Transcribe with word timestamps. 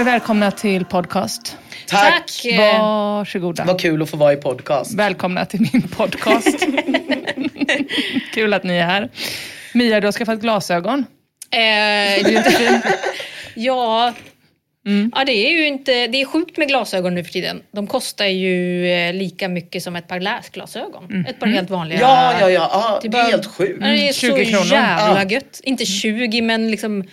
Och 0.00 0.06
välkomna 0.06 0.50
till 0.50 0.84
podcast. 0.84 1.56
Tack! 1.86 2.30
Varsågoda. 2.58 3.64
Vad 3.64 3.80
kul 3.80 4.02
att 4.02 4.10
få 4.10 4.16
vara 4.16 4.32
i 4.32 4.36
podcast. 4.36 4.94
Välkomna 4.94 5.44
till 5.44 5.60
min 5.72 5.82
podcast. 5.82 6.66
kul 8.34 8.54
att 8.54 8.64
ni 8.64 8.76
är 8.76 8.84
här. 8.86 9.08
Mia, 9.74 10.00
du 10.00 10.06
har 10.06 10.12
skaffat 10.12 10.40
glasögon. 10.40 11.04
Eh, 11.50 12.24
Du 12.24 12.36
inte 12.36 12.50
fin. 12.50 12.80
ja, 13.54 14.12
ja, 15.14 15.24
det 15.24 15.32
är 15.32 15.50
ju 15.52 15.66
inte... 15.66 16.06
Det 16.06 16.20
är 16.20 16.24
sjukt 16.26 16.56
med 16.56 16.68
glasögon 16.68 17.14
nu 17.14 17.24
för 17.24 17.32
tiden. 17.32 17.62
De 17.72 17.86
kostar 17.86 18.24
ju 18.26 18.86
eh, 18.92 19.12
lika 19.14 19.48
mycket 19.48 19.82
som 19.82 19.96
ett 19.96 20.08
par 20.08 20.20
läsglasögon. 20.20 21.24
Ett 21.28 21.40
par 21.40 21.46
helt 21.46 21.70
vanliga. 21.70 22.00
Ja, 22.00 22.32
ja, 22.40 22.50
ja. 22.50 22.70
ja 22.72 23.00
det 23.02 23.08
bara- 23.08 23.22
är 23.22 23.30
helt 23.30 23.46
sjukt. 23.46 23.78
Ja, 23.80 23.86
det 23.86 24.08
är 24.08 24.12
20 24.12 24.44
så 24.44 24.50
kronor. 24.50 24.66
jävla 24.66 25.22
Ja. 25.22 25.30
gött. 25.30 25.60
Inte 25.64 25.84
20 25.86 26.42
men 26.42 26.70
liksom 26.70 27.04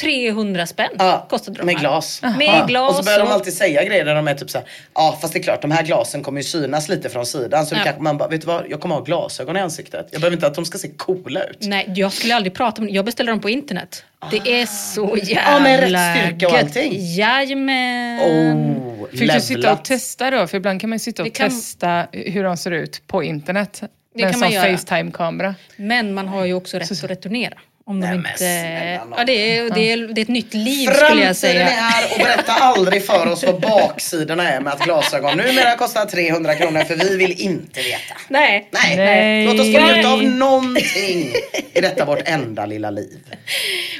300 0.00 0.66
spänn 0.66 0.88
Ja, 0.98 1.26
kostade 1.30 1.58
de 1.58 1.64
med 1.64 1.74
här. 1.74 1.80
glas. 1.80 2.22
Med 2.38 2.66
glas. 2.68 2.90
Och 2.90 2.96
så 2.96 3.02
börjar 3.02 3.18
de 3.18 3.28
alltid 3.28 3.52
säga 3.54 3.84
grejer 3.84 4.04
där 4.04 4.14
de 4.14 4.28
är 4.28 4.34
typ 4.34 4.50
såhär, 4.50 4.66
ja 4.94 5.18
fast 5.20 5.32
det 5.32 5.38
är 5.38 5.42
klart 5.42 5.62
de 5.62 5.70
här 5.70 5.82
glasen 5.82 6.22
kommer 6.22 6.40
ju 6.40 6.44
synas 6.44 6.88
lite 6.88 7.08
från 7.08 7.26
sidan. 7.26 7.66
Så 7.66 7.74
Ja. 7.74 7.80
kanske 7.84 8.02
man 8.02 8.18
bara, 8.18 8.28
vet 8.28 8.40
du 8.40 8.46
vad, 8.46 8.64
jag 8.68 8.80
kommer 8.80 8.94
ha 8.94 9.02
glasögon 9.02 9.56
i 9.56 9.60
ansiktet. 9.60 10.08
Jag 10.12 10.20
behöver 10.20 10.36
inte 10.36 10.46
att 10.46 10.54
de 10.54 10.64
ska 10.64 10.78
se 10.78 10.88
coola 10.88 11.44
ut. 11.44 11.58
Nej, 11.60 11.92
jag 11.96 12.12
skulle 12.12 12.34
aldrig 12.34 12.54
prata 12.54 12.82
om 12.82 12.86
det. 12.86 12.92
Jag 12.92 13.04
beställer 13.04 13.32
dem 13.32 13.40
på 13.40 13.50
internet. 13.50 14.04
Det 14.30 14.60
är 14.60 14.66
så 14.66 15.16
jävla 15.22 15.52
Ja, 15.52 15.60
med 15.60 15.80
rätt 15.80 16.28
styrka 16.38 16.48
och 16.48 16.58
allting. 16.58 16.92
Jajamän. 17.16 18.20
Oh, 18.20 19.08
Fick 19.10 19.20
du 19.34 19.40
sitta 19.40 19.54
och 19.58 19.62
levlat. 19.64 19.84
testa 19.84 20.30
då? 20.30 20.46
För 20.46 20.56
ibland 20.56 20.80
kan 20.80 20.90
man 20.90 20.94
ju 20.94 21.00
sitta 21.00 21.22
och 21.22 21.28
Det 21.28 21.30
kan- 21.30 21.50
testa 21.50 22.06
hur 22.12 22.44
de 22.44 22.56
ser 22.56 22.70
ut 22.70 23.02
på 23.06 23.22
internet. 23.22 23.80
Det 23.80 23.88
med 24.14 24.24
en 24.26 24.30
kan 24.32 24.40
man 24.40 24.52
sån. 24.52 24.62
Facetime-kamera. 24.62 25.54
Men 25.76 26.14
man 26.14 26.28
har 26.28 26.44
ju 26.44 26.54
också 26.54 26.78
rätt 26.78 26.90
att 26.92 27.04
returnera. 27.04 27.54
Om 27.90 28.00
de 28.00 28.06
Nej, 28.06 28.18
men 28.18 28.32
inte... 28.32 29.04
nån. 29.04 29.14
Ja, 29.18 29.24
det, 29.24 29.56
är, 29.58 29.70
det, 29.70 29.92
är, 29.92 29.96
det 29.96 30.20
är 30.20 30.22
ett 30.22 30.28
nytt 30.28 30.54
liv 30.54 30.86
skulle 30.86 30.98
jag 30.98 31.08
Framtiden 31.08 31.34
säga. 31.34 31.70
är 31.70 31.74
här 31.74 32.12
och 32.12 32.18
berätta 32.18 32.52
aldrig 32.52 33.04
för 33.06 33.26
oss 33.26 33.44
vad 33.44 33.60
baksidorna 33.60 34.52
är 34.52 34.60
med 34.60 34.72
att 34.72 34.84
glasögon 34.84 35.36
numera 35.36 35.76
kostar 35.76 36.06
300 36.06 36.54
kronor 36.54 36.80
för 36.80 36.96
vi 36.96 37.16
vill 37.16 37.40
inte 37.40 37.80
veta. 37.80 38.14
Nej. 38.28 38.68
Nej, 38.70 38.96
Nej. 38.96 39.46
låt 39.46 39.54
oss 39.60 39.74
få 39.74 39.94
njuta 39.94 40.12
av 40.12 40.22
någonting 40.22 41.32
i 41.72 41.80
detta 41.80 42.04
vårt 42.04 42.28
enda 42.28 42.66
lilla 42.66 42.90
liv. 42.90 43.18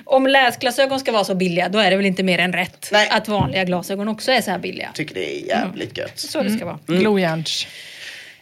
Om 0.05 0.27
läsglasögon 0.27 1.01
ska 1.01 1.13
vara 1.13 1.25
så 1.25 1.35
billiga 1.35 1.69
då 1.69 1.79
är 1.79 1.91
det 1.91 1.97
väl 1.97 2.07
inte 2.07 2.23
mer 2.23 2.39
än 2.39 2.53
rätt 2.53 2.89
Nej. 2.93 3.09
att 3.11 3.29
vanliga 3.29 3.65
glasögon 3.65 4.09
också 4.09 4.33
är 4.33 4.41
så 4.41 4.51
här 4.51 4.59
billiga. 4.59 4.91
Tycker 4.95 5.15
det 5.15 5.37
är 5.37 5.47
jävligt 5.47 5.99
gött. 5.99 6.19
Så 6.19 6.43
det 6.43 6.51
ska 6.51 6.65
vara. 6.65 6.79
Glojärns. 6.87 7.67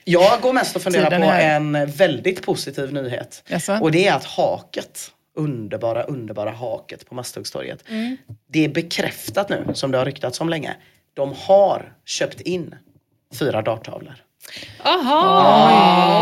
Jag 0.04 0.40
går 0.40 0.52
mest 0.52 0.76
och 0.76 0.82
funderar 0.82 1.18
på 1.18 1.24
en 1.24 1.90
väldigt 1.90 2.42
positiv 2.42 2.92
nyhet. 2.92 3.42
Jaså? 3.48 3.78
Och 3.80 3.92
det 3.92 4.06
är 4.06 4.12
att 4.12 4.24
haket, 4.24 5.10
underbara, 5.38 6.02
underbara 6.02 6.50
haket 6.50 7.08
på 7.08 7.14
Masthuggstorget. 7.14 7.84
Det 8.48 8.64
är 8.64 8.68
bekräftat 8.68 9.48
nu, 9.48 9.64
som 9.74 9.90
det 9.90 9.98
har 9.98 10.04
ryktats 10.04 10.40
om 10.40 10.48
länge. 10.48 10.76
De 11.14 11.34
har 11.38 11.92
köpt 12.04 12.40
in 12.40 12.74
fyra 13.38 13.62
darttavlor. 13.62 14.14
Jaha, 14.84 15.18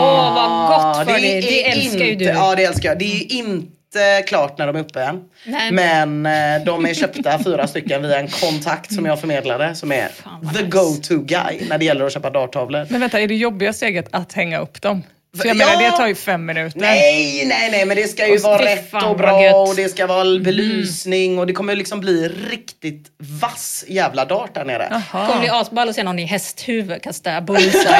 åh 0.00 0.34
vad 0.34 0.68
gott 0.68 1.06
för 1.06 1.20
dig. 1.20 1.40
Det, 1.40 1.64
älskar 1.66 2.04
ju 2.04 2.12
inte, 2.12 2.24
du. 2.24 2.30
Ja, 2.30 2.54
det 2.54 2.64
älskar 2.64 2.88
jag. 2.88 2.98
Det 2.98 3.04
är 3.04 3.18
ju 3.18 3.38
inte 3.38 4.22
klart 4.26 4.58
när 4.58 4.66
de 4.66 4.76
är 4.76 4.80
uppe 4.80 5.02
än. 5.02 5.24
Nej. 5.46 5.72
Men 5.72 6.26
eh, 6.26 6.64
de 6.64 6.86
är 6.86 6.94
köpta 6.94 7.38
fyra 7.44 7.66
stycken 7.66 8.02
via 8.02 8.20
en 8.20 8.28
kontakt 8.28 8.94
som 8.94 9.04
jag 9.04 9.20
förmedlade 9.20 9.74
som 9.74 9.92
är 9.92 10.08
the 10.54 10.62
nice. 10.62 10.62
go-to 10.62 11.18
guy 11.18 11.68
när 11.68 11.78
det 11.78 11.84
gäller 11.84 12.04
att 12.04 12.12
köpa 12.12 12.30
darttavlor. 12.30 12.86
Men 12.90 13.00
vänta, 13.00 13.20
är 13.20 13.28
det 13.28 13.34
jobbiga 13.34 13.72
steget 13.72 14.08
att 14.10 14.32
hänga 14.32 14.58
upp 14.58 14.82
dem? 14.82 15.02
För 15.40 15.46
jag 15.48 15.56
Ja. 15.56 15.66
menar, 15.66 15.82
det 15.82 15.90
tar 15.96 16.06
ju 16.06 16.14
fem 16.14 16.46
minuter. 16.46 16.80
Nej, 16.80 17.44
nej, 17.46 17.70
nej, 17.70 17.86
men 17.86 17.96
det 17.96 18.08
ska 18.08 18.26
ju 18.26 18.34
Och 18.34 18.40
vara 18.40 18.64
rätt 18.64 18.94
och 19.04 19.16
bra 19.16 19.44
gött. 19.44 19.54
och 19.54 19.76
det 19.76 19.88
ska 19.88 20.06
vara 20.06 20.38
belysning 20.38 21.38
och 21.38 21.46
det 21.46 21.52
kommer 21.52 21.76
liksom 21.76 22.00
bli 22.00 22.28
riktigt 22.28 23.06
vass 23.40 23.84
jävla 23.88 24.24
dart 24.24 24.54
där 24.54 24.64
nere. 24.64 24.88
Det 24.90 25.02
kommer 25.26 25.40
bli 25.40 25.48
asball 25.48 25.88
att 25.88 25.94
se 25.94 26.02
någon 26.02 26.18
i 26.18 26.24
hästhuvud 26.24 27.02
kasta 27.02 27.40
bullseye. 27.40 27.82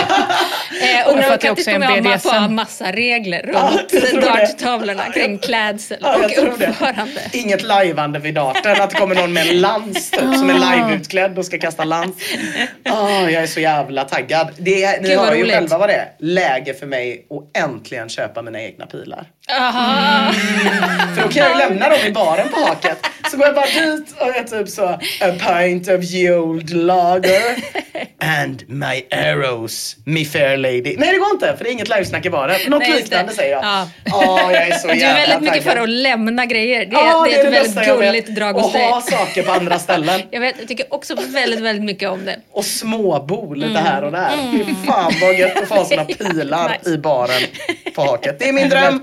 eh, 0.83 1.06
och 1.06 1.12
för 1.12 1.21
när 1.21 1.33
att 1.35 1.41
det 1.41 1.47
Kattis 1.47 1.50
också 1.67 1.71
är 1.71 1.75
en 1.75 1.83
kommer 1.83 2.03
ha 2.11 2.17
ma- 2.17 2.19
få 2.19 2.29
ha 2.29 2.41
BDSM. 2.41 2.55
massa 2.55 2.93
regler 2.93 3.50
Ja, 3.55 3.71
runt 3.73 3.88
det. 4.12 4.21
darttavlorna 4.21 5.05
kring 5.12 5.38
klädsel 5.38 5.99
Ja, 6.03 6.17
och 6.17 6.25
uppförande. 6.49 7.21
Inget 7.33 7.62
lajvande 7.62 8.19
vid 8.19 8.35
darten, 8.35 8.81
att 8.83 8.91
det 8.91 8.97
kommer 8.97 9.15
någon 9.15 9.33
med 9.33 9.47
en 9.49 9.61
lans 9.61 10.11
typ, 10.11 10.21
som 10.21 10.50
är 10.50 10.77
liveutklädd 10.77 11.38
och 11.38 11.47
ska 11.47 11.59
kasta 11.59 11.85
lans. 11.85 12.17
Åh, 12.91 13.33
jag 13.33 13.43
är 13.43 13.47
så 13.47 13.61
jävla 13.61 14.05
taggad. 14.05 14.49
Det, 14.59 15.03
ni 15.03 15.15
hör 15.17 15.35
ju 15.35 15.50
själva 15.50 15.79
vad 15.79 15.88
det 15.88 15.94
är. 15.94 16.09
Läge 16.19 16.75
för 16.75 16.87
mig 16.87 17.25
och 17.28 17.50
äntligen 17.55 18.08
köpa 18.08 18.43
mina 18.43 18.62
egna 18.62 18.87
pilar. 18.87 19.32
Aha. 19.53 20.33
För 21.15 21.23
då 21.23 21.29
kan 21.29 21.43
jag 21.43 21.53
ju 21.53 21.59
lämna 21.59 21.89
dem 21.89 21.99
i 22.07 22.11
baren 22.13 22.49
på 22.49 22.61
haket. 22.61 22.99
Så 23.31 23.37
går 23.37 23.47
jag 23.47 23.55
bara 23.55 23.67
dit 23.67 24.15
och 24.21 24.29
jag 24.29 24.47
typ 24.51 24.69
så, 24.69 24.85
a 24.85 24.99
pint 25.49 25.89
of 25.89 26.05
old 26.31 26.71
lager 26.71 27.43
and 28.21 28.63
my 28.69 29.03
arrows, 29.11 29.97
me 30.05 30.25
fair 30.25 30.57
lady. 30.57 30.95
Nej 30.99 31.13
det 31.13 31.19
går 31.19 31.31
inte 31.33 31.55
för 31.57 31.65
det 31.65 31.71
är 31.71 31.73
inget 31.73 31.89
livesnack 31.89 32.27
i 32.27 32.31
baren. 32.31 32.61
Något 32.71 32.81
Nej, 32.81 32.93
liknande 32.93 33.33
det. 33.33 33.37
säger 33.37 33.53
jag. 33.53 33.65
Ja. 33.65 33.89
Åh, 34.13 34.53
jag 34.53 34.69
är 34.69 34.73
så 34.79 34.89
Du 34.89 34.97
jävla 34.97 35.23
är 35.23 35.27
väldigt 35.29 35.41
mycket 35.53 35.65
taggad. 35.65 35.77
för 35.77 35.83
att 35.83 35.89
lämna 35.89 36.47
grejer. 36.47 36.81
Det, 36.87 36.93
Ja, 36.93 37.25
det 37.29 37.35
är 37.35 37.39
ett 37.39 37.45
väldigt 37.53 37.63
bästa 37.75 37.85
jag 37.85 37.97
vet. 37.99 38.07
gulligt 38.09 38.29
drag 38.29 38.53
hos 38.55 38.65
Och 38.67 38.73
dig. 38.73 38.83
ha 38.87 39.01
saker 39.01 39.43
på 39.43 39.53
andra 39.53 39.79
ställen. 39.79 40.21
Jag, 40.31 40.41
vet, 40.41 40.55
jag 40.59 40.69
tycker 40.69 40.95
också 40.95 41.15
väldigt, 41.29 41.61
väldigt 41.61 41.85
mycket 41.85 42.09
om 42.11 42.25
det. 42.25 42.37
Och 42.53 42.65
småbo 42.65 43.55
lite 43.55 43.71
Mm. 43.71 43.85
här 43.85 44.05
och 44.05 44.13
där. 44.13 44.31
Fy 44.53 44.75
fan 44.87 45.13
vad 45.21 45.35
gött 45.39 45.59
att 45.63 45.69
få 45.69 45.75
ha 45.75 45.85
sina 45.85 46.05
pilar 46.19 46.79
i 46.87 46.97
baren 46.99 47.43
på 47.95 48.03
haket. 48.03 48.39
Det 48.39 48.49
är 48.49 48.53
min 48.53 48.69
Det 48.69 48.77
är 48.77 48.81
dröm. 48.91 48.99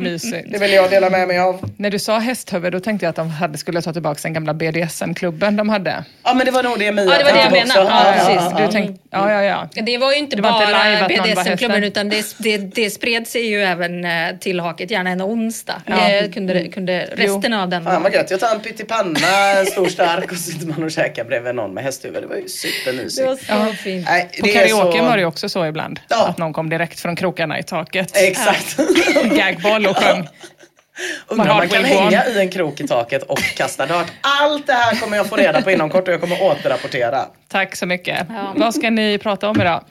Det 0.48 0.58
vill 0.60 0.74
jag 0.74 0.90
dela 0.90 1.10
med 1.10 1.28
mig 1.28 1.40
av. 1.40 1.70
När 1.78 1.90
du 1.90 2.00
sa 2.00 2.18
hästhuvud, 2.20 2.72
då 2.72 2.80
tänkte 2.80 3.06
jag 3.06 3.10
att 3.10 3.16
de 3.16 3.30
hade, 3.30 3.58
skulle 3.58 3.82
ta 3.82 3.94
tillbaka 3.94 4.20
den 4.24 4.34
gamla 4.34 4.54
BDSM-klubben 4.54 5.56
de 5.56 5.70
hade. 5.70 6.04
Ja 6.24 6.34
men 6.34 6.46
det 6.46 6.52
var 6.52 6.64
nog 6.64 6.80
det 6.80 6.92
Mia 6.92 7.06
Ja, 7.06 7.18
det 7.18 7.24
var 7.24 7.32
det 7.32 7.40
jag 7.40 7.52
menade. 7.52 7.90
Ja, 7.90 8.14
precis. 8.14 8.36
ja, 8.36 8.54
ja. 8.60 8.66
Du 8.66 8.72
tänkte, 8.72 9.00
ja, 9.12 9.32
ja, 9.32 9.44
ja. 9.74 9.82
Det 9.84 9.98
var 9.98 10.12
ju 10.12 10.18
inte 10.18 10.36
Det 10.36 10.42
bara 10.42 11.08
BDSM-klubben 11.08 11.84
utan 11.84 12.10
det, 12.10 12.26
det, 12.38 12.58
det 12.58 12.90
spred 12.90 13.28
sig 13.28 13.48
ju 13.48 13.64
även 13.64 14.06
eh, 14.06 14.12
till 14.40 14.60
haket, 14.60 14.92
gärna 14.92 15.10
en 15.10 15.22
onsdag. 15.22 15.82
Ja. 15.86 16.10
Eh, 16.10 16.32
kunde, 16.32 16.68
kunde 16.68 17.08
resten 17.12 17.54
av 17.54 17.70
den... 17.70 17.84
Fan 17.84 18.04
vad 18.04 18.14
gött. 18.14 18.32
Jag 18.32 18.40
tar 18.40 18.56
en 18.56 18.62
pyttipanna, 18.62 19.52
en 19.60 19.66
stor 19.66 19.88
stark 19.88 20.32
och 20.32 20.38
sitter 20.38 20.68
man 20.68 20.84
och 20.84 20.92
käkar 20.92 21.24
bredvid 21.24 21.56
någon 21.56 21.74
med 21.74 21.84
hästhuvud. 21.84 22.24
Det 22.24 22.28
var 22.28 22.36
ju 22.36 22.48
supermysigt. 22.48 23.48
Det 23.48 23.56
var 23.56 23.68
så 23.70 23.74
fint. 23.74 24.08
Nej, 24.10 24.30
På 24.40 24.46
det 24.46 24.56
är 24.56 24.68
karaoke 24.68 24.98
så- 24.98 25.04
var 25.04 25.16
det 25.16 25.22
ju 25.22 25.26
också 25.28 25.50
så 25.50 25.66
ibland. 25.66 26.00
Ja. 26.10 26.28
Att 26.28 26.38
någon 26.38 26.54
kom 26.54 26.70
direkt 26.70 27.00
från 27.00 27.16
krokarna 27.16 27.60
i 27.60 27.64
taket. 27.64 28.18
Exakt. 28.18 28.80
Gagboll 29.38 29.86
och 29.86 29.98
sjöng. 29.98 30.23
Undrar 31.28 31.52
om 31.52 31.58
man 31.58 31.70
kan 31.70 31.84
hänga 31.84 32.26
i 32.26 32.40
en 32.40 32.50
krok 32.50 32.82
i 32.82 32.88
taket 32.88 33.24
och 33.24 33.40
kasta 33.40 33.86
dart. 33.86 34.12
Allt 34.22 34.68
det 34.68 34.74
här 34.74 34.96
kommer 34.96 35.18
jag 35.18 35.28
få 35.28 35.36
reda 35.36 35.62
på 35.62 35.72
inom 35.72 35.90
kort 35.90 36.08
och 36.08 36.14
jag 36.14 36.22
kommer 36.22 36.42
återrapportera. 36.44 37.26
Tack 37.48 37.76
så 37.76 37.86
mycket. 37.86 38.26
Ja. 38.30 38.54
Vad 38.56 38.76
ska 38.76 38.90
ni 38.90 39.18
prata 39.18 39.50
om 39.50 39.62
idag? 39.62 39.84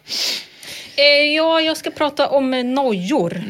Eh, 0.97 1.35
ja, 1.35 1.61
jag 1.61 1.77
ska 1.77 1.91
prata 1.91 2.29
om 2.29 2.55
eh, 2.55 2.65
nojor. 2.65 3.43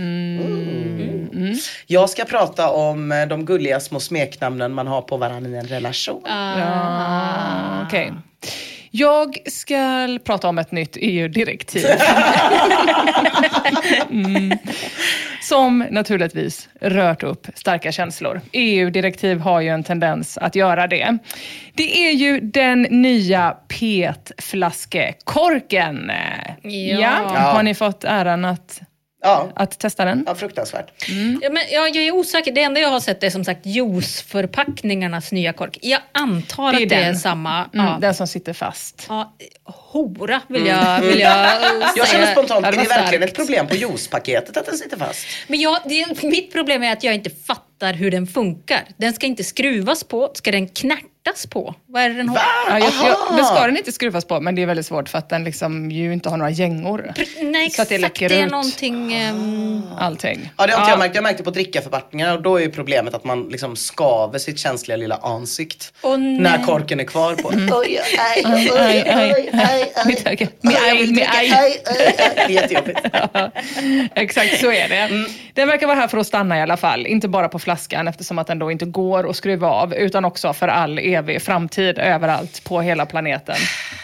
Jag 1.86 2.10
ska 2.10 2.24
prata 2.24 2.70
om 2.70 3.12
eh, 3.12 3.26
de 3.26 3.44
gulliga 3.44 3.80
små 3.80 4.00
smeknamnen 4.00 4.72
man 4.72 4.86
har 4.86 5.02
på 5.02 5.16
varandra 5.16 5.50
i 5.50 5.56
en 5.56 5.66
relation. 5.66 6.22
Ja, 6.26 7.82
Okej. 7.86 8.12
Jag 8.90 9.38
ska 9.46 10.08
prata 10.24 10.48
om 10.48 10.58
ett 10.58 10.72
nytt 10.72 10.96
EU-direktiv. 11.00 11.86
mm. 14.10 14.58
Som 15.52 15.84
naturligtvis 15.90 16.68
rört 16.80 17.22
upp 17.22 17.46
starka 17.54 17.92
känslor. 17.92 18.40
EU-direktiv 18.52 19.38
har 19.38 19.60
ju 19.60 19.68
en 19.68 19.84
tendens 19.84 20.38
att 20.38 20.54
göra 20.54 20.86
det. 20.86 21.18
Det 21.74 22.06
är 22.06 22.12
ju 22.12 22.40
den 22.40 22.82
nya 22.82 23.56
PET-flaskekorken. 23.68 26.10
Ja. 27.00 27.10
Har 27.36 27.62
ni 27.62 27.74
fått 27.74 28.04
äran 28.04 28.44
att, 28.44 28.80
Ja, 29.24 29.52
att 29.56 29.78
testa 29.78 30.04
den? 30.04 30.24
ja 30.26 30.34
fruktansvärt. 30.34 30.92
Ja, 31.42 31.50
men 31.50 31.62
jag, 31.70 31.88
jag 31.96 32.04
är 32.04 32.10
osäker. 32.14 32.52
Det 32.52 32.62
enda 32.62 32.80
jag 32.80 32.88
har 32.88 33.00
sett 33.00 33.22
är 33.22 33.30
som 33.30 33.44
sagt 33.44 33.66
juiceförpackningarnas 33.66 35.32
nya 35.32 35.52
kork. 35.52 35.78
Jag 35.82 36.00
antar 36.12 36.72
Det 36.72 36.78
är 36.78 36.82
att 36.82 36.88
det 36.88 36.94
är 36.94 37.04
den. 37.04 37.16
samma. 37.18 37.64
Mm, 37.74 37.86
ja. 37.86 37.98
Den 38.00 38.14
som 38.14 38.26
sitter 38.26 38.52
fast. 38.52 39.06
Ja, 39.08 39.36
hora 39.64 40.40
vill 40.48 40.66
jag, 40.66 41.00
vill 41.00 41.20
jag 41.20 41.46
eh, 41.46 41.62
Jag 41.96 42.08
säga. 42.08 42.20
känner 42.20 42.32
spontant, 42.32 42.66
är 42.66 42.72
det 42.72 42.78
verkligen 42.88 43.22
ett 43.22 43.34
problem 43.34 43.66
på 43.68 43.74
juicepaketet 43.74 44.56
att 44.56 44.66
den 44.66 44.76
sitter 44.78 44.96
fast? 44.96 45.26
Men 45.46 45.60
jag, 45.60 45.78
det, 45.84 46.22
mitt 46.22 46.52
problem 46.52 46.82
är 46.82 46.92
att 46.92 47.04
jag 47.04 47.14
inte 47.14 47.30
fattar 47.30 47.92
hur 47.94 48.10
den 48.10 48.26
funkar. 48.26 48.84
Den 48.96 49.12
ska 49.12 49.26
inte 49.26 49.44
skruvas 49.44 50.04
på, 50.04 50.30
ska 50.34 50.50
den 50.50 50.68
knärtas 51.22 51.46
på? 51.46 51.74
Vad 51.86 52.02
är 52.02 52.08
det 52.08 52.14
den 52.14 52.28
har? 52.28 52.38
Ja, 52.68 52.78
jag, 52.78 52.82
jag, 52.82 53.36
det 53.38 53.44
ska 53.44 53.66
den 53.66 53.76
inte 53.76 53.92
skruvas 53.92 54.24
på, 54.24 54.40
men 54.40 54.54
det 54.54 54.62
är 54.62 54.66
väldigt 54.66 54.86
svårt 54.86 55.08
för 55.08 55.18
att 55.18 55.28
den 55.28 55.44
liksom 55.44 55.90
ju 55.90 56.12
inte 56.12 56.28
har 56.28 56.36
några 56.36 56.50
gängor. 56.50 57.12
Nej, 57.42 57.70
Så 57.70 57.82
att 57.82 57.88
det 57.88 57.94
exakt. 57.94 58.00
läcker 58.20 58.28
det 58.28 58.34
är 58.40 58.44
ut. 58.46 58.50
någonting... 58.52 59.12
ehm, 59.14 59.82
Allting. 59.98 60.52
Ja 60.58 60.66
det 60.66 60.72
har 60.72 60.80
inte 60.80 60.90
jag 60.90 60.98
märkt. 60.98 61.14
Jag 61.14 61.22
märkte 61.24 61.42
på 61.42 61.50
drickaförpackningar 61.50 62.36
och 62.36 62.42
då 62.42 62.56
är 62.56 62.62
ju 62.62 62.70
problemet 62.70 63.14
att 63.14 63.24
man 63.24 63.48
liksom 63.48 63.76
skaver 63.76 64.38
sitt 64.38 64.58
känsliga 64.58 64.96
lilla 64.96 65.16
ansikt. 65.16 65.92
Nej. 66.02 66.18
när 66.18 66.64
korken 66.64 67.00
är 67.00 67.04
kvar 67.04 67.34
på. 67.34 67.52
Mm. 67.52 67.70
Oj, 67.74 67.98
aj, 68.18 68.44
oj, 68.46 68.70
oj. 69.54 69.92
Mitt 70.06 70.26
öga. 70.26 70.46
Oj, 70.46 70.56
Med 70.60 70.76
aj, 70.86 71.12
med 71.12 71.28
aj. 71.30 71.80
Det 72.34 72.42
är 72.42 72.48
jättejobbigt. 72.50 73.00
Exakt 74.14 74.60
så 74.60 74.72
är 74.72 74.88
det. 74.88 74.94
Mm. 74.96 75.26
Den 75.54 75.68
verkar 75.68 75.86
vara 75.86 75.96
här 75.96 76.08
för 76.08 76.18
att 76.18 76.26
stanna 76.26 76.58
i 76.58 76.62
alla 76.62 76.76
fall. 76.76 77.06
Inte 77.06 77.28
bara 77.28 77.48
på 77.48 77.58
flaskan 77.58 78.08
eftersom 78.08 78.38
att 78.38 78.46
den 78.46 78.58
då 78.58 78.70
inte 78.70 78.84
går 78.84 79.30
att 79.30 79.36
skruva 79.36 79.68
av 79.68 79.94
utan 79.94 80.24
också 80.24 80.52
för 80.52 80.68
all 80.68 80.98
evig 81.14 81.42
framtid 81.42 81.98
överallt 81.98 82.64
på 82.64 82.80
hela 82.80 83.06
planeten, 83.06 83.56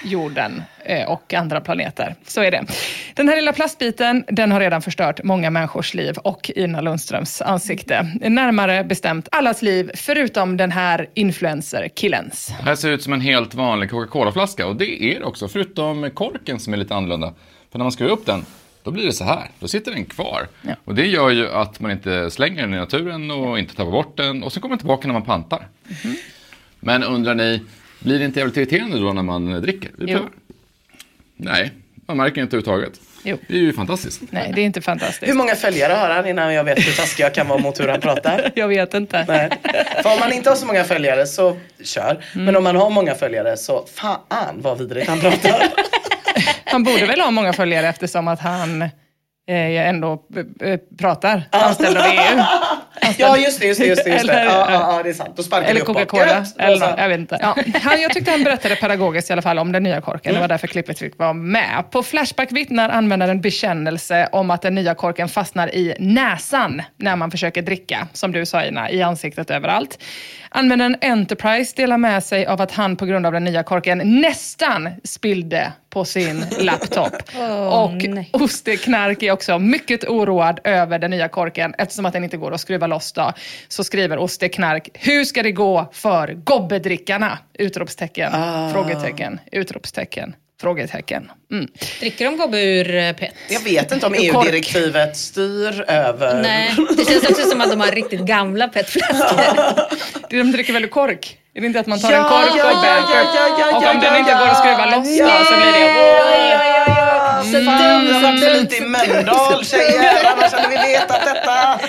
jorden 0.05 0.62
eh, 0.84 1.08
och 1.10 1.34
andra 1.34 1.60
planeter. 1.60 2.14
Så 2.26 2.40
är 2.43 2.50
det. 2.50 2.64
Den 3.14 3.28
här 3.28 3.37
lilla 3.37 3.52
plastbiten 3.52 4.25
den 4.28 4.52
har 4.52 4.60
redan 4.60 4.82
förstört 4.82 5.22
många 5.22 5.50
människors 5.50 5.94
liv 5.94 6.16
och 6.16 6.50
Ina 6.56 6.81
Lundströms 6.81 7.43
ansikte. 7.43 8.12
Närmare 8.20 8.84
bestämt 8.84 9.28
allas 9.32 9.62
liv 9.62 9.90
förutom 9.94 10.56
den 10.56 10.72
här 10.72 11.08
influencer-killens. 11.14 12.52
Det 12.58 12.69
här 12.69 12.75
ser 12.75 12.90
ut 12.90 13.02
som 13.02 13.12
en 13.12 13.20
helt 13.20 13.54
vanlig 13.54 13.90
Coca-Cola-flaska 13.90 14.66
och 14.66 14.76
det 14.76 15.02
är 15.04 15.19
det 15.19 15.25
också, 15.25 15.49
förutom 15.49 16.11
korken 16.11 16.61
som 16.61 16.72
är 16.72 16.76
lite 16.76 16.94
annorlunda. 16.94 17.34
För 17.72 17.78
när 17.78 17.84
man 17.84 17.93
skruvar 17.93 18.12
upp 18.12 18.26
den, 18.26 18.44
då 18.82 18.90
blir 18.90 19.06
det 19.06 19.12
så 19.12 19.25
här. 19.25 19.50
Då 19.58 19.69
sitter 19.69 19.93
den 19.93 20.04
kvar. 20.04 20.49
Ja. 20.62 20.75
Och 20.84 20.94
det 20.94 21.06
gör 21.06 21.31
ju 21.31 21.52
att 21.52 21.81
man 21.81 21.90
inte 21.90 22.31
slänger 22.31 22.62
den 22.62 22.75
i 22.75 22.76
naturen 22.76 23.31
och 23.31 23.58
inte 23.58 23.75
tappar 23.75 23.90
bort 23.90 24.16
den. 24.16 24.43
Och 24.43 24.52
så 24.52 24.61
kommer 24.61 24.72
den 24.72 24.78
tillbaka 24.78 25.08
när 25.08 25.12
man 25.12 25.22
pantar. 25.22 25.69
Mhm. 26.04 26.16
Men 26.80 27.02
undrar 27.02 27.34
ni, 27.34 27.62
blir 27.98 28.19
det 28.19 28.25
inte 28.25 28.38
jävligt 28.38 28.56
irriterande 28.56 28.98
då 28.98 29.12
när 29.12 29.22
man 29.22 29.60
dricker? 29.62 29.90
Vi 29.98 30.12
Jo. 30.12 30.19
Nej, 31.36 31.72
man 32.06 32.16
märker 32.16 32.42
inte 32.42 32.56
överhuvudtaget. 32.56 33.00
Jo. 33.22 33.38
Det 33.48 33.54
är 33.54 33.58
ju 33.58 33.72
fantastiskt. 33.72 34.22
Nej, 34.30 34.52
det 34.54 34.60
är 34.60 34.64
inte 34.64 34.80
fantastiskt. 34.80 35.30
Hur 35.30 35.34
många 35.34 35.54
följare 35.54 35.92
har 35.92 36.10
han 36.10 36.26
innan 36.26 36.54
jag 36.54 36.64
vet 36.64 36.78
hur 36.78 36.92
taskig 36.92 37.25
jag 37.25 37.34
kan 37.34 37.48
vara 37.48 37.58
mot 37.58 37.80
hur 37.80 37.88
han 37.88 38.00
pratar? 38.00 38.52
Jag 38.56 38.69
vet 38.69 38.94
inte. 38.94 39.25
Nej. 39.28 39.50
För 40.02 40.12
om 40.12 40.20
man 40.20 40.32
inte 40.32 40.50
har 40.50 40.56
så 40.56 40.66
många 40.66 40.84
följare 40.84 41.26
så 41.26 41.56
kör. 41.84 42.25
Men 42.34 42.56
om 42.56 42.64
man 42.64 42.76
har 42.76 42.90
många 42.90 43.14
följare 43.14 43.56
så 43.56 43.86
fan 43.94 44.60
vad 44.60 44.78
vidrigt 44.78 45.08
han 45.08 45.20
pratar. 45.20 45.62
Han 46.64 46.84
borde 46.84 47.06
väl 47.06 47.20
ha 47.20 47.30
många 47.30 47.52
följare 47.52 47.88
eftersom 47.88 48.28
att 48.28 48.40
han 48.40 48.82
eh, 48.82 49.88
ändå 49.88 50.22
eh, 50.60 50.70
eh, 50.70 50.80
pratar 50.98 51.42
anställd 51.50 51.96
av 51.96 52.04
EU. 52.04 52.42
ja 53.16 53.37
just 53.37 53.60
det, 53.60 53.66
just 53.66 53.81
det, 53.81 53.87
just 53.87 54.05
det. 54.05 54.10
Just 54.10 54.26
det. 54.26 54.32
Eller- 54.32 54.44
Ja, 54.44 54.66
ja, 54.70 54.96
ja, 54.96 55.02
det 55.02 55.08
är 55.08 55.14
sant. 55.14 55.32
Då 55.37 55.43
sparkar 55.43 55.69
Eller. 55.70 55.81
Coca-Cola. 55.81 56.44
Eller 56.58 56.94
jag 56.99 57.08
vet 57.08 57.19
inte. 57.19 57.38
Ja. 57.40 57.56
Han, 57.82 58.00
jag 58.00 58.12
tyckte 58.12 58.31
han 58.31 58.44
berättade 58.44 58.76
pedagogiskt 58.76 59.31
i 59.31 59.32
alla 59.32 59.43
fall 59.43 59.58
om 59.58 59.72
den 59.72 59.82
nya 59.82 60.00
korken. 60.00 60.34
Det 60.34 60.40
var 60.40 60.49
därför 60.49 60.66
klippet 60.66 60.99
fick 60.99 61.19
vara 61.19 61.32
med. 61.32 61.84
På 61.90 62.02
Flashback 62.02 62.52
vittnar 62.52 62.88
användaren 62.88 63.40
bekännelse 63.40 64.28
om 64.32 64.50
att 64.50 64.62
den 64.62 64.75
nya 64.75 64.94
korken 64.94 65.28
fastnar 65.28 65.75
i 65.75 65.94
näsan 65.99 66.83
när 66.97 67.16
man 67.16 67.30
försöker 67.30 67.62
dricka. 67.62 68.09
Som 68.12 68.33
du 68.33 68.47
sa 68.47 68.64
Ina, 68.64 68.90
i 68.90 69.02
ansiktet 69.02 69.50
överallt. 69.50 69.99
Användaren 70.50 70.97
Enterprise 71.00 71.73
delar 71.76 71.99
med 71.99 72.25
sig 72.25 72.47
av 72.47 72.61
att 72.61 72.73
han 72.73 72.97
på 72.97 73.06
grund 73.06 73.26
av 73.26 73.33
den 73.33 73.44
nya 73.44 73.62
korken 73.62 74.00
nästan 74.04 74.88
spillde 75.04 75.73
på 75.90 76.04
sin 76.04 76.44
laptop. 76.61 77.12
Åh, 77.38 77.85
och 77.85 77.94
nej. 78.09 78.30
Osteknark 78.33 79.23
är 79.23 79.33
också 79.33 79.59
mycket 79.59 80.04
oroad 80.04 80.61
över 80.64 80.99
den 80.99 81.11
nya 81.11 81.28
korken 81.28 81.75
eftersom 81.78 82.06
att 82.06 82.12
den 82.12 82.25
inte 82.25 82.37
går 82.37 82.54
att 82.54 82.61
skruva 82.61 82.87
loss. 82.87 82.98
Då, 83.14 83.33
så 83.69 83.85
skriver 83.85 84.19
Osteknark, 84.19 84.88
hur 84.95 85.25
ska 85.25 85.43
det 85.43 85.52
gå 85.52 85.90
för 85.93 86.33
gobbedrickarna? 86.33 87.38
Utropstecken, 87.59 88.33
frågetecken, 88.73 89.40
utropstecken, 89.52 90.35
frågetecken. 90.61 91.31
Mm. 91.52 91.69
Dricker 92.00 92.25
de 92.25 92.37
gobbe 92.37 92.62
ur 92.64 92.95
eh, 92.95 93.12
PET? 93.12 93.35
Jag 93.50 93.61
vet 93.61 93.93
inte 93.93 94.07
om 94.07 94.14
EU-direktivet 94.14 95.17
styr 95.17 95.85
över... 95.88 96.43
Nej, 96.43 96.76
det 96.97 97.05
känns 97.05 97.31
också 97.31 97.43
som 97.50 97.61
att 97.61 97.71
de 97.71 97.81
har 97.81 97.90
riktigt 97.90 98.21
gamla 98.21 98.69
PET-flaskor. 98.69 99.99
De 100.31 100.52
dricker 100.52 100.73
väl 100.73 100.85
ur 100.85 100.88
kork? 100.88 101.38
Är 101.55 101.61
det 101.61 101.67
inte 101.67 101.81
att 101.81 101.87
man 101.87 102.00
tar 102.00 102.12
Ja, 102.12 102.19
en 102.19 102.25
kork 102.25 102.59
ja, 102.59 102.64
och 102.64 102.85
ja, 102.85 103.09
ja, 103.14 103.59
ja, 103.59 103.76
och 103.76 103.85
ja, 103.85 103.90
om 103.90 104.00
den 104.00 104.17
inte 104.17 104.31
ja. 104.31 104.38
går 104.38 104.47
att 104.47 104.59
skruva 104.59 104.97
loss 104.97 105.19
Ja, 105.19 105.45
så 105.45 105.55
blir 105.57 105.73
det... 105.73 106.98
ja. 107.52 107.61
Så 107.61 107.64
fan, 107.64 108.07
jag 108.09 108.14
har 108.14 108.23
varit 108.23 108.61
lite 108.62 108.76
i 108.76 108.81
Mölndal 108.81 109.64
tjejer, 109.64 110.25
annars 110.25 110.52
hade 110.52 110.69
vi 110.69 110.76
vetat 110.76 111.21
detta. 111.25 111.81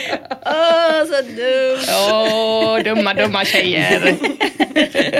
Åh, 0.46 1.06
så 1.06 1.22
dumt. 1.22 1.90
Åh, 1.90 2.80
dumma, 2.84 3.14
dumma 3.14 3.46
tjejer. 3.46 4.16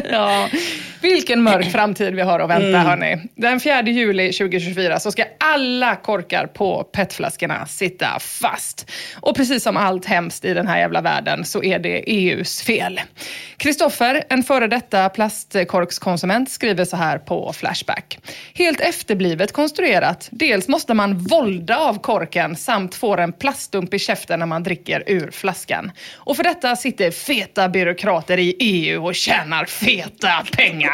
ja. 0.12 0.50
Vilken 1.02 1.44
mörk 1.44 1.66
framtid 1.72 2.16
vi 2.16 2.22
har 2.22 2.40
att 2.40 2.50
vänta, 2.50 2.68
Mm. 2.68 2.86
hörni. 2.86 3.18
Den 3.36 3.60
4 3.60 3.82
juli 3.82 4.32
2024 4.34 5.00
så 5.00 5.12
ska 5.12 5.24
alla 5.40 5.96
korkar 5.96 6.48
på 6.48 6.84
petflaskorna 6.84 7.66
sitta 7.66 8.20
fast. 8.20 8.92
Och 9.16 9.36
precis 9.36 9.64
som 9.64 9.78
allt 9.78 10.06
hemskt 10.06 10.46
i 10.46 10.54
den 10.54 10.68
här 10.68 10.80
jävla 10.80 11.02
världen 11.02 11.46
så 11.46 11.64
är 11.64 11.80
det 11.80 12.04
EUs 12.08 12.62
fel. 12.62 13.02
Kristoffer, 13.58 14.24
en 14.30 14.44
före 14.44 14.68
detta 14.68 15.10
plastkorkskonsument, 15.10 16.52
skriver 16.52 16.86
så 16.86 16.98
här 16.98 17.18
på 17.18 17.54
Flashback. 17.54 18.20
Helt 18.54 18.80
efterblivet 18.82 19.52
konstruerat. 19.54 20.28
Dels 20.32 20.68
måste 20.68 20.94
man 20.94 21.18
volda 21.18 21.78
av 21.78 22.02
korken 22.02 22.56
samt 22.56 22.96
får 22.96 23.20
en 23.20 23.34
plaststump 23.34 23.94
i 23.94 24.00
käften 24.00 24.40
när 24.40 24.46
man 24.46 24.64
dricker 24.64 25.04
ur 25.08 25.32
flaskan. 25.32 25.92
Och 26.16 26.36
för 26.36 26.44
detta 26.44 26.76
sitter 26.76 27.12
feta 27.12 27.70
byråkrater 27.70 28.38
i 28.38 28.56
EU 28.60 29.06
och 29.06 29.16
tjänar 29.16 29.66
feta 29.66 30.44
pengar. 30.58 30.89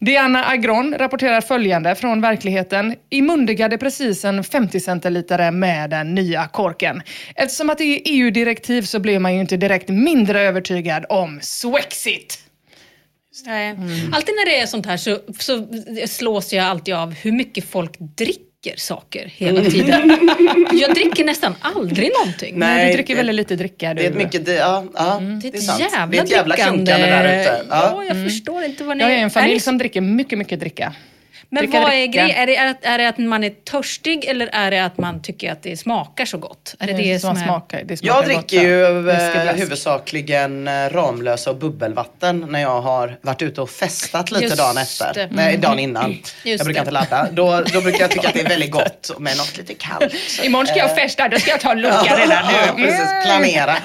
Diana 0.00 0.44
Agron 0.44 0.94
rapporterar 0.98 1.40
följande 1.40 1.94
från 1.94 2.20
verkligheten. 2.20 2.94
I 3.10 3.22
mundigade 3.22 3.78
precis 3.78 4.24
en 4.24 4.44
50 4.44 4.80
centilitare 4.80 5.50
med 5.50 5.90
den 5.90 6.14
nya 6.14 6.48
korken. 6.48 7.02
Eftersom 7.34 7.70
att 7.70 7.78
det 7.78 7.84
är 7.84 8.00
EU-direktiv 8.04 8.82
så 8.82 8.98
blir 8.98 9.18
man 9.18 9.34
ju 9.34 9.40
inte 9.40 9.56
direkt 9.56 9.88
mindre 9.88 10.40
övertygad 10.40 11.04
om 11.08 11.38
Swexit. 11.42 12.38
Nej. 13.44 13.70
Alltid 14.12 14.34
när 14.34 14.46
det 14.46 14.60
är 14.60 14.66
sånt 14.66 14.86
här 14.86 14.96
så, 14.96 15.18
så 15.38 15.66
slås 16.06 16.52
jag 16.52 16.64
alltid 16.64 16.94
av 16.94 17.14
hur 17.14 17.32
mycket 17.32 17.64
folk 17.64 17.98
dricker 17.98 18.45
saker 18.76 19.32
hela 19.36 19.60
tiden. 19.70 20.18
jag 20.72 20.94
dricker 20.94 21.24
nästan 21.24 21.54
aldrig 21.60 22.10
någonting. 22.18 22.58
Nej, 22.58 22.86
du 22.86 22.92
dricker 22.92 23.14
det- 23.14 23.16
väldigt 23.16 23.36
lite 23.36 23.56
dricka 23.56 23.94
du. 23.94 24.00
Det 24.00 24.06
är 24.06 24.10
ett 24.10 24.16
mycket, 24.16 24.48
ja, 24.48 24.84
ja 24.94 25.18
Det 25.20 25.48
är 25.48 25.52
det 25.52 25.58
är 25.58 25.58
ett 25.58 25.62
sant. 25.64 25.80
jävla, 25.80 26.06
det 26.06 26.18
är 26.18 26.22
ett 26.24 26.30
jävla 26.30 26.54
drickande. 26.54 26.92
där 26.92 27.40
ute. 27.40 27.62
Ja, 27.70 27.76
Ja. 27.96 28.04
jag 28.14 28.24
förstår 28.30 28.64
inte 28.64 28.84
vad 28.84 28.96
ni... 28.96 29.02
Jag 29.04 29.12
är 29.12 29.16
en 29.18 29.30
familj 29.30 29.54
ni- 29.54 29.60
som 29.60 29.78
dricker 29.78 30.00
mycket, 30.00 30.38
mycket 30.38 30.60
dricka. 30.60 30.94
Men 31.48 31.70
vad 31.70 31.92
är 31.92 32.06
grejen? 32.06 32.30
Är 32.30 32.46
det, 32.46 32.56
är, 32.56 32.66
det, 32.66 32.86
är 32.88 32.98
det 32.98 33.08
att 33.08 33.18
man 33.18 33.44
är 33.44 33.50
törstig 33.50 34.24
eller 34.24 34.48
är 34.52 34.70
det 34.70 34.84
att 34.84 34.98
man 34.98 35.22
tycker 35.22 35.52
att 35.52 35.62
det 35.62 35.76
smakar 35.76 36.24
så 36.24 36.38
gott? 36.38 36.74
Är 36.78 36.86
det 36.86 36.92
det 36.92 37.18
som, 37.20 37.36
är... 37.36 37.44
smakar, 37.44 37.82
det 37.84 37.96
smakar 37.96 38.14
Jag 38.14 38.24
dricker 38.24 38.62
ju 38.62 39.10
eh, 39.10 39.54
huvudsakligen 39.54 40.68
eh, 40.68 40.72
Ramlösa 40.90 41.50
och 41.50 41.56
bubbelvatten 41.56 42.46
när 42.50 42.60
jag 42.60 42.80
har 42.80 43.16
varit 43.22 43.42
ute 43.42 43.60
och 43.60 43.70
festat 43.70 44.30
lite 44.30 44.44
Just 44.44 44.56
dagen 44.56 44.78
efter. 44.78 45.14
det. 45.14 45.28
Nej, 45.30 45.56
dagen 45.56 45.78
innan. 45.78 46.10
Just 46.12 46.26
jag 46.44 46.58
brukar 46.58 46.72
det. 46.72 46.78
inte 46.80 46.90
ladda. 46.90 47.28
Då, 47.32 47.62
då 47.72 47.80
brukar 47.80 48.00
jag 48.00 48.10
tycka 48.10 48.28
att 48.28 48.34
det 48.34 48.40
är 48.40 48.48
väldigt 48.48 48.70
gott 48.70 49.10
med 49.18 49.36
något 49.36 49.56
lite 49.56 49.74
kallt. 49.74 50.14
Imorgon 50.42 50.66
ska 50.66 50.76
jag 50.78 50.96
festa, 50.96 51.28
då 51.28 51.38
ska 51.38 51.50
jag 51.50 51.60
ta 51.60 51.72
en 51.72 51.80
lucka 51.80 52.16
redan 52.18 52.44
nu. 52.76 52.84
precis. 52.86 53.06
Planera. 53.24 53.76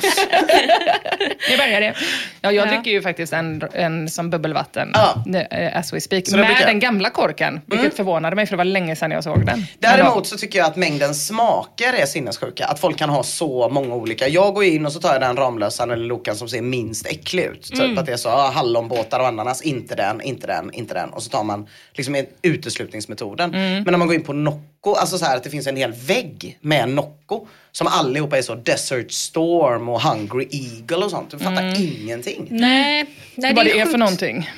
Nu 1.49 1.57
börjar 1.57 1.81
det. 1.81 1.93
Ja, 2.41 2.51
jag 2.51 2.67
Ja. 2.67 2.71
dricker 2.71 2.91
ju 2.91 3.01
faktiskt 3.01 3.33
en, 3.33 3.63
en 3.73 4.09
som 4.09 4.29
bubbelvatten, 4.29 4.91
Ja. 4.93 5.23
eh, 5.51 5.77
as 5.79 5.93
we 5.93 6.01
speak, 6.01 6.23
det 6.25 6.37
med 6.37 6.55
den 6.65 6.79
gamla 6.79 7.09
korken. 7.09 7.50
Vilket 7.65 7.93
förvånade 7.95 8.35
mig, 8.35 8.45
för 8.45 8.51
det 8.53 8.57
var 8.57 8.65
länge 8.65 8.95
sedan 8.95 9.11
jag 9.11 9.23
såg 9.23 9.45
den. 9.45 9.65
Däremot 9.79 10.27
så 10.27 10.37
tycker 10.37 10.59
jag 10.59 10.65
att 10.67 10.75
mängden 10.75 11.15
smaker 11.15 11.93
är 11.93 12.05
sinnessjuka. 12.05 12.65
Att 12.65 12.79
folk 12.79 12.97
kan 12.97 13.09
ha 13.09 13.23
så 13.23 13.69
många 13.69 13.95
olika. 13.95 14.27
Jag 14.27 14.53
går 14.53 14.63
in 14.63 14.85
och 14.85 14.91
så 14.91 14.99
tar 14.99 15.11
jag 15.13 15.21
den 15.21 15.35
Ramlösan 15.37 15.91
eller 15.91 16.05
Lokan 16.05 16.35
som 16.35 16.47
ser 16.49 16.61
minst 16.61 17.05
äcklig 17.07 17.43
ut. 17.43 17.63
Typ 17.63 17.97
att 17.99 18.05
det 18.05 18.11
är 18.13 18.17
så, 18.17 18.29
ah, 18.29 18.49
hallonbåtar 18.51 19.19
och 19.19 19.27
ananas, 19.27 19.61
inte 19.61 19.95
den, 19.95 20.21
inte 20.21 20.47
den, 20.47 20.73
inte 20.73 20.93
den. 20.93 21.09
Och 21.09 21.23
så 21.23 21.29
tar 21.29 21.43
man 21.43 21.67
liksom 21.93 22.15
en- 22.15 22.25
uteslutningsmetoden. 22.41 23.51
Men 23.51 23.83
när 23.83 23.97
man 23.97 24.07
går 24.07 24.15
in 24.15 24.23
på 24.23 24.33
Nocco, 24.33 24.59
alltså 24.89 25.17
så 25.17 25.25
här 25.25 25.37
att 25.37 25.43
det 25.43 25.49
finns 25.49 25.67
en 25.67 25.75
hel 25.75 25.91
vägg 25.91 26.57
med 26.61 26.89
Nocco. 26.89 27.47
Som 27.71 27.87
allihopa 27.87 28.37
är 28.37 28.41
så 28.41 28.55
Desert 28.55 29.11
Storm 29.11 29.89
och 29.89 30.01
Hungry 30.01 30.47
Eagle 30.51 31.05
och 31.05 31.11
sånt. 31.11 31.31
Du 31.31 31.39
fattar 31.39 31.81
ingenting. 31.81 32.47
Nej, 32.49 33.05
nej 33.35 33.53
Vad 33.53 33.65
det 33.65 33.79
är 33.79 33.85
för 33.85 33.97
någonting. 33.97 34.49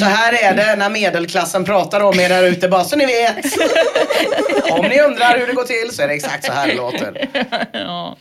Så 0.00 0.04
här 0.04 0.32
är 0.32 0.56
det 0.56 0.76
när 0.76 0.90
medelklassen 0.90 1.64
pratar 1.64 2.00
om 2.00 2.20
er 2.20 2.28
där 2.28 2.42
ute, 2.42 2.68
bara 2.68 2.84
så 2.84 2.96
ni 2.96 3.06
vet. 3.06 3.44
om 4.70 4.86
ni 4.86 5.00
undrar 5.00 5.38
hur 5.38 5.46
det 5.46 5.52
går 5.52 5.64
till 5.64 5.90
så 5.96 6.02
är 6.02 6.08
det 6.08 6.14
exakt 6.14 6.44
så 6.44 6.52
här 6.52 6.66
det 6.68 6.74
låter. 6.74 7.28
Ja. 7.72 8.16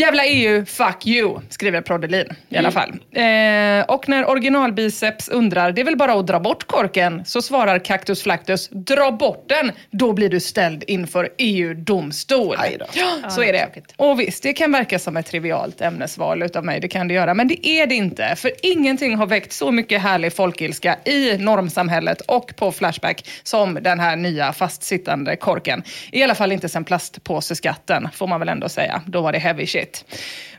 Jävla 0.00 0.26
EU, 0.26 0.64
fuck 0.64 1.06
you, 1.06 1.40
skriver 1.48 1.80
Proddelin 1.80 2.26
i 2.48 2.56
alla 2.56 2.70
fall. 2.70 2.88
Eh, 2.90 3.94
och 3.94 4.08
när 4.08 4.30
originalbiceps 4.30 5.28
undrar, 5.28 5.72
det 5.72 5.80
är 5.80 5.84
väl 5.84 5.96
bara 5.96 6.12
att 6.12 6.26
dra 6.26 6.40
bort 6.40 6.66
korken, 6.66 7.24
så 7.24 7.42
svarar 7.42 7.78
Cactus 7.78 8.22
Flactus, 8.22 8.68
dra 8.68 9.12
bort 9.12 9.48
den, 9.48 9.72
då 9.90 10.12
blir 10.12 10.28
du 10.28 10.40
ställd 10.40 10.84
inför 10.86 11.28
EU-domstol. 11.38 12.56
Ja, 12.92 13.30
så 13.30 13.42
är 13.42 13.52
det. 13.52 13.68
Och 13.96 14.20
visst, 14.20 14.42
det 14.42 14.52
kan 14.52 14.72
verka 14.72 14.98
som 14.98 15.16
ett 15.16 15.26
trivialt 15.26 15.80
ämnesval 15.80 16.42
utav 16.42 16.64
mig, 16.64 16.80
det 16.80 16.88
kan 16.88 17.08
det 17.08 17.14
göra, 17.14 17.34
men 17.34 17.48
det 17.48 17.68
är 17.68 17.86
det 17.86 17.94
inte. 17.94 18.34
För 18.36 18.52
ingenting 18.62 19.16
har 19.16 19.26
väckt 19.26 19.52
så 19.52 19.70
mycket 19.70 20.02
härlig 20.02 20.32
folkilska 20.32 20.96
i 21.04 21.38
normsamhället 21.38 22.20
och 22.20 22.56
på 22.56 22.72
Flashback 22.72 23.28
som 23.42 23.78
den 23.82 24.00
här 24.00 24.16
nya 24.16 24.52
fastsittande 24.52 25.36
korken. 25.36 25.82
I 26.12 26.22
alla 26.22 26.34
fall 26.34 26.52
inte 26.52 26.68
sen 26.68 26.84
plastpåseskatten, 26.84 28.08
får 28.12 28.26
man 28.26 28.40
väl 28.40 28.48
ändå 28.48 28.68
säga. 28.68 29.02
Då 29.06 29.20
var 29.20 29.32
det 29.32 29.38
heavy 29.38 29.66
shit. 29.66 29.89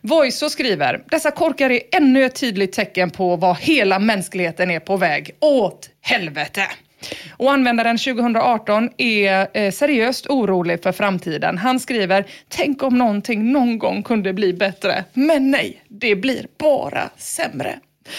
Voice 0.01 0.49
skriver, 0.49 1.03
dessa 1.05 1.31
korkar 1.31 1.69
är 1.69 1.81
ännu 1.91 2.25
ett 2.25 2.35
tydligt 2.35 2.73
tecken 2.73 3.09
på 3.09 3.35
vad 3.35 3.57
hela 3.57 3.99
mänskligheten 3.99 4.71
är 4.71 4.79
på 4.79 4.97
väg 4.97 5.35
åt 5.39 5.89
helvete. 6.01 6.67
Och 7.37 7.51
användaren 7.51 7.97
2018 7.97 8.89
är 8.97 9.47
eh, 9.53 9.71
seriöst 9.71 10.27
orolig 10.27 10.83
för 10.83 10.91
framtiden. 10.91 11.57
Han 11.57 11.79
skriver, 11.79 12.25
tänk 12.47 12.83
om 12.83 12.97
någonting 12.97 13.51
någon 13.51 13.79
gång 13.79 14.03
kunde 14.03 14.33
bli 14.33 14.53
bättre. 14.53 15.03
Men 15.13 15.51
nej, 15.51 15.83
det 15.87 16.15
blir 16.15 16.47
bara 16.57 17.09
sämre. 17.17 17.69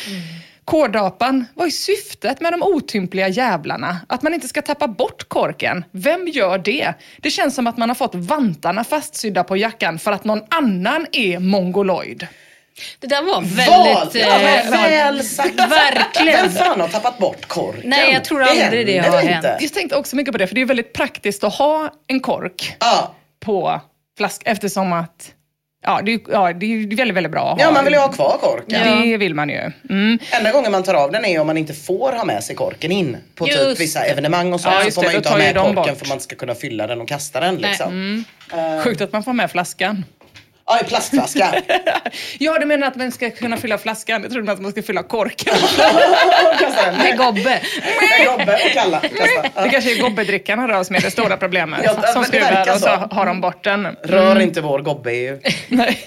Mm. 0.09 0.23
Kordapan, 0.65 1.45
vad 1.55 1.67
är 1.67 1.71
syftet 1.71 2.41
med 2.41 2.53
de 2.53 2.63
otympliga 2.63 3.29
jävlarna? 3.29 3.97
Att 4.09 4.23
man 4.23 4.35
inte 4.35 4.49
ska 4.49 4.63
tappa 4.63 4.89
bort 4.89 5.29
korken? 5.29 5.85
Vem 5.93 6.29
gör 6.29 6.59
det? 6.59 6.95
Det 7.23 7.31
känns 7.31 7.55
som 7.55 7.67
att 7.67 7.77
man 7.79 7.91
har 7.91 7.95
fått 7.95 8.15
vantarna 8.15 8.85
fastsydda 8.85 9.45
på 9.45 9.57
jackan 9.57 9.99
för 9.99 10.13
att 10.13 10.25
någon 10.25 10.41
annan 10.49 11.07
är 11.13 11.39
mongoloid. 11.39 12.27
Det 12.99 13.07
där 13.07 13.23
var 13.23 13.33
Val! 13.35 13.45
väldigt... 13.45 14.23
Ja, 14.23 14.41
eh, 14.41 14.71
väl 14.71 15.25
sagt. 15.25 15.55
Verkligen. 15.57 16.43
Vem 16.43 16.51
fan 16.53 16.81
har 16.81 16.89
tappat 16.89 17.19
bort 17.19 17.49
korken? 17.49 17.83
Nej, 17.85 18.13
jag 18.13 18.25
tror 18.25 18.43
aldrig 18.43 18.87
det 18.87 18.93
händer 18.93 19.11
har 19.11 19.21
inte. 19.23 19.49
hänt. 19.49 19.63
Jag 19.63 19.73
tänkte 19.73 19.97
också 19.97 20.17
mycket 20.17 20.33
på 20.33 20.39
det, 20.39 20.47
för 20.47 20.55
det 20.55 20.61
är 20.61 20.65
väldigt 20.67 20.93
praktiskt 20.93 21.45
att 21.45 21.55
ha 21.55 21.91
en 22.07 22.21
kork 22.21 22.77
Ja. 22.81 23.15
på 23.41 23.81
flaska 24.17 24.51
eftersom 24.51 24.93
att 24.93 25.33
Ja, 25.85 26.01
det, 26.05 26.13
är- 26.15 26.21
ja, 26.31 26.53
det 26.53 26.67
är 26.67 26.97
väldigt, 26.97 27.17
väldigt 27.17 27.33
bra 27.33 27.53
att 27.53 27.59
ha. 27.61 27.67
ja, 27.67 27.73
man 27.73 27.85
vill 27.85 27.93
ju 27.95 27.99
ha 28.01 28.13
kvar 28.13 28.39
korken. 28.41 29.03
Det 29.03 29.17
vill 29.17 29.35
man 29.35 29.49
ju. 29.49 29.71
Mm. 29.91 30.19
Enda 30.39 30.53
gången 30.53 30.73
man 30.73 30.83
tar 30.83 30.95
av 30.95 31.13
den 31.13 31.25
är 31.25 31.41
om 31.41 31.47
man 31.47 31.57
inte 31.57 31.75
får 31.75 32.13
ha 32.13 32.25
med 32.25 32.45
sig 32.45 32.57
korken 32.57 32.93
in 32.93 33.17
på 33.35 33.47
typ 33.47 33.55
Just 33.57 33.81
vissa 33.81 34.05
evenemang 34.05 34.53
och 34.53 34.61
så. 34.61 34.69
Ja, 34.69 34.83
så 34.85 34.91
får 34.91 35.03
det, 35.03 35.07
man 35.07 35.13
ju 35.13 35.17
inte 35.17 35.29
ha 35.29 35.37
med 35.37 35.55
korken 35.57 35.75
bort. 35.75 35.87
Mm. 35.87 35.99
för 35.99 36.09
man 36.09 36.21
ska 36.21 36.37
kunna 36.37 36.55
fylla 36.55 36.87
den 36.87 37.01
och 37.01 37.09
kasta 37.09 37.41
den 37.41 37.57
liksom. 37.57 38.25
Sjukt 38.85 39.01
att 39.01 39.13
man 39.13 39.23
får 39.25 39.33
med 39.33 39.51
flaskan. 39.51 40.05
Ja, 40.73 40.81
i 40.81 40.85
plastflaska. 40.85 41.55
Ja, 42.39 42.59
du 42.59 42.67
menar 42.67 42.87
att 42.87 42.97
man 42.97 43.13
ska 43.13 43.31
kunna 43.31 43.57
fylla 43.57 43.79
flaskan? 43.79 44.23
Jag 44.23 44.33
trodde 44.33 44.53
att 44.53 44.61
man 44.61 44.73
ska 44.73 44.83
fylla 44.83 45.03
korken. 45.03 45.55
Med 46.99 47.19
gobbe. 47.19 47.61
Med 48.19 48.27
Gobbe 48.27 48.55
och 48.55 48.73
Kalla. 48.73 49.01
Kasta. 49.01 49.63
Det 49.63 49.69
kanske 49.69 49.97
är 49.99 50.03
gobbedrickarna 50.03 50.67
då 50.67 50.85
som 50.85 50.97
är 50.97 51.01
det 51.01 51.11
stora 51.11 51.37
problemet. 51.37 51.81
Ja, 51.85 52.13
som 52.13 52.25
skruvar 52.25 52.61
och 52.61 52.79
så 52.79 52.79
så. 52.79 53.09
har 53.11 53.27
de 53.27 53.41
bort 53.41 53.65
den. 53.65 53.97
Rör 54.05 54.41
inte 54.41 54.61
vår 54.61 54.79
Gobbe 54.79 55.13
EU. 55.13 55.39
Nej. 55.69 55.99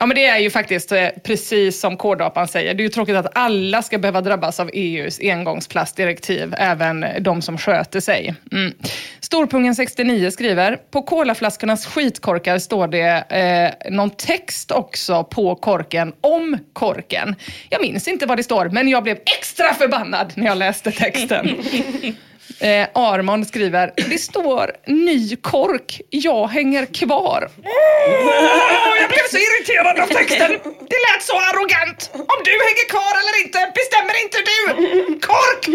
Ja 0.00 0.06
men 0.06 0.14
det 0.14 0.26
är 0.26 0.38
ju 0.38 0.50
faktiskt 0.50 0.92
eh, 0.92 1.08
precis 1.24 1.80
som 1.80 1.96
kådapan 1.96 2.48
säger. 2.48 2.74
Det 2.74 2.80
är 2.80 2.84
ju 2.84 2.88
tråkigt 2.88 3.16
att 3.16 3.38
alla 3.38 3.82
ska 3.82 3.98
behöva 3.98 4.20
drabbas 4.20 4.60
av 4.60 4.70
EUs 4.72 5.20
engångsplastdirektiv, 5.22 6.54
även 6.58 7.06
de 7.20 7.42
som 7.42 7.58
sköter 7.58 8.00
sig. 8.00 8.34
Mm. 8.52 8.72
Storpungen 9.20 9.74
69 9.74 10.30
skriver, 10.30 10.76
på 10.90 11.02
kolaflaskornas 11.02 11.86
skitkorkar 11.86 12.58
står 12.58 12.88
det 12.88 13.24
eh, 13.28 13.92
någon 13.92 14.10
text 14.10 14.70
också 14.70 15.24
på 15.24 15.54
korken 15.54 16.12
om 16.20 16.58
korken. 16.72 17.34
Jag 17.68 17.80
minns 17.80 18.08
inte 18.08 18.26
vad 18.26 18.36
det 18.36 18.42
står, 18.42 18.68
men 18.68 18.88
jag 18.88 19.02
blev 19.02 19.18
extra 19.38 19.74
förbannad 19.74 20.32
när 20.34 20.46
jag 20.46 20.58
läste 20.58 20.90
texten. 20.90 21.48
Eh, 22.60 22.88
Armon 22.94 23.44
skriver, 23.44 23.92
det 23.96 24.18
står 24.18 24.72
ny 24.86 25.36
kork, 25.36 26.00
jag 26.10 26.46
hänger 26.46 26.86
kvar. 26.86 27.48
Åh, 27.64 28.96
jag 29.00 29.10
blev 29.10 29.22
så 29.30 29.36
irriterad 29.36 29.98
av 30.00 30.06
texten. 30.06 30.50
Det 30.62 30.98
lät 31.06 31.22
så 31.22 31.36
arrogant. 31.36 32.10
Om 32.14 32.38
du 32.44 32.50
hänger 32.50 32.88
kvar 32.88 33.14
eller 33.20 33.44
inte 33.44 33.72
bestämmer 33.74 34.22
inte 34.24 34.38
du. 34.50 35.20
Kork! 35.20 35.68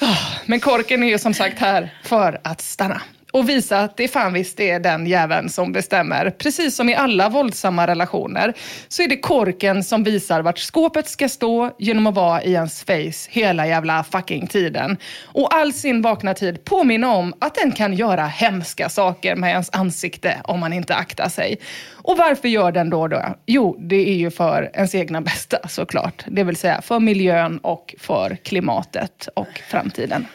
Ah, 0.00 0.16
Men 0.46 0.60
korken 0.60 1.02
är 1.02 1.08
ju 1.08 1.18
som 1.18 1.34
sagt 1.34 1.58
här 1.58 1.94
för 2.04 2.40
att 2.44 2.60
stanna 2.60 3.02
och 3.32 3.48
visa 3.48 3.78
att 3.78 3.96
det 3.96 4.08
fan 4.08 4.32
visst 4.32 4.60
är 4.60 4.80
den 4.80 5.06
jäveln 5.06 5.48
som 5.48 5.72
bestämmer. 5.72 6.30
Precis 6.30 6.76
som 6.76 6.88
i 6.88 6.94
alla 6.94 7.28
våldsamma 7.28 7.86
relationer 7.86 8.54
så 8.88 9.02
är 9.02 9.08
det 9.08 9.16
korken 9.16 9.84
som 9.84 10.04
visar 10.04 10.42
vart 10.42 10.58
skåpet 10.58 11.08
ska 11.08 11.28
stå 11.28 11.70
genom 11.78 12.06
att 12.06 12.14
vara 12.14 12.42
i 12.42 12.52
ens 12.52 12.84
face 12.84 13.30
hela 13.30 13.66
jävla 13.66 14.04
fucking 14.04 14.46
tiden. 14.46 14.96
Och 15.24 15.54
all 15.54 15.72
sin 15.72 16.02
vakna 16.02 16.34
tid 16.34 16.64
påminna 16.64 17.12
om 17.12 17.34
att 17.38 17.54
den 17.54 17.72
kan 17.72 17.94
göra 17.94 18.26
hemska 18.26 18.88
saker 18.88 19.36
med 19.36 19.50
ens 19.50 19.70
ansikte 19.72 20.40
om 20.44 20.60
man 20.60 20.72
inte 20.72 20.94
aktar 20.94 21.28
sig. 21.28 21.58
Och 21.92 22.16
varför 22.16 22.48
gör 22.48 22.72
den 22.72 22.90
då 22.90 23.08
då? 23.08 23.22
Jo, 23.46 23.76
det 23.80 24.08
är 24.08 24.14
ju 24.14 24.30
för 24.30 24.70
ens 24.74 24.94
egna 24.94 25.20
bästa 25.20 25.68
såklart. 25.68 26.24
Det 26.26 26.44
vill 26.44 26.56
säga 26.56 26.82
för 26.82 27.00
miljön 27.00 27.58
och 27.58 27.94
för 27.98 28.36
klimatet 28.36 29.28
och 29.34 29.60
framtiden. 29.70 30.26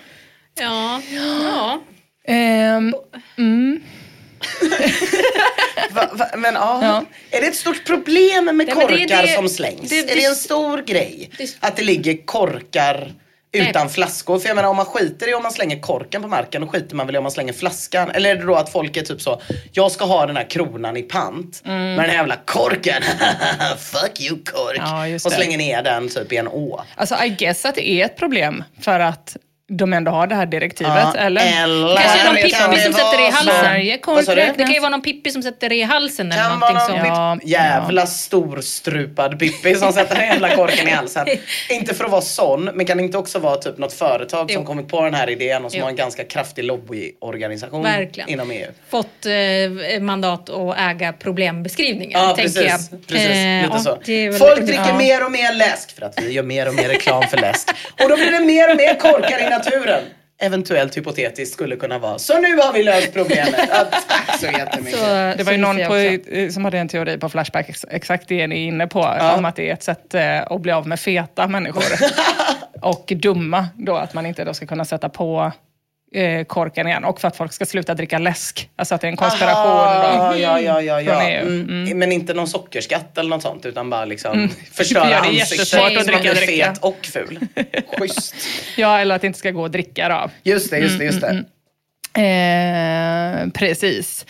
Ja, 0.60 1.02
ja. 1.12 1.80
Ehm, 2.28 2.96
mm. 3.38 3.82
Va, 5.92 6.10
va, 6.14 6.26
men 6.38 6.54
ja. 6.54 6.80
Ja. 6.84 7.06
Är 7.38 7.42
det 7.42 7.48
ett 7.48 7.56
stort 7.56 7.86
problem 7.86 8.46
med 8.46 8.56
Nej, 8.56 8.68
korkar 8.72 8.98
det 8.98 9.06
det- 9.22 9.28
som 9.36 9.50
slängs? 9.50 9.90
det- 9.90 10.12
är 10.12 10.16
det 10.16 10.26
en 10.26 10.36
stor 10.36 10.78
grej? 10.82 11.30
Att 11.60 11.76
det 11.76 11.84
ligger 11.84 12.26
korkar 12.26 13.14
utan 13.52 13.90
flaskor? 13.90 14.40
För 14.40 14.48
jag 14.48 14.56
menar 14.56 14.70
om 14.70 14.76
man 14.78 14.86
skiter 14.86 15.30
i 15.30 15.34
om 15.34 15.44
man 15.44 15.52
slänger 15.52 15.80
korken 15.80 16.22
på 16.22 16.28
marken, 16.28 16.62
då 16.62 16.68
skiter 16.68 16.96
man 16.96 17.06
väl 17.06 17.16
i 17.16 17.18
om 17.18 17.24
man 17.24 17.32
slänger 17.32 17.54
flaskan. 17.54 18.12
Eller 18.12 18.30
är 18.30 18.36
det 18.36 18.44
då 18.46 18.56
att 18.56 18.70
folk 18.72 18.98
är 18.98 19.02
typ 19.02 19.22
så, 19.22 19.42
jag 19.72 19.92
ska 19.92 20.06
ha 20.06 20.26
den 20.26 20.38
här 20.38 20.50
kronan 20.50 20.98
i 20.98 21.02
pant. 21.04 21.62
Mm. 21.66 21.78
Men 21.78 21.96
den 21.98 22.10
här 22.10 22.16
jävla 22.18 22.36
korken, 22.46 23.04
fuck 23.80 24.22
you 24.22 24.38
kork. 24.44 24.78
Ja, 24.78 25.14
och 25.26 25.32
slänger 25.32 25.58
ner 25.58 25.84
den 25.84 26.10
typ 26.10 26.32
i 26.34 26.38
en 26.38 26.48
å. 26.48 26.84
Alltså 26.96 27.16
I 27.24 27.30
guess 27.30 27.66
att 27.66 27.76
det 27.76 27.90
är 27.90 28.06
ett 28.06 28.18
problem 28.18 28.64
för 28.82 29.00
att 29.00 29.38
de 29.78 29.94
ändå 29.94 30.12
har 30.12 30.28
det 30.28 30.36
här 30.36 30.46
direktivet, 30.46 30.94
Ja, 30.96 31.14
eller? 31.20 31.64
eller- 31.64 31.98
Kanske 31.98 32.24
någon 32.28 32.36
pippi 32.36 32.50
som 32.82 32.94
sätter 32.94 33.18
det 33.18 33.28
i 33.28 33.32
halsen. 33.32 34.54
Det 34.58 34.64
kan 34.64 34.74
ju 34.74 34.80
vara 34.80 34.90
någon 34.90 35.02
pippi 35.02 35.32
som 35.32 35.44
sätter 35.44 35.70
det 35.70 35.76
i 35.76 35.82
halsen 35.84 36.32
eller 36.32 36.44
Kan 36.44 36.60
någonting 36.60 37.12
vara 37.12 37.30
någon 37.30 37.40
pip- 37.40 37.48
jävla 37.48 38.06
storstrupad 38.06 39.40
Pippi 39.40 39.76
som 39.76 39.94
sätter 39.94 40.16
den 40.16 40.26
jävla 40.28 40.56
korken 40.56 40.88
i 40.88 40.92
halsen. 40.92 41.28
inte 41.70 41.94
för 41.94 42.06
att 42.06 42.12
vara 42.12 42.22
sån, 42.22 42.64
men 42.74 42.86
kan 42.86 42.98
det 42.98 43.04
inte 43.04 43.18
också 43.18 43.40
vara 43.40 43.56
typ 43.56 43.78
något 43.78 43.94
företag 43.94 44.52
som 44.52 44.62
Jo. 44.62 44.68
kommit 44.68 44.88
på 44.88 45.02
den 45.02 45.14
här 45.14 45.30
idén 45.30 45.66
och 45.66 45.72
som 45.72 45.78
Jo. 45.80 45.86
har 45.86 45.90
en 45.90 45.96
ganska 45.96 46.24
kraftig 46.24 46.64
lobbyorganisation 46.64 47.84
Verkligen. 47.84 48.30
inom 48.30 48.52
EU? 48.52 48.68
Fått 48.90 49.26
eh, 49.26 50.02
mandat 50.02 50.50
att 50.50 50.78
äga 50.80 51.14
problembeskrivningar. 51.14 52.20
Ja 52.20 52.36
tänker 52.36 52.42
precis, 52.62 52.90
jag. 52.92 53.08
precis. 53.08 53.28
Eh, 53.30 53.62
lite 53.62 53.70
ja, 53.72 53.80
så. 53.80 54.12
är 54.12 54.30
väl- 54.30 54.40
Folk 54.40 54.62
dricker 54.62 54.86
ja. 54.88 54.98
mer 54.98 55.26
och 55.26 55.32
mer 55.32 55.54
läsk 55.54 55.96
för 55.96 56.06
att 56.06 56.20
vi 56.22 56.32
gör 56.32 56.44
mer 56.44 56.68
och 56.68 56.74
mer 56.76 56.88
reklam 56.88 57.24
för 57.24 57.38
läsk. 57.38 57.70
Och 58.04 58.10
då 58.10 58.16
blir 58.16 58.32
det 58.32 58.40
mer 58.46 58.72
och 58.72 58.78
mer 58.78 58.96
korkar 59.00 59.40
i 59.40 59.50
naturen. 59.66 60.02
Eventuellt 60.42 60.98
hypotetiskt 60.98 61.54
skulle 61.54 61.76
kunna 61.76 62.00
vara. 62.00 62.20
Så 62.20 62.40
nu 62.40 62.58
har 62.58 62.74
vi 62.74 62.84
löst 62.84 63.14
problemet. 63.14 63.56
Ja, 63.70 63.86
tack 64.08 64.40
så 64.40 64.46
jättemycket. 64.46 65.00
Så- 65.00 65.06
Det 65.38 65.44
var 65.44 65.52
ju 65.52 65.58
någon 65.58 65.78
på, 65.78 66.52
som 66.54 66.66
hade 66.66 66.78
en 66.80 66.88
teori 66.88 67.18
på 67.18 67.30
Flashback, 67.30 67.70
ex- 67.70 67.86
exakt 67.90 68.28
det 68.28 68.48
ni 68.48 68.56
är 68.64 68.68
inne 68.68 68.88
på, 68.88 69.00
om 69.38 69.46
att 69.46 69.56
det 69.56 69.70
är 69.70 69.74
ett 69.74 69.84
sätt 69.84 70.14
eh, 70.14 70.42
att 70.42 70.62
bli 70.62 70.72
av 70.72 70.88
med 70.88 71.00
feta 71.00 71.48
människor. 71.48 71.84
och 72.82 73.14
dumma 73.16 73.68
då, 73.78 73.96
att 73.96 74.14
man 74.14 74.26
inte 74.26 74.44
då 74.44 74.54
ska 74.54 74.66
kunna 74.66 74.86
sätta 74.86 75.10
på 75.10 75.52
eh, 76.14 76.44
korken 76.46 76.88
igen. 76.88 77.04
Och 77.04 77.22
för 77.22 77.28
att 77.28 77.38
folk 77.38 77.54
ska 77.54 77.66
sluta 77.66 77.94
dricka 77.94 78.18
läsk. 78.18 78.70
Alltså 78.76 78.96
att 78.96 79.02
det 79.02 79.08
är 79.08 79.10
en 79.10 79.18
konspiration 79.18 79.72
Aha, 79.72 80.32
då, 80.34 80.40
ja, 80.40 80.60
ja, 80.60 80.82
ja, 80.82 81.02
ja. 81.02 81.14
från 81.14 81.22
EU. 81.28 81.48
Mm. 81.48 82.00
Men 82.00 82.12
inte 82.12 82.34
någon 82.34 82.48
sockerskatt 82.48 83.18
eller 83.18 83.30
något 83.30 83.42
sånt 83.42 83.66
utan 83.66 83.90
bara 83.90 84.06
liksom 84.06 84.34
Mm. 84.34 84.50
förstöra 84.72 85.10
det 85.10 85.16
ansiktet 85.16 85.68
så 85.68 85.78
att 85.86 85.94
man 85.94 86.04
dricka, 86.06 86.20
blir 86.22 86.34
dricka. 86.36 86.66
fet 86.74 86.78
och 86.84 86.98
ful. 87.14 87.40
Schysst. 88.00 88.36
Ja, 88.78 89.00
eller 89.00 89.16
att 89.16 89.22
det 89.22 89.28
inte 89.28 89.40
ska 89.40 89.52
gå 89.52 89.66
att 89.66 89.72
dricka 89.72 90.10
då. 90.10 90.30
Just 90.44 90.70
det, 90.70 90.78
just 90.80 91.00
det, 91.00 91.06
just 91.06 91.22
det. 91.22 91.44
Eh, 92.22 93.50
precis. 93.50 94.26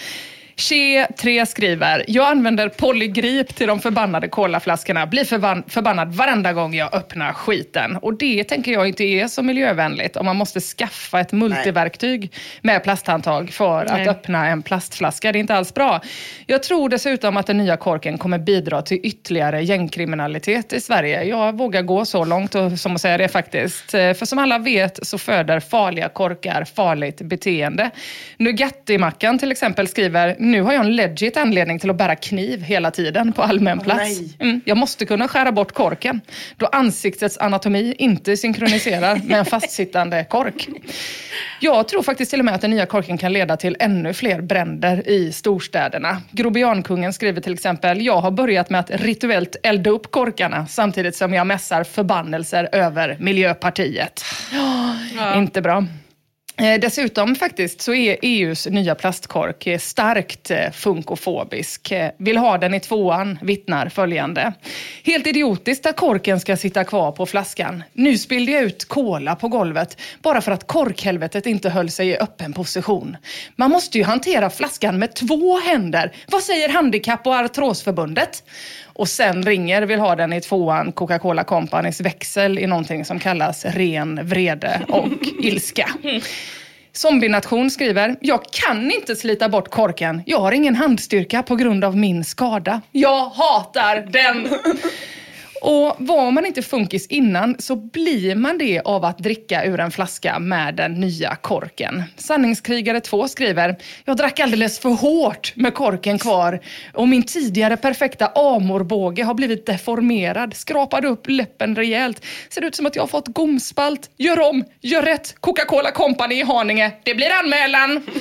Che3 0.56 1.46
skriver, 1.46 2.04
jag 2.08 2.28
använder 2.28 2.70
polygrip 2.70 3.56
till 3.56 3.68
de 3.68 3.80
förbannade 3.80 4.28
colaflaskorna, 4.28 5.08
blir 5.08 5.24
förban- 5.24 5.64
förbannad 5.68 6.14
varenda 6.16 6.54
gång 6.54 6.74
jag 6.76 6.94
öppnar 6.96 7.34
skiten. 7.34 7.96
Och 7.98 8.18
det 8.18 8.44
tänker 8.44 8.72
jag 8.72 8.88
inte 8.88 9.04
är 9.04 9.28
så 9.28 9.44
miljövänligt 9.44 10.16
om 10.18 10.26
man 10.26 10.36
måste 10.36 10.60
skaffa 10.60 11.20
ett 11.20 11.32
multiverktyg 11.32 12.34
med 12.62 12.84
plasthandtag 12.84 13.50
för 13.50 13.86
Nej. 13.86 14.02
att 14.02 14.08
öppna 14.08 14.48
en 14.48 14.62
plastflaska. 14.62 15.32
Det 15.32 15.38
är 15.38 15.40
inte 15.40 15.56
alls 15.56 15.74
bra. 15.74 16.02
Jag 16.48 16.64
tror 16.64 16.90
dessutom 16.90 17.38
att 17.38 17.48
den 17.48 17.58
nya 17.58 17.78
korken 17.78 18.18
kommer 18.18 18.38
bidra 18.38 18.82
till 18.82 19.00
ytterligare 19.04 19.62
gängkriminalitet 19.64 20.74
i 20.74 20.82
Sverige. 20.82 21.24
Jag 21.24 21.58
vågar 21.58 21.82
gå 21.82 22.06
så 22.06 22.26
långt 22.26 22.56
och, 22.56 22.80
som 22.80 22.96
att 22.96 23.02
säga 23.02 23.18
det 23.18 23.28
faktiskt. 23.28 23.94
Eh, 23.94 24.14
För 24.14 24.26
som 24.26 24.40
alla 24.40 24.58
vet 24.58 25.08
så 25.08 25.18
föder 25.18 25.60
farliga 25.60 26.10
korkar 26.10 26.64
farligt 26.76 27.22
beteende. 27.22 27.90
Nugatti-mackan 28.38 29.40
till 29.40 29.52
exempel 29.52 29.88
skriver, 29.88 30.36
nu 30.44 30.62
har 30.62 30.74
jag 30.74 30.86
en 30.86 30.96
legit 30.96 31.38
anledning 31.38 31.80
till 31.80 31.90
att 31.90 31.96
bära 31.96 32.16
kniv 32.16 32.62
hela 32.62 32.92
tiden 32.92 33.34
på 33.34 33.42
allmän 33.42 33.80
plats. 33.80 34.20
Mm, 34.40 34.62
jag 34.66 34.78
måste 34.78 35.06
kunna 35.06 35.28
skära 35.28 35.52
bort 35.52 35.72
korken 35.72 36.22
då 36.58 36.66
ansiktets 36.66 37.38
anatomi 37.38 37.96
inte 37.98 38.38
synkroniserar 38.38 39.22
med 39.24 39.40
en 39.40 39.46
fastsittande 39.46 40.26
kork. 40.30 40.68
Jag 41.60 41.88
tror 41.88 42.04
faktiskt 42.04 42.32
till 42.32 42.40
och 42.40 42.46
med 42.46 42.56
att 42.56 42.62
den 42.62 42.72
nya 42.72 42.86
korken 42.86 43.18
kan 43.18 43.34
leda 43.34 43.58
till 43.58 43.76
ännu 43.80 44.14
fler 44.14 44.42
bränder 44.42 45.10
i 45.10 45.32
storstäderna. 45.32 46.18
Grobiankungen 46.32 47.14
skriver 47.14 47.42
till 47.42 47.54
exempel, 47.54 48.06
jag 48.06 48.22
har 48.22 48.32
börjat 48.32 48.70
med 48.70 48.80
att 48.80 48.92
rituellt 48.92 49.56
elda 49.64 49.90
upp 49.90 50.12
korkarna 50.12 50.68
samtidigt 50.68 51.16
som 51.16 51.34
jag 51.34 51.48
mässar 51.48 51.84
förbannelser 51.84 52.70
över 52.72 53.18
Miljöpartiet. 53.20 54.26
Inte 55.36 55.62
bra. 55.62 55.86
Eh, 56.58 56.80
dessutom 56.80 57.36
faktiskt 57.36 57.82
så 57.82 57.94
är 57.94 58.18
EUs 58.22 58.68
nya 58.68 58.96
plastkork 58.96 59.68
eh, 59.68 59.80
starkt 59.80 60.52
eh, 60.52 60.72
funkofobisk. 60.72 61.94
Vill 62.18 62.38
ha 62.38 62.58
den 62.58 62.74
i 62.74 62.80
tvåan, 62.80 63.40
vittnar 63.42 63.90
följande. 63.90 64.54
Helt 65.04 65.28
idiotiskt 65.28 65.86
att 65.86 65.96
korken 65.96 66.40
ska 66.40 66.58
sitta 66.58 66.84
kvar 66.84 67.12
på 67.12 67.26
flaskan. 67.26 67.84
Nu 67.94 68.18
spillde 68.18 68.52
jag 68.52 68.64
ut 68.64 68.86
kola 68.86 69.36
på 69.36 69.48
golvet 69.48 69.98
bara 70.22 70.42
för 70.42 70.52
att 70.52 70.68
korkhelvetet 70.68 71.46
inte 71.46 71.70
höll 71.70 71.90
sig 71.90 72.08
i 72.08 72.18
öppen 72.18 72.54
position. 72.54 73.18
Man 73.56 73.72
måste 73.72 73.98
ju 73.98 74.04
hantera 74.04 74.50
flaskan 74.50 75.00
med 75.00 75.16
två 75.16 75.60
händer. 75.60 76.12
Vad 76.28 76.44
säger 76.44 76.70
Handikapp 76.70 77.28
och 77.28 77.36
artrosförbundet? 77.36 78.44
Och 78.94 79.08
sen 79.08 79.44
ringer 79.44 79.82
vill 79.82 80.00
ha 80.00 80.16
den 80.16 80.34
i 80.34 80.42
tvåan 80.42 80.92
Coca-Cola 80.92 81.44
Companys 81.44 82.02
växel 82.02 82.60
i 82.60 82.68
någonting 82.68 83.06
som 83.06 83.20
kallas 83.20 83.66
ren 83.66 84.28
vrede 84.28 84.82
och 84.88 85.08
ilska. 85.40 85.90
Zombienation 86.92 87.72
skriver, 87.72 88.16
jag 88.22 88.44
kan 88.46 88.92
inte 88.92 89.16
slita 89.16 89.50
bort 89.50 89.70
korken. 89.70 90.22
Jag 90.26 90.40
har 90.40 90.52
ingen 90.52 90.76
handstyrka 90.76 91.44
på 91.44 91.56
grund 91.56 91.84
av 91.84 91.98
min 91.98 92.24
skada. 92.24 92.82
Jag 92.92 93.26
hatar 93.26 94.08
den! 94.12 94.48
Och 95.64 95.96
var 95.98 96.32
man 96.32 96.46
inte 96.46 96.62
funkis 96.62 97.08
innan 97.08 97.56
så 97.60 97.76
blir 97.76 98.36
man 98.36 98.58
det 98.58 98.82
av 98.86 99.06
att 99.06 99.18
dricka 99.18 99.66
ur 99.66 99.80
en 99.80 99.92
flaska 99.92 100.40
med 100.40 100.76
den 100.76 100.94
nya 100.94 101.36
korken. 101.36 102.04
Sanningskrigare 102.16 103.02
2 103.02 103.28
skriver, 103.28 103.76
jag 104.06 104.18
drack 104.18 104.40
alldeles 104.40 104.80
för 104.80 104.90
hårt 104.90 105.54
med 105.56 105.74
korken 105.74 106.20
kvar 106.20 106.60
och 106.94 107.08
min 107.08 107.24
tidigare 107.24 107.78
perfekta 107.78 108.28
amorbåge 108.28 109.24
har 109.24 109.34
blivit 109.34 109.66
deformerad, 109.66 110.54
skrapade 110.54 111.08
upp 111.08 111.30
läppen 111.30 111.76
rejält. 111.76 112.26
Ser 112.50 112.64
ut 112.64 112.76
som 112.76 112.86
att 112.86 112.96
jag 112.96 113.04
har 113.04 113.08
fått 113.08 113.28
gomspalt. 113.28 114.10
Gör 114.18 114.50
om, 114.50 114.64
gör 114.82 115.02
rätt, 115.02 115.36
Coca-Cola 115.40 115.92
Company 115.92 116.36
i 116.36 116.44
Haninge. 116.44 116.92
Det 117.04 117.16
blir 117.16 117.32
anmälan! 117.32 118.02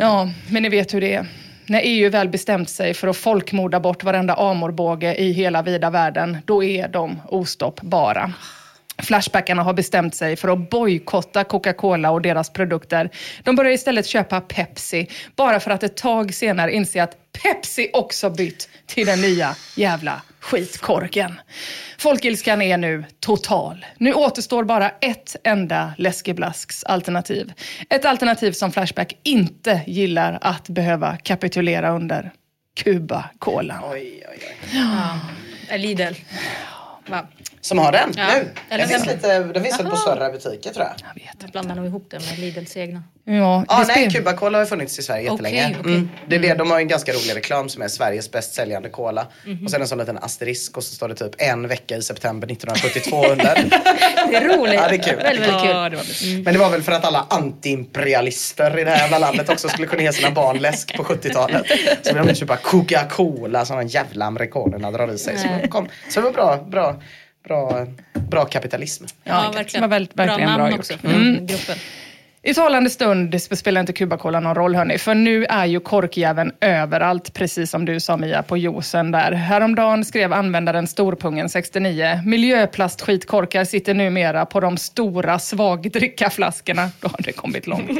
Ja, 0.00 0.30
men 0.50 0.62
ni 0.62 0.68
vet 0.68 0.94
hur 0.94 1.00
det 1.00 1.14
är. 1.14 1.26
När 1.68 1.80
EU 1.84 2.10
väl 2.10 2.28
bestämt 2.28 2.70
sig 2.70 2.94
för 2.94 3.08
att 3.08 3.16
folkmorda 3.16 3.80
bort 3.80 4.04
varenda 4.04 4.34
amorbåge 4.34 5.14
i 5.14 5.32
hela 5.32 5.62
vida 5.62 5.90
världen, 5.90 6.38
då 6.44 6.64
är 6.64 6.88
de 6.88 7.20
ostoppbara. 7.28 8.32
Flashbackarna 9.02 9.62
har 9.62 9.72
bestämt 9.72 10.14
sig 10.14 10.36
för 10.36 10.48
att 10.48 10.70
bojkotta 10.70 11.44
Coca-Cola 11.44 12.10
och 12.10 12.22
deras 12.22 12.50
produkter. 12.50 13.10
De 13.42 13.56
börjar 13.56 13.72
istället 13.72 14.06
köpa 14.06 14.40
Pepsi, 14.40 15.08
bara 15.36 15.60
för 15.60 15.70
att 15.70 15.82
ett 15.82 15.96
tag 15.96 16.34
senare 16.34 16.72
inse 16.72 17.02
att 17.02 17.16
Pepsi 17.42 17.90
också 17.92 18.30
bytt 18.30 18.68
till 18.86 19.06
den 19.06 19.20
nya 19.20 19.56
jävla 19.76 20.22
skitkorken. 20.40 21.40
Folkilskan 21.98 22.62
är 22.62 22.76
nu 22.76 23.04
total. 23.20 23.86
Nu 23.98 24.12
återstår 24.12 24.64
bara 24.64 24.90
ett 24.90 25.36
enda 25.44 25.94
läskeblasks 25.98 26.84
alternativ. 26.84 27.52
Ett 27.90 28.04
alternativ 28.04 28.52
som 28.52 28.72
Flashback 28.72 29.16
inte 29.22 29.80
gillar 29.86 30.38
att 30.40 30.68
behöva 30.68 31.16
kapitulera 31.16 31.90
under. 31.90 32.32
Cuba-Cola. 32.84 33.80
Oj, 33.90 34.24
oj, 34.30 34.38
oj. 34.50 34.56
Ja. 34.72 35.76
Lidl. 35.76 36.14
Va? 37.08 37.26
Som 37.60 37.78
har 37.78 37.92
den 37.92 38.12
Ja. 38.16 38.26
nu. 38.26 38.50
Eller 38.68 38.78
Den 38.78 38.88
finns, 38.88 39.06
lite, 39.06 39.38
den 39.38 39.62
finns 39.64 39.80
väl 39.80 39.86
på 39.86 39.96
större 39.96 40.32
butiker 40.32 40.72
tror 40.72 40.86
jag. 40.86 41.22
Jag 41.40 41.50
blandar 41.50 41.74
nog 41.74 41.86
ihop 41.86 42.06
det 42.10 42.18
med 42.30 42.38
Lidls 42.38 42.76
egna. 42.76 43.02
Ja, 43.28 43.64
Ah, 43.68 43.84
det 43.84 43.86
nej, 43.96 44.10
Cuba 44.10 44.32
Cola 44.32 44.58
har 44.58 44.64
ju 44.64 44.68
funnits 44.68 44.98
i 44.98 45.02
Sverige 45.02 45.30
jättelänge. 45.30 45.76
Okej. 45.80 45.92
Mm. 45.92 46.10
Det 46.28 46.36
är 46.36 46.40
det, 46.40 46.54
de 46.54 46.70
har 46.70 46.78
ju 46.78 46.82
en 46.82 46.88
ganska 46.88 47.12
rolig 47.12 47.36
reklam 47.36 47.68
som 47.68 47.82
är 47.82 47.88
Sveriges 47.88 48.30
bäst 48.30 48.54
säljande 48.54 48.88
cola. 48.88 49.26
Mhm. 49.46 49.64
Och 49.64 49.70
sen 49.70 49.80
en 49.82 49.88
sån 49.88 49.98
liten 49.98 50.18
asterisk 50.18 50.76
och 50.76 50.84
så 50.84 50.94
står 50.94 51.08
det 51.08 51.14
typ 51.14 51.34
en 51.38 51.68
vecka 51.68 51.96
i 51.96 52.02
september 52.02 52.46
1972 52.52 53.26
under. 53.26 53.54
Det 54.30 54.36
är 54.36 54.56
roligt. 54.58 54.74
Ja, 54.74 54.88
det 54.88 54.94
är 54.94 55.02
kul. 55.02 55.16
Väldigt, 55.16 55.42
väldigt 55.42 55.60
kul. 55.62 55.70
Ja, 55.70 55.88
det 55.88 55.96
var 55.96 56.04
det. 56.36 56.42
Men 56.42 56.52
det 56.54 56.58
var 56.60 56.70
väl 56.70 56.82
för 56.82 56.92
att 56.92 57.04
alla 57.04 57.26
antiimperialister 57.30 58.78
i 58.78 58.84
det 58.84 58.90
här 58.90 58.98
jävla 58.98 59.18
landet 59.18 59.48
också 59.48 59.68
skulle 59.68 59.86
kunna 59.86 60.02
ge 60.02 60.12
sina 60.12 60.30
barn 60.30 60.58
läsk 60.58 60.96
på 60.96 61.02
70-talet. 61.04 61.66
Så 62.02 62.14
ville 62.14 62.26
de 62.26 62.34
köpa 62.34 62.56
Coca-Cola 62.56 63.64
som 63.64 63.76
de 63.76 63.86
jävla 63.86 64.24
amerikanerna 64.24 64.90
drar 64.90 65.12
i 65.14 65.18
sig. 65.18 65.38
Så, 65.38 65.48
det 65.62 65.68
kom. 65.68 65.88
så 66.08 66.20
det 66.20 66.24
var 66.24 66.32
bra, 66.32 66.56
bra, 66.70 67.02
bra, 67.48 67.86
bra 68.30 68.44
kapitalism. 68.44 69.04
Ja, 69.24 69.48
Det 69.50 69.56
verkligen. 69.58 69.80
var 69.82 69.88
väl- 69.88 70.08
verkligen 70.14 70.38
bra 70.40 70.46
bra 70.46 70.56
namn 70.56 70.70
gjort. 70.70 70.80
också 70.80 70.98
för 70.98 71.08
Mm. 71.08 71.46
gruppen. 71.46 71.76
I 72.46 72.54
talande 72.54 72.90
stund 72.90 73.42
spelar 73.42 73.80
inte 73.80 73.92
Cuba-Cola 73.92 74.40
någon 74.40 74.54
roll 74.54 74.74
hörni, 74.76 74.98
för 74.98 75.14
nu 75.14 75.44
är 75.44 75.66
ju 75.66 75.80
korkjäveln 75.80 76.52
överallt, 76.60 77.34
precis 77.34 77.70
som 77.70 77.84
du 77.84 78.00
sa 78.00 78.16
Mia 78.16 78.42
på 78.42 78.56
juicen 78.56 79.10
där. 79.12 79.32
Häromdagen 79.32 80.04
skrev 80.04 80.32
användaren 80.32 80.86
Storpungen 80.86 81.48
69, 81.48 82.20
miljöplastskitkorkar 82.26 83.64
sitter 83.64 83.94
numera 83.94 84.46
på 84.46 84.60
de 84.60 84.76
stora 84.76 85.38
svagdrickaflaskorna. 85.38 86.90
Då 87.00 87.08
har 87.12 87.22
det 87.22 87.32
kommit 87.32 87.66
långt. 87.66 87.90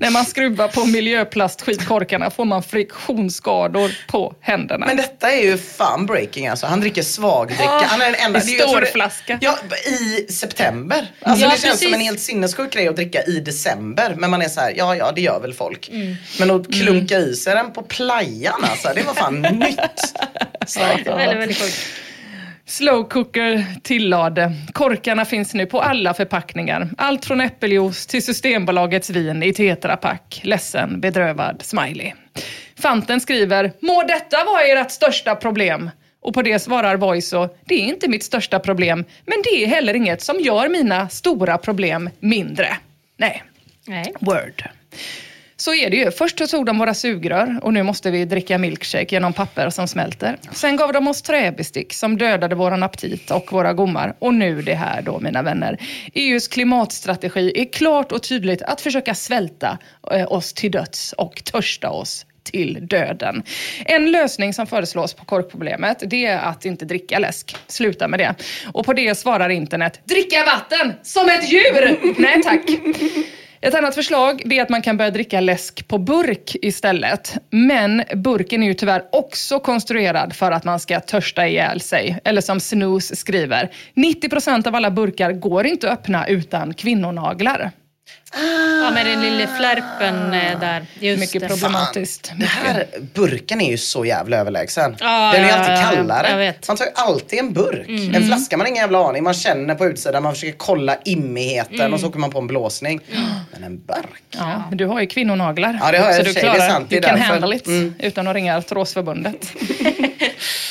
När 0.00 0.10
man 0.10 0.24
skruvar 0.24 0.68
på 0.68 0.84
miljöplastskitkorkarna 0.84 2.30
får 2.30 2.44
man 2.44 2.62
friktionsskador 2.62 3.90
på 4.08 4.34
händerna. 4.40 4.86
Men 4.86 4.96
detta 4.96 5.32
är 5.32 5.42
ju 5.42 5.58
fan 5.58 6.06
breaking 6.06 6.46
alltså. 6.48 6.66
Han 6.66 6.80
dricker 6.80 7.02
svagdricka. 7.02 7.70
Han 7.84 8.00
är 8.00 8.06
den 8.06 8.14
enda. 8.26 8.38
I 8.38 8.42
tror 8.42 8.80
det- 8.80 8.86
storflaska. 8.86 9.38
Ja, 9.40 9.58
i 9.86 10.32
september. 10.32 11.06
Alltså 11.22 11.44
Ja, 11.44 11.50
det 11.50 11.56
känns 11.60 11.62
precis. 11.62 11.84
som 11.84 11.94
en 11.94 12.00
helt 12.00 12.20
sinnessjuk 12.20 12.72
grej 12.72 12.88
att 12.88 12.96
dricka 12.96 13.22
i 13.22 13.40
december. 13.40 13.95
Men 14.16 14.30
man 14.30 14.42
är 14.42 14.48
så 14.48 14.60
här, 14.60 14.74
ja 14.76 14.96
ja 14.96 15.12
det 15.12 15.20
gör 15.20 15.40
väl 15.40 15.54
folk. 15.54 15.88
Mm. 15.88 16.16
Men 16.38 16.50
att 16.50 16.72
klunka 16.74 17.18
i 17.18 17.34
sig 17.34 17.54
den 17.54 17.72
på 17.72 17.82
playan 17.82 18.64
alltså, 18.64 18.88
det 18.94 19.02
var 19.02 19.14
fan 19.14 19.42
nytt. 19.52 20.14
Starkt. 20.66 21.06
Väldigt, 21.06 21.38
väldigt 21.38 21.58
sjukt. 21.58 21.76
Slow 22.68 23.08
cooker 23.08 23.64
tillade. 23.82 24.52
Korkarna 24.72 25.24
finns 25.24 25.54
nu 25.54 25.66
på 25.66 25.80
alla 25.80 26.14
förpackningar. 26.14 26.90
Allt 26.98 27.24
från 27.24 27.40
äppeljuice 27.40 28.06
till 28.06 28.24
Systembolagets 28.24 29.10
vin 29.10 29.42
i 29.42 29.52
tetrapack. 29.52 30.40
Ledsen, 30.44 31.00
bedrövad, 31.00 31.62
smiley. 31.62 32.12
Fanten 32.78 33.20
skriver, 33.20 33.72
må 33.80 34.02
detta 34.02 34.44
vara 34.44 34.62
ert 34.62 34.90
största 34.90 35.34
problem? 35.34 35.90
Och 36.20 36.34
på 36.34 36.42
det 36.42 36.58
svarar 36.58 36.96
Voiso, 36.96 37.48
det 37.64 37.74
är 37.74 37.84
inte 37.84 38.08
mitt 38.08 38.24
största 38.24 38.58
problem, 38.58 39.04
men 39.26 39.42
det 39.44 39.64
är 39.64 39.66
heller 39.66 39.94
inget 39.94 40.22
som 40.22 40.40
gör 40.40 40.68
mina 40.68 41.08
stora 41.08 41.58
problem 41.58 42.10
mindre. 42.20 42.76
Nej, 43.16 43.42
Nej. 43.86 44.12
Word. 44.20 44.64
Så 45.58 45.74
är 45.74 45.90
det 45.90 45.96
ju. 45.96 46.10
Först 46.10 46.38
så 46.38 46.46
tog 46.46 46.66
de 46.66 46.78
våra 46.78 46.94
sugrör 46.94 47.60
och 47.62 47.72
nu 47.72 47.82
måste 47.82 48.10
vi 48.10 48.24
dricka 48.24 48.58
milkshake 48.58 49.14
genom 49.14 49.32
papper 49.32 49.70
som 49.70 49.88
smälter. 49.88 50.38
Sen 50.52 50.76
gav 50.76 50.92
de 50.92 51.08
oss 51.08 51.22
träbestick 51.22 51.92
som 51.92 52.18
dödade 52.18 52.54
våran 52.54 52.82
aptit 52.82 53.30
och 53.30 53.52
våra 53.52 53.72
gommar. 53.72 54.16
Och 54.18 54.34
nu 54.34 54.62
det 54.62 54.74
här 54.74 55.02
då, 55.02 55.20
mina 55.20 55.42
vänner. 55.42 55.78
EUs 56.14 56.48
klimatstrategi 56.48 57.52
är 57.54 57.72
klart 57.72 58.12
och 58.12 58.22
tydligt 58.22 58.62
att 58.62 58.80
försöka 58.80 59.14
svälta 59.14 59.78
eh, 60.12 60.32
oss 60.32 60.52
till 60.52 60.70
döds 60.70 61.12
och 61.12 61.44
törsta 61.44 61.90
oss 61.90 62.26
till 62.42 62.78
döden. 62.82 63.42
En 63.84 64.10
lösning 64.10 64.54
som 64.54 64.66
föreslås 64.66 65.14
på 65.14 65.24
korkproblemet 65.24 66.02
det 66.06 66.26
är 66.26 66.38
att 66.38 66.64
inte 66.64 66.84
dricka 66.84 67.18
läsk. 67.18 67.56
Sluta 67.66 68.08
med 68.08 68.20
det. 68.20 68.34
Och 68.72 68.86
på 68.86 68.92
det 68.92 69.14
svarar 69.14 69.48
internet, 69.48 70.00
dricka 70.04 70.44
vatten 70.44 70.92
som 71.02 71.28
ett 71.28 71.52
djur! 71.52 72.14
Nej 72.20 72.42
tack. 72.42 72.60
Ett 73.60 73.74
annat 73.74 73.94
förslag 73.94 74.52
är 74.52 74.62
att 74.62 74.68
man 74.68 74.82
kan 74.82 74.96
börja 74.96 75.10
dricka 75.10 75.40
läsk 75.40 75.88
på 75.88 75.98
burk 75.98 76.56
istället. 76.62 77.36
Men 77.50 78.02
burken 78.14 78.62
är 78.62 78.66
ju 78.66 78.74
tyvärr 78.74 79.04
också 79.12 79.60
konstruerad 79.60 80.32
för 80.36 80.52
att 80.52 80.64
man 80.64 80.80
ska 80.80 81.00
törsta 81.00 81.48
ihjäl 81.48 81.80
sig. 81.80 82.18
Eller 82.24 82.40
som 82.40 82.60
Snooze 82.60 83.16
skriver, 83.16 83.70
90% 83.94 84.68
av 84.68 84.74
alla 84.74 84.90
burkar 84.90 85.32
går 85.32 85.66
inte 85.66 85.92
att 85.92 85.98
öppna 85.98 86.26
utan 86.26 86.74
kvinnonaglar. 86.74 87.70
Ja, 88.82 88.90
med 88.90 89.06
den 89.06 89.20
lilla 89.22 89.46
flärpen 89.46 90.34
eh, 90.34 90.60
där. 90.60 90.86
Just 91.00 91.20
Mycket 91.20 91.42
det. 91.42 91.48
problematiskt. 91.48 92.32
Det 92.36 92.46
här, 92.46 92.86
burken 93.14 93.60
är 93.60 93.70
ju 93.70 93.78
så 93.78 94.04
jävla 94.04 94.36
överlägsen. 94.36 94.96
Ja, 95.00 95.32
Den 95.34 95.44
är 95.44 95.46
ju 95.48 95.52
alltid 95.52 95.74
ja, 95.74 95.90
kallare. 95.90 96.30
jag 96.30 96.36
vet. 96.38 96.68
Man 96.68 96.76
tar 96.76 96.84
ju 96.84 96.90
alltid 96.94 97.38
en 97.38 97.52
burk. 97.52 97.88
Mm. 97.88 98.14
En 98.14 98.26
flaska 98.26 98.56
man 98.56 98.64
har 98.64 98.68
ingen 98.70 98.80
jävla 98.80 98.98
aning. 99.08 99.22
Man 99.24 99.34
känner 99.34 99.74
på 99.74 99.86
utsidan, 99.86 100.22
man 100.22 100.34
försöker 100.34 100.58
kolla 100.58 100.96
immigheten 101.04 101.80
Mm. 101.80 101.94
och 101.94 102.00
så 102.00 102.08
åker 102.08 102.18
man 102.18 102.30
på 102.30 102.38
en 102.38 102.46
blåsning. 102.46 103.00
Men 103.52 103.64
en 103.64 103.78
burk. 103.86 104.22
Ja, 104.30 104.62
men 104.68 104.78
du 104.78 104.86
har 104.86 105.00
ju 105.00 105.06
kvinnonaglar. 105.06 105.78
Ja, 105.82 105.92
det 105.92 105.98
har 105.98 106.06
jag 106.06 106.16
så 106.16 106.22
du 106.22 106.32
sig. 106.32 106.42
Det 106.42 106.48
är 106.48 106.54
klarar, 106.54 106.68
sant. 106.70 106.86
Det 106.90 106.96
är 106.96 107.00
du 107.00 107.08
kan 107.08 107.20
handle 107.20 107.56
it 107.56 107.66
Mm. 107.66 107.94
utan 107.98 108.28
att 108.28 108.34
ringa 108.34 108.56
Artrosförbundet. 108.56 109.52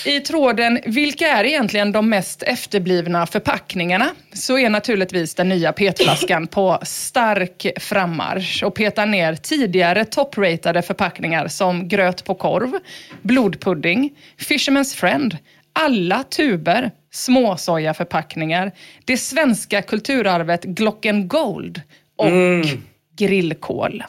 I 0.06 0.20
tråden 0.20 0.80
“Vilka 0.86 1.28
är 1.28 1.44
egentligen 1.44 1.92
de 1.92 2.10
mest 2.10 2.44
efterblivna 2.44 3.26
förpackningarna?” 3.26 4.12
så 4.34 4.58
är 4.58 4.70
naturligtvis 4.70 5.36
den 5.36 5.50
nya 5.50 5.74
petflaskan 5.74 6.48
på 6.48 6.80
stark 6.84 7.68
frammarsch 7.80 8.64
och 8.64 8.76
petar 8.76 9.06
ner 9.06 9.36
tidigare 9.36 10.06
toppratade 10.06 10.82
förpackningar 10.82 11.48
som 11.48 11.88
gröt 11.88 12.24
på 12.24 12.36
korv, 12.36 12.72
blodpudding, 13.22 14.12
Fisherman's 14.38 14.96
Friend, 14.98 15.38
alla 15.74 16.24
tuber, 16.24 16.92
småsojaförpackningar, 17.12 18.72
det 19.06 19.18
svenska 19.18 19.82
kulturarvet 19.82 20.64
Glocken 20.64 21.28
Gold 21.28 21.82
och 22.16 22.28
mm 22.28 22.68
grillkål. 23.18 24.04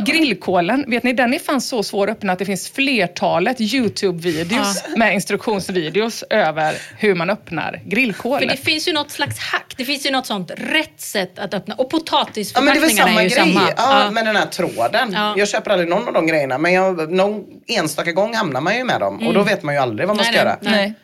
Grillkålen, 0.00 0.84
vet 0.88 1.02
ni, 1.02 1.12
den 1.12 1.34
är 1.34 1.38
fan 1.38 1.60
så 1.60 1.82
svår 1.82 2.10
att 2.10 2.16
öppna 2.16 2.32
att 2.32 2.38
det 2.38 2.44
finns 2.44 2.70
flertalet 2.70 3.60
YouTube-videos 3.60 4.84
med 4.96 5.14
instruktionsvideos 5.14 6.24
över 6.30 6.74
hur 6.98 7.14
man 7.14 7.30
öppnar 7.30 7.82
grillkål. 7.84 8.38
För 8.40 8.46
det 8.46 8.56
finns 8.56 8.88
ju 8.88 8.92
något 8.92 9.10
slags 9.10 9.38
hack. 9.38 9.74
Det 9.76 9.84
finns 9.84 10.06
ju 10.06 10.10
något 10.10 10.26
sånt 10.26 10.50
rätt 10.56 11.00
sätt 11.00 11.38
att 11.38 11.54
öppna. 11.54 11.74
Och 11.74 11.88
Ja 11.92 11.92
men 11.92 12.00
det 12.00 12.06
är 12.06 12.24
potatisförpackningarna 12.24 13.10
är 13.10 13.22
ju 13.22 13.28
grej. 13.28 13.30
samma. 13.30 13.60
Ja, 13.76 14.02
Ja. 14.04 14.10
med 14.10 14.24
den 14.24 14.36
här 14.36 14.46
tråden. 14.46 15.12
Ja. 15.12 15.34
Jag 15.36 15.48
köper 15.48 15.70
aldrig 15.70 15.88
någon 15.90 16.08
av 16.08 16.14
de 16.14 16.26
grejerna 16.26 16.58
men 16.58 16.72
jag, 16.72 17.12
någon 17.12 17.44
enstaka 17.66 18.12
gång 18.12 18.34
hamnar 18.34 18.60
man 18.60 18.76
ju 18.76 18.84
med 18.84 19.00
dem 19.00 19.26
och 19.26 19.34
då 19.34 19.42
vet 19.42 19.62
man 19.62 19.74
ju 19.74 19.80
aldrig 19.80 20.08
vad 20.08 20.16
man 20.16 20.24
Nej, 20.24 20.34
ska 20.34 20.44
nej, 20.44 20.56
göra. 20.62 20.76
nej. 20.76 20.94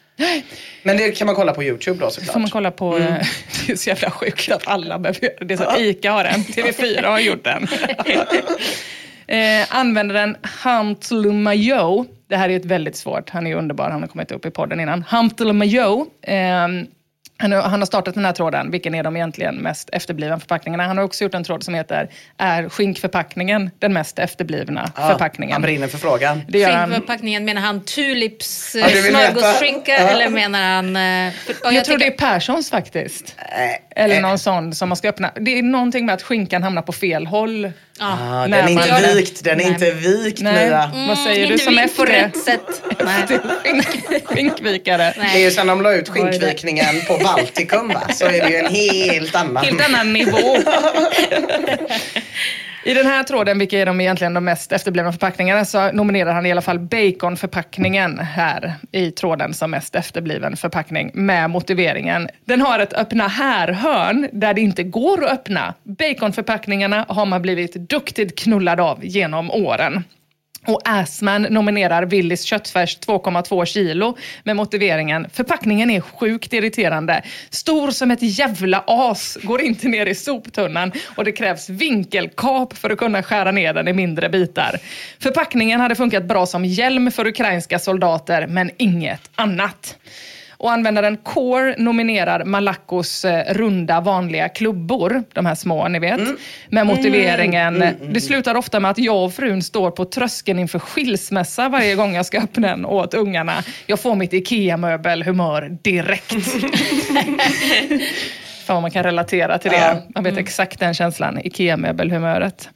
Men 0.83 0.97
det 0.97 1.11
kan 1.11 1.27
man 1.27 1.35
kolla 1.37 1.53
på 1.55 1.65
YouTube 1.65 1.99
då 2.01 2.07
får 2.07 2.11
såklart. 2.11 2.37
man 2.37 2.51
kolla 2.51 2.71
på, 2.71 2.97
Mm. 2.97 3.13
eh, 3.13 3.27
det 3.67 3.73
är 3.73 3.77
så 3.77 3.89
jävla 3.91 4.11
sjukt 4.11 4.51
att 4.53 4.69
alla 4.69 4.99
behöver 4.99 5.21
göra 5.25 5.35
det. 5.39 5.45
Det 5.45 5.55
är 5.55 5.59
så 5.59 5.77
ICA 5.81 6.13
har 6.13 6.25
en, 6.25 6.41
TV4 6.41 7.07
har 7.07 7.19
gjort 7.21 7.45
den. 7.45 7.69
eh, 9.27 9.67
användaren 9.69 10.37
Huntlumayo, 10.65 12.07
det 12.29 12.37
här 12.37 12.49
är 12.49 12.57
ett 12.57 12.65
väldigt 12.65 12.97
svårt, 12.97 13.31
han 13.31 13.47
är 13.47 13.55
underbar, 13.57 13.91
han 13.91 14.01
har 14.01 14.09
kommit 14.09 14.33
upp 14.33 14.47
i 14.47 14.51
podden 14.51 14.81
innan. 14.81 15.05
Huntlumayo, 15.11 16.07
eh, 16.23 16.69
han 17.43 17.53
har, 17.53 17.87
startat 17.87 18.15
den 18.15 18.25
här 18.25 18.33
tråden, 18.33 18.71
vilken 18.71 18.95
är 18.95 19.03
de 19.03 19.17
egentligen 19.17 19.55
mest 19.57 19.91
efterblivna 19.93 20.41
förpackningarna? 20.41 20.87
Han 20.87 20.97
har 20.99 21.05
också 21.05 21.25
gjort 21.25 21.35
en 21.35 21.45
tråd 21.45 21.63
som 21.63 21.75
heter 21.75 22.09
Är 22.39 22.69
skinkförpackningen 22.69 23.71
den 23.79 23.93
mest 23.93 24.19
efterblivna 24.19 24.93
Ja, 24.97 25.09
förpackningen? 25.09 25.53
Han 25.53 25.63
brinner 25.63 25.89
för 25.89 25.99
frågan. 25.99 26.43
Det 26.49 26.59
gör 26.59 26.71
han. 26.71 26.91
Skinkförpackningen, 26.91 27.45
menar 27.45 27.63
han 27.63 27.85
tulips 27.85 28.71
smörgåsskinka 28.73 29.93
Ja. 29.93 29.97
eller 30.09 30.29
menar 30.29 30.63
han... 30.63 30.97
eh, 30.97 31.33
för- 31.33 31.67
och 31.67 31.73
Jag, 31.73 31.85
tror 31.85 31.99
det 31.99 32.07
är 32.07 32.11
Perssons 32.11 32.71
faktiskt. 32.71 33.35
Äh, 33.39 34.03
Eller 34.05 34.17
äh. 34.17 34.23
någon 34.23 34.39
sån 34.39 34.75
som 34.75 34.89
man 34.89 34.97
ska 34.97 35.09
öppna. 35.09 35.31
Det 35.41 35.59
är 35.59 35.63
någonting 35.63 36.07
med 36.07 36.15
att 36.15 36.23
skinkan 36.23 36.63
hamnar 36.63 36.83
på 36.83 36.93
fel 36.93 37.27
håll. 37.27 37.73
Ja. 38.03 38.19
Ah, 38.21 38.47
När 38.47 38.63
den 38.63 38.79
är 38.79 38.99
inte 39.01 39.15
vikt, 39.15 39.45
den 39.45 39.53
är 39.53 39.57
Nej. 39.57 39.67
inte 39.73 39.91
vikt 39.91 40.41
Nej. 40.41 40.67
Mia. 40.67 40.91
Vad 41.09 41.19
säger 41.19 41.47
du 41.47 41.55
Mm, 41.55 41.59
som 41.59 41.79
är 41.79 41.89
på 41.89 42.05
rätt 42.05 42.37
sätt. 42.45 42.83
Skinkvikare? 44.25 45.13
Det 45.17 45.39
är 45.39 45.39
ju 45.39 45.51
sen 45.51 45.67
de 45.67 45.83
la 45.83 45.95
ut 45.95 46.09
skinkvikningen 46.09 47.01
på 47.09 47.17
Baltikum 47.17 47.89
va? 47.89 48.03
så 48.15 48.25
är 48.27 48.31
det 48.45 48.49
ju 48.49 48.57
en 48.57 48.75
helt 48.75 49.35
annan. 49.35 49.65
Helt 49.65 49.81
annan 49.89 50.13
nivå. 50.13 50.57
I 52.85 52.95
den 52.95 53.07
här 53.07 53.25
tråden, 53.25 53.59
vilka 53.59 53.79
är 53.79 53.87
de 53.87 54.01
egentligen 54.01 54.35
de 54.35 54.45
mest 54.45 54.73
efterblivna 54.73 55.13
förpackningarna, 55.13 55.65
så 55.65 55.93
nominerar 55.93 56.33
han 56.33 56.47
i 56.47 56.53
alla 56.53 56.61
fall 56.61 56.79
baconförpackningen 56.79 58.19
här 58.19 58.75
i 58.93 59.11
tråden 59.11 59.55
som 59.55 59.71
mest 59.71 59.95
efterbliven 59.95 60.57
förpackning 60.57 61.11
med 61.15 61.51
motiveringen. 61.51 62.29
Den 62.45 62.61
har 62.61 62.79
ett 62.79 62.93
öppna 62.93 63.29
här-hörn 63.29 64.29
där 64.33 64.55
det 64.55 64.61
inte 64.61 64.83
går 64.83 65.25
att 65.25 65.33
öppna. 65.33 65.75
Baconförpackningarna 65.83 67.05
har 67.09 67.27
man 67.27 67.43
blivit 67.43 67.75
duktigt 67.75 68.39
knullad 68.39 68.81
av 68.81 69.05
genom 69.05 69.51
åren. 69.51 70.05
Och 70.67 70.81
Assman 70.85 71.43
nominerar 71.43 72.07
Willys 72.07 72.43
köttfärs 72.43 72.99
2,2 72.99 73.65
kilo 73.65 74.17
med 74.45 74.57
motiveringen 74.57 75.27
förpackningen 75.33 75.91
är 75.91 76.01
sjukt 76.01 76.53
irriterande. 76.53 77.23
Stor 77.51 77.91
som 77.91 78.11
ett 78.11 78.39
jävla 78.39 78.85
as, 78.87 79.39
går 79.43 79.61
inte 79.61 79.89
ner 79.89 80.07
i 80.07 80.15
soptunnan 80.15 80.93
och 81.17 81.25
det 81.25 81.33
krävs 81.33 81.69
vinkelkap 81.69 82.77
för 82.77 82.91
att 82.91 82.99
kunna 82.99 83.23
skära 83.23 83.51
ner 83.51 83.75
den 83.75 83.89
i 83.89 83.93
mindre 83.93 84.29
bitar. 84.29 84.79
Förpackningen 85.19 85.81
hade 85.81 85.95
funkat 85.95 86.25
bra 86.25 86.47
som 86.47 86.65
hjälm 86.65 87.11
för 87.11 87.27
ukrainska 87.27 87.79
soldater 87.79 88.47
men 88.47 88.71
inget 88.77 89.31
annat. 89.35 89.97
Och 90.63 90.73
användaren 90.73 91.17
Core 91.17 91.75
nominerar 91.79 92.45
Malaccos 92.45 93.25
eh, 93.25 93.55
runda 93.55 94.01
vanliga 94.01 94.49
klubbor, 94.49 95.25
de 95.33 95.47
här 95.47 95.55
små 95.55 95.89
ni 95.89 95.99
vet, 95.99 96.21
med 96.69 96.87
motiveringen 96.87 97.85
det 98.13 98.21
slutar 98.21 98.55
ofta 98.55 98.81
med 98.81 98.91
att 98.91 98.99
jag 98.99 99.25
och 99.25 99.35
frun 99.35 99.63
står 99.63 99.91
på 99.91 100.05
tröskeln 100.05 100.59
inför 100.59 100.79
skilsmässa 100.79 101.69
varje 101.69 101.95
gång 101.95 102.15
jag 102.15 102.27
ska 102.27 102.39
öppna 102.39 102.69
den 102.69 102.87
åt 102.87 103.15
ungarna. 103.15 103.63
Jag 103.87 104.01
får 104.01 104.15
mitt 104.15 104.33
IKEA-möbelhumör 104.33 105.79
direkt. 105.83 106.33
Fan 108.65 108.75
vad 108.75 108.83
man 108.83 108.91
kan 108.91 109.03
relatera 109.03 109.59
till 109.59 109.71
det. 109.71 110.03
Man 110.15 110.25
vet 110.25 110.37
exakt 110.37 110.81
den 110.81 110.95
känslan, 110.95 111.39
IKEA-möbelhumöret. 111.45 112.69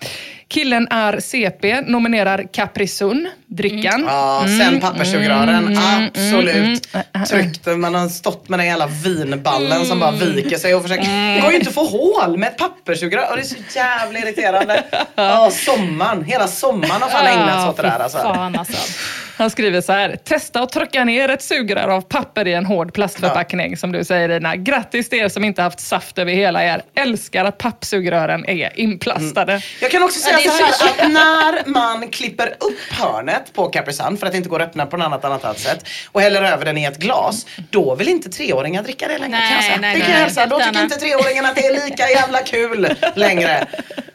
Killen 0.48 0.88
är 0.90 1.20
CP, 1.20 1.80
nominerar 1.80 2.44
Capri 2.52 2.86
Sun, 2.88 3.28
drickan. 3.46 4.04
Ja, 4.08 4.42
Mm, 4.44 4.58
sen 4.58 4.80
papperssugrören. 4.80 5.48
mm, 5.48 5.72
mm, 5.78 6.06
Absolut. 6.08 6.54
mm, 6.92 7.04
mm. 7.12 7.26
Tryckt, 7.26 7.66
man 7.66 7.94
har 7.94 8.08
stått 8.08 8.48
med 8.48 8.58
den 8.58 8.66
jävla 8.66 8.86
vinballen 8.86 9.84
som 9.86 10.00
bara 10.00 10.10
Mm. 10.10 10.20
viker 10.34 10.56
sig 10.56 10.74
och 10.74 10.82
försöker. 10.82 11.34
Det 11.34 11.40
går 11.40 11.50
ju 11.50 11.56
inte 11.56 11.68
att 11.68 11.74
få 11.74 11.84
hål 11.86 12.38
med 12.38 12.48
ett 12.48 12.56
papperssugrör. 12.58 13.30
Och 13.30 13.36
det 13.36 13.42
är 13.42 13.44
så 13.44 13.56
jävla 13.76 14.18
irriterande. 14.18 14.84
Ja, 15.14 15.50
sommaren. 15.52 16.24
Hela 16.24 16.46
sommaren 16.48 17.02
har 17.02 17.08
fan 17.08 17.26
ägnats 17.26 17.68
åt 17.68 17.76
det 17.76 17.82
där 17.82 17.98
alltså. 17.98 18.18
Fan 18.18 18.56
alltså. 18.58 18.92
Han 19.38 19.50
skriver 19.50 19.80
så 19.80 19.92
här, 19.92 20.16
testa 20.24 20.60
att 20.60 20.72
trycka 20.72 21.04
ner 21.04 21.28
ett 21.28 21.42
sugrör 21.42 21.88
av 21.88 22.00
papper 22.00 22.46
i 22.46 22.54
en 22.54 22.66
hård 22.66 22.92
plastförpackning 22.94 23.76
som 23.76 23.92
du 23.92 24.04
säger 24.04 24.28
Ina. 24.30 24.56
Grattis 24.56 25.08
till 25.08 25.18
er 25.18 25.28
som 25.28 25.44
inte 25.44 25.62
haft 25.62 25.80
saft 25.80 26.18
över 26.18 26.32
hela 26.32 26.64
er. 26.64 26.82
Älskar 26.94 27.44
att 27.44 27.58
pappsugrören 27.58 28.44
är 28.48 28.80
inplastade. 28.80 29.60
Jag 29.80 29.90
kan 29.90 30.02
också 30.02 30.20
säga 30.20 30.35
Ja, 30.44 30.52
det 30.58 30.62
är 30.64 30.72
så 30.72 30.84
här 30.84 31.06
att 31.06 31.12
när 31.12 31.70
man 31.72 32.08
klipper 32.10 32.56
upp 32.60 32.92
hörnet 32.92 33.52
på 33.52 33.68
Capri 33.68 33.92
Sun 33.92 34.16
för 34.18 34.26
att 34.26 34.32
det 34.32 34.36
inte 34.36 34.48
går 34.48 34.62
att 34.62 34.68
öppna 34.68 34.86
på 34.86 34.96
något 34.96 35.24
annat, 35.24 35.44
annat 35.44 35.58
sätt 35.58 35.88
och 36.12 36.20
häller 36.20 36.42
över 36.42 36.64
den 36.64 36.78
i 36.78 36.84
ett 36.84 36.98
glas. 36.98 37.46
Då 37.70 37.94
vill 37.94 38.08
inte 38.08 38.28
treåringar 38.30 38.82
dricka 38.82 39.08
det 39.08 39.18
längre 39.18 39.38
kan 39.38 39.50
jag 39.50 39.50
Nej, 39.50 39.62
säga. 39.62 39.80
nej, 39.80 39.94
det 39.94 40.00
kan 40.00 40.10
nej. 40.10 40.18
jag 40.18 40.24
hälsa. 40.24 40.46
Då 40.46 40.60
tycker 40.60 40.82
inte 40.82 40.96
treåringen 40.96 41.46
att 41.46 41.54
det 41.54 41.66
är 41.66 41.84
lika 41.88 42.10
jävla 42.10 42.38
kul 42.42 42.94
längre. 43.14 43.66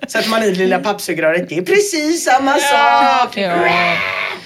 Sätter 0.07 0.29
man 0.29 0.43
i 0.43 0.49
det 0.49 0.57
lilla 0.57 0.79
pappsugröret, 0.79 1.49
det 1.49 1.57
är 1.57 1.61
precis 1.61 2.23
samma 2.25 2.57
sak. 2.57 3.37
Ja. 3.37 3.67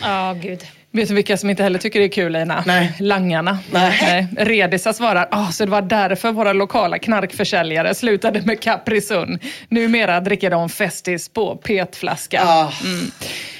Ja, 0.01 0.35
gud. 0.41 0.59
Vet 0.95 1.08
du 1.08 1.15
vilka 1.15 1.38
som 1.38 1.49
inte 1.49 1.63
heller 1.63 1.79
tycker 1.79 1.99
det 1.99 2.05
är 2.05 2.10
kul 2.10 2.36
Ina? 2.36 2.63
Nej. 2.67 2.93
Langarna. 2.99 3.60
Nej. 3.71 4.27
Redisa 4.38 4.93
svarar, 4.93 5.27
ah, 5.31 5.51
så 5.51 5.65
det 5.65 5.71
var 5.71 5.81
därför 5.81 6.31
våra 6.31 6.53
lokala 6.53 6.99
knarkförsäljare 6.99 7.95
slutade 7.95 8.41
med 8.41 8.62
Capri 8.62 9.01
Sun. 9.01 9.39
Numera 9.69 10.19
dricker 10.19 10.49
de 10.49 10.69
Festis 10.69 11.29
på 11.29 11.55
petflaska. 11.55 12.41
Ah. 12.43 12.71
Mm. 12.84 13.12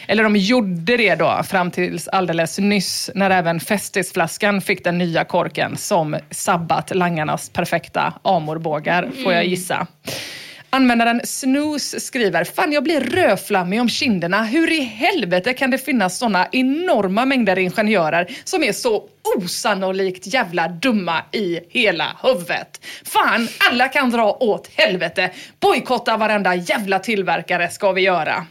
Eller 0.08 0.24
de 0.24 0.36
gjorde 0.36 0.98
det 0.98 1.16
då 1.16 1.42
fram 1.44 1.72
tills 1.72 2.08
alldeles 2.08 2.60
nyss 2.60 3.10
när 3.16 3.30
även 3.30 3.60
Festisflaskan 3.60 4.62
fick 4.62 4.84
den 4.84 4.98
nya 4.98 5.24
korken 5.24 5.78
som 5.78 6.16
sabbat 6.32 6.96
langarnas 6.96 7.50
perfekta 7.50 8.14
amorbågar, 8.24 9.10
får 9.24 9.34
jag 9.34 9.46
gissa. 9.46 9.88
Användaren 10.76 11.22
Snooze 11.24 12.00
skriver, 12.00 12.44
fan 12.44 12.72
jag 12.72 12.84
blir 12.84 13.02
rödflammig 13.02 13.82
om 13.82 13.90
kinderna. 13.90 14.44
Hur 14.44 14.72
i 14.72 14.80
helvete 14.80 15.54
kan 15.54 15.72
det 15.72 15.78
finnas 15.78 16.18
såna 16.18 16.48
enorma 16.52 17.26
mängder 17.26 17.60
ingenjörer 17.60 18.28
som 18.44 18.64
är 18.64 18.72
så 18.72 19.04
osannolikt 19.38 20.34
jävla 20.34 20.68
dumma 20.68 21.24
i 21.32 21.60
hela 21.70 22.18
huvudet? 22.24 22.86
Fan, 23.06 23.48
alla 23.70 23.88
kan 23.88 24.10
dra 24.10 24.38
åt 24.40 24.70
helvete. 24.76 25.32
Bojkotta 25.60 26.18
varenda 26.18 26.56
jävla 26.56 27.00
tillverkare 27.00 27.70
ska 27.70 27.92
vi 27.92 28.02
göra. 28.02 28.46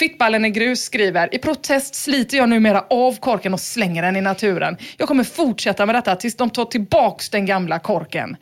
Fittballen 0.00 0.44
i 0.44 0.50
grus 0.50 0.84
skriver, 0.84 1.34
i 1.34 1.38
protest 1.38 1.94
sliter 1.94 2.36
jag 2.36 2.48
numera 2.48 2.84
av 2.90 3.16
korken 3.20 3.54
och 3.54 3.60
slänger 3.60 4.02
den 4.02 4.16
i 4.16 4.20
naturen. 4.20 4.76
Jag 4.96 5.08
kommer 5.08 5.24
fortsätta 5.24 5.86
med 5.86 5.94
detta 5.94 6.16
tills 6.16 6.36
de 6.36 6.50
tar 6.50 6.64
tillbaks 6.64 7.30
den 7.30 7.46
gamla 7.46 7.78
korken. 7.78 8.36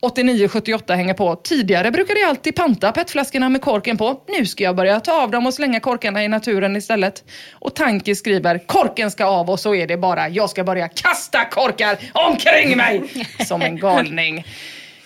8978 0.00 0.94
hänger 0.94 1.14
på. 1.14 1.36
Tidigare 1.36 1.90
brukade 1.90 2.20
jag 2.20 2.28
alltid 2.28 2.54
panta 2.56 2.92
petflaskorna 2.92 3.48
med 3.48 3.62
korken 3.62 3.96
på. 3.98 4.20
Nu 4.38 4.46
ska 4.46 4.64
jag 4.64 4.76
börja 4.76 5.00
ta 5.00 5.22
av 5.22 5.30
dem 5.30 5.46
och 5.46 5.54
slänga 5.54 5.80
korkarna 5.80 6.24
i 6.24 6.28
naturen 6.28 6.76
istället. 6.76 7.24
Och 7.52 7.74
Tanki 7.74 8.14
skriver, 8.14 8.66
korken 8.66 9.10
ska 9.10 9.24
av 9.24 9.50
och 9.50 9.60
så 9.60 9.74
är 9.74 9.86
det 9.86 9.96
bara. 9.96 10.28
Jag 10.28 10.50
ska 10.50 10.64
börja 10.64 10.88
kasta 10.88 11.44
korkar 11.44 11.98
omkring 12.12 12.76
mig 12.76 13.02
som 13.46 13.62
en 13.62 13.76
galning. 13.76 14.44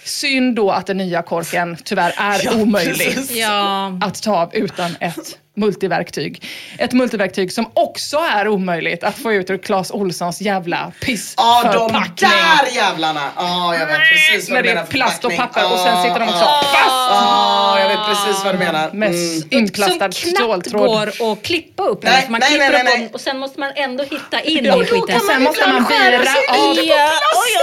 Synd 0.04 0.56
då 0.56 0.70
att 0.70 0.86
den 0.86 0.96
nya 0.96 1.22
korken 1.22 1.76
tyvärr 1.84 2.14
är 2.16 2.62
omöjlig 2.62 3.12
Ja. 3.30 3.98
att 4.02 4.22
ta 4.22 4.36
av 4.36 4.54
utan 4.54 4.96
ett 5.00 5.38
multiverktyg. 5.58 6.42
Ett 6.78 6.92
multiverktyg 6.92 7.52
som 7.52 7.70
också 7.74 8.16
är 8.16 8.48
omöjligt 8.48 9.04
att 9.04 9.18
få 9.18 9.32
ut 9.32 9.50
ur 9.50 9.58
Clas 9.58 9.90
Olssons 9.90 10.40
jävla 10.40 10.76
Ja, 10.76 10.92
de 11.00 11.06
pissförpackning. 11.06 12.30
där 12.30 12.76
jävlarna! 12.76 13.20
Ja, 13.36 13.74
jag 13.74 13.86
vet 13.86 13.98
precis 13.98 14.50
vad 14.50 14.54
När 14.56 14.62
du 14.62 14.68
det 14.68 14.74
menar 14.74 14.86
är 14.86 14.90
plast 14.90 15.24
och 15.24 15.30
förpackning. 15.32 15.64
papper 15.64 15.72
och 15.74 15.80
sen 15.80 16.02
sitter 16.02 16.18
de 16.20 16.28
också 16.28 16.44
Ja, 16.44 16.60
fast 16.62 16.94
Ja, 17.10 17.80
jag 17.80 17.88
vet 17.88 17.98
precis 18.06 18.44
vad 18.44 18.54
du 18.54 18.58
menar. 18.58 18.90
med 18.92 19.08
Mm. 19.08 19.42
inplastad 19.50 20.12
Som 20.12 20.30
knappt 20.32 20.36
ståltråd. 20.36 20.86
går 20.88 21.32
att 21.32 21.42
klippa 21.42 21.82
upp. 21.82 22.02
Nej, 22.02 22.26
man 22.28 22.40
nej, 22.40 22.48
klipper 22.50 22.70
nej, 22.70 22.78
upp 22.80 22.84
nej, 22.84 22.92
dem 22.94 23.00
nej. 23.00 23.10
och 23.12 23.20
sen 23.20 23.38
måste 23.38 23.60
man 23.60 23.72
ändå 23.76 24.04
hitta 24.04 24.40
in 24.40 24.64
Ja, 24.64 24.82
i 24.82 24.86
skiten. 24.86 25.00
man 25.08 25.20
Sen 25.20 25.42
måste 25.42 25.68
man 25.68 25.84
skära 25.84 26.10
vira 26.18 26.30
av. 26.58 26.70
oj, 26.70 26.90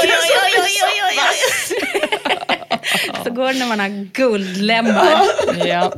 oj, 0.03 0.12
oj, 0.63 1.01
oj, 1.05 1.19
Så 3.23 3.29
går 3.31 3.47
det 3.53 3.60
när 3.60 3.65
man 3.65 3.79
har 3.79 3.89
guldlemmar. 4.13 5.21
Ja. 5.65 5.91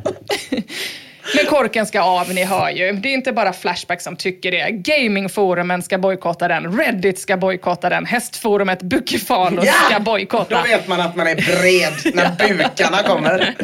Men 1.36 1.46
korken 1.46 1.86
ska 1.86 2.02
av, 2.02 2.34
ni 2.34 2.44
hör 2.44 2.70
ju. 2.70 2.92
Det 2.92 3.10
är 3.10 3.14
inte 3.14 3.32
bara 3.32 3.54
Flashback 3.54 4.02
som 4.02 4.16
tycker 4.16 4.52
det. 4.52 4.72
Gamingforumen 4.72 5.82
ska 5.84 5.98
bojkotta 5.98 6.48
den, 6.48 6.78
Reddit 6.78 7.20
ska 7.20 7.38
bojkotta 7.38 7.90
den, 7.90 8.06
hästforumet 8.06 8.82
Bukifalo 8.82 9.62
Ja! 9.66 9.74
ska 9.90 10.00
bojkotta. 10.00 10.56
Då 10.56 10.62
vet 10.62 10.88
man 10.88 11.02
att 11.02 11.16
man 11.16 11.28
är 11.28 11.36
bred 11.36 12.16
när 12.16 12.48
bukarna 12.48 13.04
kommer. 13.04 13.56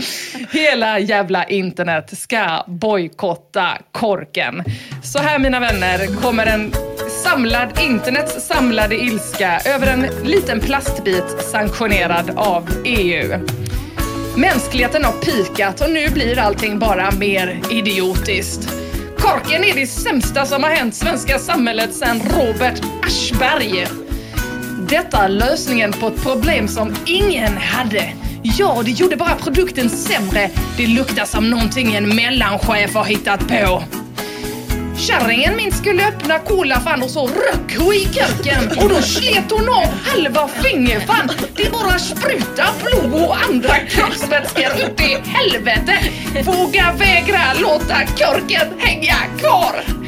Hela 0.52 1.00
jävla 1.00 1.46
internet 1.46 2.18
ska 2.18 2.64
bojkotta 2.68 3.78
korken. 3.92 4.64
Så 5.04 5.20
här 5.20 5.40
mina 5.40 5.60
vänner 5.60 6.22
kommer 6.22 6.46
en 6.46 6.74
samlad, 7.24 7.80
internets 7.82 8.48
samlade 8.48 8.96
ilska 8.96 9.60
över 9.66 9.88
en 9.88 10.06
liten 10.24 10.60
plastbit 10.60 11.26
sanktionerad 11.52 12.32
av 12.36 12.70
EU. 12.86 13.40
Mänskligheten 14.36 15.04
har 15.04 15.12
pikat 15.12 15.82
och 15.82 15.90
nu 15.90 16.10
blir 16.10 16.40
allting 16.40 16.80
bara 16.80 17.12
mer 17.12 17.60
idiotiskt. 17.72 18.70
Korken 19.18 19.64
är 19.64 19.76
det 19.76 19.88
sämsta 19.88 20.46
som 20.46 20.64
har 20.64 20.70
hänt 20.70 20.96
svenska 20.96 21.40
samhället 21.40 21.94
sedan 21.94 22.22
Robert 22.22 22.82
Aschberg. 23.04 23.88
Detta 24.90 25.18
är 25.18 25.30
lösningen 25.30 25.94
på 25.94 26.08
ett 26.08 26.24
problem 26.24 26.68
som 26.68 26.96
ingen 27.06 27.58
hade. 27.58 28.14
Ja, 28.44 28.82
det 28.86 28.92
gjorde 28.92 29.16
bara 29.16 29.36
produkten 29.36 29.90
sämre. 29.90 30.50
Det 30.78 30.88
luktar 30.88 31.26
som 31.26 31.50
någonting 31.50 31.96
en 31.96 32.16
mellanchef 32.16 32.96
har 32.96 33.06
hittat 33.06 33.48
på. 33.48 33.84
Kärringen 34.98 35.56
min 35.56 35.72
skulle 35.72 36.08
öppna 36.08 36.40
kolafan 36.40 37.04
och 37.04 37.10
så 37.10 37.28
röck 37.28 37.78
hon 37.78 37.94
i 37.94 38.06
korken 38.06 38.84
och 38.84 38.90
då 38.90 39.02
slet 39.02 39.52
hon 39.52 39.70
av 39.70 39.86
halva 40.06 40.48
fingerfan. 40.48 41.30
Det 41.56 41.72
bara 41.72 42.00
spruta 42.00 42.64
blod 42.84 43.24
och 43.24 43.36
andra 43.50 43.76
kroppsvätskor 43.76 44.86
ut 44.86 45.02
i 45.02 45.30
helvete. 45.30 46.00
Våga 46.46 46.94
vägra 46.98 47.54
låta 47.54 48.06
korken 48.06 48.80
hänga 48.80 49.16
kvar. 49.40 50.04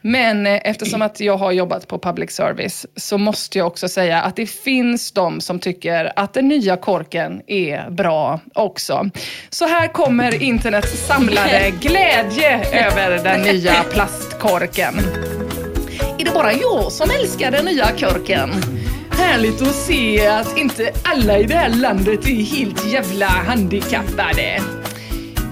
Men 0.00 0.46
eh, 0.46 0.60
eftersom 0.64 1.02
att 1.02 1.20
jag 1.20 1.36
har 1.36 1.52
jobbat 1.52 1.88
på 1.88 1.98
public 1.98 2.30
service 2.30 2.86
så 2.96 3.18
måste 3.18 3.58
jag 3.58 3.66
också 3.66 3.88
säga 3.88 4.22
att 4.22 4.36
det 4.36 4.46
finns 4.46 5.12
de 5.12 5.40
som 5.40 5.58
tycker 5.58 6.12
att 6.16 6.34
den 6.34 6.48
nya 6.48 6.76
korken 6.76 7.42
är 7.46 7.90
bra 7.90 8.40
också. 8.54 9.10
Så 9.50 9.66
här 9.66 9.88
kommer 9.88 10.42
internets 10.42 11.06
samlade 11.06 11.72
glädje 11.80 12.84
över 12.86 13.24
den 13.24 13.42
nya 13.42 13.84
korken. 14.38 14.94
Är 16.18 16.24
det 16.24 16.30
bara 16.34 16.52
jag 16.52 16.92
som 16.92 17.10
älskar 17.10 17.50
den 17.50 17.64
nya 17.64 17.86
korken? 17.86 18.50
Härligt 19.10 19.62
att 19.62 19.74
se 19.74 20.26
att 20.26 20.58
inte 20.58 20.92
alla 21.02 21.38
i 21.38 21.44
det 21.44 21.54
här 21.54 21.68
landet 21.68 22.28
är 22.28 22.42
helt 22.42 22.86
jävla 22.92 23.26
handikappade. 23.26 24.62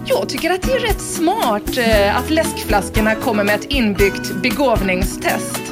Jag 0.07 0.29
tycker 0.29 0.51
att 0.51 0.63
det 0.63 0.73
är 0.73 0.81
rätt 0.81 1.01
smart 1.01 1.79
eh, 1.79 2.17
att 2.17 2.31
läskflaskorna 2.31 3.15
kommer 3.15 3.45
med 3.45 3.55
ett 3.55 3.65
inbyggt 3.65 4.43
begåvningstest. 4.43 5.66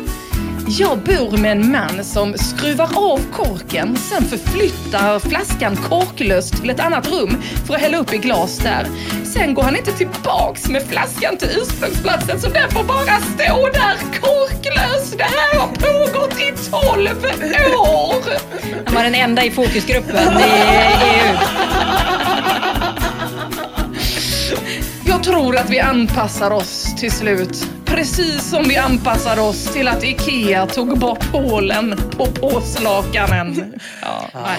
Jag 0.68 0.98
bor 0.98 1.36
med 1.36 1.52
en 1.52 1.72
man 1.72 2.04
som 2.04 2.34
skruvar 2.38 2.90
av 2.96 3.20
korken, 3.32 3.96
sen 3.96 4.24
förflyttar 4.24 5.18
flaskan 5.18 5.76
korklöst 5.76 6.60
till 6.60 6.70
ett 6.70 6.80
annat 6.80 7.08
rum 7.08 7.42
för 7.66 7.74
att 7.74 7.80
hälla 7.80 7.98
upp 7.98 8.12
i 8.12 8.18
glas 8.18 8.58
där. 8.58 8.86
Sen 9.24 9.54
går 9.54 9.62
han 9.62 9.76
inte 9.76 9.92
tillbaks 9.92 10.68
med 10.68 10.82
flaskan 10.82 11.36
till 11.36 11.48
ursprungsplatsen 11.62 12.40
så 12.40 12.48
den 12.48 12.70
får 12.70 12.84
bara 12.84 13.20
stå 13.20 13.68
där 13.68 13.96
korklös. 14.20 15.12
Det 15.18 15.24
här 15.24 15.60
har 15.60 15.68
pågått 15.68 16.40
i 16.40 16.52
12 16.70 17.08
år! 17.78 18.24
Han 18.84 18.94
var 18.94 19.02
den 19.02 19.14
enda 19.14 19.44
i 19.44 19.50
fokusgruppen 19.50 20.40
i 20.40 20.44
EU. 20.44 21.36
Jag 25.06 25.22
tror 25.22 25.56
att 25.56 25.70
vi 25.70 25.80
anpassar 25.80 26.50
oss 26.50 26.94
till 26.98 27.12
slut. 27.12 27.66
Precis 27.94 28.50
som 28.50 28.62
vi 28.62 28.76
anpassar 28.76 29.40
oss 29.40 29.72
till 29.72 29.88
att 29.88 30.04
IKEA 30.04 30.66
tog 30.66 30.98
bort 30.98 31.24
hålen 31.24 31.96
på 32.16 32.26
påslakanen. 32.26 33.80
Ja, 34.02 34.28
nej, 34.34 34.58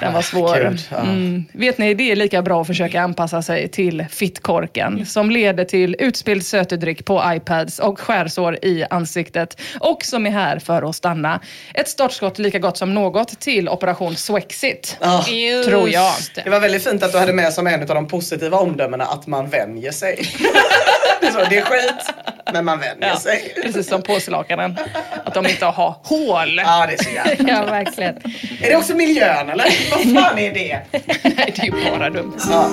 den 0.00 0.12
var 0.12 0.22
svår. 0.22 0.76
Mm. 0.90 1.44
Vet 1.52 1.78
ni, 1.78 1.94
det 1.94 2.10
är 2.10 2.16
lika 2.16 2.42
bra 2.42 2.60
att 2.60 2.66
försöka 2.66 3.02
anpassa 3.02 3.42
sig 3.42 3.68
till 3.68 4.06
fittkorken 4.10 5.06
som 5.06 5.30
leder 5.30 5.64
till 5.64 5.96
utspilld 5.98 6.46
sötedryck 6.46 7.04
på 7.04 7.22
iPads 7.26 7.78
och 7.78 8.00
skärsår 8.00 8.64
i 8.64 8.84
ansiktet 8.90 9.60
och 9.80 10.04
som 10.04 10.26
är 10.26 10.30
här 10.30 10.58
för 10.58 10.88
att 10.88 10.96
stanna. 10.96 11.40
Ett 11.74 11.88
startskott 11.88 12.38
lika 12.38 12.58
gott 12.58 12.76
som 12.76 12.94
något 12.94 13.40
till 13.40 13.68
Operation 13.68 14.16
Swexit. 14.16 14.96
Ah. 15.00 15.22
Tror 15.66 15.88
jag. 15.88 16.12
Det 16.44 16.50
var 16.50 16.60
väldigt 16.60 16.84
fint 16.84 17.02
att 17.02 17.12
du 17.12 17.18
hade 17.18 17.32
med 17.32 17.52
som 17.52 17.66
en 17.66 17.80
av 17.80 17.86
de 17.86 18.08
positiva 18.08 18.58
omdömena 18.58 19.04
att 19.04 19.26
man 19.26 19.50
vänjer 19.50 19.92
sig. 19.92 20.26
det, 21.22 21.28
är 21.28 21.32
så, 21.32 21.44
det 21.50 21.58
är 21.58 21.64
skit, 21.64 22.14
men 22.52 22.64
man 22.64 22.78
vänjer 22.78 23.08
Ja, 23.08 23.16
sig. 23.18 23.54
precis 23.62 23.88
som 23.88 24.02
påslakanen. 24.02 24.76
Att 25.24 25.34
de 25.34 25.46
inte 25.46 25.64
har 25.66 25.94
hål. 26.04 26.58
Ja, 26.64 26.86
det 26.86 26.92
är 26.92 27.04
så 27.04 27.10
jävla. 27.10 27.52
Ja, 27.52 27.64
verkligen. 27.64 28.16
Är 28.62 28.70
det 28.70 28.76
också 28.76 28.94
miljön 28.94 29.50
eller? 29.50 29.90
Vad 29.90 30.22
fan 30.24 30.38
är 30.38 30.54
det? 30.54 30.80
Nej, 31.22 31.52
det 31.56 31.58
är 31.58 31.64
ju 31.64 31.90
bara 31.90 32.10
dumt. 32.10 32.36
Ja. 32.50 32.70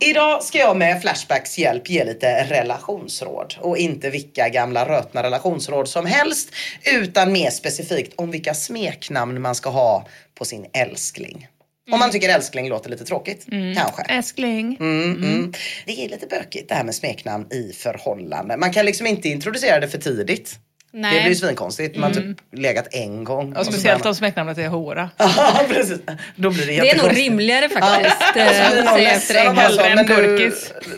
Idag 0.00 0.42
ska 0.42 0.58
jag 0.58 0.76
med 0.76 1.00
Flashbacks 1.02 1.58
hjälp 1.58 1.90
ge 1.90 2.04
lite 2.04 2.44
relationsråd. 2.44 3.54
Och 3.60 3.78
inte 3.78 4.10
vilka 4.10 4.48
gamla 4.48 4.88
rötna 4.88 5.22
relationsråd 5.22 5.88
som 5.88 6.06
helst. 6.06 6.50
Utan 6.84 7.32
mer 7.32 7.50
specifikt 7.50 8.12
om 8.16 8.30
vilka 8.30 8.54
smeknamn 8.54 9.40
man 9.42 9.54
ska 9.54 9.70
ha 9.70 10.06
på 10.38 10.44
sin 10.44 10.66
älskling. 10.72 11.48
Om 11.92 11.98
man 11.98 12.10
tycker 12.10 12.28
älskling 12.28 12.68
låter 12.68 12.90
lite 12.90 13.04
tråkigt, 13.04 13.46
kanske. 13.76 14.02
Älskling. 14.08 14.76
Mm, 14.80 15.12
mm. 15.24 15.52
Det 15.86 16.04
är 16.04 16.08
lite 16.08 16.26
bökigt 16.26 16.68
det 16.68 16.74
här 16.74 16.84
med 16.84 16.94
smeknamn 16.94 17.46
i 17.52 17.72
förhållande. 17.72 18.56
Man 18.56 18.72
kan 18.72 18.86
liksom 18.86 19.06
inte 19.06 19.28
introducera 19.28 19.80
det 19.80 19.88
för 19.88 19.98
tidigt. 19.98 20.58
Nej. 20.92 21.14
Det 21.14 21.20
blir 21.20 21.30
ju 21.30 21.36
svinkonstigt. 21.36 21.96
Man 21.96 22.14
har 22.14 22.20
typ 22.20 22.36
legat 22.52 22.94
en 22.94 23.24
gång. 23.24 23.56
Och 23.56 23.66
speciellt 23.66 24.06
om 24.06 24.14
smeknamnet 24.14 24.58
är 24.58 24.68
hora. 24.68 25.10
Ja, 25.18 25.60
precis. 25.68 25.98
Då 26.36 26.50
blir 26.50 26.66
det 26.66 26.80
Det 26.80 26.90
är 26.90 27.02
nog 27.02 27.16
rimligare 27.16 27.68
faktiskt. 27.68 28.16
Ja. 28.34 28.40
eh, 28.42 28.48
Och 28.48 28.54
så 28.54 28.70
blir 28.72 28.78
att 28.78 28.84
någon 28.84 28.94
säga 28.94 29.10
efter 29.12 29.34
en 29.34 29.54
bara 29.56 29.68
så, 29.68 29.80
Hellre 29.82 30.04
men 30.04 30.10
en 30.20 30.36
du, 30.36 30.52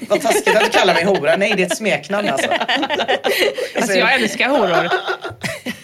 vad 0.08 0.20
taskigt 0.20 0.56
att 0.56 0.64
du 0.64 0.70
kallar 0.78 0.94
mig 0.94 1.04
hora. 1.04 1.36
Nej, 1.36 1.52
det 1.56 1.62
är 1.62 1.66
ett 1.66 1.76
smeknamn 1.76 2.28
alltså. 2.28 2.48
Alltså 3.76 3.92
jag 3.94 4.14
älskar 4.14 4.48
horor. 4.48 4.88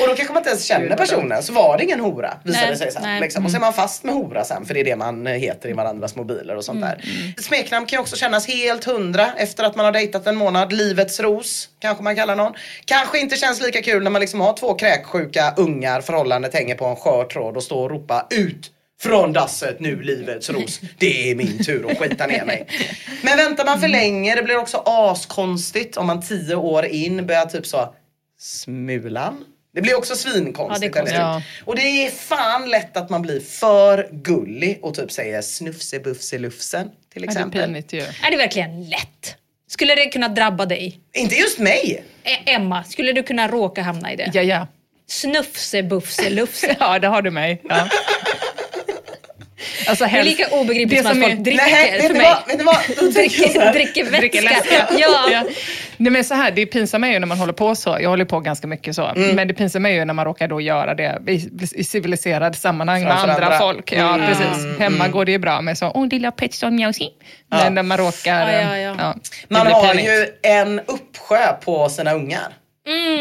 Och 0.00 0.08
då 0.08 0.14
kanske 0.14 0.32
man 0.34 0.40
inte 0.40 0.50
ens 0.50 0.64
känner 0.64 0.96
personen. 0.96 1.42
Så 1.42 1.52
var 1.52 1.78
det 1.78 1.84
ingen 1.84 2.00
hora, 2.00 2.34
visade 2.44 2.62
Nej, 2.64 2.70
det 2.72 2.78
sig 2.78 2.92
sen. 2.92 3.02
nej. 3.02 3.20
Liksom. 3.20 3.44
Och 3.44 3.50
så 3.50 3.56
är 3.56 3.60
man 3.60 3.72
fast 3.72 4.04
med 4.04 4.14
hora 4.14 4.44
sen, 4.44 4.64
för 4.64 4.74
det 4.74 4.80
är 4.80 4.84
det 4.84 4.96
man 4.96 5.26
heter 5.26 5.68
i 5.68 5.72
varandras 5.72 6.16
mobiler 6.16 6.56
och 6.56 6.64
sånt 6.64 6.80
där. 6.80 7.04
Smeknamn 7.38 7.86
kan 7.86 7.96
ju 7.96 8.00
också 8.00 8.16
kännas 8.16 8.48
helt 8.48 8.84
hundra 8.84 9.32
efter 9.36 9.64
att 9.64 9.76
man 9.76 9.84
har 9.84 9.92
dejtat 9.92 10.26
en 10.26 10.36
månad. 10.36 10.72
Livets 10.72 11.20
ros, 11.20 11.68
kanske 11.78 12.04
man 12.04 12.16
kallar 12.16 12.36
någon. 12.36 12.52
Kanske 12.84 13.18
inte 13.18 13.36
känns 13.36 13.62
lika 13.62 13.82
kul 13.82 14.02
när 14.02 14.10
man 14.10 14.20
liksom 14.20 14.40
har 14.40 14.52
två 14.56 14.74
kräksjuka 14.74 15.54
ungar, 15.56 16.00
förhållandet 16.00 16.54
hänger 16.54 16.74
på 16.74 16.84
en 16.86 16.96
skör 16.96 17.24
tråd 17.24 17.56
och 17.56 17.62
står 17.62 17.84
och 17.84 17.90
ropa 17.90 18.26
ut 18.30 18.70
från 19.02 19.32
dasset 19.32 19.80
nu 19.80 20.02
livets 20.02 20.50
ros. 20.50 20.80
Det 20.98 21.30
är 21.30 21.34
min 21.34 21.64
tur 21.64 21.90
att 21.90 21.98
skita 21.98 22.26
ner 22.26 22.44
mig. 22.44 22.66
Men 23.22 23.36
väntar 23.36 23.64
man 23.64 23.80
för 23.80 23.88
länge, 23.88 24.34
det 24.34 24.42
blir 24.42 24.56
också 24.56 24.82
askonstigt 24.86 25.96
om 25.96 26.06
man 26.06 26.22
tio 26.22 26.54
år 26.54 26.84
in 26.86 27.26
börjar 27.26 27.46
typ 27.46 27.66
så 27.66 27.94
Smulan. 28.40 29.44
Det 29.74 29.80
blir 29.82 29.96
också 29.98 30.16
svinkonstigt. 30.16 30.96
Ja, 30.96 31.02
det 31.02 31.10
konstigt. 31.10 31.62
Och 31.64 31.76
det 31.76 31.82
är 32.06 32.10
fan 32.10 32.68
lätt 32.70 32.96
att 32.96 33.10
man 33.10 33.22
blir 33.22 33.40
för 33.40 34.08
gullig 34.12 34.78
och 34.82 34.94
typ 34.94 35.12
säger 35.12 35.40
snufse-bufse-lufsen 35.42 36.88
till 36.88 36.92
Ja, 37.14 37.20
det 37.20 37.24
är 37.26 37.30
exempel. 37.30 37.62
pinigt 37.62 37.92
ju. 37.92 38.00
Är 38.00 38.30
det 38.30 38.36
verkligen 38.36 38.88
lätt? 38.88 39.36
Skulle 39.68 39.94
det 39.94 40.06
kunna 40.06 40.28
drabba 40.28 40.66
dig? 40.66 41.00
Inte 41.14 41.34
just 41.34 41.58
mig! 41.58 42.04
E- 42.24 42.50
Emma, 42.50 42.84
skulle 42.84 43.12
du 43.12 43.22
kunna 43.22 43.48
råka 43.48 43.82
hamna 43.82 44.12
i 44.12 44.16
det? 44.16 44.30
Ja, 44.34 44.42
ja. 44.42 44.66
Snufse, 45.06 45.82
bufse, 45.82 46.30
lufse. 46.30 46.76
Ja, 46.80 46.98
det 46.98 47.08
har 47.08 47.22
du 47.22 47.30
mig. 47.30 47.62
Ja. 47.68 47.88
Alltså, 49.88 50.04
Det 50.04 50.10
är 50.18 50.22
lika 50.24 50.46
obegripligt 50.48 51.00
som 51.02 51.10
att 51.10 51.18
folk 51.28 51.32
är- 51.32 51.36
dricker 51.36 51.64
Nej, 51.72 52.02
för 52.02 52.14
mig. 52.14 52.22
vad? 52.26 52.48
Vet 52.48 52.58
ni 52.58 52.64
vad? 52.64 53.12
Dricker, 53.14 53.72
dricker 53.72 54.04
Dricker 54.04 54.42
vätska. 54.42 54.70
läska. 54.78 54.86
Ja. 54.98 55.44
Nej, 55.96 56.12
men 56.12 56.24
så 56.24 56.34
här, 56.34 56.50
det 56.50 56.66
pinsamma 56.66 57.08
är 57.08 57.12
ju 57.12 57.18
när 57.18 57.26
man 57.26 57.38
håller 57.38 57.52
på 57.52 57.74
så. 57.74 57.98
Jag 58.00 58.10
håller 58.10 58.24
på 58.24 58.40
ganska 58.40 58.66
mycket 58.66 58.94
så. 58.96 59.06
Mm. 59.06 59.36
Men 59.36 59.48
det 59.48 59.54
pinsamma 59.54 59.90
är 59.90 59.94
ju 59.94 60.04
när 60.04 60.14
man 60.14 60.24
råkar 60.24 60.48
då 60.48 60.60
göra 60.60 60.94
det 60.94 61.18
i, 61.28 61.50
i 61.74 61.84
civiliserad 61.84 62.56
sammanhang 62.56 63.02
Framför 63.04 63.26
med 63.26 63.34
andra, 63.36 63.46
andra. 63.46 63.58
folk. 63.58 63.92
Ja, 63.92 64.14
Mm. 64.14 64.26
precis. 64.26 64.78
Hemma 64.78 65.08
går 65.08 65.24
det 65.24 65.32
ju 65.32 65.38
bra 65.38 65.60
med 65.60 65.78
så, 65.78 65.90
åh 65.94 66.06
lilla 66.08 66.30
Petson 66.30 66.76
mjausi. 66.76 67.08
Men 67.50 67.74
när 67.74 67.82
man 67.82 67.98
råkar... 67.98 68.52
Ja, 68.52 68.76
ja, 68.78 68.94
ja. 68.98 69.14
Man 69.48 69.66
har 69.66 69.94
ju 69.94 70.26
en 70.42 70.80
uppsjö 70.80 71.52
på 71.64 71.88
sina 71.88 72.12
ungar. 72.12 72.48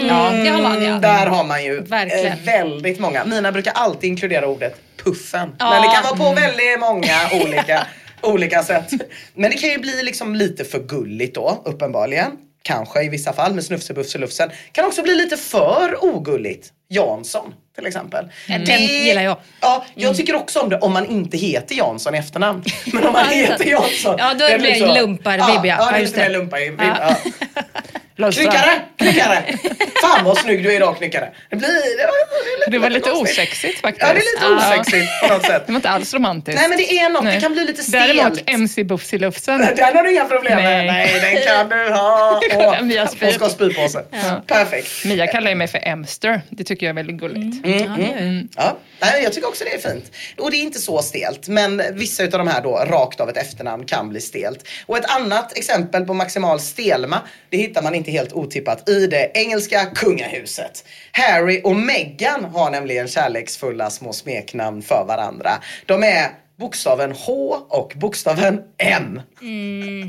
Ja, 0.07 0.29
det 0.43 0.49
har 0.49 0.61
man 0.61 0.83
ja. 0.83 0.99
Där 0.99 1.27
har 1.27 1.43
man 1.43 1.63
ju 1.63 1.81
Verkligen. 1.81 2.25
eh, 2.25 2.37
väldigt 2.45 2.99
många. 2.99 3.25
Mina 3.25 3.51
brukar 3.51 3.71
alltid 3.71 4.09
inkludera 4.09 4.47
ordet 4.47 4.75
puffen. 5.03 5.55
Ja. 5.59 5.69
Men 5.69 5.81
det 5.81 5.87
kan 5.95 6.03
vara 6.03 6.29
på 6.29 6.41
väldigt 6.41 6.79
många 6.79 7.15
olika, 7.43 7.87
olika 8.21 8.63
sätt. 8.63 8.89
Men 9.33 9.51
det 9.51 9.57
kan 9.57 9.69
ju 9.69 9.77
bli 9.77 10.03
liksom 10.03 10.35
lite 10.35 10.65
för 10.65 10.79
gulligt 10.79 11.35
då, 11.35 11.61
uppenbarligen. 11.65 12.31
Kanske 12.61 13.03
i 13.03 13.09
vissa 13.09 13.33
fall 13.33 13.53
med 13.53 13.63
snufse 13.63 13.93
bufse 13.93 14.17
lufsen. 14.17 14.49
Kan 14.71 14.85
också 14.85 15.01
bli 15.03 15.15
lite 15.15 15.37
för 15.37 16.03
ogulligt. 16.05 16.67
Jansson 16.89 17.53
till 17.75 17.85
exempel. 17.87 18.25
Mm. 18.47 18.65
Den 18.65 18.81
gillar 18.81 19.21
jag. 19.21 19.37
Ja, 19.61 19.85
jag 19.95 20.17
tycker 20.17 20.35
också 20.35 20.59
om 20.59 20.69
det 20.69 20.79
om 20.79 20.93
man 20.93 21.05
inte 21.05 21.37
heter 21.37 21.75
Jansson 21.75 22.15
i 22.15 22.17
efternamn. 22.17 22.63
Men 22.93 23.07
om 23.07 23.13
man 23.13 23.29
heter 23.29 23.65
Jansson. 23.65 24.15
Ja, 24.17 24.33
då 24.33 24.45
är 24.45 24.57
det 24.57 24.63
mer 24.63 24.75
så- 24.75 24.93
lumpar-vibb, 24.93 25.65
ja. 25.65 25.65
Ja, 25.65 25.75
ja, 25.77 25.85
Ja, 25.85 25.91
det 25.91 25.97
är 25.97 26.01
lite 26.01 26.17
mer 26.17 26.29
det. 26.29 26.37
lumpar-vibb. 26.37 26.81
Ja. 26.81 26.95
Ja. 26.99 27.15
Knyckare! 28.31 28.81
Knyckare! 28.97 29.43
Fan 30.01 30.25
vad 30.25 30.37
snygg 30.37 30.63
du 30.63 30.71
är 30.71 30.75
idag 30.75 30.97
knyckare. 30.97 31.29
Det 31.49 31.55
blir... 31.55 31.67
Det, 32.65 32.71
Det 32.71 32.79
var 32.79 32.89
lite 32.89 33.09
konstigt. 33.09 33.39
osexigt 33.39 33.81
faktiskt. 33.81 34.07
Ja, 34.07 34.13
det 34.13 34.19
är 34.19 34.55
lite 34.57 34.65
osexigt 34.65 35.07
på 35.21 35.33
något 35.33 35.45
sätt. 35.45 35.63
Det 35.65 35.71
var 35.71 35.75
inte 35.77 35.89
alls 35.89 36.13
romantiskt. 36.13 36.59
Nej 36.61 36.69
men 36.69 36.77
det 36.77 36.91
är 36.99 37.09
något, 37.09 37.23
det 37.23 37.29
Nej. 37.31 37.41
kan 37.41 37.53
bli 37.53 37.65
lite 37.65 37.83
stelt. 37.83 38.17
Däremot 38.17 38.39
MC 38.45 38.83
Bufs 38.83 39.13
i 39.13 39.17
lufsen. 39.17 39.59
Den 39.75 39.95
har 39.97 40.03
du 40.03 40.11
inga 40.11 40.25
problem 40.25 40.55
med. 40.55 40.85
Nej. 40.85 41.19
Den 41.21 41.43
kan 41.43 41.69
du 41.69 41.89
ha. 41.93 42.41
Åh, 42.55 42.75
hon 43.21 43.31
ska 43.31 43.45
ha 43.45 43.49
spypåse. 43.49 44.03
Perfekt. 44.47 45.05
Mia 45.05 45.27
kallar 45.27 45.49
ju 45.49 45.55
mig 45.55 45.67
för 45.67 45.79
Emster. 45.87 46.41
Det 46.49 46.63
tycker 46.63 46.85
jag 46.85 46.89
är 46.91 46.95
väldigt 46.95 47.15
gulligt. 47.17 47.58
Ja, 48.55 48.77
nej, 49.01 49.23
jag 49.23 49.33
tycker 49.33 49.47
också 49.47 49.63
det 49.63 49.73
är 49.73 49.93
fint. 49.93 50.11
Och 50.37 50.51
det 50.51 50.57
är 50.57 50.61
inte 50.61 50.79
så 50.79 51.01
stelt, 51.01 51.47
men 51.47 51.81
vissa 51.93 52.23
utav 52.23 52.37
de 52.37 52.47
här 52.47 52.61
då 52.61 52.71
rakt 52.71 53.19
av 53.19 53.29
ett 53.29 53.37
efternamn 53.37 53.85
kan 53.85 54.09
bli 54.09 54.21
stelt. 54.21 54.67
Och 54.85 54.97
ett 54.97 55.11
annat 55.11 55.57
exempel 55.57 56.05
på 56.05 56.13
maximal 56.13 56.59
stelma, 56.59 57.21
det 57.49 57.57
hittar 57.57 57.81
man 57.81 57.95
inte 57.95 58.11
helt 58.11 58.33
otippat 58.33 58.89
i 58.89 59.07
det 59.07 59.31
engelska 59.33 59.85
kungahuset. 59.85 60.85
Harry 61.11 61.61
och 61.63 61.75
Meghan 61.75 62.45
har 62.45 62.71
nämligen 62.71 63.07
kärleksfulla 63.07 63.89
små 63.89 64.13
smeknamn 64.13 64.81
för 64.81 65.05
varandra. 65.07 65.51
De 65.85 66.03
är 66.03 66.29
bokstaven 66.59 67.11
H 67.11 67.55
och 67.69 67.93
bokstaven 67.95 68.61
M. 68.77 69.21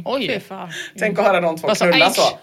Oj. 0.05 0.29
Fy 0.29 0.41
fan. 0.41 0.73
Tänk 0.99 1.19
att 1.19 1.25
höra 1.25 1.41
de 1.41 1.59
två 1.59 1.69
knulla 1.69 2.11
så. 2.11 2.23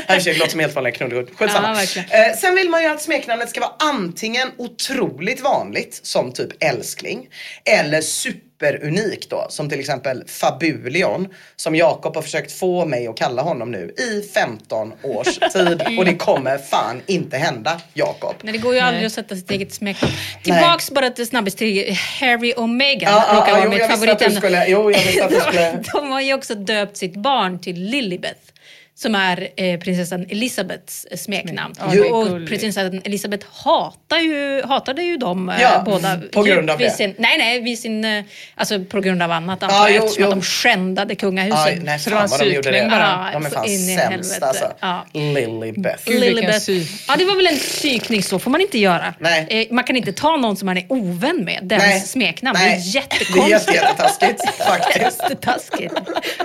Här 0.07 0.25
det 0.25 0.39
låter 0.39 0.51
som 0.51 0.61
helt 0.61 0.75
vanliga 0.75 0.95
knullhund. 0.95 1.29
Skitsamma. 1.35 1.77
Ja, 1.95 2.01
eh, 2.01 2.37
sen 2.37 2.55
vill 2.55 2.71
man 2.71 2.83
ju 2.83 2.89
att 2.89 3.03
smeknamnet 3.03 3.51
ska 3.51 3.61
vara 3.61 3.73
antingen 3.79 4.49
otroligt 4.57 5.41
vanligt 5.41 6.01
som 6.03 6.33
typ 6.33 6.65
älskling 6.65 7.29
eller 7.65 8.01
superunikt 8.01 9.31
då 9.31 9.47
som 9.49 9.71
till 9.71 9.81
exempel 9.81 10.25
Fabulion 10.27 11.29
som 11.57 11.77
Jakob 11.77 12.15
har 12.15 12.23
försökt 12.23 12.53
få 12.53 12.85
mig 12.85 13.07
att 13.07 13.17
kalla 13.17 13.43
honom 13.43 13.71
nu 13.71 13.95
i 13.99 14.29
15 14.35 14.93
års 15.03 15.39
tid 15.53 15.83
och 15.99 16.05
det 16.05 16.15
kommer 16.15 16.59
fan 16.59 17.03
inte 17.07 17.37
hända 17.37 17.81
Jakob. 17.95 18.35
Nej, 18.43 18.53
det 18.53 18.59
går 18.59 18.75
ju 18.75 18.81
aldrig 18.81 19.07
att 19.07 19.13
sätta 19.13 19.37
sitt 19.37 19.51
eget 19.51 19.75
smeknamn. 19.75 20.13
Tillbaks 20.43 20.91
bara 20.91 21.11
till 21.11 21.27
snabbis 21.27 21.55
till 21.55 21.97
Harry 22.21 22.55
och 22.57 22.69
Meghan. 22.69 23.15
Råkar 23.15 23.49
ja, 23.49 23.55
vara 23.55 23.65
jo, 23.65 23.71
mitt 23.71 23.87
favoritämne. 23.91 24.37
skulle, 24.37 24.67
jo, 24.69 24.91
jag 24.91 25.03
visste 25.03 25.25
att 25.25 25.31
du 25.31 25.41
skulle. 25.49 25.83
De 25.93 26.11
har 26.11 26.21
ju 26.21 26.35
också 26.35 26.55
döpt 26.55 26.97
sitt 26.97 27.17
barn 27.17 27.61
till 27.61 27.83
Lilibeth. 27.83 28.41
Som 28.99 29.15
är 29.15 29.49
eh, 29.57 29.79
prinsessan 29.81 30.27
Elisabeths 30.31 31.05
eh, 31.11 31.17
smeknamn. 31.17 31.75
Ja, 31.79 31.87
det 31.93 31.99
är 31.99 32.13
och 32.15 32.49
prinsessan 32.49 33.01
Elisabeth 33.05 33.47
hatar 33.65 34.19
ju, 34.19 34.63
hatade 34.63 35.03
ju 35.03 35.17
dem 35.17 35.49
eh, 35.49 35.63
Ja, 35.63 35.83
båda. 35.87 36.21
på 36.33 36.43
grund 36.43 36.71
av 36.71 36.79
vid 36.79 36.87
det. 36.87 36.91
Sin, 36.91 37.15
nej, 37.19 37.39
nej, 37.39 37.61
vid 37.61 37.79
sin, 37.79 38.25
alltså 38.55 38.85
på 38.85 39.01
grund 39.01 39.23
av 39.23 39.33
annat 39.33 39.63
antar 39.63 39.89
jag. 39.89 39.97
jo, 39.97 40.05
eftersom 40.05 40.23
jo. 40.23 40.29
att 40.29 40.35
de 40.35 40.43
skändade 40.43 41.15
kungahuset. 41.15 41.67
Aj, 41.67 41.81
nej, 41.85 41.99
Så 41.99 42.11
det 42.11 42.17
var 42.17 42.23
en 42.23 42.29
psykning 42.29 42.91
bara. 42.91 43.31
De 43.33 43.47
är 43.47 43.51
fan 43.51 43.69
sämst 43.69 44.43
alltså. 44.43 44.73
Ja. 44.81 45.07
Lilibeth. 45.13 46.11
Lilibeth. 46.11 46.71
Ja, 47.09 47.17
det 47.19 47.25
var 47.25 47.37
väl 47.37 47.47
en 47.47 47.57
psykning, 47.59 48.23
så 48.23 48.39
får 48.39 48.51
man 48.51 48.61
inte 48.61 48.79
göra. 48.79 49.15
Nej. 49.19 49.47
Eh, 49.51 49.67
man 49.75 49.85
kan 49.85 49.97
inte 49.97 50.13
ta 50.13 50.37
någon 50.37 50.57
som 50.57 50.67
man 50.67 50.77
är 50.77 50.85
ovän 50.89 51.45
med, 51.45 51.61
dens 51.63 51.83
Nej. 51.83 52.01
smeknamn. 52.01 52.59
Nej. 52.61 52.69
Det 52.71 52.75
är 52.75 52.93
Det 52.93 52.99
är 52.99 53.03
jättekonstigt. 53.03 53.51
jätte- 53.51 53.73
jättetaskigt 53.75 54.43
faktiskt. 54.67 55.21
Jättetaskigt. 55.23 55.95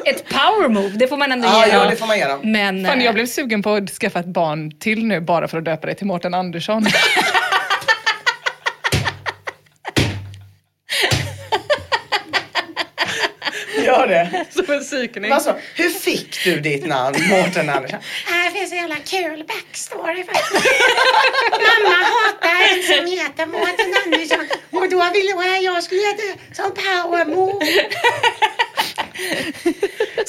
Ett 0.06 0.24
power 0.30 0.68
move, 0.70 0.90
det 0.90 1.08
får 1.08 1.18
man 1.18 1.32
ändå 1.32 1.48
Ja, 1.48 1.68
göra. 1.68 1.84
ja, 1.84 1.90
det 1.90 1.96
får 1.96 2.08
man 2.08 2.20
göra. 2.20 2.41
Men, 2.44 2.86
Fan, 2.86 3.00
eh, 3.00 3.06
jag 3.06 3.14
blev 3.14 3.26
sugen 3.26 3.62
på 3.62 3.74
att 3.74 3.90
skaffa 3.90 4.20
ett 4.20 4.26
barn 4.26 4.72
till 4.72 5.06
nu 5.06 5.22
bara 5.22 5.48
för 5.48 5.58
att 5.58 5.66
döpa 5.66 5.88
det 5.88 5.94
till 5.94 6.08
Mårten 6.08 6.34
Andersson. 6.34 6.86
gör 13.92 14.08
det. 14.08 14.46
Som 14.66 14.74
en 14.76 14.80
psykning. 14.84 15.32
Alltså, 15.32 15.56
hur 15.76 15.90
fick 15.90 16.44
du 16.44 16.60
ditt 16.60 16.88
namn, 16.88 17.16
Mårten 17.30 17.70
Andersson? 17.70 18.00
Äh, 18.00 18.54
Det 18.54 18.60
finns 18.60 18.72
en 18.72 18.78
jävla 18.78 18.96
kul 18.96 19.44
backstory 19.48 20.24
faktiskt. 20.24 20.66
Mamma 21.52 21.96
hatar 22.16 22.58
en 22.74 22.84
som 22.84 23.06
heter 23.18 23.46
Mårten 23.46 23.94
Andersson 24.06 24.46
och 24.72 24.90
då 24.90 25.10
ville 25.14 25.32
hon 25.34 25.54
att 25.56 25.64
jag 25.64 25.84
skulle 25.84 26.02
heta 26.02 26.24
som 26.54 26.72
powermove. 26.74 27.66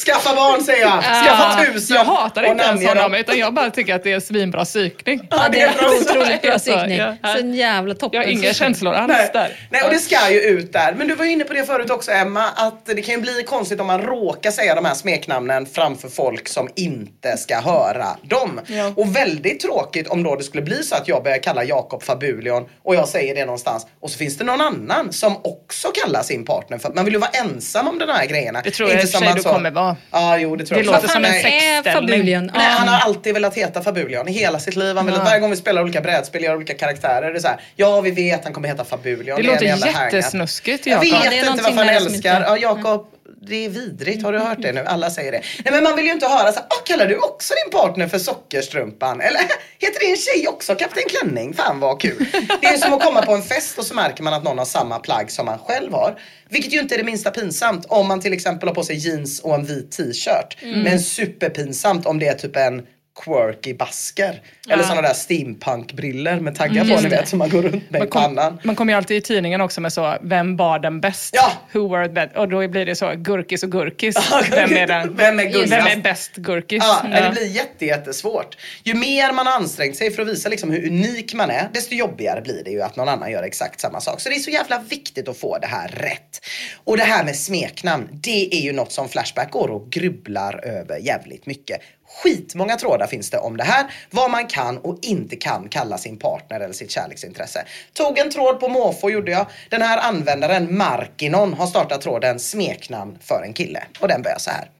Skaffa 0.06 0.34
barn 0.34 0.62
säger 0.64 0.80
jag. 0.80 1.02
Skaffa 1.02 1.64
tusen. 1.64 1.96
Jag 1.96 2.04
hatar 2.04 2.42
och 2.42 2.48
inte 2.48 2.64
ens 2.64 2.86
honom 2.86 3.14
utan 3.14 3.38
jag 3.38 3.54
bara 3.54 3.70
tycker 3.70 3.94
att 3.94 4.04
det 4.04 4.12
är 4.12 4.20
svinbra 4.20 4.64
psykning. 4.64 5.28
Ja, 5.30 5.48
det 5.52 5.60
är 5.60 5.70
otroligt 6.00 6.42
bra 6.42 6.58
psykning. 6.58 6.96
ja. 6.98 7.16
Så 7.24 7.38
en 7.38 7.54
jävla 7.54 7.94
toppen. 7.94 8.20
Jag 8.20 8.26
har 8.28 8.32
inga 8.32 8.52
känslor 8.54 8.94
alls 8.94 9.12
där. 9.32 9.56
Nej, 9.70 9.82
och 9.82 9.90
det 9.90 9.98
ska 9.98 10.30
ju 10.30 10.40
ut 10.40 10.72
där. 10.72 10.92
Men 10.96 11.08
du 11.08 11.14
var 11.14 11.24
ju 11.24 11.30
inne 11.30 11.44
på 11.44 11.52
det 11.54 11.64
förut 11.64 11.90
också 11.90 12.10
Emma, 12.10 12.44
att 12.56 12.86
det 12.86 13.02
kan 13.02 13.14
ju 13.14 13.20
bli 13.20 13.42
konstigt 13.52 13.80
om 13.80 13.86
man 13.86 14.02
råkar 14.02 14.50
säga 14.50 14.74
de 14.74 14.84
här 14.84 14.94
smeknamnen 14.94 15.66
framför 15.66 16.08
folk 16.08 16.48
som 16.48 16.68
inte 16.76 17.36
ska 17.36 17.60
höra 17.60 18.06
dem. 18.22 18.60
Ja. 18.66 18.92
Och 18.96 19.16
väldigt 19.16 19.60
tråkigt 19.60 20.08
om 20.08 20.22
då 20.22 20.36
det 20.36 20.44
skulle 20.44 20.62
bli 20.62 20.82
så 20.82 20.94
att 20.94 21.08
jag 21.08 21.22
börjar 21.22 21.38
kalla 21.38 21.64
Jakob 21.64 22.02
Fabulion 22.02 22.64
och 22.82 22.94
jag 22.94 23.08
säger 23.08 23.34
det 23.34 23.44
någonstans 23.44 23.86
och 24.00 24.10
så 24.10 24.18
finns 24.18 24.38
det 24.38 24.44
någon 24.44 24.60
annan 24.60 25.12
som 25.12 25.36
också 25.44 25.88
kallar 25.88 26.22
sin 26.22 26.44
partner 26.44 26.78
för 26.78 26.92
man 26.92 27.04
vill 27.04 27.14
ju 27.14 27.20
vara 27.20 27.30
ensam 27.30 27.88
om 27.88 27.98
de 27.98 28.04
här 28.08 28.26
grejerna. 28.26 28.60
Det 28.64 28.70
tror 28.70 28.88
jag 28.90 28.96
i 29.02 29.04
och 29.04 29.08
för 29.10 29.18
sig 29.18 29.26
man 29.28 29.36
du 29.36 29.42
sa- 29.42 29.52
kommer 29.52 29.70
vara. 29.70 29.96
Ja, 30.10 30.38
jo 30.38 30.56
det 30.56 30.64
tror 30.66 30.78
Det 30.78 30.84
jag. 30.84 30.92
låter 30.92 31.08
som 31.08 31.24
en 31.24 31.32
sexställning. 31.32 32.26
Nej, 32.26 32.50
han 32.54 32.88
har 32.88 33.00
alltid 33.00 33.34
velat 33.34 33.54
heta 33.54 33.82
Fabulion 33.82 34.28
i 34.28 34.32
hela 34.32 34.58
sitt 34.60 34.76
liv. 34.76 34.96
Han 34.96 35.06
vill 35.06 35.14
att 35.14 35.24
varje 35.24 35.40
gång 35.40 35.50
vi 35.50 35.56
spelar 35.56 35.82
olika 35.82 36.00
brädspel, 36.00 36.42
gör 36.44 36.56
olika 36.56 36.74
karaktärer, 36.74 37.32
det 37.32 37.38
är 37.38 37.40
så 37.40 37.48
här, 37.48 37.60
ja 37.76 38.00
vi 38.00 38.10
vet 38.10 38.44
han 38.44 38.52
kommer 38.52 38.68
heta 38.68 38.84
Fabulion. 38.84 39.36
Det 39.42 39.42
en 39.42 39.46
låter 39.46 39.86
jättesnuskigt 40.12 40.86
Jag 40.86 41.04
Jakob. 41.04 41.22
vet 41.22 41.30
Det 41.30 41.38
är 41.38 41.50
inte 41.50 41.62
varför 41.62 41.76
han 41.76 41.86
det 41.86 41.92
älskar, 41.92 42.36
inte- 42.36 42.48
ja 42.48 42.56
Jakob, 42.56 43.06
det 43.46 43.64
är 43.64 43.68
vidrigt. 43.68 44.22
Har 44.22 44.32
du 44.32 44.38
hört 44.38 44.62
det 44.62 44.72
nu? 44.72 44.80
Alla 44.86 45.10
säger 45.10 45.32
det. 45.32 45.42
Nej 45.64 45.72
men 45.72 45.84
man 45.84 45.96
vill 45.96 46.04
ju 46.06 46.12
inte 46.12 46.26
höra 46.26 46.52
så 46.52 46.60
"Åh, 46.60 46.82
kallar 46.84 47.06
du 47.06 47.16
också 47.18 47.54
din 47.64 47.80
partner 47.80 48.08
för 48.08 48.18
sockerstrumpan? 48.18 49.20
Eller 49.20 49.40
heter 49.78 50.00
din 50.00 50.16
tjej 50.16 50.48
också 50.48 50.74
Kapten 50.74 51.02
Klänning? 51.08 51.54
Fan 51.54 51.80
vad 51.80 52.00
kul. 52.00 52.26
Det 52.60 52.66
är 52.66 52.76
som 52.76 52.92
att 52.92 53.02
komma 53.04 53.22
på 53.22 53.32
en 53.34 53.42
fest 53.42 53.78
och 53.78 53.84
så 53.86 53.94
märker 53.94 54.22
man 54.22 54.34
att 54.34 54.44
någon 54.44 54.58
har 54.58 54.64
samma 54.64 54.98
plagg 54.98 55.30
som 55.30 55.46
man 55.46 55.58
själv 55.58 55.92
har. 55.92 56.18
Vilket 56.48 56.72
ju 56.72 56.80
inte 56.80 56.94
är 56.94 56.98
det 56.98 57.04
minsta 57.04 57.30
pinsamt 57.30 57.86
om 57.88 58.08
man 58.08 58.20
till 58.20 58.32
exempel 58.32 58.68
har 58.68 58.74
på 58.74 58.82
sig 58.84 58.96
jeans 58.96 59.40
och 59.40 59.54
en 59.54 59.64
vit 59.64 59.92
t-shirt. 59.92 60.56
Men 60.62 61.00
superpinsamt 61.00 62.06
om 62.06 62.18
det 62.18 62.26
är 62.26 62.34
typ 62.34 62.56
en 62.56 62.86
quirky 63.24 63.74
basker. 63.74 64.42
Eller 64.68 64.82
sådana 64.82 65.02
där 65.02 65.14
steampunk-briller 65.14 66.40
med 66.40 66.54
taggar 66.54 66.84
på 66.96 67.00
ni 67.00 67.08
vet 67.08 67.28
som 67.28 67.38
man 67.38 67.48
går 67.50 67.62
runt 67.62 67.90
med 67.90 67.98
i 67.98 68.02
Man, 68.02 68.08
kom, 68.08 68.22
pannan. 68.22 68.58
man 68.64 68.76
kommer 68.76 68.92
ju 68.92 68.96
alltid 68.96 69.16
i 69.16 69.20
tidningen 69.20 69.60
också 69.60 69.80
med 69.80 69.92
så, 69.92 70.16
vem 70.22 70.56
var 70.56 70.78
den 70.78 71.00
bäst? 71.00 71.34
Ja. 71.36 71.52
Who 71.72 71.88
were 71.88 72.06
the 72.08 72.12
best? 72.12 72.36
Och 72.36 72.48
då 72.48 72.68
blir 72.68 72.86
det 72.86 72.94
så, 72.96 73.12
gurkis 73.16 73.62
och 73.62 73.70
gurkis. 73.72 74.16
Vem 74.50 74.72
är 74.72 74.86
den? 74.86 75.16
Vem 75.16 75.40
är? 75.40 75.66
Vem 75.68 75.86
är 75.86 76.02
bäst 76.02 76.36
gurkis? 76.36 76.82
Ja, 76.86 77.20
Det 77.20 77.30
blir 77.32 77.46
jätte, 77.56 77.86
jättesvårt. 77.86 78.56
Ju 78.84 78.94
mer 78.94 79.32
man 79.32 79.48
ansträngt 79.48 79.96
sig 79.96 80.10
för 80.10 80.22
att 80.22 80.28
visa 80.28 80.48
liksom 80.48 80.70
hur 80.70 80.86
unik 80.86 81.34
man 81.34 81.50
är, 81.50 81.68
desto 81.74 81.94
jobbigare 81.94 82.40
blir 82.40 82.64
det 82.64 82.70
ju 82.70 82.82
att 82.82 82.96
någon 82.96 83.08
annan 83.08 83.30
gör 83.30 83.42
exakt 83.42 83.80
samma 83.80 84.00
sak. 84.00 84.20
Så 84.20 84.28
det 84.28 84.34
är 84.34 84.38
så 84.38 84.50
jävla 84.50 84.78
viktigt 84.78 85.28
att 85.28 85.36
få 85.38 85.58
det 85.58 85.66
här 85.66 85.88
rätt. 85.88 86.40
Och 86.84 86.96
det 86.96 87.04
här 87.04 87.24
med 87.24 87.36
smeknamn, 87.36 88.08
det 88.12 88.54
är 88.54 88.60
ju 88.60 88.72
något 88.72 88.92
som 88.92 89.08
Flashback 89.08 89.50
går 89.50 89.68
och 89.70 89.90
grubblar 89.90 90.64
över 90.66 90.98
jävligt 90.98 91.46
mycket. 91.46 91.80
Skitmånga 92.22 92.76
trådar 92.76 93.06
finns 93.06 93.30
det 93.30 93.38
om 93.38 93.56
det 93.56 93.64
här. 93.64 93.92
Vad 94.10 94.30
man 94.30 94.46
kan 94.46 94.78
och 94.78 94.98
inte 95.02 95.36
kan 95.36 95.68
kalla 95.68 95.98
sin 95.98 96.18
partner 96.18 96.60
eller 96.60 96.74
sitt 96.74 96.90
kärleksintresse. 96.90 97.64
Tog 97.92 98.18
en 98.18 98.30
tråd 98.30 98.60
på 98.60 98.68
måfå 98.68 99.10
gjorde 99.10 99.32
jag. 99.32 99.46
Den 99.68 99.82
här 99.82 99.98
användaren 99.98 100.76
Markinon 100.76 101.54
har 101.54 101.66
startat 101.66 102.00
tråden 102.00 102.40
smeknamn 102.40 103.18
för 103.20 103.42
en 103.42 103.52
kille. 103.52 103.84
Och 104.00 104.08
den 104.08 104.22
börjar 104.22 104.38
så 104.38 104.50
här. 104.50 104.70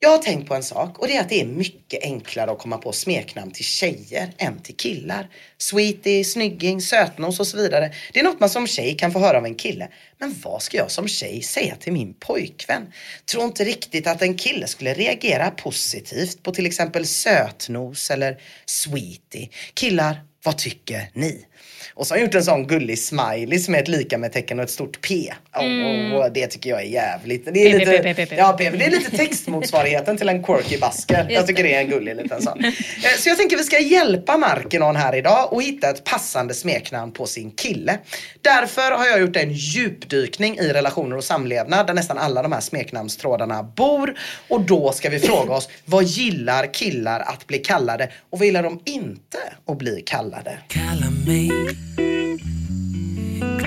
Jag 0.00 0.08
har 0.08 0.18
tänkt 0.18 0.48
på 0.48 0.54
en 0.54 0.62
sak 0.62 0.98
och 0.98 1.06
det 1.06 1.16
är 1.16 1.20
att 1.20 1.28
det 1.28 1.40
är 1.40 1.46
mycket 1.46 2.02
enklare 2.02 2.50
att 2.50 2.58
komma 2.58 2.78
på 2.78 2.92
smeknamn 2.92 3.50
till 3.50 3.64
tjejer 3.64 4.32
än 4.38 4.58
till 4.62 4.76
killar. 4.76 5.28
Sweetie, 5.58 6.24
snygging, 6.24 6.80
sötnos 6.80 7.40
och 7.40 7.46
så 7.46 7.56
vidare. 7.56 7.94
Det 8.12 8.20
är 8.20 8.24
något 8.24 8.40
man 8.40 8.50
som 8.50 8.66
tjej 8.66 8.96
kan 8.96 9.12
få 9.12 9.18
höra 9.18 9.38
av 9.38 9.44
en 9.44 9.54
kille. 9.54 9.88
Men 10.18 10.34
vad 10.42 10.62
ska 10.62 10.76
jag 10.76 10.90
som 10.90 11.08
tjej 11.08 11.42
säga 11.42 11.76
till 11.76 11.92
min 11.92 12.14
pojkvän? 12.14 12.92
Tror 13.32 13.44
inte 13.44 13.64
riktigt 13.64 14.06
att 14.06 14.22
en 14.22 14.34
kille 14.34 14.66
skulle 14.66 14.94
reagera 14.94 15.50
positivt 15.50 16.42
på 16.42 16.52
till 16.52 16.66
exempel 16.66 17.06
sötnos 17.06 18.10
eller 18.10 18.40
sweetie. 18.66 19.48
Killar, 19.74 20.24
vad 20.44 20.58
tycker 20.58 21.10
ni? 21.14 21.46
Och 21.94 22.06
så 22.06 22.14
har 22.14 22.18
jag 22.18 22.26
gjort 22.26 22.34
en 22.34 22.44
sån 22.44 22.66
gullig 22.66 22.98
smiley 22.98 23.58
som 23.58 23.74
är 23.74 23.78
ett 23.82 23.88
lika 23.88 24.18
med 24.18 24.32
tecken 24.32 24.58
och 24.58 24.64
ett 24.64 24.70
stort 24.70 25.00
P. 25.08 25.32
Åh, 25.56 26.26
det 26.34 26.46
tycker 26.46 26.70
jag 26.70 26.80
är 26.80 26.84
jävligt. 26.86 27.44
Det 27.54 27.60
är 27.60 27.78
lite, 27.78 28.14
P, 28.26 28.36
ja, 28.38 28.52
P, 28.58 28.70
det 28.70 28.84
är 28.84 28.90
lite 28.90 29.16
textmotsvarigheten 29.16 30.16
till 30.16 30.28
en 30.28 30.42
quirky 30.44 30.78
basker. 30.78 31.26
Jag 31.30 31.46
tycker 31.46 31.62
det 31.62 31.74
är 31.74 31.80
en 31.80 31.88
gullig 31.88 32.16
liten 32.16 32.42
sån. 32.42 32.64
Eh, 32.64 32.72
Så 33.18 33.28
jag 33.28 33.38
tänker 33.38 33.56
vi 33.56 33.64
ska 33.64 33.78
hjälpa 33.78 34.36
Markinon 34.36 34.96
här 34.96 35.14
idag 35.14 35.52
och 35.52 35.62
hitta 35.62 35.90
ett 35.90 36.04
passande 36.04 36.54
smeknamn 36.54 37.12
på 37.12 37.26
sin 37.26 37.50
kille. 37.50 37.98
Därför 38.42 38.90
har 38.92 39.06
jag 39.06 39.20
gjort 39.20 39.36
en 39.36 39.52
djupdykning 39.52 40.58
i 40.58 40.68
relationer 40.72 41.16
och 41.16 41.24
samlevnad 41.24 41.86
där 41.86 41.94
nästan 41.94 42.18
alla 42.18 42.42
de 42.42 42.52
här 42.52 42.60
smeknamnstrådarna 42.60 43.62
bor. 43.62 44.14
Och 44.48 44.60
då 44.60 44.92
ska 44.92 45.10
vi 45.10 45.18
fråga 45.18 45.52
oss, 45.54 45.68
vad 45.84 46.04
gillar 46.04 46.74
killar 46.74 47.20
att 47.20 47.46
bli 47.46 47.58
kallade 47.58 48.10
och 48.30 48.38
vad 48.38 48.46
gillar 48.46 48.62
de 48.62 48.80
inte 48.84 49.38
att 49.66 49.78
bli 49.78 50.02
kallade? 50.06 50.58
Kalla 50.68 51.10
mig 51.26 51.50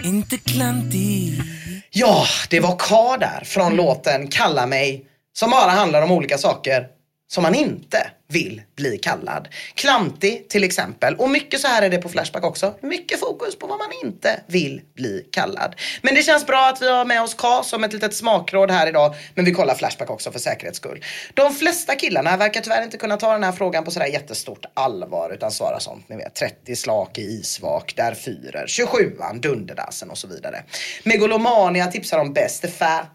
inte 0.03 0.37
klantig. 0.37 1.41
Ja, 1.89 2.25
det 2.49 2.59
var 2.59 2.77
K 2.77 3.17
där 3.17 3.43
från 3.43 3.75
låten 3.75 4.27
Kalla 4.27 4.67
mig 4.67 5.05
som 5.33 5.51
bara 5.51 5.71
handlar 5.71 6.01
om 6.01 6.11
olika 6.11 6.37
saker 6.37 6.87
som 7.27 7.43
man 7.43 7.55
inte 7.55 8.11
vill 8.31 8.61
bli 8.75 8.97
kallad. 8.97 9.47
Klantig 9.75 10.49
till 10.49 10.63
exempel. 10.63 11.15
Och 11.15 11.29
mycket 11.29 11.59
så 11.59 11.67
här 11.67 11.81
är 11.81 11.89
det 11.89 11.97
på 11.97 12.09
Flashback 12.09 12.43
också. 12.43 12.73
Mycket 12.81 13.19
fokus 13.19 13.59
på 13.59 13.67
vad 13.67 13.77
man 13.77 13.89
inte 14.03 14.39
vill 14.47 14.81
bli 14.95 15.25
kallad. 15.31 15.75
Men 16.01 16.15
det 16.15 16.23
känns 16.23 16.45
bra 16.45 16.69
att 16.69 16.81
vi 16.81 16.89
har 16.89 17.05
med 17.05 17.21
oss 17.21 17.33
K 17.33 17.63
som 17.63 17.83
ett 17.83 17.93
litet 17.93 18.15
smakråd 18.15 18.71
här 18.71 18.87
idag. 18.87 19.15
Men 19.35 19.45
vi 19.45 19.51
kollar 19.51 19.75
Flashback 19.75 20.09
också 20.09 20.31
för 20.31 20.39
säkerhets 20.39 20.77
skull. 20.77 21.03
De 21.33 21.53
flesta 21.53 21.95
killarna 21.95 22.37
verkar 22.37 22.61
tyvärr 22.61 22.83
inte 22.83 22.97
kunna 22.97 23.17
ta 23.17 23.33
den 23.33 23.43
här 23.43 23.51
frågan 23.51 23.83
på 23.83 23.91
sådär 23.91 24.07
jättestort 24.07 24.65
allvar 24.73 25.31
utan 25.33 25.51
svara 25.51 25.79
sånt 25.79 26.09
ni 26.09 26.15
vet 26.15 26.35
30 26.35 26.75
slak 26.75 27.17
i 27.17 27.21
isvak, 27.21 27.93
där 27.95 28.13
fyrer, 28.13 28.65
27an, 28.67 29.39
dunderdassen 29.39 30.09
och 30.09 30.17
så 30.17 30.27
vidare. 30.27 30.63
Megolomania 31.03 31.87
tipsar 31.87 32.19
om 32.19 32.33
bäst 32.33 32.69
fä. 32.69 33.05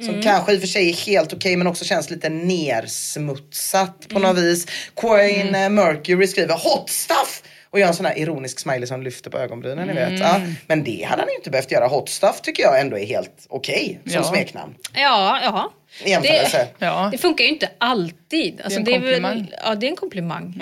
Som 0.00 0.08
Mm. 0.08 0.22
kanske 0.22 0.52
i 0.52 0.56
och 0.56 0.60
för 0.60 0.68
sig 0.68 0.88
är 0.90 0.94
helt 0.94 1.32
okej 1.32 1.56
men 1.56 1.66
också 1.66 1.84
känns 1.84 2.10
lite 2.10 2.28
nersmutsat 2.28 4.08
på 4.08 4.18
något 4.18 4.38
vis. 4.38 4.66
Queen 4.96 5.54
eh, 5.54 5.68
Mercury 5.70 6.26
skriver 6.26 6.54
hot 6.54 6.90
stuff 6.90 7.42
och 7.70 7.80
gör 7.80 7.88
en 7.88 7.94
sån 7.94 8.06
här 8.06 8.18
ironisk 8.18 8.60
smiley 8.60 8.86
som 8.86 9.02
lyfter 9.02 9.30
på 9.30 9.38
ögonbrynen 9.38 9.86
ni 9.88 9.94
vet. 9.94 10.20
Ja, 10.20 10.40
men 10.66 10.84
det 10.84 11.06
hade 11.10 11.22
han 11.22 11.28
ju 11.30 11.36
inte 11.36 11.50
behövt 11.50 11.70
göra. 11.72 11.86
Hot 11.86 12.08
stuff 12.08 12.40
tycker 12.42 12.62
jag 12.62 12.80
ändå 12.80 12.98
är 12.98 13.06
helt 13.06 13.46
okej 13.48 14.00
som 14.04 14.12
Ja. 14.12 14.22
smeknamn. 14.24 14.74
Ja, 14.94 15.40
ja. 15.42 15.72
I 16.04 16.10
jämförelse. 16.10 16.68
Ja. 16.78 17.08
Det 17.12 17.18
funkar 17.18 17.44
ju 17.44 17.50
inte 17.50 17.70
alltid. 17.78 18.60
Alltså, 18.64 18.80
Det 18.80 18.92
är 18.92 18.96
en 18.96 19.02
väl- 19.02 19.12
komplimang. 19.14 19.52
ja, 19.64 19.74
det 19.74 19.86
är 19.86 19.90
en 19.90 19.96
komplimang. 19.96 20.60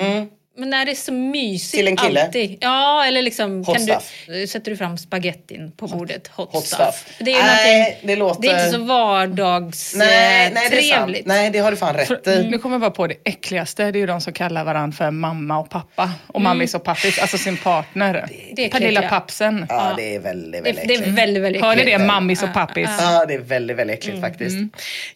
Men 0.57 0.70
när 0.70 0.84
det 0.84 0.90
är 0.90 0.94
så 0.94 1.12
mysigt 1.12 1.70
Till 1.74 1.88
en 1.88 1.96
kille? 1.96 2.24
alltid. 2.24 2.59
Ja, 2.61 3.05
eller 3.05 3.22
liksom 3.22 3.64
Hot 3.64 3.76
kan 3.76 3.84
stuff. 3.86 4.12
du, 4.26 4.46
sätter 4.46 4.70
du 4.70 4.76
fram 4.76 4.98
spagettin 4.98 5.72
på 5.76 5.86
bordet. 5.86 6.28
Hot, 6.28 6.52
Hot 6.52 6.66
stuff. 6.66 6.80
stuff. 6.80 7.16
Det 7.18 7.32
är, 7.32 7.42
Nej, 7.42 7.98
det 8.02 8.16
låter- 8.16 8.42
det 8.42 8.48
är 8.48 8.66
inte 8.66 8.78
så 8.78 8.84
vardags 8.84 9.94
Nej, 9.96 10.50
nej 10.55 10.68
det 10.70 10.78
är 10.78 10.82
sant. 10.82 10.94
trevligt. 10.98 11.26
Nej 11.26 11.50
det 11.50 11.59
har 11.59 11.70
du 11.70 11.76
fan 11.76 11.94
rätt 11.94 12.09
För, 12.09 12.28
i. 12.28 12.50
Nu 12.50 12.59
kommer 12.59 12.74
jag 12.74 12.80
bara 12.80 12.90
på 12.90 13.07
det 13.07 13.14
äckligaste, 13.24 13.90
det 13.90 13.98
är 13.98 14.00
ju 14.00 14.07
de 14.07 14.20
som 14.20 14.32
kallar 14.32 14.64
varandra 14.64 14.96
för 14.96 15.11
mamma 15.11 15.59
och 15.59 15.70
pappa. 15.70 16.11
Och 16.26 16.40
mammis 16.40 16.74
och 16.74 16.84
pappis, 16.84 17.18
alltså 17.18 17.38
sin 17.38 17.57
partner. 17.57 18.26
det 18.57 18.64
är 18.64 18.70
Pernilla 18.70 19.00
äckligt, 19.00 19.12
ja. 19.12 19.18
pappsen. 19.20 19.66
Ja 19.68 19.94
det 19.96 20.14
är 20.14 20.20
väldigt, 20.20 20.52
Det, 20.52 20.61
väldigt 20.72 20.88
det 20.88 20.94
är 20.94 20.98
äckligt. 21.00 21.18
väldigt, 21.18 21.42
väldigt 21.42 21.62
Hör 21.62 21.76
ni 21.76 21.84
det? 21.84 21.92
äckligt. 21.92 22.07
Mammis 22.07 22.42
och 22.42 22.52
pappis. 22.55 22.88
Ja, 23.00 23.24
det 23.28 23.34
är 23.34 23.38
väldigt, 23.38 23.76
väldigt 23.76 23.98
äckligt 23.98 24.20
faktiskt. 24.20 24.57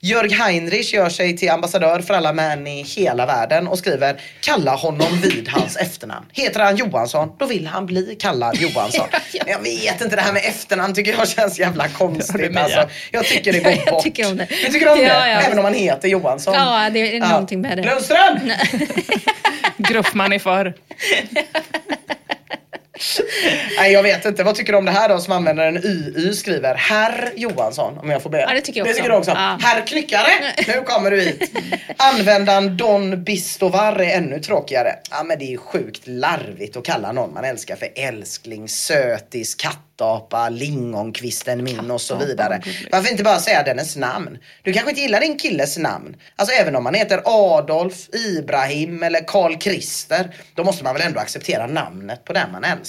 Jörg 0.00 0.32
Heinrich 0.32 0.94
gör 0.94 1.08
sig 1.08 1.36
till 1.36 1.50
ambassadör 1.50 2.00
för 2.00 2.14
alla 2.14 2.32
män 2.32 2.66
i 2.66 2.82
hela 2.82 3.26
världen 3.26 3.68
och 3.68 3.78
skriver 3.78 4.20
Kalla 4.40 4.74
honom 4.74 5.20
vid 5.30 5.48
hans 5.48 5.76
efternamn. 5.76 6.26
Heter 6.32 6.60
han 6.60 6.76
Johansson, 6.76 7.32
då 7.38 7.46
vill 7.46 7.66
han 7.66 7.86
bli 7.86 8.16
kallad 8.20 8.56
Johansson. 8.56 9.06
Men 9.44 9.52
Jag 9.52 9.62
vet 9.62 10.00
inte, 10.00 10.16
det 10.16 10.22
här 10.22 10.32
med 10.32 10.42
efternamn 10.44 10.94
tycker 10.94 11.12
jag 11.18 11.28
känns 11.28 11.58
jävla 11.58 11.88
konstigt. 11.88 12.56
Alltså, 12.56 12.88
jag 13.10 13.24
tycker 13.24 13.52
det 13.52 13.60
går 13.60 13.72
Jag 13.86 13.94
bort. 13.94 14.02
tycker 14.02 14.26
om 14.30 14.36
det. 14.36 14.46
Du 14.66 14.72
tycker 14.72 14.88
om 14.92 14.98
det? 14.98 15.04
Ja, 15.04 15.28
ja. 15.28 15.40
Även 15.40 15.58
om 15.58 15.62
man 15.62 15.74
heter 15.74 16.08
Johansson? 16.08 16.54
Ja, 16.54 16.90
det 16.92 17.16
är 17.16 17.20
någonting 17.20 17.60
med 17.60 17.78
det. 17.78 17.84
Lundström! 17.84 18.52
Gruffman 19.76 20.32
är 20.32 20.38
för. 20.38 20.74
Nej 23.76 23.92
jag 23.92 24.02
vet 24.02 24.24
inte, 24.24 24.44
vad 24.44 24.54
tycker 24.54 24.72
du 24.72 24.78
om 24.78 24.84
det 24.84 24.90
här 24.92 25.08
då 25.08 25.18
som 25.18 25.32
användaren 25.32 25.76
UY 25.84 26.32
skriver? 26.34 26.74
Herr 26.74 27.32
Johansson, 27.36 27.98
om 27.98 28.10
jag 28.10 28.22
får 28.22 28.30
be. 28.30 28.40
Ja, 28.40 28.54
det 28.54 28.60
tycker 28.60 28.80
jag 28.80 28.86
Det 28.86 28.90
också. 28.90 28.98
tycker 29.02 29.10
du 29.10 29.16
också? 29.16 29.30
Ja. 29.30 29.58
Herr 29.62 29.86
Knyckare, 29.86 30.28
nu 30.66 30.82
kommer 30.82 31.10
du 31.10 31.20
hit. 31.20 31.50
Användaren 31.96 32.76
Don 32.76 33.24
Bistovar 33.24 33.96
är 34.00 34.16
ännu 34.16 34.40
tråkigare. 34.40 34.94
Ja 35.10 35.22
men 35.22 35.38
det 35.38 35.52
är 35.54 35.56
sjukt 35.56 36.02
larvigt 36.06 36.76
att 36.76 36.84
kalla 36.84 37.12
någon 37.12 37.34
man 37.34 37.44
älskar 37.44 37.76
för 37.76 37.88
älskling, 37.96 38.68
sötis, 38.68 39.54
kattapa, 39.54 40.48
lingonkvisten 40.48 41.64
min 41.64 41.90
och 41.90 42.00
så 42.00 42.16
vidare. 42.16 42.62
Varför 42.92 43.10
inte 43.10 43.22
bara 43.24 43.38
säga 43.38 43.62
dennes 43.62 43.96
namn? 43.96 44.38
Du 44.62 44.72
kanske 44.72 44.90
inte 44.90 45.00
gillar 45.02 45.20
din 45.20 45.38
killes 45.38 45.78
namn. 45.78 46.16
Alltså 46.36 46.54
även 46.54 46.76
om 46.76 46.84
man 46.84 46.94
heter 46.94 47.22
Adolf, 47.24 47.94
Ibrahim 48.14 49.02
eller 49.02 49.20
Karl 49.26 49.58
Christer. 49.60 50.34
Då 50.54 50.64
måste 50.64 50.84
man 50.84 50.94
väl 50.94 51.02
ändå 51.02 51.20
acceptera 51.20 51.66
namnet 51.66 52.24
på 52.24 52.32
den 52.32 52.52
man 52.52 52.64
älskar. 52.64 52.87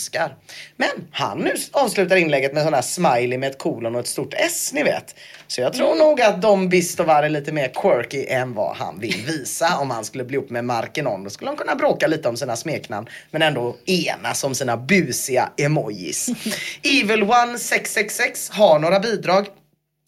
Men 0.77 0.89
han 1.11 1.39
nu 1.39 1.53
avslutar 1.71 2.15
inlägget 2.15 2.53
med 2.53 2.63
sån 2.63 2.73
här 2.73 2.81
smiley 2.81 3.37
med 3.37 3.49
ett 3.51 3.57
kolon 3.57 3.95
och 3.95 4.01
ett 4.01 4.07
stort 4.07 4.33
S 4.37 4.71
ni 4.73 4.83
vet. 4.83 5.15
Så 5.47 5.61
jag 5.61 5.73
tror 5.73 5.95
nog 5.95 6.21
att 6.21 6.41
Dom 6.41 6.69
Bistovar 6.69 7.23
är 7.23 7.29
lite 7.29 7.51
mer 7.51 7.67
quirky 7.67 8.25
än 8.27 8.53
vad 8.53 8.75
han 8.75 8.99
vill 8.99 9.23
visa. 9.27 9.77
Om 9.81 9.89
han 9.89 10.05
skulle 10.05 10.23
bli 10.23 10.35
ihop 10.35 10.49
med 10.49 10.65
Markenon 10.65 11.23
då 11.23 11.29
skulle 11.29 11.51
de 11.51 11.57
kunna 11.57 11.75
bråka 11.75 12.07
lite 12.07 12.29
om 12.29 12.37
sina 12.37 12.55
smeknamn. 12.55 13.07
Men 13.31 13.41
ändå 13.41 13.75
enas 13.85 14.43
om 14.43 14.55
sina 14.55 14.77
busiga 14.77 15.51
emojis. 15.57 16.29
Evil 16.83 17.23
One 17.23 17.59
666 17.59 18.49
har 18.49 18.79
några 18.79 18.99
bidrag. 18.99 19.47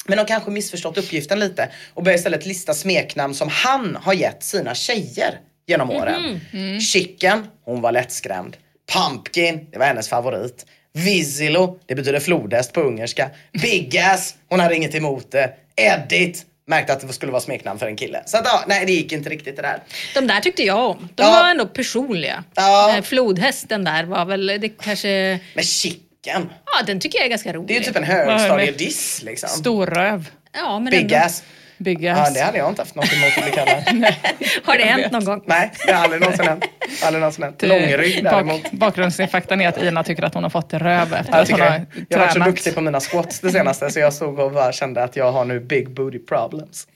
Men 0.05 0.17
de 0.17 0.25
kanske 0.25 0.51
missförstått 0.51 0.97
uppgiften 0.97 1.39
lite 1.39 1.69
och 1.93 2.03
börjar 2.03 2.17
istället 2.17 2.45
lista 2.45 2.73
smeknamn 2.73 3.35
som 3.35 3.49
han 3.51 3.97
har 4.01 4.13
gett 4.13 4.43
sina 4.43 4.75
tjejer 4.75 5.39
genom 5.67 5.91
åren. 5.91 6.39
Chicken, 6.81 7.47
hon 7.65 7.81
var 7.81 7.91
lättskrämd. 7.91 8.57
Pumpkin, 8.93 9.67
det 9.71 9.79
var 9.79 9.85
hennes 9.85 10.09
favorit. 10.09 10.65
Vizilo, 10.93 11.79
det 11.85 11.95
betyder 11.95 12.19
flodhäst 12.19 12.73
på 12.73 12.81
ungerska. 12.81 13.29
Big 13.61 13.97
Ass, 13.97 14.35
hon 14.49 14.59
hade 14.59 14.75
inget 14.75 14.95
emot 14.95 15.31
det. 15.31 15.53
Edit, 15.75 16.45
märkte 16.67 16.93
att 16.93 17.07
det 17.07 17.13
skulle 17.13 17.31
vara 17.31 17.41
smeknamn 17.41 17.79
för 17.79 17.87
en 17.87 17.95
kille. 17.95 18.23
Så 18.25 18.37
att, 18.37 18.45
ja, 18.45 18.63
nej 18.67 18.85
det 18.85 18.91
gick 18.91 19.11
inte 19.11 19.29
riktigt 19.29 19.55
det 19.55 19.61
där. 19.61 19.79
De 20.13 20.27
där 20.27 20.39
tyckte 20.41 20.63
jag 20.63 20.89
om. 20.89 21.09
De 21.15 21.23
Ja. 21.23 21.29
var 21.31 21.49
ändå 21.49 21.65
personliga. 21.67 22.43
Ja. 22.55 23.01
Flodhästen 23.03 23.83
där 23.83 24.03
var 24.03 24.25
väl, 24.25 24.47
det 24.47 24.69
kanske... 24.69 25.39
Men 25.55 25.63
chicken? 25.63 26.49
Ja, 26.65 26.83
den 26.85 26.99
tycker 26.99 27.17
jag 27.19 27.25
är 27.25 27.29
ganska 27.29 27.53
rolig. 27.53 27.67
Det 27.67 27.73
är 27.73 27.79
ju 27.79 27.83
typ 27.85 27.95
en 27.95 28.03
högstadiediss 28.03 29.21
liksom. 29.23 29.49
Stor 29.49 29.85
röv. 29.87 30.29
Ja, 30.53 30.79
men 30.79 30.91
Big 30.91 31.01
ändå. 31.01 31.15
ass. 31.15 31.43
Big 31.83 32.03
Ja, 32.03 32.29
det 32.33 32.39
hade 32.39 32.57
jag 32.57 32.69
inte 32.69 32.81
haft 32.81 32.95
något 32.95 33.13
emot 33.13 33.37
att 33.37 33.43
bli 33.43 33.51
kallad. 33.51 33.83
Har 34.63 34.77
det 34.77 34.83
hänt 34.83 35.11
någon 35.11 35.25
gång? 35.25 35.43
Nej, 35.45 35.71
det 35.85 35.93
har 35.93 36.03
aldrig 36.03 36.21
någonsin 36.21 36.45
hänt. 36.47 36.65
Aldrig 37.03 37.19
någonsin 37.19 37.43
hänt. 37.43 37.61
Långrygg 37.61 38.23
däremot. 38.23 38.63
Bak, 38.63 38.71
bakgrundsfaktan 38.71 39.61
är 39.61 39.67
att 39.67 39.83
Ina 39.83 40.03
tycker 40.03 40.23
att 40.23 40.33
hon 40.33 40.43
har 40.43 40.49
fått 40.49 40.73
röv 40.73 41.13
efter 41.13 41.33
Jag, 41.33 41.41
att 41.41 41.51
hon 41.51 41.59
har 41.61 41.69
det. 41.69 41.85
jag 42.09 42.17
har 42.17 42.25
varit 42.25 42.33
så 42.33 42.39
duktig 42.39 42.75
på 42.75 42.81
mina 42.81 42.99
squats 42.99 43.39
det 43.39 43.51
senaste 43.51 43.89
så 43.89 43.99
jag 43.99 44.13
stod 44.13 44.39
och 44.39 44.51
bara 44.51 44.71
kände 44.71 45.03
att 45.03 45.15
jag 45.15 45.31
har 45.31 45.45
nu 45.45 45.59
big 45.59 45.89
booty 45.89 46.19
problems. 46.19 46.87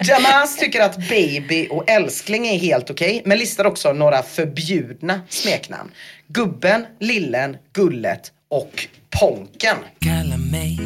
Jamas 0.00 0.56
tycker 0.56 0.80
att 0.82 1.08
baby 1.08 1.68
och 1.70 1.90
älskling 1.90 2.46
är 2.46 2.58
helt 2.58 2.90
okej 2.90 3.22
men 3.24 3.38
listar 3.38 3.64
också 3.64 3.92
några 3.92 4.22
förbjudna 4.22 5.20
smeknamn. 5.28 5.90
Gubben, 6.28 6.86
lillen, 7.00 7.56
gullet 7.72 8.32
och 8.50 8.86
ponken. 9.20 9.76
Kalla 10.00 10.36
mig 10.36 10.78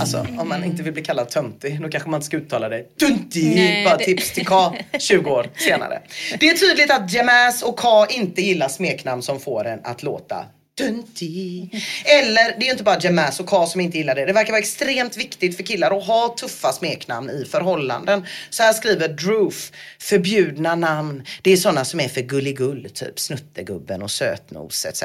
Alltså 0.00 0.26
om 0.38 0.48
man 0.48 0.64
inte 0.64 0.82
vill 0.82 0.92
bli 0.92 1.02
kallad 1.02 1.28
töntig 1.28 1.80
då 1.82 1.88
kanske 1.88 2.10
man 2.10 2.18
inte 2.18 2.26
ska 2.26 2.36
uttala 2.36 2.68
det 2.68 2.98
tuntig. 2.98 3.54
Nej, 3.54 3.84
Bara 3.84 3.96
det- 3.96 4.04
tips 4.04 4.32
till 4.32 4.46
K 4.46 4.54
20 4.98 5.30
år 5.30 5.50
senare. 5.56 6.02
Det 6.40 6.48
är 6.48 6.56
tydligt 6.56 6.90
att 6.90 7.12
Jamas 7.12 7.62
och 7.62 7.76
K 7.76 8.06
inte 8.10 8.42
gillar 8.42 8.68
smeknamn 8.68 9.22
som 9.22 9.40
får 9.40 9.66
en 9.66 9.80
att 9.84 10.02
låta 10.02 10.44
Tuntig. 10.82 11.82
Eller 12.04 12.58
det 12.58 12.64
är 12.64 12.64
ju 12.64 12.70
inte 12.70 12.84
bara 12.84 13.00
Jamas 13.00 13.40
och 13.40 13.46
K 13.46 13.66
som 13.66 13.80
inte 13.80 13.98
gillar 13.98 14.14
det. 14.14 14.24
Det 14.24 14.32
verkar 14.32 14.52
vara 14.52 14.60
extremt 14.60 15.16
viktigt 15.16 15.56
för 15.56 15.62
killar 15.62 15.98
att 15.98 16.06
ha 16.06 16.34
tuffa 16.38 16.72
smeknamn 16.72 17.30
i 17.30 17.44
förhållanden. 17.44 18.26
Så 18.50 18.62
här 18.62 18.72
skriver 18.72 19.08
Droof. 19.08 19.72
Förbjudna 19.98 20.74
namn. 20.74 21.22
Det 21.42 21.52
är 21.52 21.56
sådana 21.56 21.84
som 21.84 22.00
är 22.00 22.08
för 22.08 22.20
gulligull. 22.20 22.88
Typ 22.94 23.20
snuttegubben 23.20 24.02
och 24.02 24.10
sötnos 24.10 24.86
etc. 24.86 25.02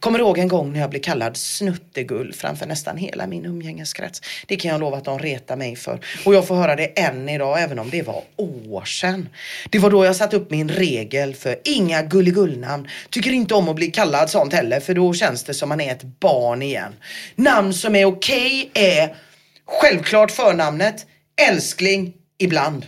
Kommer 0.00 0.18
ihåg 0.18 0.38
en 0.38 0.48
gång 0.48 0.72
när 0.72 0.80
jag 0.80 0.90
blev 0.90 1.00
kallad 1.00 1.36
snuttegull 1.36 2.32
framför 2.32 2.66
nästan 2.66 2.96
hela 2.96 3.26
min 3.26 3.46
umgängeskrets. 3.46 4.20
Det 4.46 4.56
kan 4.56 4.70
jag 4.70 4.80
lova 4.80 4.96
att 4.96 5.04
de 5.04 5.18
retar 5.18 5.56
mig 5.56 5.76
för. 5.76 6.00
Och 6.24 6.34
jag 6.34 6.46
får 6.46 6.54
höra 6.54 6.76
det 6.76 6.86
än 6.86 7.28
idag 7.28 7.62
även 7.62 7.78
om 7.78 7.90
det 7.90 8.02
var 8.02 8.22
år 8.36 8.84
sedan. 8.84 9.28
Det 9.70 9.78
var 9.78 9.90
då 9.90 10.04
jag 10.04 10.16
satte 10.16 10.36
upp 10.36 10.50
min 10.50 10.68
regel 10.68 11.34
för 11.34 11.56
inga 11.64 12.02
gulligullnamn. 12.02 12.88
Tycker 13.10 13.32
inte 13.32 13.54
om 13.54 13.68
att 13.68 13.76
bli 13.76 13.86
kallad 13.86 14.30
sånt 14.30 14.52
heller 14.52 14.80
för 14.80 14.94
då 14.94 15.05
känns 15.14 15.44
det 15.44 15.54
som 15.54 15.68
man 15.68 15.80
är 15.80 15.92
ett 15.92 16.02
barn 16.02 16.62
igen. 16.62 16.94
Namn 17.34 17.74
som 17.74 17.94
är 17.96 18.04
okej 18.04 18.70
är 18.74 19.16
självklart 19.66 20.30
förnamnet, 20.30 21.06
älskling, 21.48 22.12
ibland. 22.38 22.86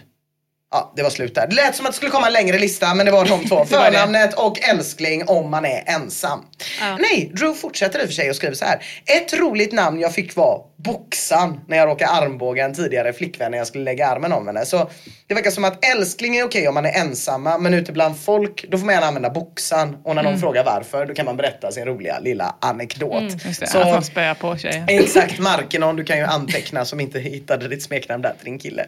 Ja, 0.71 0.93
det 0.97 1.03
var 1.03 1.11
slut 1.11 1.35
där. 1.35 1.47
Det 1.47 1.55
lät 1.55 1.77
som 1.77 1.87
att 1.87 1.93
det 1.93 1.97
skulle 1.97 2.11
komma 2.11 2.27
en 2.27 2.33
längre 2.33 2.59
lista 2.59 2.95
men 2.95 3.07
det 3.07 3.13
var 3.13 3.25
de 3.25 3.49
två. 3.49 3.65
Förnamnet 3.69 4.35
och 4.35 4.63
älskling 4.63 5.29
om 5.29 5.51
man 5.51 5.65
är 5.65 5.85
ensam. 5.87 6.45
Ja. 6.81 6.97
Nej, 7.01 7.31
Drew 7.35 7.55
fortsätter 7.55 8.01
i 8.01 8.03
och 8.03 8.07
för 8.07 8.15
sig 8.15 8.31
och 8.31 8.37
skriver 8.37 8.55
så 8.55 8.65
här. 8.65 8.83
Ett 9.07 9.33
roligt 9.33 9.73
namn 9.73 10.01
jag 10.01 10.15
fick 10.15 10.37
var 10.37 10.65
Boxan 10.77 11.61
när 11.69 11.77
jag 11.77 11.89
råkade 11.89 12.11
armbåga 12.11 12.65
en 12.65 12.75
tidigare 12.75 13.13
flickvän 13.13 13.51
när 13.51 13.59
jag 13.59 13.67
skulle 13.67 13.85
lägga 13.85 14.07
armen 14.07 14.33
om 14.33 14.47
henne. 14.47 14.67
Så 14.67 14.91
det 15.29 15.35
verkar 15.35 15.51
som 15.51 15.65
att 15.65 15.85
älskling 15.85 16.37
är 16.37 16.45
okej 16.45 16.69
om 16.69 16.75
man 16.75 16.87
är 16.87 16.93
ensamma 17.01 17.59
men 17.59 17.75
ute 17.75 17.93
bland 17.93 18.19
folk 18.21 18.65
då 18.69 18.79
får 18.79 18.87
man 18.87 18.95
gärna 18.95 19.07
använda 19.07 19.31
Boxan 19.31 19.97
och 20.05 20.15
när 20.15 20.23
någon 20.23 20.27
Mm. 20.33 20.41
frågar 20.41 20.65
varför 20.65 21.07
då 21.07 21.15
kan 21.15 21.25
man 21.25 21.37
berätta 21.37 21.73
sin 21.73 21.85
roliga 21.85 22.19
lilla 22.19 22.55
anekdot. 22.61 23.23
Just 23.45 23.61
det, 23.61 23.67
Så- 23.67 23.79
att 23.79 23.87
man 23.87 24.05
spöar 24.05 24.35
på 24.35 24.57
tjejer. 24.57 24.85
Exakt, 24.89 25.39
Markenon. 25.39 25.97
Du 25.97 26.05
kan 26.05 26.19
ju 26.19 26.25
anteckna 26.25 26.85
som 26.85 27.01
inte 27.01 27.19
hittade 27.21 27.69
ditt 27.69 27.83
smeknamn 27.83 28.23
där 28.23 28.35
till 28.39 28.45
din 28.45 28.59
kille. 28.59 28.87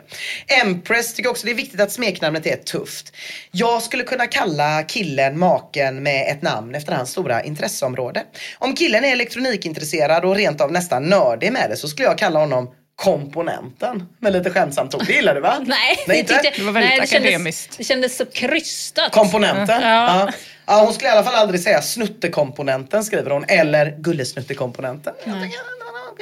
Empress 0.63 1.15
tycker 1.15 1.31
också 1.31 1.47
det 1.47 1.53
är 1.53 1.57
viktigt 1.57 1.81
att 1.81 1.93
smeknamnet 1.93 2.47
är 2.47 2.57
tufft. 2.57 3.13
Jag 3.51 3.83
skulle 3.83 4.03
kunna 4.03 4.27
kalla 4.27 4.83
killen 4.83 5.39
maken 5.39 6.03
med 6.03 6.29
ett 6.33 6.43
namn 6.43 6.75
efter 6.75 6.93
hans 6.93 7.11
stora 7.11 7.43
intresseområde. 7.43 8.23
Om 8.59 8.75
killen 8.75 9.05
är 9.05 9.13
elektronikintresserad 9.13 10.25
och 10.25 10.37
rent 10.37 10.61
av 10.61 10.73
nästan 10.73 11.03
nördig 11.05 11.53
med 11.53 11.71
det 11.71 11.77
så 11.77 11.89
skulle 11.89 12.09
jag 12.09 12.19
kalla 12.19 12.39
honom 12.41 12.71
komponenten 13.01 14.09
med 14.19 14.33
lite 14.33 14.51
skämtsamt 14.51 14.95
ord. 14.95 15.07
Det 15.07 15.13
gillar 15.13 15.35
du 15.35 15.41
va? 15.41 15.57
Nej, 15.67 15.99
Nej 16.09 16.19
inte? 16.19 16.43
Det 16.57 16.63
var 16.63 16.73
väldigt 16.73 16.99
nej, 16.99 17.09
kändes, 17.09 17.29
akademiskt. 17.29 17.79
det 17.79 17.85
kändes 17.85 18.17
så 18.17 18.27
krystat. 18.27 19.13
Komponenten? 19.13 19.83
Ja. 19.83 19.89
Ja. 19.89 20.33
ja. 20.67 20.85
Hon 20.85 20.95
skulle 20.95 21.09
i 21.09 21.13
alla 21.13 21.25
fall 21.25 21.35
aldrig 21.35 21.61
säga 21.61 21.83
snuttekomponenten 21.83 23.05
skriver 23.05 23.31
hon. 23.31 23.45
Eller 23.49 23.97
gullesnuttekomponenten. 23.99 25.13
Jag 25.25 25.43
tycker- 25.43 25.59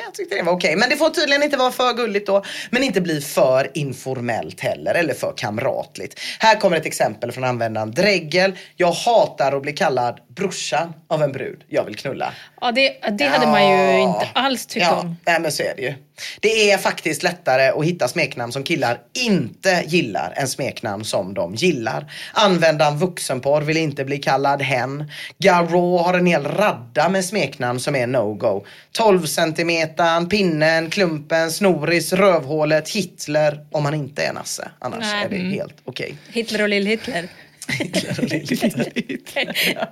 Jag 0.05 0.15
tyckte 0.15 0.37
det 0.37 0.43
var 0.43 0.53
okej. 0.53 0.77
Men 0.77 0.89
det 0.91 0.97
får 0.97 1.11
tydligen 1.11 1.43
inte 1.43 1.57
vara 1.57 1.71
för 1.71 1.93
gulligt 1.93 2.27
då. 2.27 2.45
Men 2.71 2.83
inte 2.83 3.01
bli 3.01 3.21
för 3.21 3.71
informellt 3.75 4.61
heller. 4.61 4.95
Eller 4.95 5.15
för 5.15 5.33
kamratligt. 5.37 6.21
Här 6.39 6.61
kommer 6.61 6.77
ett 6.77 6.87
exempel 6.87 7.33
från 7.33 7.45
användaren 7.45 7.91
Dregel. 7.91 8.53
Jag 8.77 8.93
hatar 8.93 9.57
att 9.57 9.63
bli 9.63 9.73
kallad 9.73 10.21
brorsan 10.29 10.93
av 11.09 11.23
en 11.23 11.33
brud 11.33 11.65
jag 11.69 11.85
vill 11.85 11.97
knulla. 11.97 12.33
Ja, 12.61 12.73
det, 12.73 12.93
det 13.19 13.25
hade 13.25 13.47
man 13.47 13.69
ju 13.71 14.01
inte 14.03 14.29
alls 14.35 14.67
tyckt 14.67 14.87
ja, 14.87 15.01
om. 15.01 15.17
Nej 15.27 15.41
men 15.41 15.53
så 15.53 15.63
är 15.63 15.75
det 15.77 15.83
ju. 15.83 15.95
Det 16.41 16.71
är 16.71 16.79
faktiskt 16.79 17.23
lättare 17.23 17.69
att 17.69 17.85
hitta 17.85 18.09
smeknamn 18.09 18.53
som 18.53 18.63
killar 18.65 18.99
inte 19.13 19.83
gillar 19.87 20.33
än 20.37 20.49
smeknamn 20.49 21.05
som 21.05 21.35
de 21.35 21.55
gillar. 21.55 22.13
Användaren 22.33 22.99
vuxenporr 22.99 23.63
vill 23.63 23.77
inte 23.77 24.05
bli 24.05 24.19
kallad 24.19 24.63
hen. 24.63 25.11
Garo 25.39 25.97
har 25.99 26.15
en 26.15 26.27
hel 26.27 26.45
radda 26.45 27.09
med 27.09 27.25
smeknamn 27.25 27.81
som 27.81 27.97
är 27.97 28.07
no-go. 28.07 28.65
12 28.93 29.27
centimetern, 29.27 30.29
pinnen, 30.29 30.91
klumpen, 30.91 31.51
snoris, 31.51 32.13
rövhålet, 32.13 32.89
Hitler 32.89 33.67
om 33.73 33.83
man 33.83 33.95
inte 33.95 34.23
är 34.23 34.33
nasse. 34.33 34.71
Annars 34.79 35.01
Nej. 35.01 35.25
är 35.25 35.29
det 35.29 35.37
Mm. 35.37 35.53
helt 35.53 35.77
okej. 35.85 36.15
Hitler 36.33 36.63
och 36.63 36.69
Lill-Hitler. 36.69 37.29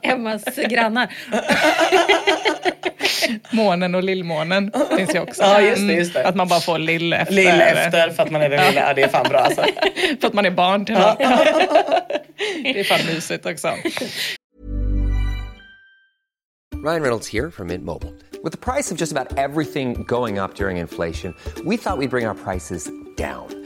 Emmas 0.03 0.45
grannar. 0.69 1.09
Månen 3.51 3.95
och 3.95 4.03
lillmånen 4.03 4.73
finns 4.97 5.15
ju 5.15 5.21
också. 5.21 5.43
Ja, 5.43 5.61
just 5.61 5.89
det, 5.89 5.95
just 5.95 6.15
det. 6.15 6.27
Att 6.27 6.37
man 6.37 6.49
bara 6.49 6.61
får 6.61 6.79
lill 6.79 7.13
efter. 7.13 7.35
Lill 7.35 7.61
efter 7.61 8.11
för 8.11 8.23
att 8.23 8.31
man 8.31 8.43
är 8.43 8.49
den 8.49 8.69
lilla. 8.69 8.81
Ja, 8.81 8.95
det 8.95 9.03
är 9.03 9.09
fan 9.09 9.27
bra 9.29 9.39
alltså. 9.39 9.65
för 10.21 10.27
att 10.27 10.35
man 10.35 10.47
är 10.47 10.51
barn 10.51 10.85
till 10.85 10.95
någon. 10.95 11.17
Det 12.63 12.81
är 12.81 12.85
fan 12.85 13.15
mysigt 13.15 13.47
också. 13.47 13.69
Ryan 16.85 17.03
Reynolds 17.03 17.29
here 17.29 17.51
from 17.51 17.69
Mint 17.69 17.85
Mobile. 17.85 18.13
With 18.45 18.53
the 18.53 18.59
price 18.59 18.93
of 18.93 18.99
just 18.99 19.13
about 19.13 19.39
everything 19.39 20.05
going 20.07 20.39
up 20.39 20.55
during 20.55 20.77
inflation, 20.77 21.35
we 21.65 21.77
thought 21.77 21.99
we'd 21.99 22.11
bring 22.11 22.27
our 22.27 22.35
prices 22.35 22.91
down. 23.17 23.66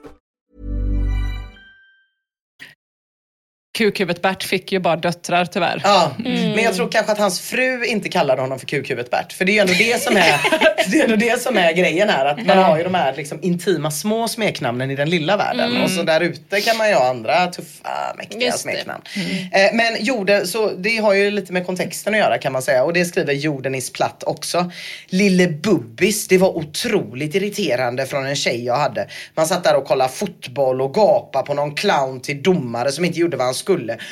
Kukhuvudet 3.81 4.21
Bert 4.21 4.43
fick 4.43 4.71
ju 4.71 4.79
bara 4.79 4.95
döttrar 4.95 5.45
tyvärr. 5.45 5.81
Ja, 5.83 6.11
men 6.17 6.63
jag 6.63 6.75
tror 6.75 6.89
kanske 6.91 7.11
att 7.11 7.17
hans 7.17 7.41
fru 7.41 7.85
inte 7.85 8.09
kallade 8.09 8.41
honom 8.41 8.59
för 8.59 8.67
kukhuvudet 8.67 9.11
Bert. 9.11 9.33
För 9.33 9.45
det 9.45 9.51
är 9.51 9.53
ju 9.53 9.59
ändå 9.59 9.73
det 9.73 10.01
som 10.01 10.17
är, 10.17 10.41
det 10.91 10.99
är, 10.99 11.03
ändå 11.03 11.15
det 11.15 11.41
som 11.41 11.57
är 11.57 11.73
grejen 11.73 12.09
här. 12.09 12.25
Att 12.25 12.45
man 12.45 12.57
Ja. 12.57 12.63
har 12.63 12.77
ju 12.77 12.83
de 12.83 12.93
här 12.95 13.13
liksom 13.15 13.39
intima 13.41 13.91
små 13.91 14.27
smeknamnen 14.27 14.91
i 14.91 14.95
den 14.95 15.09
lilla 15.09 15.37
världen. 15.37 15.71
Mm. 15.71 15.83
Och 15.83 15.89
så 15.89 16.03
där 16.03 16.21
ute 16.21 16.61
kan 16.61 16.77
man 16.77 16.89
ju 16.89 16.95
ha 16.95 17.09
andra 17.09 17.47
tuffa, 17.47 18.13
mäktiga 18.17 18.45
Just 18.45 18.59
smeknamn. 18.59 19.03
Eh, 19.51 19.73
men 19.73 20.05
jorden, 20.05 20.47
så 20.47 20.69
det 20.77 20.97
har 20.97 21.13
ju 21.13 21.31
lite 21.31 21.53
med 21.53 21.65
kontexten 21.65 22.13
att 22.13 22.19
göra 22.19 22.37
kan 22.37 22.53
man 22.53 22.61
säga. 22.61 22.83
Och 22.83 22.93
det 22.93 23.05
skriver 23.05 23.33
jorden 23.33 23.75
is 23.75 23.93
platt 23.93 24.23
också. 24.23 24.71
Lille 25.09 25.47
Bubbis, 25.47 26.27
det 26.27 26.37
var 26.37 26.57
otroligt 26.57 27.35
irriterande 27.35 28.05
från 28.05 28.25
en 28.25 28.35
tjej 28.35 28.65
jag 28.65 28.75
hade. 28.77 29.07
Man 29.35 29.47
satt 29.47 29.63
där 29.63 29.75
och 29.75 29.85
kollade 29.85 30.11
fotboll 30.13 30.81
och 30.81 30.93
gapade 30.93 31.45
på 31.45 31.53
någon 31.53 31.75
clown 31.75 32.21
till 32.21 32.43
domare 32.43 32.91
som 32.91 33.05
inte 33.05 33.19
gjorde 33.19 33.37
vad 33.37 33.45
han 33.45 33.53
skulle. 33.53 33.70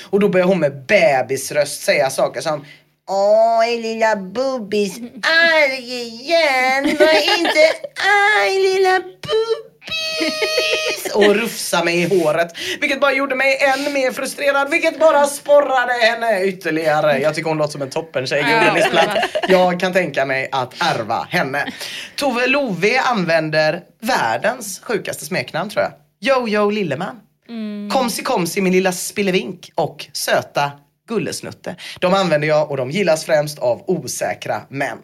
Och 0.10 0.20
då 0.20 0.30
började 0.30 0.51
hon 0.51 0.60
med 0.60 0.86
bebisröst 0.86 1.82
säga 1.82 2.10
saker 2.10 2.41
som 2.41 2.66
Åh, 3.12 3.82
lilla 3.82 4.16
Bubbis, 4.16 4.97
arg 5.22 6.03
igen, 6.07 6.84
var 6.84 7.39
inte 7.39 7.66
arg 7.95 8.60
lilla 8.60 8.99
Bubbis. 8.99 9.70
Och 11.16 11.36
rufsa 11.36 11.84
mig 11.84 12.01
i 12.01 12.20
håret. 12.20 12.53
Vilket 12.82 13.01
bara 13.01 13.14
gjorde 13.14 13.36
mig 13.36 13.57
än 13.62 13.93
mer 13.93 14.12
frustrerad. 14.12 14.70
Vilket 14.70 14.99
bara 14.99 15.26
sporrade 15.26 15.93
henne 15.93 16.43
ytterligare. 16.43 17.20
Jag 17.20 17.36
tycker 17.36 17.49
hon 17.49 17.57
låter 17.57 17.72
som 17.72 17.82
en 17.82 17.89
toppentjej. 17.89 18.45
Ja. 18.93 19.16
Jag 19.47 19.80
kan 19.80 19.93
tänka 19.93 20.26
mig 20.26 20.49
att 20.51 20.74
ärva 20.80 21.28
henne. 21.30 21.66
Tove 22.16 22.47
Love 22.47 22.99
använder 22.99 23.82
världens 24.01 24.80
sjukaste 24.80 25.26
smeknamn 25.26 25.70
tror 25.70 25.84
jag. 25.84 25.91
Jojo 26.20 26.70
Lilleman. 26.70 27.20
Komsi 27.91 28.24
komsi 28.24 28.62
min 28.62 28.74
lilla 28.74 28.91
spillevink 28.91 29.72
och 29.76 30.06
söta 30.14 30.72
Gullesnutte. 31.08 31.76
De 32.00 32.14
använder 32.14 32.47
jag 32.47 32.72
och 32.72 32.78
de 32.78 32.91
gillas 32.91 33.26
främst 33.26 33.60
av 33.60 33.84
osäkra 33.88 34.62
män. 34.70 34.97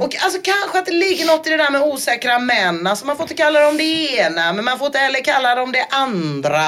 Och 0.00 0.16
alltså 0.20 0.40
kanske 0.42 0.78
att 0.78 0.86
det 0.86 0.92
ligger 0.92 1.26
något 1.26 1.46
i 1.46 1.50
det 1.50 1.56
där 1.56 1.70
med 1.70 1.82
osäkra 1.82 2.38
män. 2.38 2.86
Alltså 2.86 3.06
man 3.06 3.16
får 3.16 3.24
inte 3.24 3.34
kalla 3.34 3.60
dem 3.60 3.76
det 3.76 4.16
ena 4.18 4.52
men 4.52 4.64
man 4.64 4.78
får 4.78 4.86
inte 4.86 4.98
heller 4.98 5.24
kalla 5.24 5.54
dem 5.54 5.72
det 5.72 5.86
andra. 5.90 6.62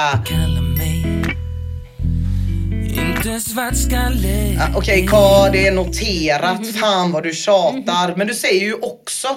Ah, 4.59 4.67
Okej 4.77 5.07
Ka, 5.07 5.49
det 5.51 5.67
är 5.67 5.71
noterat. 5.71 6.67
Fan 6.67 7.11
vad 7.11 7.23
du 7.23 7.33
tjatar. 7.33 8.15
Men 8.15 8.27
du 8.27 8.33
säger 8.33 8.61
ju 8.65 8.73
också 8.73 9.27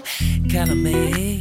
Kalla 0.52 0.74
mig 0.74 1.40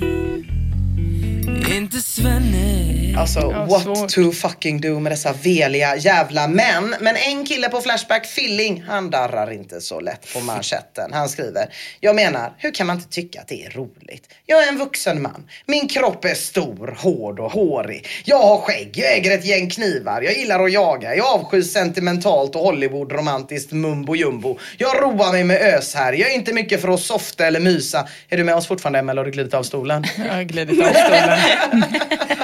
Inte 1.78 1.98
svenne 1.98 3.13
Alltså 3.18 3.40
Ja, 3.40 3.66
what 3.66 3.82
svårt. 3.84 4.10
to 4.10 4.32
fucking 4.32 4.82
do 4.82 5.00
med 5.00 5.12
dessa 5.12 5.34
veliga 5.34 5.96
jävla 5.96 6.48
män. 6.48 6.96
Men 7.00 7.16
en 7.16 7.46
kille 7.46 7.70
på 7.70 7.82
Flashback, 7.82 8.26
Filling, 8.26 8.84
han 8.88 9.10
darrar 9.10 9.52
inte 9.54 9.82
så 9.82 10.00
lätt 10.00 10.34
på 10.34 10.40
manschetten. 10.40 11.14
Han 11.14 11.30
skriver, 11.30 11.66
jag 12.00 12.16
menar, 12.16 12.54
hur 12.58 12.72
kan 12.72 12.88
man 12.88 12.96
inte 12.96 13.10
tycka 13.10 13.42
att 13.42 13.48
det 13.48 13.66
är 13.66 13.70
roligt? 13.70 14.24
Jag 14.46 14.64
är 14.64 14.68
en 14.68 14.78
vuxen 14.78 15.22
man. 15.22 15.48
Min 15.66 15.88
kropp 15.88 16.26
är 16.26 16.34
stor, 16.34 16.98
hård 17.00 17.40
och 17.40 17.52
hårig. 17.52 18.08
Jag 18.26 18.38
har 18.38 18.58
skägg, 18.58 18.92
jag 18.96 19.14
äger 19.14 19.32
ett 19.32 19.46
gäng 19.46 19.70
knivar, 19.70 20.22
jag 20.22 20.38
gillar 20.38 20.64
att 20.64 20.72
jaga, 20.72 21.16
jag 21.16 21.26
avskyr 21.26 21.62
sentimentalt 21.62 22.56
och 22.56 22.62
Hollywood-romantiskt 22.62 23.72
mumbo 23.72 24.16
jumbo. 24.16 24.58
Jag 24.78 25.02
roar 25.02 25.32
mig 25.32 25.44
med 25.44 25.62
ös 25.62 25.96
här, 25.96 26.14
jag 26.14 26.30
är 26.32 26.36
inte 26.36 26.54
mycket 26.54 26.82
för 26.82 26.88
att 26.94 27.00
softa 27.00 27.46
eller 27.48 27.60
mysa. 27.60 28.08
Är 28.30 28.38
du 28.38 28.44
med 28.44 28.56
oss 28.56 28.68
fortfarande 28.68 29.00
Emma 29.00 29.12
eller 29.12 29.22
har 29.22 29.26
du 29.26 29.32
glidit 29.32 29.54
av 29.54 29.64
stolen? 29.64 30.06
Jag 30.28 30.34
har 30.34 30.44
glidit 30.44 30.82
av 30.86 30.94
stolen. 30.94 31.40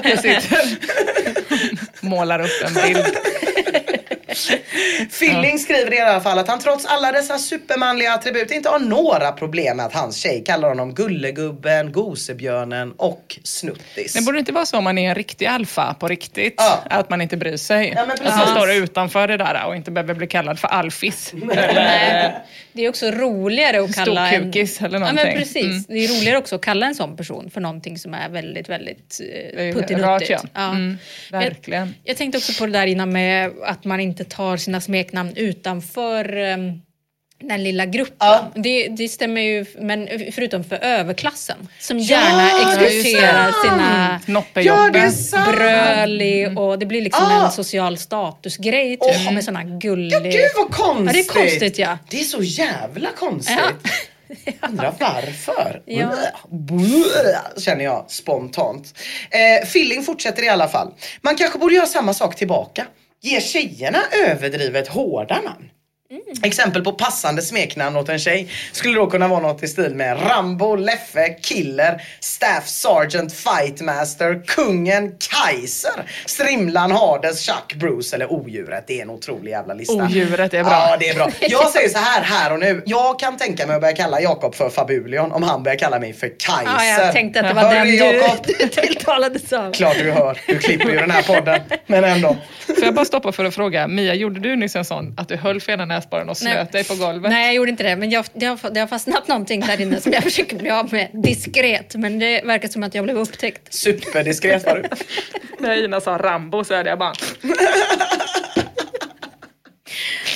Målar 2.01 2.39
upp 2.41 2.63
en 2.65 2.73
bild. 2.73 3.17
Filling 5.11 5.59
skriver 5.59 5.93
i 5.93 5.99
alla 5.99 6.21
fall 6.21 6.39
att 6.39 6.47
han 6.47 6.59
trots 6.59 6.85
alla 6.85 7.11
dessa 7.11 7.37
supermanliga 7.37 8.13
attribut 8.13 8.51
inte 8.51 8.69
har 8.69 8.79
några 8.79 9.31
problem 9.31 9.77
med 9.77 9.85
att 9.85 9.93
hans 9.93 10.17
tjej 10.17 10.43
kallar 10.45 10.69
honom 10.69 10.93
Gullegubben, 10.93 11.91
Gosebjörnen 11.91 12.91
och 12.97 13.39
Snuttis. 13.43 14.13
Det 14.13 14.21
borde 14.21 14.39
inte 14.39 14.51
vara 14.51 14.65
så 14.65 14.77
om 14.77 14.83
man 14.83 14.97
är 14.97 15.09
en 15.09 15.15
riktig 15.15 15.45
alfa 15.45 15.93
på 15.99 16.07
riktigt. 16.07 16.61
Att 16.89 17.09
man 17.09 17.21
inte 17.21 17.37
bryr 17.37 17.57
sig. 17.57 17.87
Ja, 17.95 18.01
men 18.01 18.11
att 18.11 18.23
man 18.23 18.31
precis. 18.39 18.51
står 18.51 18.71
utanför 18.71 19.27
det 19.27 19.37
där 19.37 19.65
och 19.67 19.75
inte 19.75 19.91
behöver 19.91 20.13
bli 20.13 20.27
kallad 20.27 20.59
för 20.59 20.67
alfis. 20.67 21.33
Nej. 21.43 22.35
Det 22.73 22.85
är 22.85 22.89
också 22.89 23.11
roligare 23.11 23.79
att 23.83 23.95
kalla 23.95 24.27
en... 24.29 24.33
Storkukis 24.33 24.81
eller 24.81 24.93
Ja 24.93 24.99
någonting. 24.99 25.25
men 25.25 25.37
precis. 25.37 25.63
Mm. 25.65 25.83
Det 25.87 25.93
är 26.05 26.07
roligare 26.19 26.37
också 26.37 26.55
att 26.55 26.61
kalla 26.61 26.85
en 26.85 26.95
sån 26.95 27.17
person 27.17 27.49
för 27.53 27.61
någonting 27.61 27.97
som 27.97 28.13
är 28.13 28.29
väldigt, 28.29 28.69
väldigt 28.69 29.17
Det 29.19 29.69
eh, 29.69 29.75
rakt, 29.75 29.87
puttinuttigt. 29.87 30.43
ja. 30.53 30.69
Mm, 30.69 30.97
verkligen. 31.31 31.81
Jag, 31.87 31.93
jag 32.03 32.17
tänkte 32.17 32.37
också 32.37 32.53
på 32.59 32.65
det 32.65 32.71
där 32.71 32.87
innan 32.87 33.11
med 33.11 33.51
att 33.65 33.85
man 33.85 33.99
inte 33.99 34.23
tar 34.29 34.57
sina 34.57 34.81
smeknamn 34.81 35.33
utanför 35.35 36.37
ehm, 36.37 36.71
den 37.41 37.63
lilla 37.63 37.85
gruppen. 37.85 38.43
Det, 38.55 38.87
det 38.87 39.09
stämmer 39.09 39.41
ju, 39.41 39.65
men 39.79 40.09
förutom 40.31 40.63
för 40.63 40.75
överklassen 40.75 41.67
som 41.79 41.99
Ja, 41.99 42.05
gärna 42.05 42.51
är 42.51 42.85
exporterar 42.85 43.51
sina 43.63 44.19
Noppejobben. 44.25 45.11
Ja, 45.31 45.45
bröli 45.51 46.53
och 46.55 46.79
det 46.79 46.85
blir 46.85 47.01
liksom 47.01 47.23
Ah. 47.25 47.45
en 47.45 47.51
social 47.51 47.97
statusgrej 47.97 48.91
typ 48.97 49.01
Åh. 49.27 49.33
med 49.33 49.43
såna 49.43 49.63
gulliga... 49.63 50.19
Gud 50.19 50.33
vad 50.57 50.71
konstigt! 50.71 51.07
Ja, 51.07 51.13
det 51.13 51.39
är 51.39 51.43
konstigt 51.43 51.79
ja. 51.79 51.97
Det 52.09 52.19
är 52.19 52.23
så 52.23 52.41
jävla 52.43 53.09
konstigt. 53.19 53.57
Ja. 53.57 53.89
Undrar 54.69 54.93
varför? 54.99 55.81
Ja. 55.85 56.11
Känner 57.57 57.83
jag 57.83 58.05
spontant. 58.07 58.93
Eh, 59.29 59.67
Filling 59.67 60.03
fortsätter 60.03 60.43
i 60.43 60.49
alla 60.49 60.67
fall. 60.67 60.93
Man 61.21 61.35
kanske 61.35 61.59
borde 61.59 61.75
göra 61.75 61.85
samma 61.85 62.13
sak 62.13 62.35
tillbaka. 62.35 62.85
Ge 63.21 63.41
tjejerna 63.41 63.99
överdrivet 64.27 64.87
hårda 64.87 65.41
namn. 65.41 65.69
Exempel 66.43 66.83
på 66.83 66.91
passande 66.91 67.41
smeknamn 67.41 67.95
åt 67.97 68.09
en 68.09 68.19
tjej 68.19 68.47
skulle 68.71 68.95
då 68.95 69.07
kunna 69.07 69.27
vara 69.27 69.39
något 69.39 69.63
i 69.63 69.67
stil 69.67 69.95
med 69.95 70.17
Rambo, 70.29 70.75
Leffe, 70.75 71.29
Killer, 71.41 72.01
Staff 72.19 72.67
Sergeant, 72.67 73.33
Fightmaster, 73.33 74.43
Kungen, 74.47 75.11
Kaiser, 75.19 76.11
Strimlan, 76.25 76.91
Hades, 76.91 77.45
Chuck, 77.45 77.73
Bruce 77.75 78.15
eller 78.15 78.33
Odjuret. 78.33 78.83
Det 78.87 78.99
är 78.99 79.01
en 79.01 79.09
otrolig 79.09 79.51
jävla 79.51 79.73
lista. 79.73 79.93
Odjuret 79.93 80.53
är 80.53 80.63
bra. 80.63 80.71
Ja, 80.71 80.97
det 80.99 81.09
är 81.09 81.15
bra. 81.15 81.29
Jag 81.39 81.69
säger 81.69 81.89
så 81.89 81.97
här, 81.97 82.21
här 82.21 82.53
och 82.53 82.59
nu. 82.59 82.83
Jag 82.85 83.19
kan 83.19 83.37
tänka 83.37 83.67
mig 83.67 83.75
att 83.75 83.81
börja 83.81 83.95
kalla 83.95 84.21
Jakob 84.21 84.55
för 84.55 84.69
Fabulion 84.69 85.31
om 85.31 85.43
han 85.43 85.63
börjar 85.63 85.77
kalla 85.77 85.99
mig 85.99 86.13
för 86.13 86.27
Kaiser. 86.39 86.71
Ja, 86.77 87.03
jag 87.03 87.13
tänkte 87.13 87.39
att 87.39 87.47
det 87.47 87.53
var 87.53 87.61
Hör 87.61 87.75
den 87.75 88.41
du, 88.47 88.53
du 88.59 88.67
tilltalades 88.81 89.53
av. 89.53 89.73
Klart 89.73 89.97
du 89.97 90.11
hör. 90.11 90.39
Du 90.47 90.59
klipper 90.59 90.89
ju 90.89 90.95
den 90.95 91.11
här 91.11 91.23
podden. 91.23 91.61
Men 91.85 92.03
ändå. 92.03 92.37
Får 92.65 92.83
jag 92.83 92.93
bara 92.93 93.05
stoppa 93.05 93.31
för 93.31 93.45
att 93.45 93.55
fråga, 93.55 93.87
Mia, 93.87 94.13
gjorde 94.13 94.39
du 94.39 94.55
nyss 94.55 94.75
en 94.75 94.85
sån 94.85 95.13
att 95.17 95.27
du 95.27 95.35
höll 95.35 95.61
för 95.61 95.71
ena 95.71 95.85
näsborren 95.99 96.29
och 96.29 96.37
Nej. 96.43 96.53
snöt 96.53 96.71
dig 96.71 96.83
på 96.83 96.95
golvet? 96.95 97.31
Nej, 97.31 97.45
jag 97.45 97.55
gjorde 97.55 97.71
inte 97.71 97.83
det. 97.83 97.95
Men 97.95 98.09
jag, 98.09 98.25
det, 98.33 98.45
har, 98.45 98.69
det 98.69 98.79
har 98.79 98.87
fastnat 98.87 99.27
någonting 99.27 99.61
där 99.61 99.81
inne 99.81 100.01
som 100.01 100.13
jag 100.13 100.23
försöker 100.29 100.57
bli 100.57 100.69
av 100.69 100.93
med 100.93 101.09
diskret. 101.13 101.95
Men 101.95 102.19
det 102.19 102.41
verkar 102.45 102.67
som 102.67 102.83
att 102.83 102.95
jag 102.95 103.03
blev 103.03 103.17
upptäckt. 103.17 103.73
Superdiskret 103.73 104.65
var 104.65 104.75
du. 104.75 104.89
När 105.59 105.83
Ina 105.85 106.01
sa 106.01 106.17
Rambo 106.17 106.63
så 106.63 106.75
hade 106.75 106.89
jag 106.89 106.99
bara... 106.99 107.13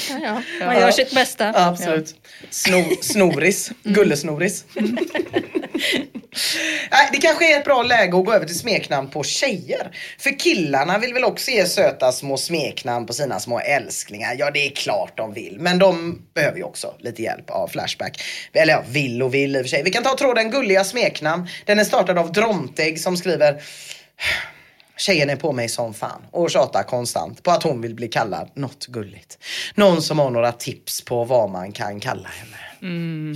Ja, 0.10 0.42
ja. 0.60 0.66
Man 0.66 0.80
gör 0.80 0.92
sitt 0.92 1.16
bästa. 1.16 1.46
Ja, 1.46 1.68
absolut. 1.68 2.16
Sno, 2.50 2.84
snoris. 3.02 3.72
Gullesnoris. 3.84 4.66
Nej, 6.92 7.10
det 7.12 7.18
kanske 7.18 7.56
är 7.56 7.60
ett 7.60 7.66
bra 7.66 7.84
läge 7.84 8.18
att 8.18 8.26
gå 8.26 8.34
över 8.34 8.46
till 8.46 8.60
smeknamn 8.60 9.10
på 9.10 9.24
tjejer. 9.24 9.92
För 10.20 10.40
killarna 10.40 10.98
vill 10.98 11.14
väl 11.14 11.24
också 11.24 11.52
ge 11.52 11.66
söta 11.66 12.12
små 12.12 12.38
smeknamn 12.38 13.06
på 13.06 13.14
sina 13.14 13.40
små 13.40 13.60
älsklingar. 13.60 14.36
Ja, 14.40 14.52
det 14.52 14.68
är 14.68 14.70
klart 14.70 15.18
de 15.18 15.34
vill. 15.34 15.58
Men 15.60 15.80
de 15.80 16.22
behöver 16.34 16.58
ju 16.58 16.64
också 16.64 16.96
lite 17.00 17.22
hjälp 17.22 17.50
av 17.50 17.68
Flashback. 17.68 18.24
Eller 18.54 18.74
ja, 18.74 18.84
vill 18.90 19.24
och 19.24 19.34
vill 19.34 19.56
i 19.56 19.60
och 19.60 19.64
för 19.64 19.70
sig. 19.70 19.84
Vi 19.84 19.92
kan 19.92 20.04
ta 20.04 20.18
tråden 20.18 20.52
Gulliga 20.52 20.84
smeknamn. 20.84 21.48
Den 21.66 21.80
är 21.80 21.84
startad 21.84 22.18
av 22.18 22.32
Drontegg 22.32 23.00
som 23.00 23.18
skriver 23.18 23.62
Tjejen 24.98 25.30
är 25.30 25.36
på 25.36 25.52
mig 25.52 25.70
som 25.70 25.94
fan 25.94 26.22
och 26.32 26.52
tjatar 26.52 26.84
konstant 26.84 27.44
på 27.44 27.52
att 27.52 27.64
hon 27.64 27.82
vill 27.82 27.96
bli 27.96 28.08
kallad 28.08 28.50
något 28.54 28.86
gulligt. 28.86 29.38
Någon 29.76 30.02
som 30.02 30.20
har 30.20 30.30
några 30.30 30.52
tips 30.52 31.02
på 31.02 31.24
vad 31.24 31.50
man 31.50 31.72
kan 31.72 32.00
kalla 32.00 32.30
henne. 32.30 32.73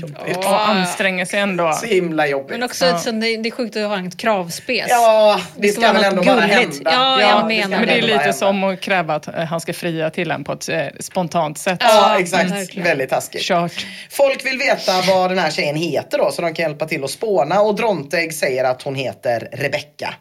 Jobbigt. 0.02 0.38
Och 0.38 0.70
anstränger 0.70 1.26
sig 1.26 1.40
ändå. 1.40 1.74
Så 1.74 1.86
himla 1.86 2.28
jobbigt. 2.28 2.50
Men 2.50 2.64
också 2.64 2.86
ett 2.86 3.02
sånt- 3.02 3.22
det, 3.22 3.38
det 3.38 3.50
är 3.50 3.52
sjukt 3.52 3.76
att 3.78 3.84
ha 3.88 4.08
ett 4.08 4.18
kravspec. 4.18 4.86
Ja, 4.90 5.42
det 5.58 5.68
ska 5.68 5.94
väl 5.94 6.04
ändå 6.04 6.24
bara 6.24 6.40
hända. 6.40 6.76
Ja, 6.84 6.92
Ja, 6.92 7.22
jag 7.22 7.42
det 7.44 7.48
menar 7.48 7.78
Men 7.78 7.88
det 7.88 7.98
är 7.98 8.02
lite 8.02 8.18
hända. 8.18 8.34
som 8.34 8.64
att 8.64 8.82
kräva 8.82 9.16
att 9.16 9.28
eh, 9.28 9.34
han 9.34 9.60
ska 9.62 9.74
fria 9.74 10.10
till 10.10 10.32
en 10.32 10.44
på 10.44 10.54
ett 10.54 10.70
eh, 10.70 10.80
spontant 11.00 11.58
sätt. 11.58 11.78
Ja, 11.82 12.20
exakt. 12.20 12.52
verkligen. 12.52 12.88
Väldigt 12.88 13.10
taskigt. 13.10 13.42
Kört. 13.44 13.86
Folk 14.10 14.46
vill 14.46 14.58
veta 14.58 15.02
vad 15.08 15.32
den 15.32 15.40
här 15.40 15.52
tjejen 15.52 15.76
heter 15.76 16.18
då 16.18 16.32
så 16.32 16.42
de 16.42 16.54
kan 16.54 16.64
hjälpa 16.64 16.86
till 16.88 17.04
att 17.04 17.10
spåna 17.12 17.62
och 17.62 17.76
Drontegg 17.76 18.34
säger 18.34 18.64
att 18.64 18.82
hon 18.82 18.96
heter 18.96 19.50
Rebecka. 19.54 20.14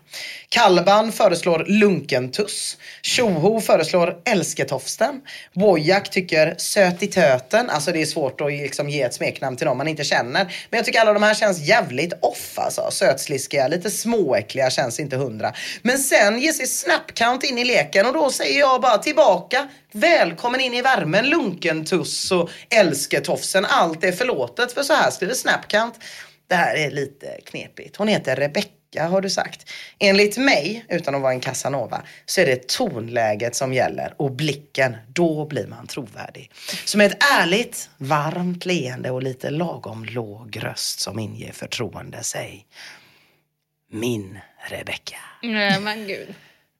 Kalban 0.48 1.12
föreslår 1.12 1.64
Lunkentuss. 1.68 2.76
Tjoho 3.02 3.60
föreslår 3.60 4.16
Älsketofsten. 4.24 5.20
Wojak 5.54 6.10
tycker 6.10 6.54
Söt 6.58 7.02
i 7.02 7.06
töten. 7.06 7.70
Alltså 7.70 7.92
det 7.92 8.02
är 8.02 8.06
svårt 8.06 8.40
att 8.40 8.52
liksom 8.52 8.88
ge 8.88 9.02
ett 9.02 9.14
smeknamn 9.16 9.56
till 9.56 9.66
någon 9.66 9.76
man 9.76 9.88
inte 9.88 10.04
känner. 10.04 10.44
Men 10.70 10.78
jag 10.78 10.84
tycker 10.84 11.00
alla 11.00 11.12
de 11.12 11.22
här 11.22 11.34
känns 11.34 11.58
jävligt 11.58 12.12
off 12.22 12.58
alltså. 12.58 12.88
Sötsliskiga, 12.90 13.68
lite 13.68 13.90
småäckliga 13.90 14.70
känns 14.70 15.00
inte 15.00 15.16
hundra. 15.16 15.52
Men 15.82 15.98
sen 15.98 16.38
ger 16.38 16.52
sig 16.52 16.66
Snapcount 16.66 17.46
in 17.46 17.58
i 17.58 17.64
leken 17.64 18.06
och 18.06 18.12
då 18.12 18.30
säger 18.30 18.60
jag 18.60 18.80
bara 18.80 18.98
tillbaka. 18.98 19.68
Välkommen 19.92 20.60
in 20.60 20.74
i 20.74 20.82
värmen 20.82 21.28
Lunkentuss 21.28 22.32
och 22.32 22.50
Älsketofsen. 22.70 23.64
Allt 23.64 24.04
är 24.04 24.12
förlåtet 24.12 24.72
för 24.72 24.82
så 24.82 24.92
här 24.92 25.10
skriver 25.10 25.34
Snapcount. 25.34 25.98
Det 26.48 26.54
här 26.54 26.76
är 26.76 26.90
lite 26.90 27.26
knepigt. 27.44 27.96
Hon 27.96 28.08
heter 28.08 28.36
Rebecka 28.96 29.08
har 29.08 29.20
du 29.20 29.30
sagt. 29.30 29.70
Enligt 29.98 30.36
mig, 30.36 30.84
utan 30.88 31.14
att 31.14 31.22
vara 31.22 31.32
en 31.32 31.40
casanova, 31.40 32.02
så 32.26 32.40
är 32.40 32.46
det 32.46 32.68
tonläget 32.68 33.54
som 33.54 33.72
gäller 33.72 34.14
och 34.16 34.32
blicken. 34.32 34.96
Då 35.08 35.46
blir 35.46 35.66
man 35.66 35.86
trovärdig. 35.86 36.50
Så 36.84 36.98
med 36.98 37.06
ett 37.06 37.22
ärligt, 37.32 37.90
varmt 37.98 38.66
leende 38.66 39.10
och 39.10 39.22
lite 39.22 39.50
lagom 39.50 40.04
låg 40.04 40.58
röst 40.62 41.00
som 41.00 41.18
inger 41.18 41.52
förtroende, 41.52 42.22
säg 42.22 42.66
min 43.92 44.38
Rebecka. 44.70 45.18
Nej 45.42 45.80
men 45.80 46.06
gud. 46.06 46.34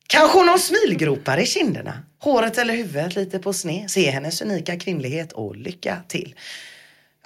Kanske 0.07 0.39
hon 0.39 0.49
har 0.49 0.59
smilgropar 0.59 1.39
i 1.39 1.47
kinderna, 1.47 2.03
håret 2.19 2.59
eller 2.59 2.75
huvudet 2.75 3.15
lite 3.15 3.39
på 3.39 3.53
sned. 3.53 3.91
Se 3.91 4.11
hennes 4.11 4.43
unika 4.43 4.79
kvinnlighet 4.79 5.33
och 5.33 5.57
lycka 5.57 6.03
till. 6.09 6.35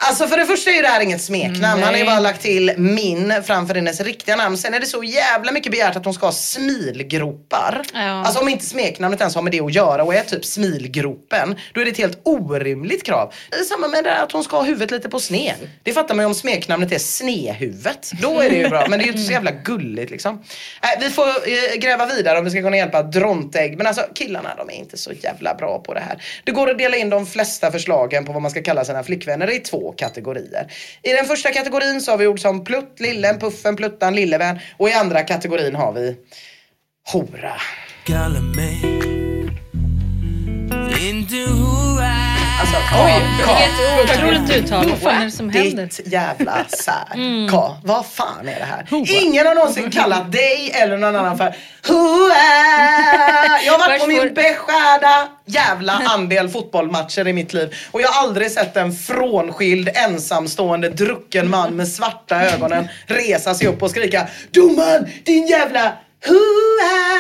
Alltså 0.03 0.27
för 0.27 0.37
det 0.37 0.47
första 0.47 0.71
är 0.71 0.75
ju 0.75 0.83
det 0.83 0.89
här 0.89 1.01
inget 1.01 1.23
smeknamn. 1.23 1.83
Han 1.83 1.95
har 1.95 1.99
ju 1.99 2.05
bara 2.05 2.21
lagt 2.21 2.43
till 2.43 2.75
min 2.77 3.35
framför 3.45 3.75
hennes 3.75 4.01
riktiga 4.01 4.37
namn. 4.37 4.59
Sen 4.59 4.75
är 4.75 4.81
det 4.81 4.87
så 4.87 5.05
jävla 5.05 5.53
mycket 5.53 5.73
begärt 5.73 5.97
att 5.97 6.05
hon 6.05 6.15
ska 6.15 6.27
ha 6.27 6.33
smilgropar. 6.33 7.83
Ja. 7.95 8.01
Alltså 8.01 8.41
om 8.41 8.49
inte 8.49 8.65
smeknamnet 8.65 9.21
ens 9.21 9.35
har 9.35 9.43
med 9.43 9.53
det 9.53 9.61
att 9.61 9.75
göra 9.75 10.05
och 10.05 10.15
är 10.15 10.23
typ 10.23 10.45
smilgropen. 10.45 11.57
Då 11.75 11.81
är 11.81 11.85
det 11.85 11.91
ett 11.91 11.99
helt 11.99 12.21
orimligt 12.23 13.05
krav. 13.05 13.35
Det 13.51 13.57
är 13.57 13.65
samma 13.65 13.89
med 13.89 14.05
det 14.05 14.17
att 14.17 14.33
hon 14.33 14.45
ska 14.45 14.57
ha 14.57 14.65
huvudet 14.65 14.91
lite 14.91 15.09
på 15.09 15.21
sned. 15.21 15.55
Det 15.83 15.93
fattar 15.93 16.15
man 16.15 16.23
ju 16.23 16.27
om 16.27 16.35
smeknamnet 16.35 16.93
är 16.93 16.99
Snehuvudet. 16.99 18.11
Då 18.23 18.41
är 18.41 18.51
det 18.51 18.57
ju 18.57 18.69
bra. 18.69 18.87
Men 18.89 18.99
det 18.99 19.03
är 19.03 19.07
ju 19.07 19.13
inte 19.13 19.25
så 19.25 19.33
jävla 19.33 19.51
gulligt 19.51 20.11
liksom. 20.11 20.45
Äh, 20.83 21.01
vi 21.01 21.11
får 21.11 21.29
eh, 21.29 21.79
gräva 21.79 22.07
vidare 22.07 22.39
om 22.39 22.45
vi 22.45 22.51
ska 22.51 22.63
kunna 22.63 22.77
hjälpa 22.77 23.03
Drontegg. 23.03 23.77
Men 23.77 23.87
alltså 23.87 24.03
killarna 24.15 24.55
de 24.57 24.71
är 24.71 24.75
inte 24.75 24.97
så 24.97 25.13
jävla 25.13 25.55
bra 25.55 25.79
på 25.79 25.95
det 25.95 26.01
här. 26.01 26.23
Det 26.45 26.53
går 26.53 26.71
att 26.71 26.79
dela 26.79 26.97
in 26.97 27.11
de 27.11 27.27
flesta 27.27 27.71
förslagen 27.71 28.25
på 28.25 28.33
vad 28.33 28.43
man 28.43 28.51
ska 28.51 28.63
kalla 28.63 28.85
sina 28.85 29.03
flickvänner 29.03 29.51
i 29.51 29.59
två 29.59 29.90
kategorier. 29.93 30.73
I 31.03 31.13
den 31.13 31.27
första 31.27 31.53
kategorin 31.53 32.01
så 32.01 32.11
har 32.11 32.19
vi 32.19 32.27
ord 32.27 32.41
som 32.41 32.65
plutt, 32.65 33.01
lillen, 33.01 33.39
puffen, 33.39 33.77
pluttan, 33.77 34.15
lillevän. 34.15 34.59
Och 34.77 34.89
i 34.89 34.93
andra 34.93 35.23
kategorin 35.23 35.75
har 35.75 35.93
vi 35.93 36.17
hora. 37.13 37.55
Kalla 38.05 38.41
mig 38.41 39.01
inte 41.09 41.37
hora 41.51 42.20
Alltså, 42.75 43.05
Oj, 43.05 43.23
Ka, 43.45 43.57
vilket 43.99 44.19
otroligt 44.19 44.57
uttal. 44.57 44.89
Vad 44.89 44.99
fan 44.99 45.21
är 45.21 45.25
det 45.25 45.31
som 45.31 45.51
händer? 45.51 45.85
Ditt 45.85 46.01
jävla 46.13 46.65
sär. 46.69 46.95
Mm. 47.15 47.49
Ka, 47.49 47.77
vad 47.85 48.07
fan 48.07 48.49
är 48.49 48.59
det 48.59 48.65
här? 48.65 48.87
Ingen 49.23 49.47
har 49.47 49.55
någonsin 49.55 49.91
kallat 49.91 50.33
dig 50.33 50.71
eller 50.75 50.97
någon 50.97 51.17
annan 51.17 51.39
för 51.39 51.55
Hoa! 51.89 53.61
Jag 53.67 53.73
har 53.73 53.79
varit 53.89 54.01
på 54.01 54.07
min 54.07 54.35
beskärda 54.35 55.29
jävla 55.47 55.93
andel 55.93 56.49
fotbollmatcher 56.49 57.29
i 57.29 57.33
mitt 57.33 57.53
liv 57.53 57.75
och 57.91 58.01
jag 58.01 58.09
har 58.09 58.23
aldrig 58.23 58.51
sett 58.51 58.77
en 58.77 58.93
frånskild 58.93 59.89
ensamstående 59.95 60.89
drucken 60.89 61.51
man 61.51 61.77
med 61.77 61.89
svarta 61.89 62.43
ögonen 62.43 62.89
resa 63.07 63.55
sig 63.55 63.67
upp 63.69 63.83
och 63.83 63.91
skrika 63.91 64.27
Domaren, 64.51 65.07
din 65.25 65.47
jävla 65.47 65.93
Hoa! 66.27 67.11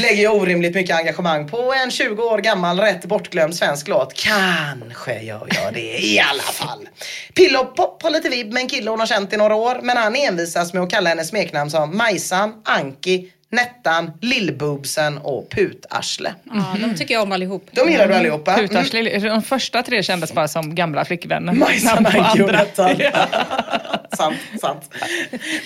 Lägger 0.00 0.22
jag 0.22 0.36
orimligt 0.36 0.74
mycket 0.74 0.96
engagemang 0.96 1.48
på 1.48 1.74
en 1.84 1.90
20 1.90 2.22
år 2.22 2.38
gammal 2.38 2.80
rätt 2.80 3.04
bortglömd 3.04 3.54
svensk 3.54 3.88
låt. 3.88 4.14
Kanske 4.14 5.22
gör 5.22 5.48
jag 5.62 5.74
det 5.74 5.98
i 5.98 6.20
alla 6.20 6.42
fall. 6.42 6.88
Pillopop 7.34 8.02
har 8.02 8.10
lite 8.10 8.28
vibb 8.28 8.52
med 8.52 8.60
en 8.60 8.68
kille 8.68 8.90
hon 8.90 9.00
har 9.00 9.06
känt 9.06 9.32
i 9.32 9.36
några 9.36 9.54
år 9.54 9.80
men 9.82 9.96
han 9.96 10.16
envisas 10.16 10.72
med 10.72 10.82
att 10.82 10.90
kalla 10.90 11.08
hennes 11.08 11.28
smeknamn 11.28 11.70
som 11.70 11.96
Majsan, 11.96 12.54
Anki, 12.64 13.32
Nettan, 13.50 14.12
Lillboobsen 14.20 15.18
och 15.18 15.50
Putarsle. 15.50 16.34
Ja, 16.44 16.76
de 16.80 16.96
tycker 16.96 17.14
jag 17.14 17.22
om 17.22 17.32
allihop. 17.32 17.68
De 17.72 17.90
gillar 17.90 18.08
du 18.08 18.14
allihopa. 18.14 18.54
Mm. 18.54 18.68
Putarsle, 18.68 19.18
De 19.18 19.42
första 19.42 19.82
tre 19.82 20.02
kändes 20.02 20.32
bara 20.32 20.48
som 20.48 20.74
gamla 20.74 21.04
flickvänner. 21.04 21.52
Majsan, 21.52 22.06
Anki 22.06 22.42
och. 22.42 22.52
Nettan. 22.52 22.96
sant, 24.16 24.36
sant. 24.60 24.90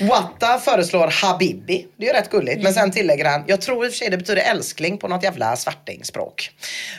Watta 0.01 0.59
föreslår 0.59 1.23
Habibi. 1.23 1.87
Det 1.97 2.09
är 2.09 2.15
ju 2.15 2.19
rätt 2.19 2.31
gulligt. 2.31 2.63
Men 2.63 2.75
sen 2.75 2.91
tillägger 2.91 3.25
han, 3.25 3.45
jag 3.47 3.61
tror 3.61 3.87
i 3.87 3.89
och 3.89 3.93
för 3.93 3.99
sig 3.99 4.11
det 4.11 4.17
betyder 4.17 4.43
älskling 4.43 4.99
på 4.99 5.09
något 5.09 5.23
jävla 5.23 5.57
svartingspråk. 5.57 6.51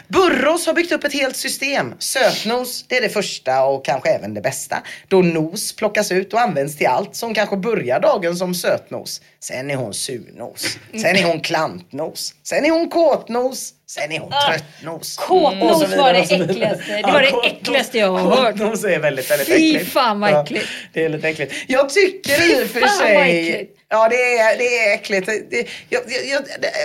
Burros 0.07 0.65
har 0.65 0.73
byggt 0.73 0.91
upp 0.91 1.03
ett 1.03 1.13
helt 1.13 1.35
system. 1.35 1.93
Sötnos, 1.99 2.85
det 2.87 2.97
är 2.97 3.01
det 3.01 3.09
första 3.09 3.63
och 3.63 3.85
kanske 3.85 4.09
även 4.09 4.33
det 4.33 4.41
bästa. 4.41 4.83
Då 5.07 5.21
nos 5.21 5.75
plockas 5.75 6.11
ut 6.11 6.33
och 6.33 6.41
används 6.41 6.77
till 6.77 6.87
allt. 6.87 7.21
Hon 7.21 7.33
kanske 7.33 7.57
börjar 7.57 7.99
dagen 7.99 8.35
som 8.35 8.55
sötnos. 8.55 9.21
Sen 9.39 9.71
är 9.71 9.75
hon 9.75 9.93
surnos. 9.93 10.72
Sen 11.01 11.15
är 11.15 11.23
hon 11.23 11.39
klantnos. 11.41 12.33
Sen 12.43 12.65
är 12.65 12.69
hon 12.71 12.89
kåtnos. 12.89 13.73
Sen 13.87 14.11
är 14.11 14.19
hon 14.19 14.31
tröttnos. 14.47 15.17
Kåtnos 15.17 15.95
var 15.97 16.13
det 16.13 16.19
äckligaste. 16.19 16.83
Det 17.05 17.11
var 17.11 17.21
det 17.21 17.27
kåtnos- 17.27 17.45
äckligaste 17.45 17.97
jag 17.97 18.11
har 18.17 18.35
hört. 18.35 18.51
Kåtnos 18.57 18.83
är 18.83 18.99
väldigt, 18.99 19.31
väldigt 19.31 19.47
Fy 19.47 19.75
äckligt. 19.75 19.91
fan 19.91 20.19
vad 20.19 20.31
Ja, 20.31 20.43
äckligt. 20.43 20.67
det 20.93 21.05
är 21.05 21.09
lite 21.09 21.29
äckligt. 21.29 21.53
Jag 21.67 21.89
tycker 21.89 22.61
i 22.61 22.63
och 22.65 22.69
för 22.69 22.79
fan 22.79 22.89
vad 22.89 22.97
sig... 23.25 23.69
Ja, 23.93 24.07
det 24.09 24.37
är, 24.37 24.57
det 24.57 24.77
är 24.79 24.93
äckligt. 24.93 25.25
Det, 25.49 25.67
jag, 25.89 26.01
jag, 26.07 26.25
jag, 26.25 26.41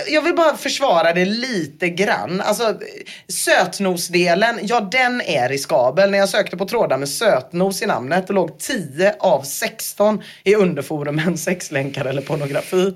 jag 0.07 0.21
vill 0.21 0.35
bara 0.35 0.57
försvara 0.57 1.13
det 1.13 1.25
lite 1.25 1.89
grann. 1.89 2.41
Alltså, 2.41 2.73
sötnosdelen, 3.27 4.59
ja 4.61 4.79
den 4.79 5.21
är 5.21 5.49
riskabel. 5.49 6.11
När 6.11 6.17
jag 6.17 6.29
sökte 6.29 6.57
på 6.57 6.65
trådar 6.65 6.97
med 6.97 7.09
sötnos 7.09 7.81
i 7.81 7.85
namnet, 7.85 8.27
det 8.27 8.33
låg 8.33 8.57
10 8.59 9.15
av 9.19 9.41
16 9.43 10.23
i 10.43 10.55
underforumen 10.55 11.37
sexlänkar 11.37 12.05
eller 12.05 12.21
pornografi. 12.21 12.93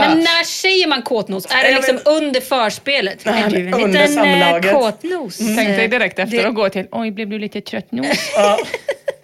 Men 0.00 0.18
när 0.18 0.44
säger 0.44 0.86
man 0.86 1.02
kåtnos? 1.02 1.46
Är 1.46 1.62
det 1.62 1.70
Jag 1.70 1.76
liksom 1.76 1.96
vet- 1.96 2.06
under 2.06 2.40
förspelet? 2.40 3.18
Nej, 3.24 3.42
är 3.42 3.50
du 3.50 3.66
en 3.68 3.74
under 3.74 3.88
liten 4.08 4.18
eh, 4.18 4.40
samlaget. 4.40 4.72
kåtnos? 4.72 5.38
Tänk 5.38 5.56
dig 5.68 5.88
direkt 5.88 6.18
efter 6.18 6.36
Det- 6.42 6.48
att 6.48 6.54
gå 6.54 6.68
till, 6.68 6.86
oj 6.92 7.10
blev 7.10 7.28
du 7.28 7.38
lite 7.38 7.60
trött 7.60 7.86
nu? 7.90 8.10
Ja. 8.34 8.58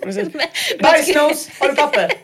Bajsnos, 0.83 1.49
har 1.59 1.69
du 1.69 1.75
papper? 1.75 2.11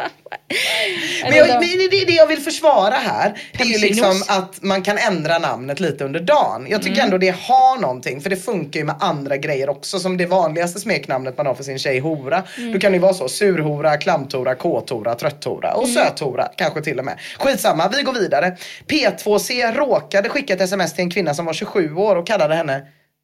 Men, 1.22 1.34
jag, 1.36 1.48
men 1.48 1.60
det, 1.60 2.04
det, 2.06 2.12
jag 2.12 2.26
vill 2.26 2.40
försvara 2.40 2.94
här, 2.94 3.42
det 3.52 3.62
är 3.62 3.66
ju 3.66 3.78
liksom 3.78 4.22
att 4.28 4.62
man 4.62 4.82
kan 4.82 4.98
ändra 4.98 5.38
namnet 5.38 5.80
lite 5.80 6.04
under 6.04 6.20
dagen. 6.20 6.66
Jag 6.68 6.82
tycker 6.82 7.02
ändå 7.02 7.18
det 7.18 7.36
har 7.36 7.80
någonting, 7.80 8.20
för 8.20 8.30
det 8.30 8.36
funkar 8.36 8.80
ju 8.80 8.86
med 8.86 8.94
andra 9.00 9.36
grejer 9.36 9.68
också. 9.68 9.98
Som 9.98 10.16
det 10.16 10.26
vanligaste 10.26 10.80
smeknamnet 10.80 11.36
man 11.36 11.46
har 11.46 11.54
för 11.54 11.64
sin 11.64 11.78
tjej, 11.78 11.98
hora. 11.98 12.42
Mm. 12.58 12.72
Då 12.72 12.78
kan 12.78 12.92
det 12.92 12.96
ju 12.96 13.02
vara 13.02 13.14
så, 13.14 13.28
surhora, 13.28 13.96
klamthora, 13.96 14.54
kåthora, 14.54 15.14
trötthora 15.14 15.74
och 15.74 15.88
Mm. 15.88 15.94
söthora 15.94 16.48
kanske 16.56 16.82
till 16.82 16.98
och 16.98 17.04
med. 17.04 17.18
Skitsamma, 17.38 17.88
vi 17.96 18.02
går 18.02 18.12
vidare. 18.12 18.56
P2C 18.86 19.72
råkade 19.74 20.28
skicka 20.28 20.54
ett 20.54 20.60
sms 20.60 20.94
till 20.94 21.04
en 21.04 21.10
kvinna 21.10 21.34
som 21.34 21.46
var 21.46 21.52
27 21.52 21.94
år 21.94 22.16
och 22.16 22.26
kallade 22.26 22.54
henne 22.54 22.82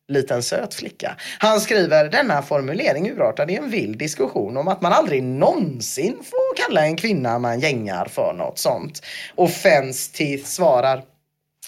liten 0.08 0.42
söt 0.42 0.74
flicka. 0.74 1.16
Han 1.38 1.60
skriver 1.60 2.08
denna 2.08 2.42
formulering 2.42 3.10
urartade 3.10 3.52
i 3.52 3.56
en 3.56 3.70
vild 3.70 3.98
diskussion 3.98 4.56
om 4.56 4.68
att 4.68 4.82
man 4.82 4.92
aldrig 4.92 5.22
någonsin 5.22 6.16
får 6.24 6.56
kalla 6.56 6.86
en 6.86 6.96
kvinna 6.96 7.38
man 7.38 7.60
gängar 7.60 8.04
för 8.04 8.32
något 8.32 8.58
sånt. 8.58 9.02
Och 9.34 9.50
Fenstith 9.50 10.44
svarar 10.44 11.02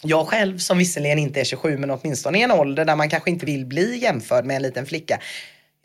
jag 0.02 0.26
själv 0.26 0.58
som 0.58 0.78
visserligen 0.78 1.18
inte 1.18 1.40
är 1.40 1.44
27 1.44 1.78
men 1.78 1.90
åtminstone 1.90 2.38
i 2.38 2.42
en 2.42 2.50
ålder 2.50 2.84
där 2.84 2.96
man 2.96 3.10
kanske 3.10 3.30
inte 3.30 3.46
vill 3.46 3.66
bli 3.66 3.98
jämförd 3.98 4.44
med 4.44 4.56
en 4.56 4.62
liten 4.62 4.86
flicka. 4.86 5.20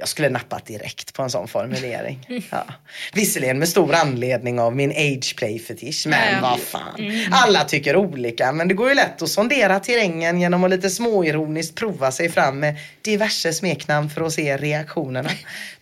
Jag 0.03 0.07
skulle 0.09 0.29
nappat 0.29 0.65
direkt 0.65 1.13
på 1.13 1.23
en 1.23 1.29
sån 1.29 1.47
formulering. 1.47 2.43
Ja. 2.51 2.65
Visserligen 3.13 3.59
med 3.59 3.69
stor 3.69 3.93
anledning 3.95 4.59
av 4.59 4.75
min 4.75 4.91
age 4.91 5.35
play 5.37 5.59
fetisch 5.59 6.07
men 6.07 6.33
ja. 6.33 6.39
vad 6.41 6.59
fan. 6.59 6.95
Mm. 6.99 7.33
Alla 7.33 7.63
tycker 7.63 7.95
olika 7.95 8.51
men 8.51 8.67
det 8.67 8.73
går 8.73 8.89
ju 8.89 8.95
lätt 8.95 9.21
att 9.21 9.29
sondera 9.29 9.79
terrängen 9.79 10.41
genom 10.41 10.63
att 10.63 10.69
lite 10.69 10.89
småironiskt 10.89 11.75
prova 11.75 12.11
sig 12.11 12.29
fram 12.29 12.59
med 12.59 12.75
diverse 13.01 13.53
smeknamn 13.53 14.09
för 14.09 14.21
att 14.21 14.33
se 14.33 14.57
reaktionerna. 14.57 15.29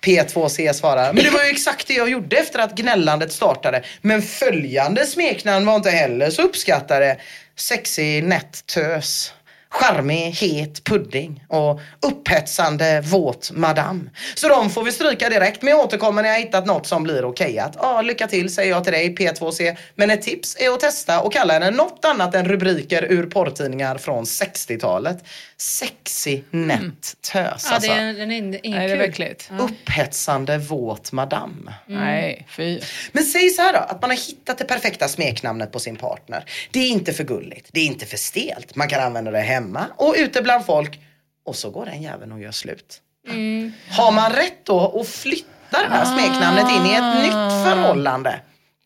P2C 0.01 0.73
svarar, 0.73 1.13
men 1.13 1.23
det 1.23 1.29
var 1.29 1.43
ju 1.43 1.49
exakt 1.49 1.87
det 1.87 1.93
jag 1.93 2.09
gjorde 2.09 2.37
efter 2.37 2.59
att 2.59 2.75
gnällandet 2.75 3.31
startade. 3.31 3.83
Men 4.01 4.21
följande 4.21 5.05
smeknamn 5.05 5.65
var 5.65 5.75
inte 5.75 5.89
heller 5.89 6.29
så 6.29 6.41
uppskattade. 6.41 7.17
Sexig 7.55 8.23
nätt 8.23 8.65
tös. 8.65 9.33
Charmig, 9.71 10.31
het 10.31 10.83
pudding 10.83 11.43
och 11.47 11.79
upphetsande 12.01 13.01
våt 13.01 13.51
madam. 13.53 14.09
Så 14.35 14.47
de 14.49 14.69
får 14.69 14.83
vi 14.83 14.91
stryka 14.91 15.29
direkt, 15.29 15.61
men 15.61 15.71
jag 15.71 15.79
återkommer 15.85 16.21
när 16.21 16.29
jag 16.29 16.39
hittat 16.39 16.65
något 16.65 16.87
som 16.87 17.03
blir 17.03 17.25
okejat. 17.25 17.75
Ja, 17.79 18.01
lycka 18.01 18.27
till 18.27 18.53
säger 18.53 18.69
jag 18.69 18.83
till 18.83 18.93
dig 18.93 19.15
P2C. 19.15 19.77
Men 19.95 20.09
ett 20.11 20.21
tips 20.21 20.57
är 20.59 20.69
att 20.69 20.79
testa 20.79 21.21
och 21.21 21.33
kalla 21.33 21.53
henne 21.53 21.71
något 21.71 22.05
annat 22.05 22.35
än 22.35 22.45
rubriker 22.45 23.03
ur 23.03 23.25
porrtidningar 23.25 23.97
från 23.97 24.23
60-talet. 24.23 25.23
Sexy, 25.57 26.41
nätt 26.49 27.15
tös 27.31 27.33
Ja, 27.33 27.49
alltså. 27.75 27.79
det 27.79 27.87
är, 27.99 28.13
den 28.13 28.31
är 28.31 28.35
ingen 28.35 28.51
Nej, 28.51 28.61
det 28.63 28.77
är 28.77 28.87
kul. 28.89 28.97
verkligt. 28.97 29.51
Upphetsande 29.59 30.57
våt 30.57 31.11
madam. 31.11 31.69
Nej, 31.85 32.47
fy. 32.49 32.79
Men 33.11 33.23
säg 33.23 33.49
så 33.49 33.61
här 33.61 33.73
då, 33.73 33.79
att 33.79 34.01
man 34.01 34.09
har 34.09 34.17
hittat 34.17 34.57
det 34.57 34.65
perfekta 34.65 35.07
smeknamnet 35.07 35.71
på 35.71 35.79
sin 35.79 35.95
partner. 35.95 36.45
Det 36.71 36.79
är 36.79 36.87
inte 36.89 37.13
för 37.13 37.23
gulligt, 37.23 37.69
det 37.71 37.79
är 37.81 37.85
inte 37.85 38.05
för 38.05 38.17
stelt. 38.17 38.75
Man 38.75 38.87
kan 38.87 38.99
använda 39.03 39.31
det 39.31 39.39
hemma 39.39 39.60
och 39.97 40.15
ute 40.17 40.41
bland 40.41 40.65
folk. 40.65 40.99
Och 41.45 41.55
så 41.55 41.69
går 41.69 41.85
den 41.85 42.01
jäveln 42.01 42.31
och 42.31 42.41
gör 42.41 42.51
slut. 42.51 43.01
Mm. 43.27 43.71
Har 43.89 44.11
man 44.11 44.31
rätt 44.31 44.65
då 44.65 44.99
att 45.01 45.07
flytta 45.07 45.47
det 45.71 45.89
här 45.89 46.05
smeknamnet 46.05 46.65
in 46.71 46.85
i 46.85 46.93
ett 46.93 47.23
nytt 47.23 47.65
förhållande? 47.65 48.39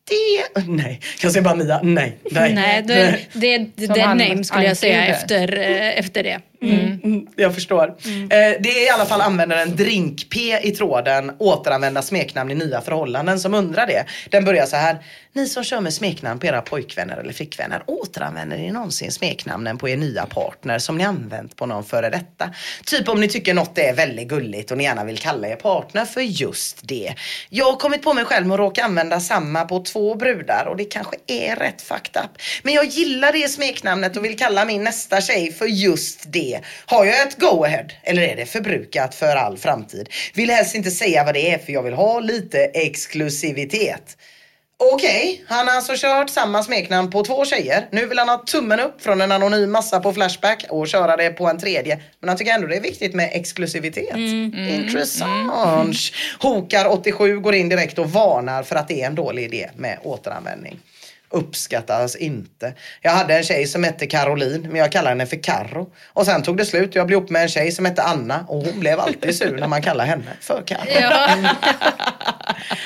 Det... 0.09 0.61
Nej, 0.67 1.01
jag 1.21 1.32
säger 1.32 1.43
bara 1.43 1.55
Mia. 1.55 1.80
Nej. 1.84 2.17
Nej. 2.32 2.53
Nej, 2.53 2.82
det, 2.82 3.19
det, 3.34 3.57
det, 3.76 3.88
dead 3.88 4.17
name 4.17 4.43
skulle 4.43 4.63
jag 4.63 4.78
säga 4.78 5.05
efter, 5.05 5.57
eh, 5.57 5.99
efter 5.99 6.23
det. 6.23 6.41
Mm, 6.62 7.28
jag 7.36 7.53
förstår. 7.53 7.88
Eh, 7.88 8.28
det 8.30 8.70
är 8.70 8.86
i 8.86 8.89
alla 8.89 9.06
fall 9.06 9.22
användaren 9.22 9.76
Drink-P 9.76 10.60
i 10.64 10.72
tråden 10.72 11.32
återanvända 11.39 12.01
smeknamn 12.01 12.51
i 12.51 12.56
nya 12.56 12.82
förhållanden 12.82 13.39
som 13.39 13.53
undrar 13.53 13.88
det. 13.88 14.06
Den 14.30 14.45
börjar 14.45 14.66
så 14.66 14.76
här. 14.76 14.97
Ni 15.34 15.47
som 15.47 15.64
kör 15.64 15.82
med 15.82 15.93
smeknamn 15.93 16.39
på 16.39 16.45
era 16.45 16.62
pojkvänner 16.62 17.18
eller 17.18 17.34
flickvänner, 17.34 17.84
återanvänder 17.88 18.58
ni 18.58 18.72
någonsin 18.72 19.12
smeknamnen 19.12 19.78
på 19.78 19.89
er 19.89 19.97
nya 19.97 20.26
partner 20.26 20.80
som 20.80 20.97
ni 20.97 21.03
använt 21.03 21.56
på 21.56 21.66
någon 21.66 21.84
före 21.84 22.10
detta? 22.10 22.49
Typ 22.86 23.10
om 23.10 23.22
ni 23.22 23.28
tycker 23.28 23.53
något 23.53 23.78
är 23.78 23.93
väldigt 23.93 24.28
gulligt 24.28 24.72
och 24.72 24.78
ni 24.78 24.84
gärna 24.84 25.03
vill 25.03 25.18
kalla 25.18 25.47
er 25.47 25.56
partner 25.56 26.06
för 26.06 26.22
just 26.22 26.80
det. 26.84 27.14
Jag 27.49 27.66
har 27.66 27.76
kommit 27.76 28.01
på 28.01 28.14
mig 28.14 28.26
själv 28.26 28.53
att 28.53 28.60
råka 28.60 28.84
använda 28.84 29.20
samma 29.20 29.66
på 29.66 29.80
två 29.80 30.16
brudar 30.16 30.66
och 30.70 30.78
det 30.78 30.86
kanske 30.86 31.16
är 31.28 31.56
rätt 31.56 31.82
fucked 31.82 32.24
up. 32.24 32.41
Men 32.64 32.74
jag 32.74 32.86
gillar 32.86 33.34
det 33.34 33.49
smeknamnet 33.49 34.18
och 34.18 34.26
vill 34.26 34.38
kalla 34.38 34.66
min 34.66 34.84
nästa 34.84 35.22
tjej 35.22 35.51
för 35.51 35.66
just 35.66 36.24
det. 36.32 36.55
Har 36.86 37.06
jag 37.06 37.28
ett 37.28 37.39
go-ahead 37.39 37.88
eller 38.03 38.22
är 38.22 38.36
det 38.36 38.45
förbrukat 38.45 39.16
för 39.16 39.36
all 39.36 39.58
framtid? 39.58 40.10
Vill 40.34 40.49
helst 40.49 40.76
inte 40.76 40.91
säga 40.91 41.24
vad 41.24 41.34
det 41.34 41.51
är 41.51 41.58
för 41.58 41.74
jag 41.74 41.84
vill 41.84 41.93
ha 41.93 42.20
lite 42.20 42.60
exklusivitet. 42.60 44.18
Okej, 44.78 45.43
han 45.47 45.68
har 45.68 45.76
alltså 45.76 45.93
kört 45.95 46.30
samma 46.30 46.64
smeknamn 46.64 47.12
på 47.12 47.24
två 47.24 47.45
tjejer. 47.45 47.88
Nu 47.91 48.06
vill 48.06 48.20
han 48.20 48.30
ha 48.30 48.38
tummen 48.38 48.80
upp 48.80 49.01
från 49.01 49.22
en 49.22 49.32
anonym 49.32 49.72
massa 49.72 49.99
på 49.99 50.14
Flashback 50.14 50.66
och 50.70 50.88
köra 50.88 51.18
det 51.18 51.30
på 51.30 51.47
en 51.47 51.60
tredje. 51.60 51.99
Men 52.20 52.30
han 52.30 52.38
tycker 52.38 52.51
ändå 52.51 52.68
det 52.68 52.76
är 52.76 52.82
viktigt 52.82 53.14
med 53.14 53.30
exklusivitet. 53.34 54.18
Intressant. 54.18 55.97
Hokar 56.39 56.88
87 56.88 57.39
går 57.39 57.56
in 57.56 57.70
direkt 57.70 57.99
och 57.99 58.12
varnar 58.12 58.64
för 58.64 58.76
att 58.76 58.88
det 58.88 59.01
är 59.01 59.08
en 59.08 59.16
dålig 59.16 59.43
idé 59.43 59.70
med 59.76 59.99
återanvändning. 60.03 60.80
Uppskattas 61.30 62.15
inte. 62.15 62.73
Jag 63.01 63.11
hade 63.11 63.38
en 63.38 63.43
tjej 63.43 63.67
som 63.67 63.84
hette 63.84 64.07
Caroline, 64.07 64.61
men 64.61 64.76
jag 64.76 64.91
kallade 64.91 65.09
henne 65.09 65.26
för 65.26 65.43
Carro. 65.43 65.89
Och 66.13 66.26
sen 66.26 66.43
tog 66.43 66.57
det 66.57 66.65
slut 66.65 66.89
och 66.89 66.95
jag 66.95 67.07
blev 67.07 67.19
ihop 67.19 67.30
med 67.30 67.41
en 67.41 67.49
tjej 67.49 67.71
som 67.71 67.86
hette 67.86 68.03
Anna 68.03 68.45
och 68.47 68.63
hon 68.63 68.80
blev 68.80 68.99
alltid 68.99 69.36
sur 69.36 69.57
när 69.57 69.67
man 69.67 69.82
kallar 69.82 70.05
henne 70.05 70.32
för 70.41 70.63
Carro. 70.65 70.86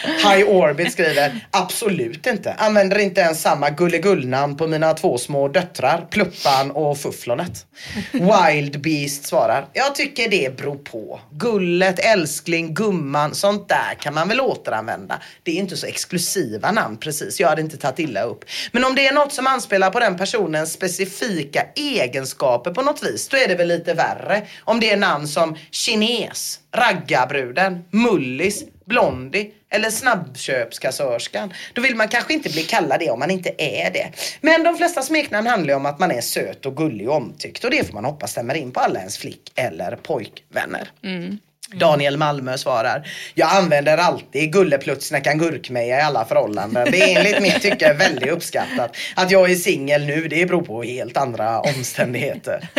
High 0.04 0.48
Orbit 0.48 0.92
skriver, 0.92 1.48
absolut 1.52 2.28
inte. 2.28 2.54
Använder 2.54 3.00
inte 3.00 3.22
ens 3.22 3.42
samma 3.42 3.70
gulligullnamn 3.70 4.58
på 4.58 4.68
mina 4.68 4.94
två 4.94 5.18
små 5.18 5.48
döttrar, 5.48 6.08
Pluppan 6.12 6.72
och 6.72 6.98
Fufflonet. 6.98 7.66
Wild 8.12 8.82
Beast 8.82 9.26
svarar, 9.26 9.66
jag 9.74 9.96
tycker 9.96 10.30
det 10.30 10.58
beror 10.58 10.76
på. 10.76 11.20
Gullet, 11.32 12.00
älskling, 12.00 12.74
gumman, 12.74 13.36
sånt 13.36 13.70
där 13.70 13.94
kan 14.00 14.14
man 14.14 14.28
väl 14.28 14.42
återanvända. 14.42 15.22
Det 15.44 15.52
är 15.52 15.56
inte 15.56 15.78
så 15.78 15.86
exklusiva 15.86 16.72
namn 16.72 16.98
precis, 16.98 17.40
jag 17.40 17.48
hade 17.48 17.62
inte 17.62 17.78
tagit 17.78 18.00
illa 18.00 18.22
upp. 18.24 18.46
Men 18.72 18.86
om 18.86 18.96
det 18.96 19.08
är 19.08 19.14
något 19.14 19.34
som 19.34 19.48
anspelar 19.48 19.92
på 19.92 20.00
den 20.00 20.18
personens 20.18 20.74
specifika 20.74 21.66
egenskaper 21.76 22.72
på 22.72 22.82
något 22.82 23.04
vis, 23.04 23.28
då 23.28 23.38
är 23.38 23.48
det 23.48 23.56
väl 23.56 23.68
lite 23.68 23.94
värre. 23.94 24.48
Om 24.64 24.80
det 24.80 24.92
är 24.92 24.98
namn 24.98 25.28
som 25.28 25.58
kines, 25.72 26.60
raggarbruden, 26.72 27.84
mullis, 27.92 28.64
Blondie 28.86 29.52
eller 29.70 29.90
snabbköpskassörskan. 29.90 31.54
Då 31.74 31.82
vill 31.82 31.96
man 31.96 32.08
kanske 32.08 32.34
inte 32.34 32.50
bli 32.50 32.62
kallad 32.62 33.00
det 33.00 33.10
om 33.10 33.20
man 33.20 33.32
inte 33.32 33.50
är 33.58 33.92
det. 33.92 34.12
Men 34.42 34.64
de 34.64 34.78
flesta 34.78 35.02
smeknamn 35.02 35.48
handlar 35.48 35.74
ju 35.74 35.78
om 35.78 35.86
att 35.86 36.00
man 36.00 36.12
är 36.12 36.22
söt 36.22 36.66
och 36.66 36.78
gullig 36.78 37.10
och 37.10 37.16
omtyckt 37.16 37.64
och 37.64 37.72
det 37.72 37.88
får 37.88 37.94
man 37.94 38.06
hoppas 38.06 38.32
stämmer 38.32 38.56
in 38.56 38.72
på 38.72 38.80
alla 38.80 39.00
ens 39.00 39.18
flick 39.18 39.52
eller 39.56 39.96
pojkvänner. 39.96 40.92
Mm. 41.04 41.38
Daniel 41.74 42.18
Malmö 42.18 42.58
svarar. 42.58 43.08
Jag 43.34 43.50
använder 43.52 43.98
alltid 43.98 44.52
gulleplutsnäckan 44.54 45.38
gurkmeja 45.38 45.98
i 45.98 46.02
alla 46.02 46.26
förhållanden. 46.26 46.88
Det 46.92 47.02
är 47.02 47.18
enligt 47.18 47.42
mitt 47.42 47.62
tycke 47.62 47.94
väldigt 47.94 48.30
uppskattat. 48.30 48.98
Att 49.16 49.32
jag 49.32 49.52
är 49.52 49.56
singel 49.56 50.06
nu 50.06 50.28
det 50.28 50.46
beror 50.46 50.62
på 50.62 50.84
helt 50.84 51.18
andra 51.18 51.60
omständigheter. 51.60 52.70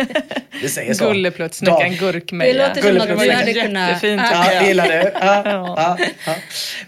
Vi 0.61 0.69
säger 0.69 0.93
så. 0.93 1.07
Gulleplutsnäckan 1.07 1.95
gurkmeja. 1.95 2.53
Det 2.53 2.91
låter 2.91 2.99
som 2.99 3.15
att 3.15 3.19
du 3.19 3.31
hade 3.31 3.53
kunnat... 3.53 4.03
Ja. 4.03 4.53
jag. 4.53 4.67
gillar 4.67 4.87
du? 4.87 5.11
Ja, 5.21 5.41
ja, 5.45 5.97
ja. 6.25 6.35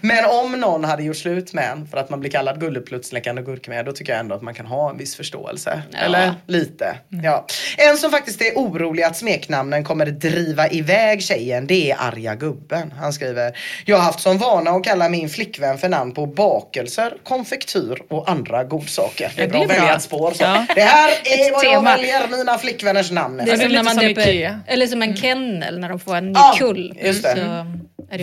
Men 0.00 0.24
om 0.24 0.60
någon 0.60 0.84
hade 0.84 1.02
gjort 1.02 1.16
slut 1.16 1.52
med 1.52 1.70
en 1.70 1.86
för 1.86 1.98
att 1.98 2.10
man 2.10 2.20
blir 2.20 2.30
kallad 2.30 2.60
gulleplutsläckande 2.60 3.42
gurkmeja 3.42 3.82
då 3.82 3.92
tycker 3.92 4.12
jag 4.12 4.20
ändå 4.20 4.34
att 4.34 4.42
man 4.42 4.54
kan 4.54 4.66
ha 4.66 4.90
en 4.90 4.98
viss 4.98 5.16
förståelse. 5.16 5.82
Eller 5.92 6.34
lite. 6.46 6.94
Ja. 7.08 7.46
En 7.76 7.96
som 7.96 8.10
faktiskt 8.10 8.42
är 8.42 8.52
orolig 8.54 9.02
att 9.02 9.16
smeknamnen 9.16 9.84
kommer 9.84 10.06
driva 10.06 10.68
iväg 10.68 11.22
tjejen 11.22 11.66
det 11.66 11.90
är 11.90 11.93
arga 11.94 12.34
gubben. 12.34 12.92
Han 13.00 13.12
skriver 13.12 13.56
Jag 13.84 13.96
har 13.96 14.04
haft 14.04 14.20
som 14.20 14.38
vana 14.38 14.70
att 14.70 14.84
kalla 14.84 15.08
min 15.08 15.28
flickvän 15.28 15.78
för 15.78 15.88
namn 15.88 16.14
på 16.14 16.26
bakelser, 16.26 17.14
konfektyr 17.24 17.98
och 18.10 18.30
andra 18.30 18.64
godsaker. 18.64 19.32
Det 19.36 19.42
är 19.42 19.46
Ja, 19.46 19.50
bra 19.50 19.58
det 19.58 19.64
är 19.64 19.76
att 19.76 19.82
välja 19.82 19.96
ett 19.96 20.02
spår. 20.02 20.30
Så. 20.34 20.42
Ja. 20.42 20.66
Det 20.74 20.80
här 20.80 21.08
är 21.24 21.46
Ett 21.46 21.52
vad 21.52 21.64
jag 21.64 21.72
tema. 21.72 21.96
väljer 21.96 22.28
mina 22.28 22.58
flickvänners 22.58 23.10
namn 23.10 23.36
Det 23.36 23.42
är 23.42 23.46
efter. 23.54 23.56
som 23.56 23.68
lite 23.68 23.82
när 23.82 23.84
man 23.84 23.94
som 23.94 24.08
döper, 24.14 24.60
eller 24.66 24.86
som 24.86 25.02
en 25.02 25.16
kennel 25.16 25.78
när 25.78 25.88
de 25.88 26.00
får 26.00 26.16
en 26.16 26.26
ny 26.26 26.32
Ja, 26.34 26.54
kull. 26.58 26.98
just 27.02 27.22
det. 27.22 27.34
Så. 27.36 27.66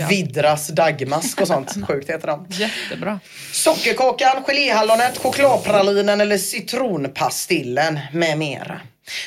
Vidras 0.09 0.67
dagmask 0.67 1.41
och 1.41 1.47
sånt. 1.47 1.75
Sjukt 1.87 2.09
heter 2.09 2.27
de. 2.27 2.45
Jättebra. 2.49 3.19
Sockerkakan, 3.51 4.43
geléhallonet, 4.47 5.17
chokladpralinen 5.17 6.21
eller 6.21 6.37
citronpastillen 6.37 7.99
med 8.13 8.37
mera. 8.37 8.81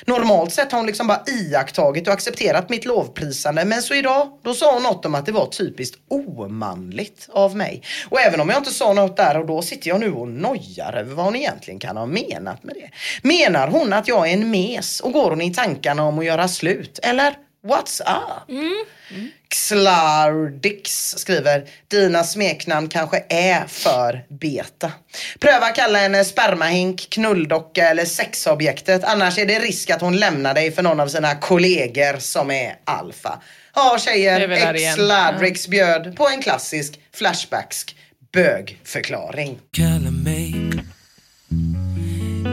Normalt 0.07 0.53
sett 0.53 0.73
har 0.73 0.79
hon 0.79 0.87
liksom 0.87 1.07
bara 1.07 1.23
iakttagit 1.27 2.09
och 2.09 2.15
accepterat 2.15 2.69
mitt 2.69 2.85
lovprisande 2.85 3.65
men 3.65 3.83
så 3.83 3.95
idag, 3.95 4.29
då 4.43 4.55
sa 4.55 4.75
hon 4.75 4.83
något 4.83 5.07
om 5.07 5.15
att 5.15 5.27
det 5.27 5.33
var 5.33 5.47
typiskt 5.47 5.99
omanligt 6.11 7.29
av 7.33 7.57
mig. 7.57 7.83
Och 8.09 8.21
även 8.21 8.41
om 8.41 8.49
jag 8.49 8.59
inte 8.59 8.71
sa 8.71 8.93
något 8.93 9.17
där 9.17 9.39
och 9.39 9.47
då 9.47 9.63
sitter 9.63 9.89
jag 9.89 10.01
nu 10.01 10.13
och 10.13 10.29
nojar 10.29 10.93
över 10.93 11.15
vad 11.15 11.25
hon 11.25 11.37
egentligen 11.37 11.81
kan 11.81 11.97
ha 11.97 12.07
menat 12.07 12.65
med 12.65 12.75
det. 12.75 12.91
Menar 13.29 13.69
hon 13.69 13.93
att 13.93 14.09
jag 14.09 14.29
är 14.29 14.33
en 14.33 14.51
mes 14.51 15.01
och 15.01 15.13
går 15.13 15.31
hon 15.31 15.41
i 15.41 15.55
tankarna 15.55 16.03
om 16.03 16.19
att 16.19 16.25
göra 16.25 16.49
slut? 16.49 16.99
Eller 17.03 17.35
what's 17.65 18.01
up? 18.01 18.49
Mm. 18.49 18.85
Mm. 19.11 19.31
Xlardix 19.55 21.15
skriver 21.19 21.65
Dina 21.89 22.25
smeknamn 22.25 22.89
kanske 22.89 23.25
är 23.29 23.67
för 23.67 24.25
beta. 24.29 24.93
Pröva 25.41 25.71
kalla 25.71 25.99
henne 25.99 26.25
spermahink, 26.25 27.11
knulldocka 27.11 27.89
eller 27.89 28.05
sexobjektet. 28.05 29.05
Annars 29.05 29.39
är 29.39 29.47
det 29.47 29.59
risk 29.59 29.91
att 29.91 30.01
hon 30.01 30.17
lämnar 30.17 30.55
dig 30.55 30.73
för 30.73 30.83
någon 30.83 31.01
av 31.01 31.09
sina 31.09 31.35
kollegor 31.35 32.19
som 32.19 32.51
är 32.51 32.77
alfa. 32.85 33.41
Ja 33.75 33.99
tjejer. 33.99 34.95
Xlardix 34.95 35.69
bjöd 35.69 36.17
på 36.17 36.29
en 36.29 36.43
klassisk 36.43 37.01
flashbacksk 37.13 37.97
bögförklaring. 38.33 39.59
Kalla 39.73 40.11
mig 40.11 40.55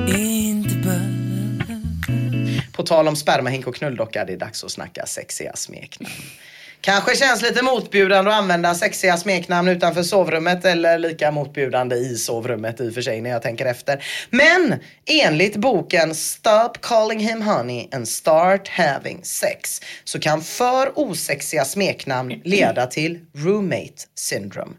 inte 0.08 1.02
På 2.74 2.84
tal 2.84 3.08
om 3.08 3.16
spermahink 3.16 3.68
och 3.68 3.76
knulldocka, 3.76 4.26
det 4.26 4.34
är 4.34 4.38
dags 4.38 4.64
att 4.64 4.72
snacka 4.72 5.06
sexiga 5.06 5.56
smeknamn. 5.56 6.14
Kanske 6.82 7.15
känns 7.15 7.41
lite 7.41 7.61
motbjudande 7.63 8.32
att 8.32 8.38
använda 8.38 8.75
sexiga 8.75 9.17
smeknamn 9.17 9.67
utanför 9.67 10.03
sovrummet 10.03 10.65
eller 10.65 10.99
lika 10.99 11.32
motbjudande 11.32 11.95
i 11.95 12.15
sovrummet 12.15 12.82
i 12.82 12.89
och 12.89 12.93
för 12.93 13.01
sig 13.01 13.21
när 13.21 13.29
jag 13.29 13.41
tänker 13.41 13.65
efter. 13.65 14.03
Men 14.29 14.75
enligt 15.05 15.55
boken 15.55 16.15
Stop 16.15 16.71
calling 16.82 17.19
him 17.19 17.41
honey 17.41 17.88
and 17.91 18.07
start 18.07 18.67
having 18.67 19.19
sex 19.23 19.82
så 20.03 20.19
kan 20.19 20.41
för 20.41 20.99
osexiga 20.99 21.65
smeknamn 21.65 22.41
leda 22.43 22.88
till 22.88 23.19
roommate 23.36 23.93
syndrome. 24.15 24.71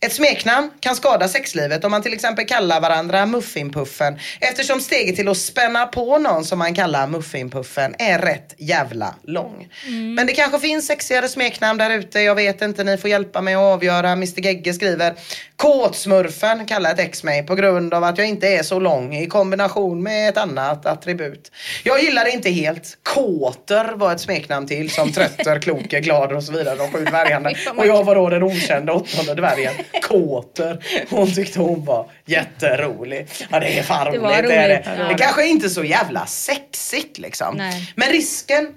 Ett 0.00 0.12
smeknamn 0.12 0.70
kan 0.80 0.96
skada 0.96 1.28
sexlivet 1.28 1.84
om 1.84 1.90
man 1.90 2.02
till 2.02 2.12
exempel 2.12 2.46
kallar 2.46 2.80
varandra 2.80 3.26
muffinpuffen 3.26 4.18
eftersom 4.40 4.80
steget 4.80 5.16
till 5.16 5.28
att 5.28 5.36
spänna 5.36 5.86
på 5.86 6.18
någon 6.18 6.44
som 6.44 6.58
man 6.58 6.74
kallar 6.74 7.06
muffinpuffen 7.06 7.94
är 7.98 8.18
rätt 8.18 8.54
jävla 8.58 9.14
lång. 9.22 9.68
Men 10.16 10.26
det 10.26 10.32
kanske 10.32 10.58
finns 10.58 10.86
sexigare 10.86 11.28
smeknamn 11.28 11.49
smeknamn 11.50 11.78
där 11.78 11.90
ute? 11.90 12.20
Jag 12.20 12.34
vet 12.34 12.62
inte, 12.62 12.84
ni 12.84 12.96
får 12.96 13.10
hjälpa 13.10 13.40
mig 13.40 13.54
att 13.54 13.60
avgöra. 13.60 14.10
Mr 14.12 14.40
Gegge 14.40 14.72
skriver 14.72 15.14
Kåtsmurfen 15.56 16.66
kallar 16.66 16.90
ett 16.92 17.00
ex 17.00 17.24
mig 17.24 17.46
på 17.46 17.54
grund 17.54 17.94
av 17.94 18.04
att 18.04 18.18
jag 18.18 18.28
inte 18.28 18.48
är 18.48 18.62
så 18.62 18.78
lång 18.80 19.14
i 19.16 19.26
kombination 19.26 20.02
med 20.02 20.28
ett 20.28 20.36
annat 20.36 20.86
attribut. 20.86 21.52
Jag 21.84 22.02
gillar 22.02 22.24
det 22.24 22.30
inte 22.30 22.50
helt. 22.50 22.98
Kåter 23.02 23.92
var 23.94 24.12
ett 24.12 24.20
smeknamn 24.20 24.66
till 24.66 24.90
som 24.90 25.12
trötter, 25.12 25.58
klok, 25.62 25.92
är 25.92 26.00
glad 26.00 26.32
och 26.32 26.44
så 26.44 26.52
vidare. 26.52 26.76
De 26.76 26.90
sju 26.90 27.04
dvärgarna. 27.04 27.50
Och 27.76 27.86
jag 27.86 28.04
var 28.04 28.14
då 28.14 28.28
den 28.28 28.42
okända 28.42 28.92
åttonde 28.92 29.34
dvärgen. 29.34 29.72
Kåter. 30.02 30.84
Hon 31.10 31.34
tyckte 31.34 31.58
hon 31.58 31.84
var 31.84 32.10
jätterolig. 32.26 33.26
Ja 33.50 33.60
det 33.60 33.78
är 33.78 33.82
fan 33.82 34.12
Det 34.12 34.18
roligt. 34.18 34.48
Det, 34.48 34.54
är 34.54 34.68
det. 34.68 34.74
roligt. 34.74 35.18
det 35.18 35.24
kanske 35.24 35.46
inte 35.46 35.66
är 35.66 35.68
så 35.68 35.84
jävla 35.84 36.26
sexigt 36.26 37.18
liksom. 37.18 37.56
Nej. 37.56 37.92
Men 37.96 38.08
risken 38.08 38.68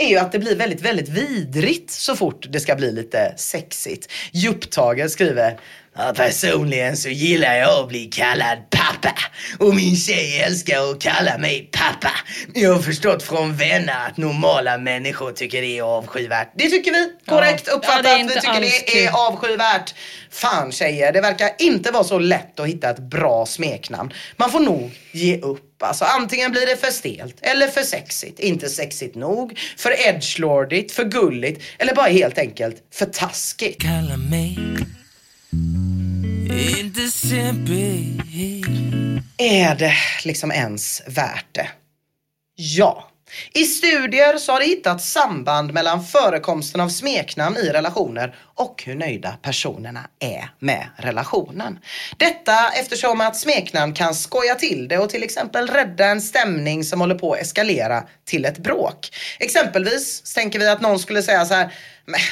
är 0.00 0.08
ju 0.08 0.16
att 0.16 0.32
det 0.32 0.38
blir 0.38 0.56
väldigt, 0.56 0.82
väldigt 0.82 1.08
vidrigt 1.08 1.90
så 1.90 2.16
fort 2.16 2.46
det 2.48 2.60
ska 2.60 2.74
bli 2.74 2.92
lite 2.92 3.34
sexigt. 3.36 4.12
Jupptagen 4.32 5.10
skriver 5.10 5.60
Ja, 5.96 6.12
personligen 6.16 6.96
så 6.96 7.08
gillar 7.08 7.54
jag 7.54 7.80
att 7.82 7.88
bli 7.88 8.04
kallad 8.04 8.58
pappa 8.70 9.14
och 9.58 9.74
min 9.74 9.96
tjej 9.96 10.40
älskar 10.40 10.90
att 10.90 11.00
kalla 11.00 11.38
mig 11.38 11.68
pappa. 11.72 12.12
Jag 12.54 12.72
har 12.74 12.82
förstått 12.82 13.22
från 13.22 13.56
vänner 13.56 14.06
att 14.08 14.16
normala 14.16 14.78
människor 14.78 15.32
tycker 15.32 15.62
det 15.62 15.78
är 15.78 15.82
avskyvärt. 15.82 16.52
Det 16.56 16.68
tycker 16.70 16.92
vi, 16.92 17.12
korrekt 17.26 17.64
Ja, 17.66 17.72
uppfattat. 17.72 18.06
är 18.06 18.24
vi 18.24 18.34
tycker 18.34 18.60
det 18.60 19.00
är 19.02 19.06
kul. 19.06 19.14
avskyvärt. 19.14 19.94
Fan 20.30 20.72
tjejer, 20.72 21.12
det 21.12 21.20
verkar 21.20 21.50
inte 21.58 21.90
vara 21.90 22.04
så 22.04 22.18
lätt 22.18 22.60
att 22.60 22.66
hitta 22.66 22.90
ett 22.90 22.98
bra 22.98 23.46
smeknamn. 23.46 24.12
Man 24.36 24.50
får 24.50 24.60
nog 24.60 24.90
ge 25.12 25.38
upp. 25.40 25.66
Alltså 25.82 26.04
antingen 26.04 26.52
blir 26.52 26.66
det 26.66 26.76
för 26.76 26.90
stelt 26.92 27.36
eller 27.42 27.68
för 27.68 27.82
sexigt. 27.82 28.40
Inte 28.40 28.68
sexigt 28.68 29.14
nog, 29.16 29.58
för 29.76 30.06
edgelordigt, 30.08 30.92
för 30.92 31.04
gulligt 31.04 31.62
eller 31.78 31.94
bara 31.94 32.06
helt 32.08 32.38
enkelt 32.38 32.76
för 32.94 33.06
taskigt. 33.06 33.82
Kalla 33.82 34.16
mig 34.16 34.58
är 39.38 39.74
det 39.74 39.94
liksom 40.24 40.52
ens 40.52 41.02
värt 41.06 41.46
det? 41.52 41.68
Ja. 42.54 43.09
I 43.52 43.64
studier 43.64 44.38
så 44.38 44.52
har 44.52 44.60
det 44.60 44.66
hittats 44.66 45.12
samband 45.12 45.72
mellan 45.72 46.04
förekomsten 46.04 46.80
av 46.80 46.88
smeknamn 46.88 47.56
i 47.56 47.68
relationer 47.68 48.34
och 48.54 48.82
hur 48.86 48.94
nöjda 48.94 49.30
personerna 49.42 50.00
är 50.18 50.50
med 50.58 50.86
relationen. 50.96 51.78
Detta 52.16 52.70
eftersom 52.80 53.20
att 53.20 53.36
smeknamn 53.36 53.94
kan 53.94 54.14
skoja 54.14 54.54
till 54.54 54.88
det 54.88 54.98
och 54.98 55.10
till 55.10 55.22
exempel 55.22 55.68
rädda 55.68 56.06
en 56.06 56.20
stämning 56.20 56.84
som 56.84 57.00
håller 57.00 57.14
på 57.14 57.32
att 57.32 57.40
eskalera 57.40 58.04
till 58.24 58.44
ett 58.44 58.58
bråk. 58.58 59.08
Exempelvis 59.38 60.34
tänker 60.34 60.58
vi 60.58 60.68
att 60.68 60.80
någon 60.80 60.98
skulle 60.98 61.22
säga 61.22 61.44
så 61.44 61.54
här 61.54 61.72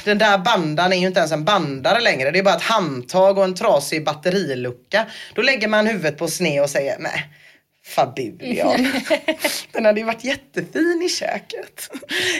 den 0.04 0.18
där 0.18 0.38
bandan 0.38 0.92
är 0.92 0.96
ju 0.96 1.06
inte 1.06 1.18
ens 1.18 1.32
en 1.32 1.44
bandare 1.44 2.00
längre. 2.00 2.30
Det 2.30 2.38
är 2.38 2.42
bara 2.42 2.56
ett 2.56 2.62
handtag 2.62 3.38
och 3.38 3.44
en 3.44 3.54
trasig 3.54 4.04
batterilucka. 4.04 5.06
Då 5.34 5.42
lägger 5.42 5.68
man 5.68 5.86
huvudet 5.86 6.18
på 6.18 6.28
sned 6.28 6.62
och 6.62 6.70
säger 6.70 6.96
nej, 6.98 7.28
Fabulian. 7.88 8.88
Den 9.72 9.84
hade 9.84 10.00
ju 10.00 10.06
varit 10.06 10.24
jättefin 10.24 11.02
i 11.06 11.08
köket. 11.08 11.90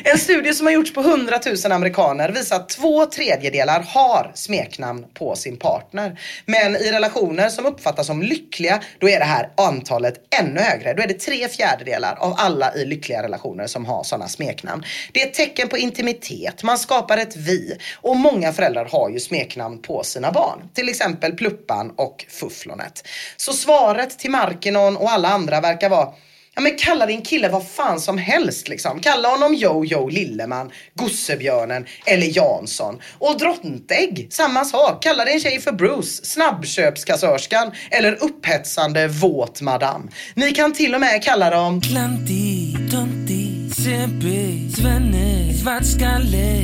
En 0.05 0.19
studie 0.19 0.55
som 0.55 0.67
har 0.67 0.73
gjorts 0.73 0.93
på 0.93 1.01
100 1.01 1.41
000 1.65 1.73
amerikaner 1.73 2.33
visar 2.33 2.57
att 2.57 2.69
två 2.69 3.07
tredjedelar 3.07 3.81
har 3.81 4.33
smeknamn 4.35 5.05
på 5.15 5.37
sin 5.37 5.57
partner. 5.57 6.21
Men 6.47 6.77
i 6.77 6.93
relationer 6.93 7.49
som 7.49 7.67
uppfattas 7.67 8.07
som 8.07 8.23
lyckliga, 8.23 8.83
då 8.99 9.09
är 9.09 9.19
det 9.19 9.25
här 9.25 9.51
antalet 9.57 10.15
ännu 10.41 10.61
högre. 10.61 10.95
Då 10.95 11.03
är 11.03 11.09
det 11.09 11.21
tre 11.21 11.49
fjärdedelar 11.49 12.17
av 12.21 12.35
alla 12.39 12.75
i 12.75 12.85
lyckliga 12.85 13.23
relationer 13.23 13.67
som 13.67 13.85
har 13.85 14.03
sådana 14.03 14.29
smeknamn. 14.29 14.85
Det 15.13 15.23
är 15.23 15.27
ett 15.27 15.35
tecken 15.35 15.69
på 15.69 15.79
intimitet, 15.79 16.63
man 16.63 16.79
skapar 16.79 17.19
ett 17.19 17.37
vi. 17.37 17.79
Och 17.97 18.17
många 18.17 18.53
föräldrar 18.53 18.85
har 18.85 19.11
ju 19.11 19.21
smeknamn 19.21 19.83
på 19.83 20.03
sina 20.03 20.33
barn. 20.33 20.69
Till 20.75 20.89
exempel 20.89 21.33
Pluppan 21.33 21.93
och 21.97 22.27
Fufflonet. 22.29 23.09
Så 23.37 23.53
svaret 23.53 24.19
till 24.19 24.31
Markinon 24.31 24.97
och 24.97 25.11
alla 25.11 25.29
andra 25.39 25.61
verkar 25.61 25.89
vara 25.89 26.09
Ja 26.55 26.63
men 26.63 26.77
kalla 26.77 27.07
din 27.07 27.23
kille 27.23 27.49
vad 27.49 27.69
fan 27.69 28.01
som 28.01 28.19
helst 28.19 28.69
liksom. 28.69 29.01
Kalla 29.01 29.29
honom 29.29 29.55
Jojo 29.55 30.09
Lilleman, 30.09 30.71
Gossebjörnen 30.95 31.87
eller 32.07 32.37
Jansson. 32.37 33.01
Och 33.19 33.39
Drottenägg, 33.39 34.29
samma 34.31 34.65
sak. 34.65 35.03
Kalla 35.03 35.25
din 35.25 35.41
tjej 35.41 35.61
för 35.61 35.73
Bruce, 35.73 36.25
Snabbköpskassörskan 36.25 37.73
eller 37.91 38.13
upphetsande 38.25 39.09
våt 39.09 39.61
madam. 39.61 40.11
Ni 40.35 40.53
kan 40.53 40.73
till 40.73 40.95
och 40.95 41.01
med 41.01 41.23
kalla 41.23 41.51
dem 41.51 41.81
Klantig, 41.81 42.77
töntig, 42.91 43.75
simpel, 43.75 44.73
svenne, 44.77 45.55
svartskalle 45.55 46.59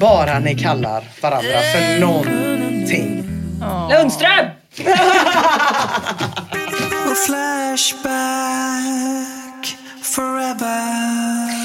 bara 0.00 0.38
ni 0.38 0.54
kallar 0.54 1.04
varandra 1.22 1.60
för 1.72 2.00
någonting. 2.00 3.37
Lundström! 3.60 4.46
Flashback 8.08 9.76
forever 10.02 11.58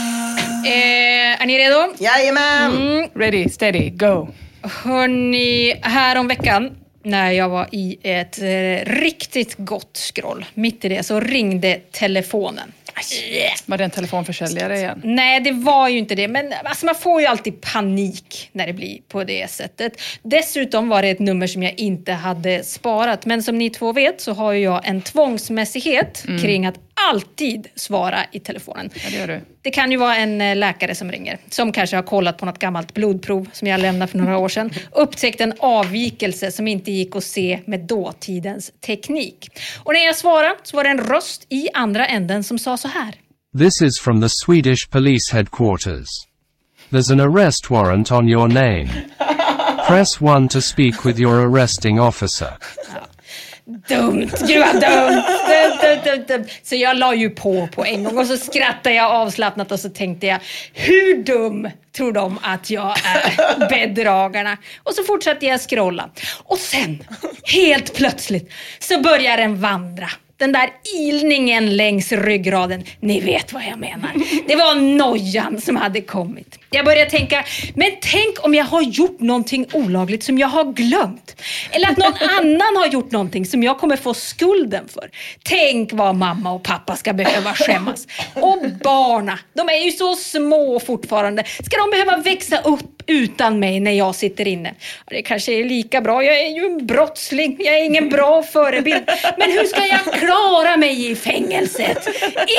Eh, 0.66 1.42
är 1.42 1.46
ni 1.46 1.58
redo? 1.58 1.94
Jajamän! 2.00 2.72
Mm. 2.72 3.10
Ready, 3.16 3.50
steady, 3.50 3.90
go. 3.90 4.28
Hörni, 4.62 5.80
här 5.82 6.18
om 6.18 6.28
veckan 6.28 6.72
när 7.04 7.32
jag 7.32 7.50
var 7.50 7.68
i 7.72 7.98
ett 8.04 8.40
eh, 8.42 8.92
riktigt 8.94 9.56
gott 9.58 9.98
scroll, 9.98 10.46
mitt 10.54 10.86
i 10.86 10.90
det 10.90 11.04
så 11.04 11.20
ringde 11.20 11.80
telefonen. 11.92 12.72
Var 13.66 13.78
det 13.78 13.84
en 13.84 13.90
telefonförsäljare 13.90 14.78
igen? 14.78 15.02
Nej, 15.04 15.40
det 15.42 15.52
var 15.52 15.90
ju 15.90 15.98
inte 15.98 16.16
det. 16.16 16.28
Men 16.28 16.54
alltså, 16.64 16.86
man 16.86 16.96
får 16.96 17.22
ju 17.22 17.28
alltid 17.28 17.62
panik 17.62 18.50
när 18.52 18.68
det 18.68 18.74
blir 18.74 18.98
på 19.08 19.24
det 19.24 19.50
sättet. 19.52 20.02
Dessutom 20.24 20.90
var 20.90 21.02
det 21.02 21.10
ett 21.10 21.20
nummer 21.20 21.48
som 21.48 21.64
jag 21.64 21.74
inte 21.80 22.12
hade 22.14 22.64
sparat. 22.64 23.26
Men 23.26 23.44
som 23.44 23.58
ni 23.58 23.70
två 23.70 23.94
vet 23.94 24.22
så 24.22 24.34
har 24.34 24.52
ju 24.52 24.60
jag 24.64 24.88
en 24.88 25.02
tvångsmässighet 25.02 26.24
Mm. 26.28 26.42
kring 26.42 26.66
att 26.66 26.76
alltid 27.10 27.68
svara 27.76 28.20
i 28.32 28.40
telefonen. 28.40 28.90
Ja, 28.94 29.10
det 29.10 29.18
gör 29.18 29.28
du. 29.28 29.42
Det 29.62 29.72
kan 29.72 29.92
ju 29.92 29.98
vara 29.98 30.16
en 30.16 30.42
eh, 30.42 30.56
läkare 30.56 30.96
som 30.96 31.12
ringer, 31.12 31.38
som 31.50 31.72
kanske 31.72 31.96
har 31.96 32.04
kollat 32.04 32.38
på 32.38 32.46
något 32.46 32.60
gammalt 32.60 32.94
blodprov 32.94 33.50
som 33.54 33.68
jag 33.68 33.82
lämnade 33.82 34.12
för 34.12 34.18
några 34.18 34.38
år 34.38 34.50
sedan. 34.50 34.72
Upptäckt 34.92 35.42
en 35.42 35.54
avvikelse 35.60 36.52
som 36.52 36.68
inte 36.68 36.92
gick 36.92 37.16
att 37.16 37.24
se 37.24 37.60
med 37.66 37.80
dåtidens 37.80 38.72
teknik. 38.86 39.50
Och 39.84 39.94
när 39.94 40.06
jag 40.06 40.16
svarade 40.16 40.56
så 40.64 40.78
var 40.78 40.84
det 40.84 40.90
en 40.90 41.02
röst 41.02 41.46
i 41.50 41.70
andra 41.74 42.08
änden 42.08 42.44
som 42.44 42.60
sa 42.60 42.78
så 42.78 42.88
här. 42.88 43.16
This 43.58 43.82
is 43.82 44.00
from 44.00 44.22
the 44.22 44.30
Swedish 44.30 44.90
police 44.90 45.36
headquarters. 45.36 46.08
There's 46.90 47.12
an 47.12 47.20
arrest 47.20 47.70
warrant 47.70 48.12
on 48.12 48.30
your 48.30 48.48
name. 48.48 48.90
Press 49.88 50.22
1 50.22 50.48
to 50.50 50.62
speak 50.62 51.06
with 51.06 51.20
your 51.20 51.40
arresting 51.40 52.00
officer. 52.00 52.58
Dumt, 53.66 54.32
gud 54.48 54.60
vad 54.60 54.82
dumt. 54.82 55.24
Så 56.64 56.76
jag 56.76 56.98
la 56.98 57.16
ju 57.16 57.30
på 57.30 57.68
på 57.68 57.86
en 57.86 58.04
gång 58.04 58.18
och 58.18 58.28
så 58.28 58.38
skrattade 58.38 58.96
jag 58.96 59.12
avslappnat 59.12 59.72
och 59.72 59.80
så 59.80 59.90
tänkte 59.90 60.28
jag, 60.28 60.40
hur 60.74 61.24
dum 61.24 61.70
tror 61.96 62.12
de 62.12 62.40
att 62.44 62.70
jag 62.70 62.96
är, 63.06 63.70
bedragarna? 63.70 64.58
Och 64.84 64.94
så 64.94 65.04
fortsatte 65.04 65.46
jag 65.46 65.62
scrolla. 65.62 66.10
Och 66.44 66.58
sen, 66.58 67.04
helt 67.44 67.94
plötsligt, 67.94 68.52
så 68.80 69.02
börjar 69.02 69.38
den 69.38 69.62
vandra. 69.62 70.10
Den 70.44 70.52
där 70.52 70.70
ilningen 70.96 71.78
längs 71.78 72.12
ryggraden, 72.12 72.84
ni 73.00 73.20
vet 73.20 73.54
vad 73.54 73.64
jag 73.64 73.80
menar. 73.80 74.12
Det 74.48 74.56
var 74.56 74.76
nojan 74.76 75.62
som 75.62 75.76
hade 75.76 76.02
kommit. 76.02 76.60
Jag 76.70 76.86
började 76.86 77.10
tänka, 77.12 77.44
men 77.76 77.92
tänk 78.02 78.46
om 78.46 78.54
jag 78.54 78.66
har 78.66 78.82
gjort 78.82 79.20
någonting 79.20 79.66
olagligt 79.74 80.24
som 80.24 80.38
jag 80.38 80.48
har 80.48 80.64
glömt. 80.64 81.36
Eller 81.72 81.90
att 81.90 81.98
någon 81.98 82.14
annan 82.40 82.76
har 82.76 82.88
gjort 82.88 83.12
någonting 83.12 83.46
som 83.46 83.64
jag 83.64 83.80
kommer 83.80 83.98
få 83.98 84.14
skulden 84.14 84.88
för. 84.88 85.10
Tänk 85.44 85.94
vad 85.94 86.16
mamma 86.16 86.52
och 86.52 86.64
pappa 86.64 86.96
ska 86.96 87.14
behöva 87.14 87.54
skämmas. 87.54 88.08
Och 88.34 88.58
barna, 88.84 89.40
de 89.54 89.70
är 89.70 89.86
ju 89.86 89.92
så 89.92 90.16
små 90.16 90.80
fortfarande. 90.80 91.44
Ska 91.44 91.78
de 91.78 91.92
behöva 91.92 92.18
växa 92.18 92.62
upp 92.62 93.04
utan 93.08 93.60
mig 93.60 93.80
när 93.80 93.92
jag 93.92 94.16
sitter 94.16 94.48
inne? 94.48 94.74
Det 95.10 95.22
kanske 95.22 95.54
är 95.54 95.64
lika 95.64 96.02
bra. 96.02 96.24
Jag 96.24 96.40
är 96.40 96.50
ju 96.50 96.66
en 96.66 96.88
brottsling. 96.88 97.58
Jag 97.60 97.76
är 97.76 97.86
ingen 97.86 98.10
bra 98.10 98.44
förebild. 98.44 99.04
Men 99.38 99.52
hur 99.52 99.64
ska 99.64 99.86
jag 99.86 100.14
klara 100.14 100.33
mig 100.78 101.12
i 101.12 101.16
fängelset? 101.16 102.08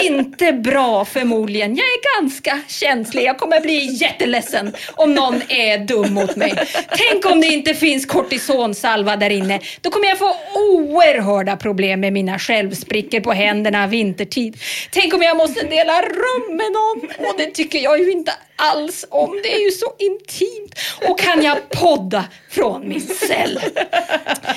Inte 0.04 0.52
bra 0.52 1.04
förmodligen. 1.04 1.76
Jag 1.76 1.84
är 1.86 2.20
ganska 2.20 2.60
känslig. 2.68 3.22
Jag 3.24 3.38
kommer 3.38 3.60
bli 3.60 3.84
jätteledsen 3.94 4.72
om 4.94 5.14
någon 5.14 5.42
är 5.48 5.78
dum 5.78 6.14
mot 6.14 6.36
mig. 6.36 6.54
Tänk 6.96 7.26
om 7.26 7.40
det 7.40 7.46
inte 7.46 7.74
finns 7.74 8.06
kortisonsalva 8.06 9.16
där 9.16 9.30
inne. 9.30 9.60
Då 9.80 9.90
kommer 9.90 10.08
jag 10.08 10.18
få 10.18 10.36
oerhörda 10.54 11.56
problem 11.56 12.00
med 12.00 12.12
mina 12.12 12.38
självsprickor 12.38 13.20
på 13.20 13.32
händerna 13.32 13.86
vintertid. 13.86 14.56
Tänk 14.90 15.14
om 15.14 15.22
jag 15.22 15.36
måste 15.36 15.66
dela 15.66 16.02
rum 16.02 16.56
med 16.56 16.72
någon. 16.72 17.28
Och 17.28 17.34
det 17.38 17.46
tycker 17.46 17.78
jag 17.78 17.98
ju 17.98 18.12
inte 18.12 18.32
alls 18.56 19.06
om. 19.10 19.40
Det 19.42 19.54
är 19.54 19.64
ju 19.64 19.70
så 19.70 19.86
intimt. 19.98 20.78
Och 21.08 21.18
kan 21.20 21.42
jag 21.42 21.70
podda 21.70 22.24
från 22.50 22.88
min 22.88 23.00
cell? 23.00 23.60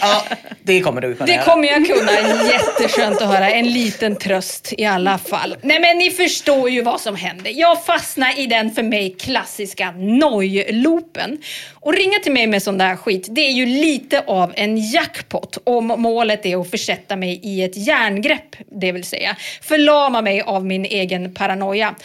Ja, 0.02 0.24
det 0.64 0.82
kommer 0.82 1.02
du 1.02 1.14
kunna 1.16 1.26
Det 1.26 1.32
göra. 1.34 1.44
kommer 1.44 1.68
jag 1.68 1.88
kunna. 1.88 2.12
Jätteskönt 2.52 3.07
skönt 3.08 3.22
att 3.22 3.28
höra. 3.28 3.50
En 3.52 3.68
liten 3.68 4.16
tröst 4.16 4.74
i 4.78 4.86
alla 4.86 5.18
fall. 5.18 5.56
Nej 5.62 5.80
men 5.80 5.98
ni 5.98 6.12
förstår 6.12 6.70
ju 6.70 6.82
vad 6.82 7.02
som 7.02 7.16
händer. 7.16 7.52
Jag 7.56 7.86
fastnade 7.86 8.42
i 8.42 8.48
den 8.48 8.72
för 8.72 8.84
mig 8.84 9.16
klassiska 9.20 9.92
nojloopen. 9.92 11.38
Och 11.74 11.94
ringa 11.94 12.20
till 12.24 12.32
mig 12.32 12.48
med 12.48 12.64
sån 12.64 12.78
där 12.78 12.96
skit, 12.96 13.28
det 13.30 13.42
är 13.42 13.52
ju 13.52 13.66
lite 13.66 14.24
av 14.28 14.54
en 14.56 14.92
jackpot 14.92 15.58
om 15.64 15.88
målet 15.88 16.46
är 16.46 16.62
att 16.62 16.72
försätta 16.72 17.16
mig 17.16 17.40
i 17.44 17.64
ett 17.64 17.78
järngrepp, 17.88 18.56
det 18.82 18.92
vill 18.92 19.04
säga 19.04 19.36
förlama 19.62 20.22
mig 20.22 20.42
av 20.42 20.66
min 20.66 20.86
egen 20.86 21.34
paranoia. 21.34 21.96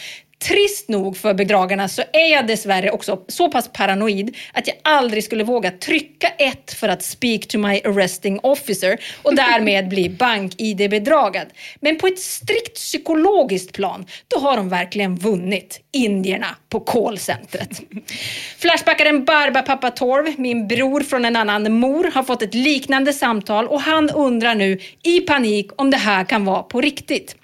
Trist 0.43 0.89
nog 0.89 1.17
för 1.17 1.33
bedragarna 1.33 1.87
så 1.87 2.01
är 2.13 2.31
jag 2.31 2.47
dessvärre 2.47 2.91
också 2.91 3.21
så 3.27 3.51
pass 3.51 3.69
paranoid 3.73 4.35
att 4.53 4.67
jag 4.67 4.75
aldrig 4.81 5.23
skulle 5.23 5.43
våga 5.43 5.71
trycka 5.71 6.27
ett 6.27 6.73
för 6.73 6.89
att 6.89 7.03
speak 7.03 7.47
to 7.47 7.57
my 7.57 7.81
arresting 7.85 8.39
officer 8.43 8.97
och 9.21 9.35
därmed 9.35 9.89
bli 9.89 10.09
bank-id-bedragad. 10.19 11.47
Men 11.79 11.97
på 11.97 12.07
ett 12.07 12.19
strikt 12.19 12.75
psykologiskt 12.75 13.73
plan, 13.73 14.05
då 14.27 14.39
har 14.39 14.57
de 14.57 14.69
verkligen 14.69 15.15
vunnit 15.15 15.81
indierna 15.91 16.55
på 16.69 16.79
callcentret. 16.79 17.81
Flashbackaren 18.57 19.25
Barbapapa 19.25 19.91
Torv, 19.91 20.39
min 20.39 20.67
bror 20.67 21.01
från 21.01 21.25
en 21.25 21.35
annan 21.35 21.73
mor, 21.73 22.11
har 22.13 22.23
fått 22.23 22.41
ett 22.41 22.53
liknande 22.53 23.13
samtal 23.13 23.67
och 23.67 23.81
han 23.81 24.09
undrar 24.09 24.55
nu 24.55 24.79
i 25.03 25.19
panik 25.19 25.69
om 25.75 25.91
det 25.91 25.97
här 25.97 26.23
kan 26.23 26.45
vara 26.45 26.63
på 26.63 26.81
riktigt. 26.81 27.35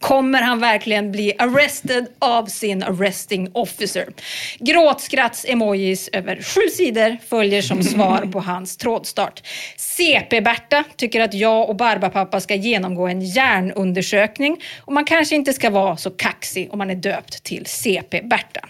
Kommer 0.00 0.42
han 0.42 0.60
verkligen 0.60 1.12
bli 1.12 1.32
arrested 1.38 2.06
av 2.18 2.46
sin 2.46 2.82
arresting 2.82 3.50
officer? 3.52 4.06
Gråtskratts-emojis 4.58 6.08
över 6.12 6.42
sju 6.42 6.60
sidor 6.76 7.16
följer 7.28 7.62
som 7.62 7.82
svar 7.82 8.32
på 8.32 8.40
hans 8.40 8.76
trådstart. 8.76 9.42
CP-Berta 9.76 10.84
tycker 10.96 11.20
att 11.20 11.34
jag 11.34 11.68
och 11.68 11.76
Barbapapa 11.76 12.40
ska 12.40 12.54
genomgå 12.54 13.06
en 13.06 13.20
hjärnundersökning 13.20 14.62
och 14.80 14.92
man 14.92 15.04
kanske 15.04 15.34
inte 15.34 15.52
ska 15.52 15.70
vara 15.70 15.96
så 15.96 16.10
kaxig 16.10 16.68
om 16.72 16.78
man 16.78 16.90
är 16.90 16.94
döpt 16.94 17.42
till 17.42 17.66
CP-Berta. 17.66 18.60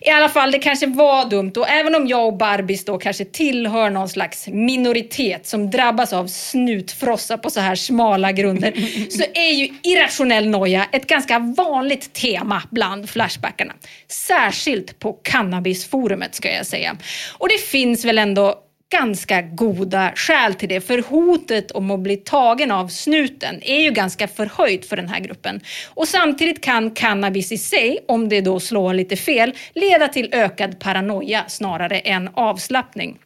I 0.00 0.10
alla 0.10 0.28
fall, 0.28 0.52
det 0.52 0.58
kanske 0.58 0.86
var 0.86 1.30
dumt 1.30 1.52
och 1.56 1.68
även 1.68 1.94
om 1.94 2.06
jag 2.06 2.26
och 2.26 2.36
Barbis 2.36 2.84
då 2.84 2.98
kanske 2.98 3.24
tillhör 3.24 3.90
någon 3.90 4.08
slags 4.08 4.48
minoritet 4.48 5.46
som 5.46 5.70
drabbas 5.70 6.12
av 6.12 6.26
snutfrossa 6.26 7.38
på 7.38 7.50
så 7.50 7.60
här 7.60 7.74
smala 7.74 8.32
grunder 8.32 8.72
så 9.10 9.22
är 9.34 9.52
ju 9.52 9.68
irrationell 9.82 10.48
noja 10.48 10.86
ett 10.92 11.06
ganska 11.06 11.38
vanligt 11.38 12.12
tema 12.12 12.62
bland 12.70 13.10
Flashbackarna. 13.10 13.72
Särskilt 14.08 14.98
på 14.98 15.12
cannabisforumet 15.12 16.34
ska 16.34 16.52
jag 16.52 16.66
säga. 16.66 16.96
Och 17.38 17.48
det 17.48 17.60
finns 17.60 18.04
väl 18.04 18.18
ändå 18.18 18.60
ganska 18.98 19.42
goda 19.42 20.12
skäl 20.16 20.54
till 20.54 20.68
det. 20.68 20.80
För 20.80 20.98
hotet 20.98 21.70
om 21.70 21.90
att 21.90 22.00
bli 22.00 22.16
tagen 22.16 22.70
av 22.70 22.88
snuten 22.88 23.62
är 23.62 23.80
ju 23.80 23.90
ganska 23.90 24.28
förhöjt 24.28 24.86
för 24.86 24.96
den 24.96 25.08
här 25.08 25.20
gruppen. 25.20 25.60
Och 25.94 26.08
samtidigt 26.08 26.60
kan 26.60 26.90
cannabis 26.90 27.52
i 27.52 27.58
sig, 27.58 27.98
om 28.08 28.28
det 28.28 28.40
då 28.40 28.60
slår 28.60 28.94
lite 28.94 29.16
fel, 29.16 29.52
leda 29.74 30.08
till 30.08 30.28
ökad 30.32 30.78
paranoia 30.80 31.44
snarare 31.48 31.98
än 31.98 32.30
avslappning. 32.34 33.18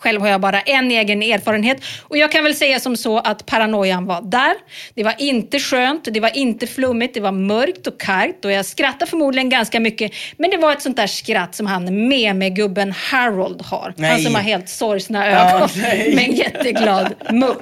Själv 0.00 0.20
har 0.20 0.28
jag 0.28 0.40
bara 0.40 0.60
en 0.60 0.90
egen 0.90 1.22
erfarenhet 1.22 1.82
och 2.02 2.16
jag 2.16 2.32
kan 2.32 2.44
väl 2.44 2.54
säga 2.54 2.80
som 2.80 2.96
så 2.96 3.18
att 3.18 3.46
paranoian 3.46 4.06
var 4.06 4.22
där. 4.22 4.54
Det 4.94 5.04
var 5.04 5.14
inte 5.18 5.60
skönt, 5.60 6.08
det 6.10 6.20
var 6.20 6.36
inte 6.36 6.66
flummigt, 6.66 7.14
det 7.14 7.20
var 7.20 7.32
mörkt 7.32 7.86
och 7.86 8.00
kargt 8.00 8.44
och 8.44 8.52
jag 8.52 8.66
skrattade 8.66 9.10
förmodligen 9.10 9.48
ganska 9.48 9.80
mycket. 9.80 10.12
Men 10.36 10.50
det 10.50 10.56
var 10.56 10.72
ett 10.72 10.82
sånt 10.82 10.96
där 10.96 11.06
skratt 11.06 11.54
som 11.54 11.66
han 11.66 12.08
med 12.08 12.36
med 12.36 12.56
gubben 12.56 12.92
Harold 12.92 13.62
har. 13.62 13.94
Nej. 13.96 14.10
Han 14.10 14.20
som 14.20 14.34
har 14.34 14.42
helt 14.42 14.68
sorgsna 14.68 15.26
ögon 15.26 15.68
nej. 15.76 16.14
med 16.14 16.24
en 16.24 16.34
jätteglad 16.34 17.14
mun. 17.30 17.56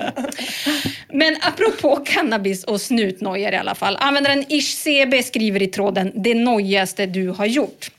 Men 1.13 1.37
apropå 1.41 1.97
cannabis 1.97 2.65
och 2.65 2.81
snutnojor 2.81 3.53
i 3.53 3.57
alla 3.57 3.75
fall. 3.75 3.97
Användaren 4.01 4.45
Ish 4.49 4.77
CB 4.77 5.23
skriver 5.23 5.63
i 5.63 5.67
tråden 5.67 6.13
det 6.15 6.35
nojigaste 6.35 7.07
du 7.07 7.29
har 7.29 7.47
gjort. 7.47 7.91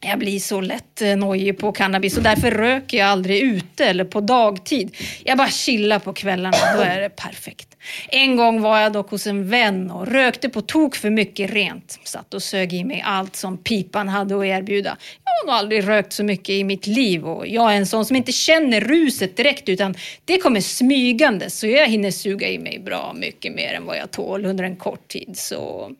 Jag 0.00 0.18
blir 0.18 0.38
så 0.38 0.60
lätt 0.60 1.02
eh, 1.02 1.16
nojig 1.16 1.58
på 1.58 1.72
cannabis 1.72 2.16
och 2.16 2.22
därför 2.22 2.50
röker 2.50 2.98
jag 2.98 3.08
aldrig 3.08 3.42
ute 3.42 3.84
eller 3.84 4.04
på 4.04 4.20
dagtid. 4.20 4.96
Jag 5.24 5.38
bara 5.38 5.48
chillar 5.48 5.98
på 5.98 6.12
kvällarna, 6.12 6.56
då 6.76 6.82
är 6.82 7.00
det 7.00 7.08
perfekt. 7.08 7.75
En 8.08 8.36
gång 8.36 8.60
var 8.60 8.78
jag 8.80 8.92
dock 8.92 9.10
hos 9.10 9.26
en 9.26 9.50
vän 9.50 9.90
och 9.90 10.06
rökte 10.06 10.48
på 10.48 10.60
tok 10.60 10.96
för 10.96 11.10
mycket 11.10 11.50
rent. 11.50 11.98
Satt 12.04 12.34
och 12.34 12.42
sög 12.42 12.72
i 12.72 12.84
mig 12.84 13.02
allt 13.06 13.36
som 13.36 13.58
pipan 13.58 14.08
hade 14.08 14.38
att 14.38 14.44
erbjuda. 14.44 14.96
Jag 15.24 15.32
har 15.32 15.46
nog 15.46 15.54
aldrig 15.54 15.88
rökt 15.88 16.12
så 16.12 16.24
mycket 16.24 16.48
i 16.48 16.64
mitt 16.64 16.86
liv 16.86 17.26
och 17.26 17.46
jag 17.46 17.72
är 17.72 17.76
en 17.76 17.86
sån 17.86 18.04
som 18.04 18.16
inte 18.16 18.32
känner 18.32 18.80
ruset 18.80 19.36
direkt 19.36 19.68
utan 19.68 19.94
det 20.24 20.38
kommer 20.38 20.60
smygande 20.60 21.50
så 21.50 21.66
jag 21.66 21.88
hinner 21.88 22.10
suga 22.10 22.48
i 22.48 22.58
mig 22.58 22.78
bra 22.78 23.12
mycket 23.16 23.54
mer 23.54 23.74
än 23.74 23.86
vad 23.86 23.96
jag 23.96 24.10
tål 24.10 24.46
under 24.46 24.64
en 24.64 24.76
kort 24.76 25.08
tid. 25.08 25.30
Så 25.34 25.90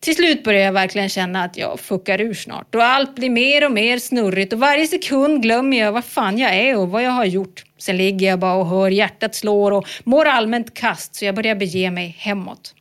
till 0.00 0.14
slut 0.14 0.44
börjar 0.44 0.60
jag 0.60 0.72
verkligen 0.72 1.08
känna 1.08 1.44
att 1.44 1.56
jag 1.56 1.80
fuckar 1.80 2.20
ur 2.20 2.34
snart 2.34 2.74
och 2.74 2.84
allt 2.84 3.14
blir 3.14 3.30
mer 3.30 3.64
och 3.64 3.72
mer 3.72 3.98
snurrigt 3.98 4.52
och 4.52 4.58
varje 4.58 4.86
sekund 4.86 5.42
glömmer 5.42 5.78
jag 5.78 5.92
vad 5.92 6.04
fan 6.04 6.38
jag 6.38 6.54
är 6.54 6.78
och 6.78 6.88
vad 6.88 7.02
jag 7.02 7.10
har 7.10 7.24
gjort. 7.24 7.64
Sen 7.78 7.96
ligger 7.96 8.26
jag 8.26 8.38
bara 8.38 8.54
och 8.54 8.66
hör 8.66 8.90
hjärtat 8.90 9.34
slår 9.34 9.72
och 9.72 9.88
mår 10.04 10.24
allmänt 10.24 10.74
kast 10.74 11.14
så 11.14 11.24
jag 11.24 11.34
börjar 11.34 11.54
bege 11.54 11.90
mig 11.90 12.16
hemåt. 12.18 12.74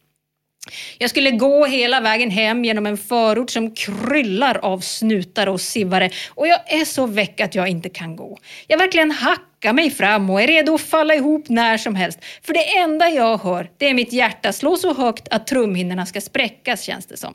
Jag 0.98 1.10
skulle 1.10 1.32
gå 1.32 1.66
hela 1.66 2.02
vägen 2.02 2.30
hem 2.30 2.66
genom 2.66 2.86
en 2.86 2.98
förort 2.98 3.50
som 3.50 3.76
kryllar 3.76 4.58
av 4.58 4.80
snutar 4.80 5.48
och 5.48 5.62
sivare 5.62 6.10
och 6.30 6.48
jag 6.48 6.74
är 6.74 6.86
så 6.86 7.06
väck 7.06 7.42
att 7.42 7.56
jag 7.56 7.68
inte 7.68 7.90
kan 7.90 8.16
gå. 8.16 8.38
Jag 8.68 8.78
verkligen 8.78 9.12
hackar 9.12 9.74
mig 9.74 9.92
fram 9.92 10.30
och 10.30 10.42
är 10.42 10.48
redo 10.48 10.74
att 10.74 10.82
falla 10.82 11.16
ihop 11.16 11.50
när 11.50 11.78
som 11.78 11.96
helst. 11.96 12.20
För 12.44 12.54
det 12.54 12.78
enda 12.78 13.10
jag 13.10 13.38
hör, 13.38 13.70
det 13.78 13.90
är 13.90 13.94
mitt 13.94 14.14
hjärta 14.14 14.54
slå 14.54 14.76
så 14.76 14.94
högt 14.94 15.28
att 15.28 15.48
trumhinnorna 15.48 16.06
ska 16.06 16.22
spräckas 16.22 16.82
känns 16.82 17.06
det 17.06 17.18
som. 17.18 17.34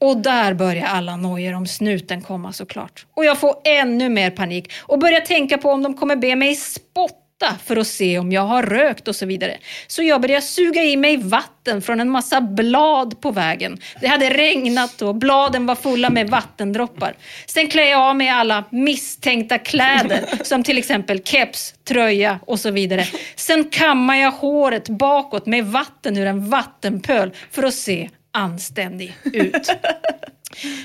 Och 0.00 0.16
där 0.16 0.54
börjar 0.54 0.86
alla 0.86 1.16
nojor 1.16 1.54
om 1.54 1.66
snuten 1.66 2.22
komma 2.22 2.52
såklart. 2.52 3.06
Och 3.14 3.24
jag 3.24 3.40
får 3.40 3.56
ännu 3.64 4.08
mer 4.08 4.30
panik 4.30 4.72
och 4.80 4.98
börjar 4.98 5.20
tänka 5.20 5.58
på 5.58 5.70
om 5.70 5.82
de 5.82 5.94
kommer 5.94 6.16
be 6.16 6.36
mig 6.36 6.54
spotta 6.54 7.58
för 7.64 7.76
att 7.76 7.86
se 7.86 8.18
om 8.18 8.32
jag 8.32 8.42
har 8.42 8.62
rökt 8.62 9.08
och 9.08 9.16
så 9.16 9.26
vidare. 9.26 9.58
Så 9.86 10.02
jag 10.02 10.20
börjar 10.20 10.40
suga 10.40 10.84
i 10.84 10.96
mig 10.96 11.16
vatten 11.16 11.82
från 11.82 12.00
en 12.00 12.10
massa 12.10 12.40
blad 12.40 13.20
på 13.20 13.30
vägen. 13.30 13.78
Det 14.00 14.06
hade 14.06 14.30
regnat 14.30 15.02
och 15.02 15.14
bladen 15.14 15.66
var 15.66 15.74
fulla 15.74 16.10
med 16.10 16.30
vattendroppar. 16.30 17.16
Sen 17.46 17.68
klär 17.68 17.90
jag 17.90 18.00
av 18.00 18.16
mig 18.16 18.28
alla 18.28 18.64
misstänkta 18.70 19.58
kläder 19.58 20.44
som 20.44 20.62
till 20.62 20.78
exempel 20.78 21.22
keps, 21.22 21.74
tröja 21.88 22.40
och 22.46 22.60
så 22.60 22.70
vidare. 22.70 23.04
Sen 23.36 23.64
kammar 23.64 24.16
jag 24.16 24.30
håret 24.30 24.88
bakåt 24.88 25.46
med 25.46 25.66
vatten 25.66 26.16
ur 26.16 26.26
en 26.26 26.50
vattenpöl 26.50 27.30
för 27.50 27.62
att 27.62 27.74
se 27.74 28.10
anständig 28.34 29.16
ut. 29.24 29.66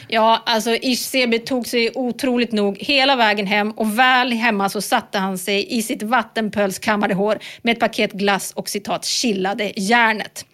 Ja, 0.08 0.44
alltså 0.46 0.70
Ish-CB 0.70 1.40
tog 1.40 1.68
sig 1.68 1.92
otroligt 1.96 2.52
nog 2.52 2.78
hela 2.78 3.16
vägen 3.16 3.48
hem 3.48 3.72
och 3.72 4.00
väl 4.00 4.32
hemma 4.32 4.70
så 4.70 4.82
satte 4.82 5.18
han 5.18 5.38
sig 5.38 5.78
i 5.78 5.82
sitt 5.82 6.04
vattenpölskammade 6.04 7.14
hår 7.14 7.40
med 7.62 7.72
ett 7.72 7.80
paket 7.80 8.12
glass 8.12 8.52
och 8.56 8.70
citat 8.70 9.06
chillade 9.06 9.72
järnet. 9.76 10.46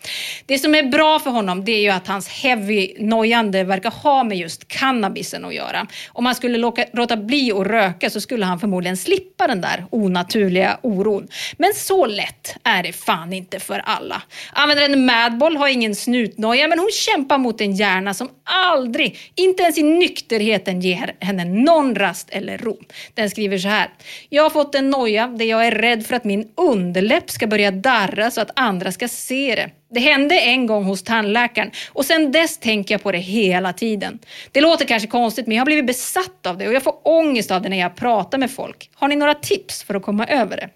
Det 0.46 0.60
som 0.60 0.76
är 0.76 0.84
bra 0.84 1.20
för 1.20 1.30
honom 1.32 1.66
det 1.66 1.72
är 1.72 1.82
ju 1.82 1.90
att 1.90 2.08
hans 2.08 2.30
heavy-nojande 2.30 3.64
verkar 3.64 3.92
ha 3.92 4.24
med 4.24 4.38
just 4.38 4.68
cannabisen 4.68 5.46
att 5.46 5.54
göra. 5.54 5.88
Om 6.08 6.26
han 6.26 6.36
skulle 6.36 6.58
låta, 6.58 6.84
låta 6.94 7.18
bli 7.18 7.52
att 7.52 7.68
röka 7.68 8.10
så 8.10 8.22
skulle 8.22 8.46
han 8.46 8.60
förmodligen 8.60 8.98
slippa 8.98 9.48
den 9.48 9.62
där 9.62 9.86
onaturliga 9.90 10.80
oron. 10.82 11.28
Men 11.58 11.74
så 11.74 12.06
lätt 12.06 12.56
är 12.64 12.84
det 12.84 12.94
fan 12.94 13.34
inte 13.34 13.60
för 13.60 13.80
alla. 13.80 14.22
Användaren 14.54 15.06
Madball 15.06 15.58
har 15.58 15.68
ingen 15.68 15.96
snutnoja 15.96 16.68
men 16.68 16.80
hon 16.80 16.92
kämpar 16.92 17.38
mot 17.38 17.62
en 17.62 17.76
hjärna 17.76 18.14
som 18.14 18.30
aldrig, 18.44 19.05
inte 19.36 19.64
ens 19.64 19.78
i 19.78 19.84
nykterheten 19.84 20.82
ger 20.82 21.16
henne 21.20 21.46
någon 21.46 21.96
rast 21.96 22.30
eller 22.30 22.58
ro. 22.58 22.80
Den 23.14 23.30
skriver 23.30 23.58
så 23.58 23.68
här. 23.68 23.90
Jag 24.30 24.44
har 24.44 24.50
fått 24.50 24.76
en 24.76 24.90
noja 24.90 25.28
där 25.28 25.46
jag 25.46 25.68
är 25.68 25.72
rädd 25.72 26.06
för 26.06 26.16
att 26.16 26.24
min 26.24 26.48
underläpp 26.56 27.30
ska 27.30 27.48
börja 27.48 27.72
darra 27.72 28.32
så 28.32 28.42
att 28.42 28.52
andra 28.56 28.92
ska 28.92 29.08
se 29.08 29.56
det. 29.56 29.70
Det 29.94 30.00
hände 30.00 30.40
en 30.40 30.66
gång 30.66 30.84
hos 30.84 31.04
tandläkaren 31.04 31.72
och 31.90 32.06
sen 32.06 32.32
dess 32.32 32.58
tänker 32.58 32.94
jag 32.94 33.04
på 33.04 33.12
det 33.12 33.18
hela 33.18 33.74
tiden. 33.74 34.20
Det 34.52 34.62
låter 34.62 34.86
kanske 34.86 35.08
konstigt 35.08 35.48
men 35.48 35.56
jag 35.56 35.62
har 35.62 35.66
blivit 35.66 35.88
besatt 35.88 36.46
av 36.48 36.58
det 36.58 36.68
och 36.68 36.74
jag 36.74 36.84
får 36.84 36.96
ångest 37.04 37.52
av 37.52 37.62
det 37.62 37.70
när 37.70 37.80
jag 37.80 37.96
pratar 37.96 38.38
med 38.38 38.52
folk. 38.52 38.90
Har 38.96 39.08
ni 39.08 39.16
några 39.16 39.34
tips 39.34 39.84
för 39.84 39.96
att 39.96 40.04
komma 40.04 40.26
över 40.26 40.58
det? 40.58 40.70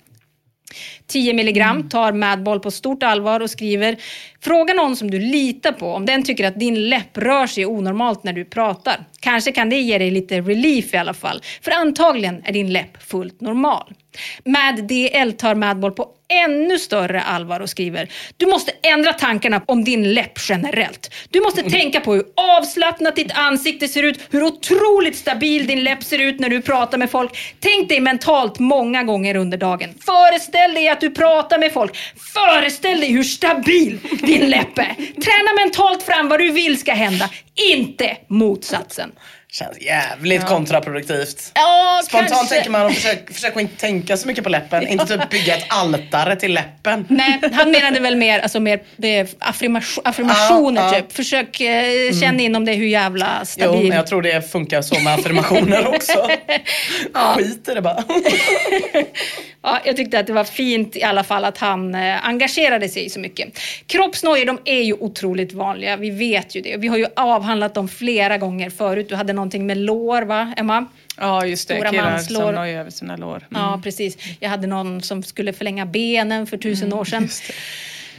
10 1.08 1.34
milligram 1.34 1.90
tar 1.90 2.12
Madball 2.12 2.60
på 2.60 2.72
stort 2.72 3.04
allvar 3.04 3.40
och 3.40 3.50
skriver 3.50 3.98
Fråga 4.44 4.74
någon 4.74 4.96
som 4.96 5.12
du 5.12 5.20
litar 5.20 5.72
på 5.72 5.94
om 5.94 6.06
den 6.06 6.24
tycker 6.24 6.48
att 6.48 6.60
din 6.60 6.90
läpp 6.90 7.18
rör 7.18 7.48
sig 7.48 7.66
onormalt 7.66 8.24
när 8.24 8.34
du 8.34 8.46
pratar. 8.46 9.06
Kanske 9.20 9.52
kan 9.52 9.70
det 9.70 9.76
ge 9.76 9.98
dig 9.98 10.12
lite 10.12 10.42
relief 10.42 10.94
i 10.94 10.98
alla 10.98 11.14
fall. 11.14 11.42
För 11.62 11.72
antagligen 11.72 12.42
är 12.46 12.54
din 12.54 12.74
läpp 12.74 13.04
fullt 13.04 13.42
normal. 13.42 13.94
Mad 14.46 14.88
DL 14.88 15.32
tar 15.32 15.56
Madball 15.56 15.92
på 15.92 16.08
ännu 16.46 16.80
större 16.80 17.22
allvar 17.22 17.60
och 17.60 17.70
skriver 17.70 18.10
Du 18.38 18.46
måste 18.46 18.72
ändra 18.82 19.14
tankarna 19.14 19.62
om 19.66 19.84
din 19.84 20.14
läpp 20.14 20.32
generellt. 20.50 21.14
Du 21.30 21.42
måste 21.42 21.70
tänka 21.70 22.00
på 22.00 22.14
hur 22.14 22.24
avslappnat 22.36 23.16
ditt 23.16 23.32
ansikte 23.32 23.88
ser 23.88 24.04
ut, 24.04 24.20
hur 24.32 24.44
otroligt 24.44 25.16
stabil 25.16 25.68
din 25.68 25.84
läpp 25.84 26.04
ser 26.04 26.20
ut 26.20 26.40
när 26.40 26.50
du 26.50 26.62
pratar 26.62 26.98
med 26.98 27.12
folk. 27.12 27.38
Tänk 27.60 27.90
dig 27.90 28.00
mentalt 28.00 28.60
många 28.60 29.04
gånger 29.04 29.36
under 29.36 29.58
dagen. 29.58 29.90
Föreställ 30.06 30.74
dig 30.74 30.90
att 30.90 31.02
du 31.02 31.12
pratar 31.12 31.60
med 31.60 31.74
folk. 31.74 31.98
Föreställ 32.34 33.00
dig 33.00 33.12
hur 33.12 33.24
stabil 33.24 34.00
din 34.30 34.50
läppe! 34.50 34.96
Träna 34.98 35.54
mentalt 35.64 36.04
fram 36.04 36.30
vad 36.30 36.40
du 36.40 36.52
vill 36.52 36.80
ska 36.80 36.94
hända, 36.94 37.30
inte 37.74 38.18
motsatsen. 38.28 39.12
Känns 39.52 39.82
jävligt 39.82 40.42
Ja. 40.42 40.48
kontraproduktivt. 40.48 41.52
Ja, 41.56 42.02
Spontant 42.06 42.30
kanske. 42.32 42.56
tänker 42.56 42.70
man, 42.72 42.94
försök, 42.94 43.34
försök 43.34 43.56
inte 43.60 43.76
tänka 43.80 44.18
så 44.18 44.28
mycket 44.28 44.44
på 44.44 44.50
läppen. 44.50 44.88
Inte 44.88 45.06
typ 45.18 45.30
bygga 45.30 45.56
ett 45.58 45.66
altare 45.70 46.36
till 46.36 46.54
läppen. 46.54 47.06
Nej, 47.10 47.40
han 47.54 47.72
menade 47.72 48.00
väl 48.00 48.16
mer, 48.16 48.40
alltså 48.40 48.60
mer 48.60 48.80
affirmation, 49.40 50.02
affirmationer 50.08 50.82
Ja, 50.82 50.94
ja. 50.96 51.02
typ. 51.02 51.12
Försök 51.14 51.62
eh, 51.62 52.14
känna 52.22 52.42
inom 52.42 52.66
det 52.66 52.74
hur 52.74 52.88
jävla 52.88 53.38
Jo, 53.42 53.46
stabil. 53.46 53.88
men 53.88 53.98
jag 53.98 54.08
tror 54.08 54.22
det 54.22 54.52
funkar 54.52 54.82
så 54.82 55.00
med 55.00 55.14
affirmationer 55.14 55.88
också. 55.88 56.28
Skit 57.36 57.70
i 57.70 57.74
det 57.74 57.82
bara. 57.82 58.04
Ja, 59.62 59.80
jag 59.86 59.98
tyckte 59.98 60.20
att 60.20 60.28
det 60.28 60.34
var 60.34 60.44
fint 60.44 60.96
i 60.96 61.04
alla 61.04 61.24
fall 61.24 61.46
att 61.46 61.58
han 61.58 61.96
eh, 61.96 62.26
engagerade 62.28 62.90
sig 62.90 63.10
så 63.10 63.20
mycket. 63.20 63.60
Kroppsnojor, 63.88 64.46
de 64.46 64.60
är 64.66 64.82
ju 64.82 64.94
otroligt 64.94 65.54
vanliga. 65.54 65.96
Vi 65.98 66.10
vet 66.10 66.56
ju 66.56 66.62
det. 66.62 66.78
Vi 66.78 66.88
har 66.88 66.98
ju 66.98 67.06
avhandlat 67.16 67.74
dem 67.74 67.88
flera 67.88 68.38
gånger 68.38 68.70
förut. 68.70 69.10
Du 69.10 69.16
hade 69.16 69.34
någonting 69.40 69.66
med 69.66 69.78
lår, 69.78 70.22
va, 70.22 70.54
Emma? 70.58 70.86
Ja, 71.18 71.46
just 71.46 71.68
det. 71.68 71.76
Stora 71.76 71.90
Killar 71.90 72.12
manslår. 72.12 72.42
som 72.42 72.56
nojar 72.56 72.80
över 72.80 72.92
sina 72.92 73.16
lår. 73.16 73.38
Mm. 73.38 73.62
Ja, 73.62 73.80
precis. 73.84 74.18
Jag 74.40 74.50
hade 74.50 74.68
någon 74.68 75.02
som 75.02 75.24
skulle 75.24 75.54
förlänga 75.54 75.86
benen 75.86 76.48
för 76.48 76.58
tusen 76.58 76.94
år 76.94 77.06
sedan. 77.06 77.30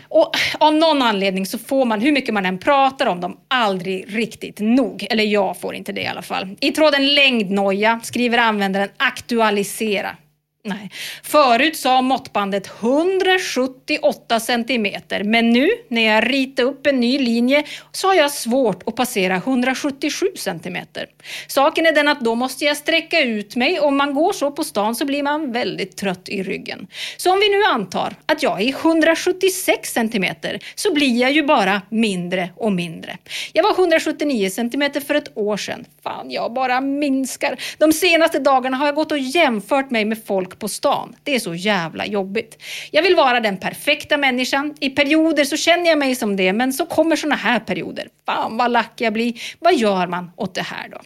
Och 0.09 0.37
av 0.59 0.75
någon 0.75 1.03
anledning 1.03 1.47
så 1.47 1.59
får 1.59 1.85
man, 1.85 2.01
hur 2.01 2.12
mycket 2.12 2.35
man 2.35 2.47
än 2.47 2.59
pratar 2.59 3.07
om 3.07 3.21
dem, 3.21 3.37
aldrig 3.49 4.05
riktigt 4.16 4.61
nog. 4.61 5.07
Eller 5.11 5.25
jag 5.25 5.61
får 5.61 5.75
inte 5.75 5.93
det 5.93 6.01
i 6.01 6.07
alla 6.07 6.23
fall. 6.23 6.57
I 6.61 6.71
tråden 6.71 7.14
längdnoja 7.14 8.01
skriver 8.03 8.39
användaren 8.39 8.89
aktualisera. 8.97 10.16
Nej. 10.62 10.90
Förut 11.22 11.76
sa 11.76 12.02
måttbandet 12.02 12.70
178 12.80 14.40
centimeter, 14.40 15.24
men 15.24 15.50
nu 15.50 15.68
när 15.88 16.03
jag 16.03 16.30
ritar 16.32 16.62
upp 16.62 16.87
en 16.87 17.00
ny 17.00 17.18
linje 17.18 17.64
så 17.92 18.08
har 18.08 18.14
jag 18.14 18.30
svårt 18.30 18.82
att 18.88 18.96
passera 18.96 19.37
177 19.37 20.26
centimeter. 20.37 21.07
Saken 21.49 21.87
är 21.87 21.92
den 21.92 22.08
att 22.08 22.20
då 22.20 22.34
måste 22.34 22.64
jag 22.64 22.76
sträcka 22.76 23.20
ut 23.20 23.57
mig 23.57 23.80
och 23.80 23.87
om 23.87 23.96
man 23.96 24.14
går 24.14 24.32
så 24.32 24.50
på 24.50 24.64
stan 24.64 24.95
så 24.95 25.04
blir 25.04 25.22
man 25.22 25.53
väldigt 25.53 25.96
trött 25.96 26.28
i 26.28 26.42
ryggen. 26.42 26.87
Så 27.16 27.32
om 27.32 27.41
vi 27.41 27.49
nu 27.49 27.62
antar 27.64 28.14
att 28.26 28.42
jag 28.42 28.61
är 28.61 28.68
176 28.68 29.92
centimeter 29.92 30.58
så 30.74 30.95
blir 30.95 31.20
jag 31.20 31.32
ju 31.32 31.42
bara 31.42 31.82
mindre 31.88 32.50
och 32.57 32.72
mindre. 32.72 33.18
Jag 33.53 33.62
var 33.62 33.70
179 33.70 34.50
centimeter 34.50 35.00
för 35.00 35.14
ett 35.14 35.38
år 35.38 35.57
sedan. 35.57 35.84
Fan, 36.03 36.30
jag 36.30 36.53
bara 36.53 36.80
minskar. 36.80 37.58
De 37.78 37.92
senaste 37.92 38.38
dagarna 38.38 38.76
har 38.76 38.87
jag 38.87 38.95
gått 38.95 39.12
och 39.12 39.18
jämfört 39.18 39.91
mig 39.91 40.04
med 40.04 40.24
folk 40.24 40.50
på 40.59 40.68
stan. 40.68 41.17
Det 41.22 41.35
är 41.35 41.39
så 41.39 41.55
jävla 41.55 42.07
jobbigt. 42.07 42.63
Jag 42.91 43.03
vill 43.03 43.17
vara 43.17 43.41
den 43.41 43.57
perfekta 43.57 44.17
människan. 44.17 44.75
I 44.81 44.91
perioder 44.91 45.45
så 45.45 45.57
känner 45.57 45.87
jag 45.87 45.99
mig 45.99 46.14
som 46.14 46.37
det, 46.37 46.53
men 46.53 46.72
så 46.72 46.87
kommer 46.87 47.17
såna 47.17 47.35
här 47.35 47.61
perioder. 47.61 48.09
Fan 48.27 48.57
vad 48.57 48.71
lack 48.71 48.93
jag 48.97 49.13
blir. 49.13 49.35
Vad 49.59 49.75
gör 49.75 50.07
man 50.07 50.31
åt 50.37 50.55
det 50.55 50.63
här 50.63 50.89
då? 50.89 50.99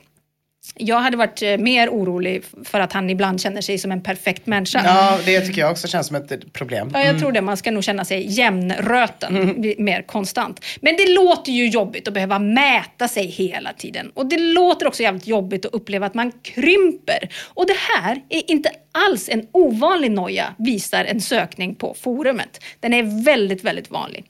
Jag 0.76 1.00
hade 1.00 1.16
varit 1.16 1.42
eh, 1.42 1.58
mer 1.58 1.88
orolig 1.88 2.44
för 2.64 2.80
att 2.80 2.92
han 2.92 3.10
ibland 3.10 3.40
känner 3.40 3.60
sig 3.60 3.78
som 3.78 3.92
en 3.92 4.02
perfekt 4.02 4.46
människa. 4.46 4.82
Ja, 4.84 5.18
det 5.24 5.40
tycker 5.40 5.60
jag 5.60 5.70
också 5.70 5.88
känns 5.88 6.06
som 6.06 6.16
ett 6.16 6.52
problem. 6.52 6.90
Ja, 6.94 7.04
jag 7.04 7.18
tror 7.18 7.32
det. 7.32 7.40
Man 7.40 7.56
ska 7.56 7.70
nog 7.70 7.84
känna 7.84 8.04
sig 8.04 8.26
jämnröten, 8.28 9.60
bli 9.60 9.74
mer 9.78 10.02
konstant. 10.02 10.64
Men 10.80 10.96
det 10.96 11.14
låter 11.14 11.52
ju 11.52 11.68
jobbigt 11.68 12.08
att 12.08 12.14
behöva 12.14 12.38
mäta 12.38 13.08
sig 13.08 13.26
hela 13.26 13.72
tiden. 13.72 14.10
Och 14.14 14.26
det 14.26 14.38
låter 14.38 14.86
också 14.86 15.02
jävligt 15.02 15.26
jobbigt 15.26 15.66
att 15.66 15.74
uppleva 15.74 16.06
att 16.06 16.14
man 16.14 16.32
krymper. 16.42 17.28
Och 17.54 17.66
det 17.66 17.76
här 17.94 18.22
är 18.28 18.50
inte 18.50 18.70
alls 18.94 19.28
en 19.28 19.46
ovanlig 19.52 20.10
noja, 20.10 20.54
visar 20.58 21.04
en 21.04 21.20
sökning 21.20 21.74
på 21.74 21.94
forumet. 22.00 22.64
Den 22.80 22.94
är 22.94 23.24
väldigt, 23.24 23.64
väldigt 23.64 23.90
vanlig. 23.90 24.24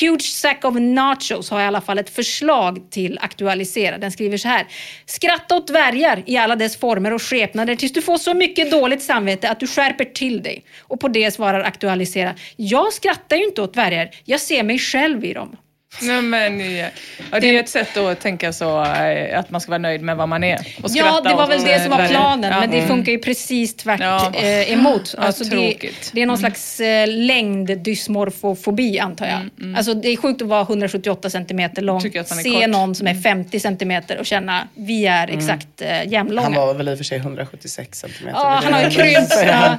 Huge 0.00 0.22
Sack 0.22 0.64
of 0.64 0.74
Nachos 0.78 1.50
har 1.50 1.60
i 1.60 1.64
alla 1.64 1.80
fall 1.80 1.98
ett 1.98 2.10
förslag 2.10 2.90
till 2.90 3.18
aktualisera. 3.22 3.98
Den 3.98 4.12
skriver 4.12 4.36
så 4.36 4.48
här. 4.48 4.66
Skratta 5.06 5.56
åt 5.56 5.66
dvärgar 5.66 6.22
i 6.26 6.36
alla 6.36 6.56
dess 6.56 6.76
former 6.76 7.12
och 7.12 7.22
skepnader 7.22 7.76
tills 7.76 7.92
du 7.92 8.02
får 8.02 8.18
så 8.18 8.34
mycket 8.34 8.70
dåligt 8.70 9.02
samvete 9.02 9.50
att 9.50 9.60
du 9.60 9.66
skärper 9.66 10.04
till 10.04 10.42
dig. 10.42 10.64
Och 10.80 11.00
på 11.00 11.08
det 11.08 11.30
svarar 11.30 11.60
aktualisera. 11.60 12.34
Jag 12.56 12.92
skrattar 12.92 13.36
ju 13.36 13.44
inte 13.44 13.62
åt 13.62 13.74
dvärgar. 13.74 14.10
Jag 14.24 14.40
ser 14.40 14.62
mig 14.62 14.78
själv 14.78 15.24
i 15.24 15.32
dem. 15.32 15.56
Nej, 16.02 16.22
men, 16.22 16.76
ja. 16.76 16.86
Ja, 17.32 17.40
det 17.40 17.56
är 17.56 17.60
ett 17.60 17.68
sätt 17.68 17.96
att 17.96 18.20
tänka 18.20 18.52
så 18.52 18.84
eh, 18.84 19.38
att 19.38 19.50
man 19.50 19.60
ska 19.60 19.70
vara 19.70 19.78
nöjd 19.78 20.02
med 20.02 20.16
vad 20.16 20.28
man 20.28 20.44
är. 20.44 20.58
Och 20.82 20.90
Ja, 20.94 21.20
det 21.20 21.34
var 21.34 21.46
väl 21.46 21.62
det 21.64 21.72
eh, 21.74 21.82
som 21.82 21.90
var 21.90 22.08
planen, 22.08 22.50
Ja. 22.52 22.60
men 22.60 22.70
det 22.70 22.76
Mm. 22.76 22.88
funkar 22.88 23.12
ju 23.12 23.18
precis 23.18 23.76
tvärt 23.76 24.00
Ja. 24.00 24.32
eh, 24.34 24.72
emot. 24.72 25.14
Alltså 25.18 25.44
det, 25.44 25.76
det 26.12 26.22
är 26.22 26.26
någon 26.26 26.38
slags 26.38 26.80
eh, 26.80 27.08
längddysmorfofobi 27.08 28.98
antar 28.98 29.26
jag. 29.26 29.76
Alltså 29.76 29.94
det 29.94 30.08
är 30.08 30.16
sjukt 30.16 30.42
att 30.42 30.48
vara 30.48 30.62
178 30.62 31.30
centimeter 31.30 31.82
lång, 31.82 32.00
se 32.00 32.10
kort. 32.10 32.68
någon 32.68 32.94
som 32.94 33.06
är 33.06 33.14
50 33.14 33.60
centimeter 33.60 34.18
och 34.18 34.26
känna 34.26 34.68
vi 34.74 35.06
är 35.06 35.28
exakt 35.28 35.68
eh, 35.82 36.08
jämnlånga. 36.12 36.42
Han 36.46 36.54
var 36.66 36.74
väl 36.74 36.88
i 36.88 36.94
och 36.94 36.98
för 36.98 37.04
sig 37.04 37.18
176 37.18 37.98
centimeter. 37.98 38.38
Ja, 38.38 38.60
han 38.64 38.72
har 38.72 38.82
ju 38.82 38.90
krympt. 38.90 39.32
Ja. 39.46 39.76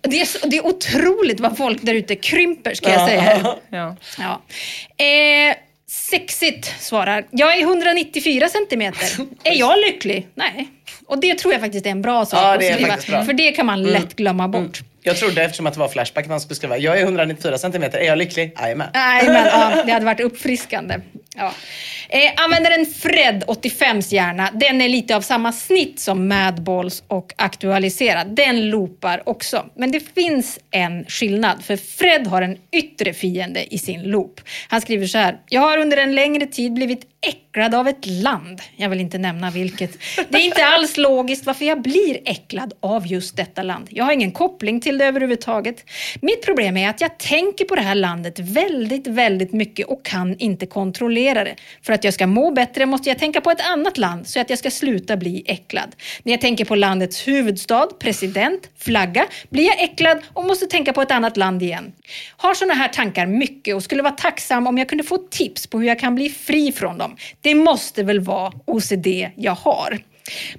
Det, 0.00 0.20
är, 0.20 0.48
det 0.50 0.56
är 0.56 0.66
otroligt 0.66 1.40
vad 1.40 1.56
folk 1.56 1.78
där 1.82 1.94
ute 1.94 2.16
krymper 2.16 2.74
ska 2.74 2.90
jag 2.92 3.00
Ja. 3.02 3.06
säga. 3.06 3.40
Ja. 3.70 3.96
Ja. 4.18 4.42
Eh, 5.18 5.56
sexigt 5.86 6.74
svarar. 6.80 7.26
Jag 7.30 7.56
är 7.58 7.62
194 7.62 8.48
centimeter. 8.48 9.26
Är 9.44 9.54
jag 9.54 9.78
lycklig? 9.78 10.28
Nej. 10.34 10.68
Och 11.06 11.20
det 11.20 11.34
tror 11.38 11.52
jag 11.54 11.60
faktiskt 11.62 11.86
är 11.86 11.90
en 11.90 12.02
bra 12.02 12.24
sak 12.26 12.40
Ja, 12.42 12.54
att 12.54 12.64
skriva. 12.74 12.96
bra. 13.08 13.24
För 13.24 13.32
det 13.32 13.52
kan 13.52 13.66
man 13.66 13.78
Mm. 13.80 13.92
lätt 13.92 14.16
glömma 14.16 14.48
bort. 14.48 14.80
Jag 15.02 15.16
trodde 15.16 15.42
eftersom 15.44 15.66
att 15.66 15.74
det 15.74 15.80
var 15.80 15.88
Flashback 15.88 16.26
man 16.28 16.40
skulle 16.40 16.54
skriva 16.56 16.78
jag 16.78 16.98
är 16.98 17.02
194 17.02 17.58
centimeter, 17.58 17.98
är 17.98 18.04
jag 18.06 18.18
lycklig? 18.18 18.52
Jajamän. 18.60 18.88
Men 18.92 19.34
ja, 19.46 19.82
det 19.86 19.92
hade 19.92 20.04
varit 20.06 20.20
uppfriskande. 20.20 20.94
Ja. 21.36 21.52
Eh, 22.08 22.32
användaren 22.44 22.86
Fred, 22.86 23.44
85s 23.46 24.12
hjärna, 24.14 24.50
den 24.54 24.80
är 24.80 24.88
lite 24.88 25.16
av 25.16 25.20
samma 25.20 25.52
snitt 25.52 26.00
som 26.00 26.28
Madballs 26.28 27.02
och 27.08 27.32
Aktualisera. 27.36 28.24
Den 28.24 28.70
loopar 28.70 29.22
också. 29.28 29.66
Men 29.76 29.90
det 29.90 30.14
finns 30.14 30.58
en 30.70 31.04
skillnad, 31.04 31.64
för 31.64 31.76
Fred 31.76 32.26
har 32.26 32.42
en 32.42 32.56
yttre 32.72 33.12
fiende 33.14 33.74
i 33.74 33.78
sin 33.78 34.02
loop. 34.02 34.40
Han 34.68 34.80
skriver 34.80 35.06
så 35.06 35.18
här. 35.18 35.36
Jag 35.48 35.60
har 35.60 35.78
under 35.78 35.96
en 35.96 36.14
längre 36.14 36.46
tid 36.46 36.72
blivit 36.72 37.00
äcklad 37.26 37.74
av 37.74 37.88
ett 37.88 38.06
land. 38.06 38.60
Jag 38.76 38.88
vill 38.88 39.00
inte 39.00 39.18
nämna 39.18 39.50
vilket. 39.50 39.90
Det 40.28 40.38
är 40.38 40.44
inte 40.44 40.64
alls 40.78 40.96
logiskt 40.96 41.46
varför 41.46 41.64
jag 41.64 41.82
blir 41.82 42.18
äcklad 42.24 42.72
av 42.80 43.06
just 43.06 43.36
detta 43.36 43.62
land. 43.62 43.88
Jag 43.90 44.04
har 44.04 44.12
ingen 44.12 44.32
koppling 44.32 44.80
till 44.80 44.98
det 44.98 45.04
överhuvudtaget. 45.04 45.84
Mitt 46.20 46.44
problem 46.44 46.76
är 46.76 46.88
att 46.88 47.00
jag 47.00 47.18
tänker 47.18 47.64
på 47.64 47.74
det 47.74 47.80
här 47.80 47.94
landet 47.94 48.38
väldigt, 48.38 49.06
väldigt 49.06 49.52
mycket 49.52 49.86
och 49.86 50.04
kan 50.04 50.38
inte 50.38 50.66
kontrollera 50.66 51.44
det. 51.44 51.54
För 51.82 51.92
att 51.92 52.04
jag 52.04 52.14
ska 52.14 52.26
må 52.26 52.50
bättre 52.50 52.86
måste 52.86 53.08
jag 53.08 53.18
tänka 53.18 53.40
på 53.40 53.50
ett 53.50 53.60
annat 53.70 53.98
land 53.98 54.28
så 54.28 54.40
att 54.40 54.50
jag 54.50 54.58
ska 54.58 54.70
sluta 54.70 55.16
bli 55.16 55.42
äcklad. 55.46 55.96
När 56.22 56.32
jag 56.32 56.40
tänker 56.40 56.64
på 56.64 56.74
landets 56.74 57.28
huvudstad, 57.28 57.86
president, 57.98 58.70
flagga 58.76 59.26
blir 59.50 59.64
jag 59.64 59.82
äcklad 59.82 60.18
och 60.32 60.44
måste 60.44 60.66
tänka 60.66 60.92
på 60.92 61.02
ett 61.02 61.10
annat 61.10 61.36
land 61.36 61.62
igen. 61.62 61.92
Har 62.36 62.54
sådana 62.54 62.74
här 62.74 62.88
tankar 62.88 63.26
mycket 63.26 63.74
och 63.74 63.82
skulle 63.82 64.02
vara 64.02 64.14
tacksam 64.14 64.66
om 64.66 64.78
jag 64.78 64.88
kunde 64.88 65.04
få 65.04 65.18
tips 65.18 65.66
på 65.66 65.78
hur 65.78 65.86
jag 65.86 65.98
kan 65.98 66.14
bli 66.14 66.28
fri 66.28 66.72
från 66.72 66.98
dem. 66.98 67.16
Det 67.40 67.54
måste 67.54 68.02
väl 68.02 68.20
vara 68.20 68.52
OCD 68.66 69.06
jag 69.36 69.54
har. 69.54 69.98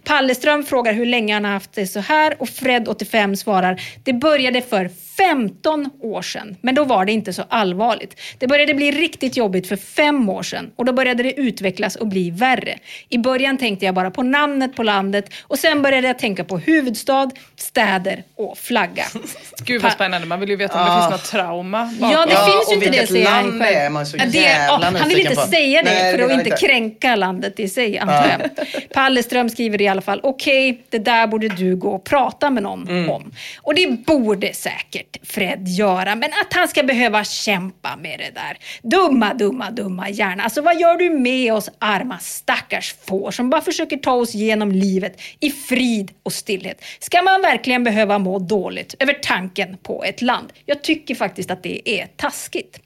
Palleström 0.04 0.64
frågar 0.64 0.94
hur 0.94 1.06
länge 1.06 1.34
han 1.34 1.46
har 1.46 1.52
haft 1.52 1.74
det 1.74 1.88
så 1.88 2.00
här 2.00 2.42
och 2.42 2.48
Fred85 2.48 3.36
svarar 3.36 3.82
det 4.04 4.14
började 4.14 4.62
för 4.62 4.90
15 5.20 5.90
år 6.02 6.22
sedan, 6.22 6.56
men 6.62 6.76
då 6.76 6.84
var 6.84 7.06
det 7.06 7.12
inte 7.12 7.34
så 7.34 7.44
allvarligt. 7.50 8.20
Det 8.38 8.48
började 8.48 8.74
bli 8.74 8.92
riktigt 8.92 9.38
jobbigt 9.38 9.68
för 9.68 9.76
fem 9.76 10.30
år 10.30 10.44
sedan 10.44 10.72
och 10.76 10.86
då 10.86 10.94
började 10.94 11.24
det 11.24 11.40
utvecklas 11.40 11.96
och 11.96 12.08
bli 12.08 12.32
värre. 12.32 12.78
I 13.10 13.18
början 13.18 13.58
tänkte 13.58 13.86
jag 13.86 13.96
bara 13.96 14.12
på 14.12 14.24
namnet 14.24 14.76
på 14.76 14.84
landet 14.84 15.26
och 15.44 15.60
sen 15.60 15.82
började 15.82 16.08
jag 16.08 16.20
tänka 16.20 16.44
på 16.44 16.58
huvudstad, 16.58 17.30
städer 17.56 18.24
och 18.38 18.58
flagga. 18.58 19.04
Gud 19.66 19.82
vad 19.82 19.92
spännande, 19.92 20.28
man 20.28 20.40
vill 20.40 20.50
ju 20.50 20.56
veta 20.56 20.80
om 20.80 20.86
det 20.86 20.92
Ah. 20.92 21.00
finns 21.10 21.12
något 21.22 21.32
trauma 21.32 21.94
Ja, 22.02 22.26
det 22.26 22.34
bakom. 22.34 22.52
finns 22.52 22.72
ju 22.72 22.76
inte 22.88 22.90
det 23.02 23.08
säger 23.08 23.28
han 23.28 23.44
själv. 23.44 23.60
det 23.60 23.74
är 23.76 23.90
man 23.90 24.06
så 24.06 24.18
Ja, 24.18 24.26
det, 24.26 24.38
jävla 24.38 24.92
ja, 24.92 24.98
han 25.00 25.10
vill 25.10 25.20
inte 25.20 25.36
på. 25.36 25.42
säga 25.42 25.84
det 25.84 25.90
Nej, 25.94 26.18
för 26.18 26.26
att 26.26 26.32
inte 26.32 26.50
kränka 26.68 27.16
landet 27.16 27.60
i 27.60 27.70
sig, 27.70 28.00
antar 28.00 28.28
jag. 28.40 28.50
Palleström 28.94 29.50
skriver 29.50 29.82
i 29.82 29.88
alla 29.88 30.02
fall, 30.02 30.20
okej, 30.24 30.84
det 30.90 31.00
där 31.00 31.28
borde 31.28 31.48
du 31.48 31.76
gå 31.76 31.90
och 31.90 32.04
prata 32.04 32.50
med 32.50 32.64
någon 32.64 32.88
Mm. 32.90 33.10
om. 33.10 33.32
Och 33.62 33.76
det 33.76 33.88
borde 34.06 34.54
säkert 34.54 35.09
säkert 35.14 35.28
Fred 35.32 35.68
göra, 35.68 36.16
men 36.16 36.30
att 36.30 36.54
han 36.54 36.68
ska 36.68 36.84
behöva 36.84 37.24
kämpa 37.24 37.96
med 37.96 38.20
det 38.20 38.32
där. 38.36 38.58
Dumma, 38.82 39.34
dumma, 39.34 39.72
dumma 39.72 40.10
hjärna. 40.10 40.44
Alltså 40.44 40.62
vad 40.62 40.80
gör 40.80 40.98
du 40.98 41.10
med 41.10 41.54
oss 41.54 41.70
arma 41.80 42.18
stackars 42.20 42.96
får 43.08 43.32
som 43.32 43.50
bara 43.50 43.62
försöker 43.62 43.98
ta 43.98 44.12
oss 44.14 44.34
genom 44.36 44.72
livet 44.72 45.22
i 45.40 45.50
frid 45.50 46.12
och 46.24 46.34
stillhet? 46.34 46.84
Ska 47.00 47.22
man 47.22 47.42
verkligen 47.42 47.84
behöva 47.84 48.20
må 48.20 48.40
dåligt 48.40 48.96
över 49.00 49.14
tanken 49.14 49.78
på 49.84 50.04
ett 50.04 50.22
land? 50.22 50.54
Jag 50.66 50.82
tycker 50.82 51.16
faktiskt 51.16 51.52
att 51.52 51.64
det 51.64 51.90
är 51.90 52.08
taskigt. 52.16 52.80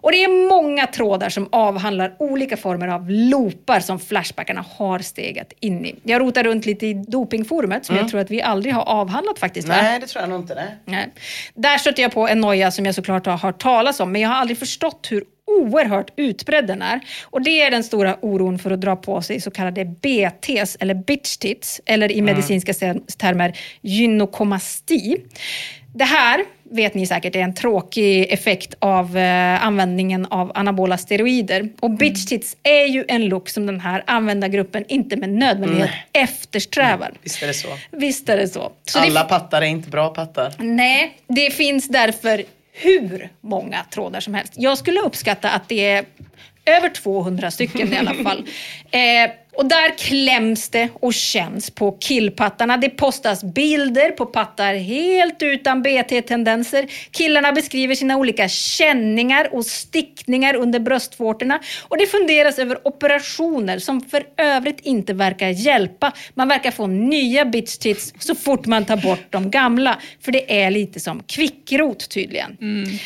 Och 0.00 0.12
det 0.12 0.24
är 0.24 0.48
många 0.48 0.86
trådar 0.86 1.28
som 1.28 1.48
avhandlar 1.52 2.14
olika 2.18 2.56
former 2.56 2.88
av 2.88 3.10
loopar 3.10 3.80
som 3.80 3.98
Flashbackarna 4.00 4.64
har 4.78 4.98
stegat 4.98 5.52
in 5.60 5.86
i. 5.86 5.94
Jag 6.02 6.20
rotar 6.20 6.44
runt 6.44 6.66
lite 6.66 6.86
i 6.86 6.94
dopingforumet 6.94 7.86
som 7.86 7.94
Mm. 7.94 8.04
jag 8.04 8.10
tror 8.10 8.20
att 8.20 8.30
vi 8.30 8.42
aldrig 8.42 8.74
har 8.74 8.82
avhandlat 8.82 9.38
faktiskt. 9.38 9.68
va? 9.68 9.74
Nej, 9.82 10.00
det 10.00 10.06
tror 10.06 10.22
jag 10.22 10.28
nog 10.30 10.40
inte. 10.40 10.54
Nej. 10.54 10.66
Nej. 10.84 11.08
Där 11.56 11.78
stötte 11.78 12.02
jag 12.02 12.12
på 12.12 12.28
en 12.28 12.40
noja 12.40 12.70
som 12.70 12.86
jag 12.86 12.94
såklart 12.94 13.26
har 13.26 13.36
hört 13.38 13.62
talas 13.62 14.00
om, 14.00 14.12
men 14.12 14.20
jag 14.20 14.28
har 14.28 14.36
aldrig 14.36 14.58
förstått 14.58 15.06
hur 15.10 15.24
oerhört 15.46 16.10
utbredd 16.16 16.66
den 16.66 16.82
är. 16.82 17.00
Och 17.24 17.42
det 17.42 17.50
är 17.62 17.70
den 17.70 17.84
stora 17.84 18.16
oron 18.22 18.58
för 18.58 18.70
att 18.70 18.80
dra 18.80 18.96
på 18.96 19.22
sig 19.22 19.40
så 19.40 19.50
kallade 19.50 19.84
BTs, 19.84 20.76
eller 20.80 20.94
bitch 20.94 21.36
tits, 21.36 21.80
eller 21.86 22.12
i 22.12 22.18
Mm. 22.18 22.24
medicinska 22.34 22.74
termer 23.18 23.58
gynekomasti. 23.82 25.16
Det 25.94 26.04
här 26.04 26.44
vet 26.74 26.94
ni 26.94 27.06
säkert 27.06 27.36
är 27.36 27.40
en 27.40 27.54
tråkig 27.54 28.32
effekt 28.32 28.74
av 28.78 29.16
eh, 29.16 29.66
användningen 29.66 30.26
av 30.26 30.52
anabola 30.54 30.98
steroider. 30.98 31.68
Och 31.80 31.90
bitch 31.90 32.24
tits 32.24 32.56
är 32.62 32.86
ju 32.86 33.04
en 33.08 33.26
look 33.26 33.48
som 33.48 33.66
den 33.66 33.80
här 33.80 34.04
användargruppen 34.06 34.84
inte 34.88 35.16
med 35.16 35.28
nödvändighet 35.28 35.90
eftersträvar. 36.12 37.12
Visst 37.22 37.42
är 37.42 37.46
det 37.46 37.54
så. 37.54 37.68
Visst 37.90 38.28
är 38.28 38.36
det 38.36 38.48
så. 38.48 38.72
så 38.86 38.98
det 38.98 39.06
Alla 39.06 39.24
pattar 39.24 39.62
är 39.62 39.66
inte 39.66 39.90
bra 39.90 40.08
pattar. 40.08 40.54
Nej, 40.58 41.18
det 41.26 41.50
finns 41.50 41.88
därför 41.88 42.44
hur 42.72 43.28
många 43.40 43.84
trådar 43.90 44.20
som 44.20 44.34
helst. 44.34 44.52
Jag 44.56 44.78
skulle 44.78 45.00
uppskatta 45.00 45.50
att 45.50 45.68
det 45.68 45.90
är 45.90 46.04
över 46.66 46.88
200 46.88 47.50
stycken 47.50 47.92
i 47.92 47.96
alla 47.96 48.14
fall. 48.14 48.46
Eh, 48.90 49.30
och 49.56 49.66
där 49.66 49.98
kläms 49.98 50.68
det 50.68 50.88
och 50.94 51.14
känns 51.14 51.70
på 51.70 51.92
killpattarna. 51.92 52.76
Det 52.76 52.88
postas 52.88 53.44
bilder 53.44 54.10
på 54.10 54.26
pattar 54.26 54.74
helt 54.74 55.42
utan 55.42 55.82
BT-tendenser. 55.82 56.86
Killarna 57.10 57.52
beskriver 57.52 57.94
sina 57.94 58.16
olika 58.16 58.48
känningar 58.48 59.48
och 59.54 59.66
stickningar 59.66 60.54
under 60.54 60.78
bröstvårtorna. 60.78 61.60
Och 61.88 61.98
det 61.98 62.06
funderas 62.06 62.58
över 62.58 62.88
operationer 62.88 63.78
som 63.78 64.00
för 64.00 64.26
övrigt 64.36 64.80
inte 64.80 65.12
verkar 65.12 65.48
hjälpa. 65.48 66.12
Man 66.34 66.48
verkar 66.48 66.70
få 66.70 66.86
nya 66.86 67.44
bitch 67.44 67.76
tits 67.78 68.14
så 68.18 68.34
fort 68.34 68.66
man 68.66 68.84
tar 68.84 68.96
bort 68.96 69.26
de 69.30 69.50
gamla. 69.50 69.98
För 70.20 70.32
det 70.32 70.62
är 70.62 70.70
lite 70.70 71.00
som 71.00 71.22
kvickrot 71.22 72.08
tydligen. 72.08 72.56
Mm. 72.60 72.98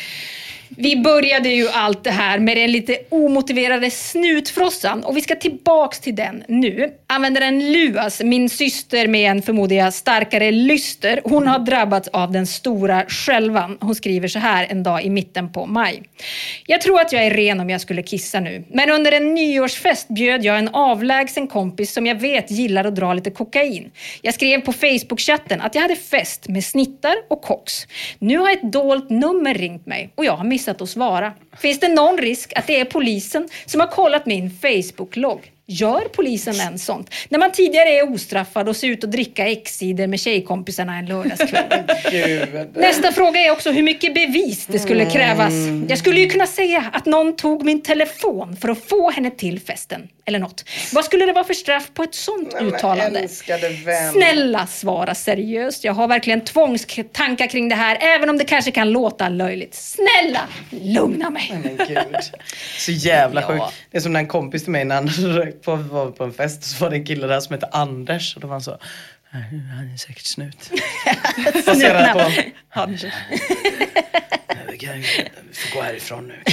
Vi 0.77 0.95
började 0.95 1.49
ju 1.49 1.69
allt 1.69 2.03
det 2.03 2.11
här 2.11 2.39
med 2.39 2.57
den 2.57 2.71
lite 2.71 2.97
omotiverade 3.09 3.91
snutfrossan 3.91 5.03
och 5.03 5.17
vi 5.17 5.21
ska 5.21 5.35
tillbaks 5.35 5.99
till 5.99 6.15
den 6.15 6.43
nu. 6.47 6.91
Användaren 7.07 7.71
Luas, 7.71 8.21
min 8.23 8.49
syster 8.49 9.07
med 9.07 9.31
en 9.31 9.41
förmodar 9.41 9.75
jag 9.75 9.93
starkare 9.93 10.51
lyster, 10.51 11.21
hon 11.23 11.47
har 11.47 11.59
drabbats 11.59 12.07
av 12.07 12.31
den 12.31 12.47
stora 12.47 13.05
skälvan. 13.07 13.77
Hon 13.81 13.95
skriver 13.95 14.27
så 14.27 14.39
här 14.39 14.67
en 14.69 14.83
dag 14.83 15.03
i 15.03 15.09
mitten 15.09 15.51
på 15.51 15.65
maj. 15.65 16.03
Jag 16.67 16.81
tror 16.81 17.01
att 17.01 17.13
jag 17.13 17.25
är 17.25 17.31
ren 17.31 17.59
om 17.59 17.69
jag 17.69 17.81
skulle 17.81 18.03
kissa 18.03 18.39
nu, 18.39 18.63
men 18.69 18.89
under 18.89 19.11
en 19.11 19.33
nyårsfest 19.33 20.07
bjöd 20.07 20.45
jag 20.45 20.59
en 20.59 20.69
avlägsen 20.69 21.47
kompis 21.47 21.93
som 21.93 22.05
jag 22.05 22.15
vet 22.15 22.51
gillar 22.51 22.85
att 22.85 22.95
dra 22.95 23.13
lite 23.13 23.31
kokain. 23.31 23.91
Jag 24.21 24.33
skrev 24.33 24.61
på 24.61 24.73
Facebook-chatten 24.73 25.61
att 25.61 25.75
jag 25.75 25.81
hade 25.81 25.95
fest 25.95 26.47
med 26.47 26.63
snittar 26.63 27.15
och 27.29 27.41
koks. 27.41 27.87
Nu 28.19 28.37
har 28.37 28.51
ett 28.51 28.71
dolt 28.71 29.09
nummer 29.09 29.53
ringt 29.53 29.85
mig 29.85 30.09
och 30.15 30.25
jag 30.25 30.33
har 30.33 30.43
missat 30.43 30.58
att 30.67 30.89
svara. 30.89 31.33
Finns 31.57 31.79
det 31.79 31.87
någon 31.87 32.17
risk 32.17 32.53
att 32.55 32.67
det 32.67 32.79
är 32.79 32.85
polisen 32.85 33.49
som 33.65 33.79
har 33.79 33.87
kollat 33.87 34.25
min 34.25 34.51
Facebook-logg? 34.61 35.51
Gör 35.71 36.01
polisen 36.01 36.55
ens 36.55 36.85
sånt? 36.85 37.13
När 37.29 37.39
man 37.39 37.51
tidigare 37.51 37.89
är 37.89 38.13
ostraffad 38.13 38.69
och 38.69 38.75
ser 38.75 38.87
ut 38.87 39.03
att 39.03 39.11
dricka 39.11 39.47
X-sidor 39.47 40.07
med 40.07 40.19
tjejkompisarna 40.19 40.97
en 40.97 41.05
lördagskväll. 41.05 41.83
Nästa 42.75 43.11
fråga 43.11 43.39
är 43.39 43.51
också 43.51 43.71
hur 43.71 43.83
mycket 43.83 44.13
bevis 44.13 44.65
det 44.65 44.79
skulle 44.79 45.05
krävas. 45.05 45.53
Jag 45.87 45.97
skulle 45.97 46.19
ju 46.19 46.29
kunna 46.29 46.47
säga 46.47 46.89
att 46.93 47.05
någon 47.05 47.35
tog 47.35 47.63
min 47.65 47.81
telefon 47.81 48.55
för 48.55 48.69
att 48.69 48.89
få 48.89 49.11
henne 49.11 49.31
till 49.31 49.59
festen. 49.59 50.07
Eller 50.29 50.39
något. 50.39 50.65
Vad 50.93 51.05
skulle 51.05 51.25
det 51.25 51.33
vara 51.33 51.43
för 51.43 51.53
straff 51.53 51.89
på 51.93 52.03
ett 52.03 52.15
sånt 52.15 52.53
uttalande? 52.61 53.19
Älskade 53.19 53.69
vän. 53.69 54.13
Snälla 54.13 54.67
svara 54.67 55.15
seriöst. 55.15 55.83
Jag 55.83 55.93
har 55.93 56.07
verkligen 56.07 56.41
tvångstankar 56.41 57.47
kring 57.47 57.69
det 57.69 57.75
här, 57.75 57.97
även 58.01 58.29
om 58.29 58.37
det 58.37 58.45
kanske 58.45 58.71
kan 58.71 58.91
låta 58.91 59.29
löjligt. 59.29 59.75
Snälla, 59.75 60.41
lugna 60.69 61.29
mig. 61.29 61.49
Men 61.63 61.77
gud. 61.87 62.17
Så 62.77 62.91
jävla 62.91 63.41
Ja. 63.41 63.47
sjukt. 63.47 63.63
Det 63.91 63.97
är 63.97 64.01
som 64.01 64.13
när 64.13 64.19
en 64.19 64.27
kompis 64.27 64.63
till 64.63 64.71
mig 64.71 64.85
när 64.85 64.95
han 64.95 65.09
på, 65.65 65.75
var 65.75 66.11
på 66.11 66.23
en 66.23 66.33
fest 66.33 66.63
så 66.63 66.83
var 66.83 66.89
det 66.91 66.95
en 66.97 67.05
kille 67.05 67.27
där 67.27 67.39
som 67.39 67.53
hette 67.53 67.67
Anders 67.71 68.35
och 68.35 68.41
då 68.41 68.47
var 68.47 68.53
han 68.55 68.61
så 68.61 68.77
"Nej, 69.33 69.43
Han 69.75 69.93
är 69.93 69.97
säkert 69.97 70.25
snut. 70.25 70.71
Baserat 71.65 72.13
på 72.13 72.79
Anders. 72.81 73.03
"Nej, 74.87 74.99
Vi 74.99 75.23
kan- 75.23 75.25
vi 75.49 75.55
får 75.55 75.75
gå 75.77 75.83
härifrån 75.83 76.27
nu. 76.27 76.43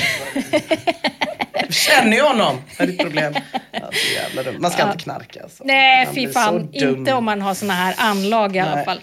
Känner 1.70 2.16
jag 2.16 2.24
honom? 2.28 2.62
Det 2.78 2.82
är 2.82 2.86
ditt 2.86 2.98
problem. 3.00 3.34
Ja, 3.72 3.90
så 3.92 4.14
jävla 4.14 4.42
dumt. 4.42 4.56
Man 4.60 4.70
ska 4.70 4.82
Ja. 4.82 4.86
inte 4.92 5.02
knarka 5.04 5.42
alltså. 5.42 5.64
Nej, 5.64 6.08
fy 6.14 6.28
fan. 6.32 6.68
Inte 6.72 7.12
om 7.12 7.24
man 7.24 7.42
har 7.42 7.54
såna 7.54 7.74
här 7.74 7.94
anlag 7.98 8.56
i 8.56 8.58
alla 8.58 8.74
Nej. 8.74 8.84
fall. 8.84 9.00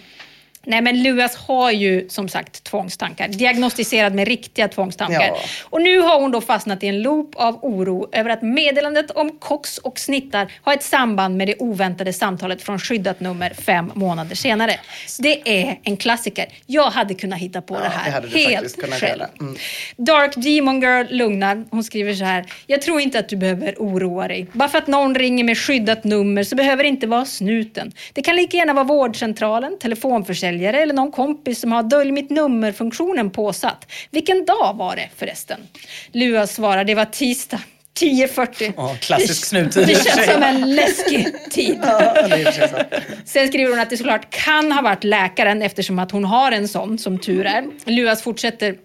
Nej, 0.66 0.82
men 0.82 1.04
Luas 1.04 1.36
har 1.36 1.72
ju 1.72 2.10
som 2.10 2.30
sagt 2.30 2.64
tvångstankar. 2.64 3.28
Diagnostiserad 3.28 4.16
med 4.16 4.28
riktiga 4.28 4.68
tvångstankar. 4.68 5.28
Ja. 5.28 5.38
Och 5.64 5.82
nu 5.82 6.00
har 6.00 6.22
hon 6.22 6.32
då 6.32 6.42
fastnat 6.42 6.84
i 6.84 6.88
en 6.88 7.02
loop 7.02 7.36
av 7.36 7.60
oro 7.62 8.10
över 8.12 8.30
att 8.30 8.42
meddelandet 8.42 9.12
om 9.12 9.32
kox 9.40 9.78
och 9.78 10.00
snittar 10.00 10.52
har 10.62 10.74
ett 10.74 10.84
samband 10.84 11.38
med 11.38 11.48
det 11.48 11.56
oväntade 11.60 12.14
samtalet 12.14 12.62
från 12.62 12.80
skyddat 12.80 13.20
nummer 13.20 13.54
fem 13.54 13.92
månader 13.96 14.36
senare. 14.36 14.80
Det 15.20 15.62
är 15.62 15.80
en 15.84 15.98
klassiker. 15.98 16.46
Jag 16.66 16.90
hade 16.90 17.14
kunnat 17.14 17.40
hitta 17.40 17.62
på 17.62 17.76
det 17.76 17.84
det 17.84 17.90
här 17.90 18.22
du 18.22 18.28
helt 18.28 18.94
själv. 18.94 19.24
Mm. 19.40 19.56
Dark 19.98 20.36
Demon 20.36 20.82
Girl 20.82 21.06
lugnar. 21.10 21.66
Hon 21.70 21.84
skriver 21.84 22.14
så 22.14 22.24
här. 22.24 22.46
Jag 22.68 22.82
tror 22.82 23.02
inte 23.02 23.20
att 23.20 23.30
du 23.30 23.36
behöver 23.36 23.76
oroa 23.78 24.28
dig. 24.28 24.48
Bara 24.54 24.70
för 24.70 24.78
att 24.78 24.88
någon 24.88 25.16
ringer 25.16 25.44
med 25.44 25.58
skyddat 25.58 26.04
nummer 26.04 26.44
så 26.44 26.56
behöver 26.56 26.84
det 26.84 26.90
inte 26.90 27.08
vara 27.08 27.26
snuten. 27.26 27.92
Det 28.14 28.22
kan 28.22 28.36
lika 28.36 28.58
gärna 28.58 28.74
vara 28.74 28.84
vårdcentralen, 28.84 29.78
telefonförsäljare 30.54 30.82
eller 30.82 30.94
någon 30.94 31.12
kompis 31.12 31.62
som 31.62 31.72
har 31.72 31.84
dölj 31.84 32.12
mitt 32.12 32.30
nummer-funktionen 32.30 33.30
påsatt. 33.30 33.92
Vilken 34.12 34.46
dag 34.46 34.76
var 34.78 34.96
det 34.96 35.10
förresten? 35.16 35.60
Lua 36.12 36.48
svarar, 36.48 36.84
det 36.84 36.96
var 36.96 37.06
tisdag. 37.06 37.60
10.40. 38.00 38.74
Ja, 38.78 38.96
klassisk 39.02 39.46
snuttid 39.46 39.88
Det 39.88 40.04
känns 40.04 40.32
som 40.32 40.44
en 40.44 40.76
läskig 40.76 41.52
tid. 41.52 41.80
Ja. 41.82 42.16
Sen 43.26 43.48
skriver 43.48 43.70
hon 43.72 43.80
att 43.80 43.90
det 43.90 43.98
såklart 43.98 44.30
kan 44.30 44.72
ha 44.72 44.82
varit 44.82 45.04
läkaren 45.04 45.62
eftersom 45.62 46.00
att 46.00 46.12
hon 46.12 46.26
har 46.26 46.52
en 46.52 46.68
sån, 46.68 46.98
som 46.98 47.20
tur 47.20 47.46
är. 47.46 47.66
Luas 47.86 48.22
fortsätter. 48.22 48.76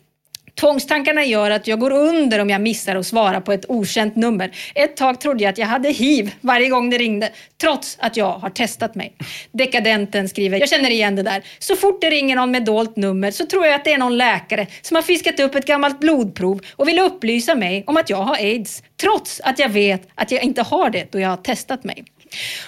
Tvångstankarna 0.61 1.25
gör 1.25 1.51
att 1.51 1.67
jag 1.67 1.81
går 1.81 1.91
under 1.91 2.39
om 2.39 2.51
jag 2.51 2.61
missar 2.61 2.97
att 2.97 3.07
svara 3.07 3.41
på 3.41 3.53
ett 3.53 3.65
okänt 3.69 4.17
nummer. 4.17 4.51
Ett 4.75 4.97
tag 4.97 5.21
trodde 5.21 5.45
jag 5.45 5.51
att 5.51 5.59
jag 5.59 5.67
hade 5.67 5.89
hiv 5.89 6.35
varje 6.41 6.69
gång 6.69 6.91
det 6.91 6.99
ringde, 6.99 7.31
trots 7.61 7.99
att 8.01 8.17
jag 8.17 8.33
har 8.33 8.51
testat 8.51 8.95
mig. 8.95 9.13
Dekadenten 9.53 10.29
skriver, 10.29 10.61
jag 10.61 10.69
känner 10.69 10.91
igen 10.91 11.17
det 11.17 11.23
där. 11.23 11.43
Så 11.59 11.77
fort 11.77 12.01
det 12.01 12.11
ringer 12.11 12.37
någon 12.37 12.51
med 12.51 12.65
dolt 12.65 12.97
nummer 12.97 13.31
så 13.31 13.47
tror 13.47 13.67
jag 13.67 13.75
att 13.75 13.85
det 13.85 13.93
är 13.93 13.99
någon 13.99 14.17
läkare 14.17 14.67
som 14.83 14.95
har 14.95 15.03
fiskat 15.03 15.41
upp 15.41 15.55
ett 15.55 15.67
gammalt 15.67 16.01
blodprov 16.01 16.61
och 16.77 16.89
vill 16.89 16.99
upplysa 16.99 17.55
mig 17.55 17.85
om 17.87 17.97
att 17.97 18.11
jag 18.11 18.23
har 18.23 18.35
aids, 18.35 18.83
trots 19.01 19.41
att 19.45 19.59
jag 19.59 19.69
vet 19.69 20.09
att 20.15 20.31
jag 20.31 20.43
inte 20.43 20.63
har 20.63 20.91
det 20.91 21.13
då 21.13 21.21
jag 21.21 21.29
har 21.29 21.37
testat 21.37 21.85
mig. 21.85 22.05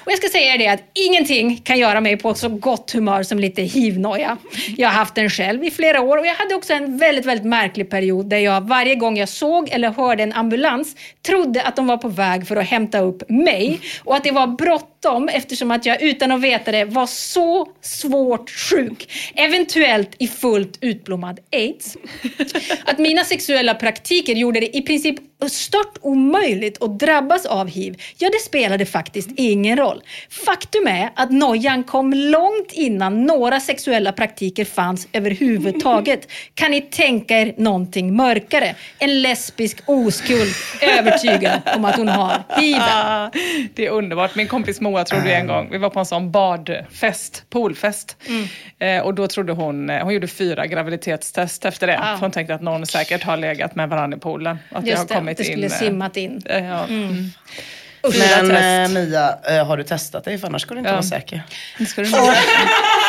Och 0.04 0.12
jag 0.12 0.18
ska 0.18 0.28
säga 0.28 0.56
det 0.56 0.68
att 0.68 0.80
ingenting 0.94 1.56
kan 1.56 1.78
göra 1.78 2.00
mig 2.00 2.16
på 2.16 2.34
så 2.34 2.48
gott 2.48 2.90
humör 2.90 3.22
som 3.22 3.38
lite 3.38 3.62
hivnoja. 3.62 4.36
Jag 4.76 4.88
har 4.88 4.94
haft 4.94 5.14
den 5.14 5.30
själv 5.30 5.64
i 5.64 5.70
flera 5.70 6.00
år 6.00 6.18
och 6.18 6.26
jag 6.26 6.34
hade 6.34 6.54
också 6.54 6.72
en 6.72 6.98
väldigt, 6.98 7.26
väldigt 7.26 7.46
märklig 7.46 7.90
period 7.90 8.26
där 8.26 8.38
jag 8.38 8.60
varje 8.60 8.94
gång 8.94 9.18
jag 9.18 9.28
såg 9.28 9.68
eller 9.68 9.90
hörde 9.90 10.22
en 10.22 10.32
ambulans 10.32 10.96
trodde 11.22 11.62
att 11.62 11.76
de 11.76 11.86
var 11.86 11.96
på 11.96 12.08
väg 12.08 12.48
för 12.48 12.56
att 12.56 12.66
hämta 12.66 12.98
upp 12.98 13.30
mig 13.30 13.80
och 14.04 14.16
att 14.16 14.24
det 14.24 14.30
var 14.30 14.46
bråttom 14.46 14.99
eftersom 15.30 15.70
att 15.70 15.86
jag 15.86 16.02
utan 16.02 16.32
att 16.32 16.40
veta 16.40 16.72
det 16.72 16.84
var 16.84 17.06
så 17.06 17.68
svårt 17.80 18.50
sjuk. 18.50 19.12
Eventuellt 19.34 20.10
i 20.18 20.28
fullt 20.28 20.78
utblommad 20.80 21.40
aids. 21.52 21.96
Att 22.84 22.98
mina 22.98 23.24
sexuella 23.24 23.74
praktiker 23.74 24.34
gjorde 24.34 24.60
det 24.60 24.76
i 24.76 24.82
princip 24.82 25.16
stört 25.48 25.98
omöjligt 26.00 26.82
att 26.82 26.98
drabbas 26.98 27.46
av 27.46 27.68
hiv, 27.68 28.02
ja 28.18 28.30
det 28.32 28.38
spelade 28.38 28.86
faktiskt 28.86 29.30
ingen 29.36 29.76
roll. 29.76 30.02
Faktum 30.46 30.86
är 30.86 31.10
att 31.14 31.30
nojan 31.30 31.84
kom 31.84 32.12
långt 32.14 32.72
innan 32.72 33.26
några 33.26 33.60
sexuella 33.60 34.12
praktiker 34.12 34.64
fanns 34.64 35.08
överhuvudtaget. 35.12 36.28
Kan 36.54 36.70
ni 36.70 36.80
tänka 36.80 37.38
er 37.38 37.54
någonting 37.56 38.16
mörkare? 38.16 38.74
En 38.98 39.22
lesbisk 39.22 39.78
oskuld 39.86 40.54
övertygad 40.82 41.60
om 41.76 41.84
att 41.84 41.96
hon 41.96 42.08
har 42.08 42.44
hiv. 42.60 42.76
Det 43.74 43.86
är 43.86 43.90
underbart. 43.90 44.34
Min 44.34 44.48
kompis 44.48 44.80
Moa 44.90 45.04
trodde 45.04 45.34
en 45.34 45.46
gång, 45.46 45.68
vi 45.70 45.78
var 45.78 45.90
på 45.90 45.98
en 46.00 46.06
sån 46.06 46.30
badfest, 46.30 47.44
poolfest. 47.50 48.16
Mm. 48.28 48.46
Eh, 48.78 49.04
och 49.06 49.14
då 49.14 49.26
trodde 49.26 49.52
hon, 49.52 49.90
eh, 49.90 50.02
hon 50.02 50.14
gjorde 50.14 50.26
fyra 50.28 50.66
graviditetstest 50.66 51.64
efter 51.64 51.86
det. 51.86 51.96
För 51.96 52.16
hon 52.20 52.30
tänkte 52.30 52.54
att 52.54 52.62
någon 52.62 52.86
säkert 52.86 53.22
har 53.22 53.36
legat 53.36 53.74
med 53.74 53.88
varandra 53.88 54.16
i 54.16 54.20
poolen. 54.20 54.58
Att 54.70 54.84
det 54.84 54.90
har 54.90 54.98
Just 54.98 55.08
det, 55.08 55.14
kommit 55.14 55.38
det 55.38 55.44
skulle 55.44 55.66
in, 55.66 55.72
eh, 55.72 55.78
simmat 55.78 56.16
in. 56.16 56.42
eh, 56.44 56.66
ja. 56.66 56.84
Mm. 56.84 57.30
Men 58.18 58.50
eh, 58.50 58.90
Mia, 58.90 59.38
eh, 59.48 59.66
har 59.66 59.76
du 59.76 59.84
testat 59.84 60.24
dig? 60.24 60.38
För 60.38 60.46
annars 60.46 60.62
ska 60.62 60.74
du 60.74 60.78
inte 60.78 60.88
Ja. 60.90 60.94
vara 60.94 61.02
säker. 61.02 61.42
Det 61.78 61.86
ska 61.86 62.00
du 62.02 62.06
säga. 62.08 62.22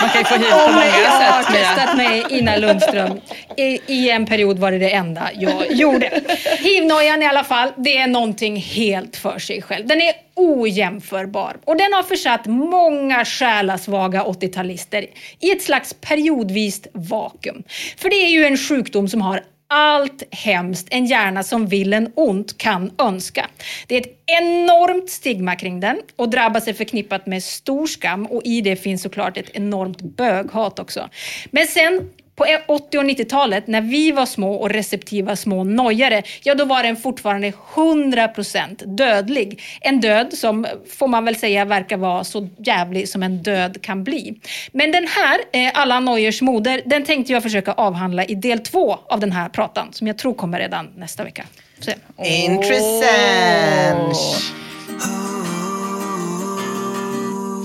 Man 0.01 0.09
kan 0.09 0.21
ju 0.21 0.25
få 0.25 0.35
hiv 0.35 0.51
på 0.51 0.57
Om 0.57 0.73
många 0.73 0.85
jag 0.85 1.09
har 1.11 1.43
sätt. 1.43 1.51
Mia. 1.53 1.75
testat 1.75 1.97
mig 1.97 2.23
Ina 2.29 2.55
Lundström. 2.57 3.21
I, 3.57 3.79
I 3.87 4.09
en 4.09 4.25
period 4.25 4.59
var 4.59 4.71
det 4.71 4.77
det 4.79 4.91
enda 4.93 5.29
jag 5.33 5.71
gjorde. 5.71 6.21
Hivnojan 6.59 7.23
i 7.23 7.25
alla 7.25 7.43
fall, 7.43 7.69
det 7.77 7.97
är 7.97 8.07
någonting 8.07 8.55
helt 8.57 9.15
för 9.17 9.39
sig 9.39 9.61
själv. 9.61 9.87
Den 9.87 10.01
är 10.01 10.13
ojämförbar 10.35 11.57
och 11.65 11.77
den 11.77 11.93
har 11.93 12.03
försatt 12.03 12.45
många 12.45 13.25
själasvaga 13.25 14.23
80-talister 14.23 15.05
i 15.39 15.51
ett 15.51 15.61
slags 15.63 15.93
periodvist 16.01 16.87
vakuum. 16.93 17.63
För 17.97 18.09
det 18.09 18.15
är 18.15 18.29
ju 18.29 18.45
en 18.45 18.57
sjukdom 18.57 19.07
som 19.07 19.21
har 19.21 19.41
allt 19.71 20.23
hemskt 20.31 20.87
en 20.91 21.05
hjärna 21.05 21.43
som 21.43 21.67
vill 21.67 21.93
en 21.93 22.11
ont 22.15 22.57
kan 22.57 22.91
önska. 22.97 23.49
Det 23.87 23.95
är 23.95 24.01
ett 24.01 24.23
enormt 24.25 25.09
stigma 25.09 25.55
kring 25.55 25.79
den 25.79 26.01
och 26.15 26.29
drabbas 26.29 26.67
är 26.67 26.73
förknippat 26.73 27.25
med 27.25 27.43
stor 27.43 27.87
skam 27.87 28.25
och 28.25 28.41
i 28.45 28.61
det 28.61 28.75
finns 28.75 29.01
såklart 29.01 29.37
ett 29.37 29.49
enormt 29.53 30.01
böghat 30.01 30.79
också. 30.79 31.09
Men 31.51 31.67
sen 31.67 32.09
på 32.35 32.45
80 32.67 32.97
och 32.97 33.03
90-talet 33.03 33.67
när 33.67 33.81
vi 33.81 34.11
var 34.11 34.25
små 34.25 34.53
och 34.53 34.69
receptiva 34.69 35.35
små 35.35 35.63
nojare, 35.63 36.23
ja 36.43 36.55
då 36.55 36.65
var 36.65 36.83
den 36.83 36.97
fortfarande 36.97 37.51
100% 37.75 38.85
dödlig. 38.85 39.61
En 39.81 40.01
död 40.01 40.33
som, 40.33 40.67
får 40.89 41.07
man 41.07 41.25
väl 41.25 41.35
säga, 41.35 41.65
verkar 41.65 41.97
vara 41.97 42.23
så 42.23 42.49
jävlig 42.57 43.09
som 43.09 43.23
en 43.23 43.43
död 43.43 43.81
kan 43.81 44.03
bli. 44.03 44.39
Men 44.71 44.91
den 44.91 45.07
här, 45.07 45.39
eh, 45.51 45.71
alla 45.81 45.99
nojers 45.99 46.41
moder, 46.41 46.81
den 46.85 47.03
tänkte 47.03 47.33
jag 47.33 47.43
försöka 47.43 47.73
avhandla 47.73 48.25
i 48.25 48.35
del 48.35 48.59
två 48.59 48.99
av 49.09 49.19
den 49.19 49.31
här 49.31 49.49
pratan 49.49 49.87
som 49.91 50.07
jag 50.07 50.17
tror 50.17 50.33
kommer 50.33 50.59
redan 50.59 50.89
nästa 50.95 51.23
vecka. 51.23 51.45
Intressant. 52.23 54.17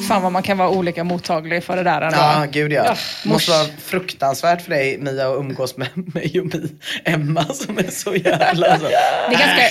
Fan 0.09 0.23
vad 0.23 0.33
man 0.33 0.43
kan 0.43 0.59
vara 0.59 0.71
olika 0.71 1.05
mottaglig 1.05 1.65
för 1.65 1.77
det 1.77 1.83
där. 1.83 2.01
ändå. 2.01 2.17
Ja, 2.19 2.45
gud 2.51 2.73
ja. 2.73 2.83
Ja, 2.87 2.95
Det 3.23 3.29
måste 3.29 3.51
vara 3.51 3.65
fruktansvärt 3.85 4.63
för 4.63 4.71
dig 4.71 4.99
Mia 4.99 5.29
att 5.29 5.37
umgås 5.39 5.77
med 5.77 5.89
mig 6.15 6.41
och 6.41 6.47
Mi, 6.47 6.69
Emma 7.05 7.45
som 7.45 7.79
är 7.79 7.91
så 7.91 8.15
jävla... 8.15 8.67
Alltså. 8.67 8.89
Det 8.89 8.95
är, 9.35 9.39
ganska, 9.39 9.63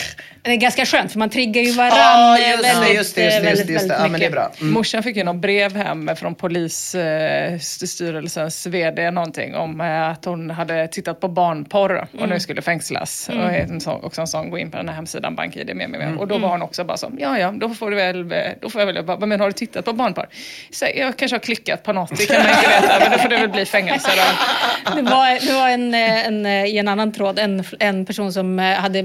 det 0.41 0.51
är 0.51 0.55
ganska 0.55 0.85
skönt 0.85 1.11
för 1.11 1.19
man 1.19 1.29
triggar 1.29 1.61
ju 1.61 1.71
varandra 1.71 1.97
Ja, 1.97 2.39
just 2.39 2.63
det, 2.63 2.67
väldigt, 2.73 2.95
just 2.95 3.15
det, 3.15 3.23
just 3.23 3.37
det, 3.37 3.43
väldigt, 3.43 3.57
just 3.59 3.67
det, 3.67 3.73
just 3.73 3.87
det. 3.89 3.93
väldigt 3.93 4.05
Ja, 4.05 4.11
men 4.11 4.19
det 4.19 4.25
är 4.25 4.31
bra. 4.31 4.51
Mm. 4.61 4.73
Morsan 4.73 5.03
fick 5.03 5.15
ju 5.17 5.23
något 5.23 5.35
brev 5.41 5.75
hem 5.75 6.09
från 6.15 6.35
polisstyrelsens 6.35 8.65
vd 8.67 9.11
någonting 9.11 9.55
om 9.55 9.81
eh, 9.81 10.09
att 10.09 10.25
hon 10.25 10.49
hade 10.49 10.87
tittat 10.87 11.19
på 11.19 11.27
barnporr 11.27 12.07
och 12.13 12.17
Mm. 12.19 12.29
nu 12.29 12.39
skulle 12.39 12.61
fängslas. 12.61 13.29
Mm. 13.29 13.41
Och 13.45 13.51
en 13.53 13.81
sån, 13.81 14.03
också 14.03 14.21
en 14.21 14.27
sån, 14.27 14.49
gå 14.49 14.57
in 14.57 14.71
på 14.71 14.77
den 14.77 14.89
här 14.89 14.95
hemsidan, 14.95 15.35
BankID 15.35 15.67
med, 15.67 15.75
med, 15.75 15.89
med. 15.89 16.01
Mm. 16.01 16.19
Och 16.19 16.27
då 16.27 16.37
var 16.37 16.49
hon 16.49 16.61
också 16.61 16.83
bara 16.83 16.97
så, 16.97 17.11
ja 17.17 17.39
ja, 17.39 17.51
då 17.57 17.69
får 17.69 17.89
du 17.89 17.95
väl, 17.95 18.33
då 18.61 18.69
får 18.69 18.81
jag 18.81 18.85
väl, 18.85 19.03
bara, 19.05 19.25
men 19.25 19.39
har 19.39 19.47
du 19.47 19.53
tittat 19.53 19.85
på 19.85 19.93
barnporr? 19.93 20.24
Så 20.71 20.85
jag 20.95 21.17
kanske 21.17 21.35
har 21.35 21.39
klickat 21.41 21.83
på 21.83 21.93
något, 21.93 22.17
det 22.17 22.25
kan 22.25 22.41
man 22.43 22.49
inte 22.49 22.67
veta, 22.69 22.99
men 22.99 23.11
då 23.11 23.17
får 23.17 23.29
det 23.29 23.37
väl 23.37 23.49
bli 23.49 23.65
fängelse 23.65 24.09
då. 24.15 24.95
Det 24.95 25.01
var, 25.01 25.47
det 25.47 25.53
var 25.53 25.69
en, 25.69 25.93
en, 25.93 26.45
i 26.65 26.77
en 26.77 26.87
annan 26.87 27.11
tråd 27.11 27.39
en, 27.39 27.63
en 27.79 28.05
person 28.05 28.33
som 28.33 28.59
eh, 28.59 28.65
hade 28.75 29.03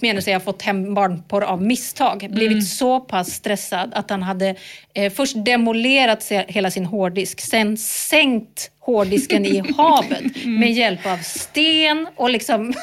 menar 0.00 0.20
sig 0.20 0.32
ha 0.32 0.40
fått 0.40 0.62
hem 0.62 0.94
barnporr 0.94 1.42
av 1.44 1.62
misstag. 1.62 2.26
Blivit 2.30 2.48
Mm. 2.52 2.62
så 2.62 3.00
pass 3.00 3.32
stressad 3.32 3.90
att 3.94 4.10
han 4.10 4.22
hade 4.22 4.54
eh, 4.94 5.12
först 5.12 5.44
demolerat 5.44 6.32
hela 6.48 6.70
sin 6.70 6.84
hårddisk, 6.86 7.40
sen 7.40 7.76
sänkt 7.76 8.70
hårddisken 8.80 9.46
i 9.46 9.62
havet 9.76 10.20
Mm. 10.44 10.60
med 10.60 10.72
hjälp 10.72 11.06
av 11.06 11.16
sten 11.16 12.08
och 12.16 12.30
liksom 12.30 12.74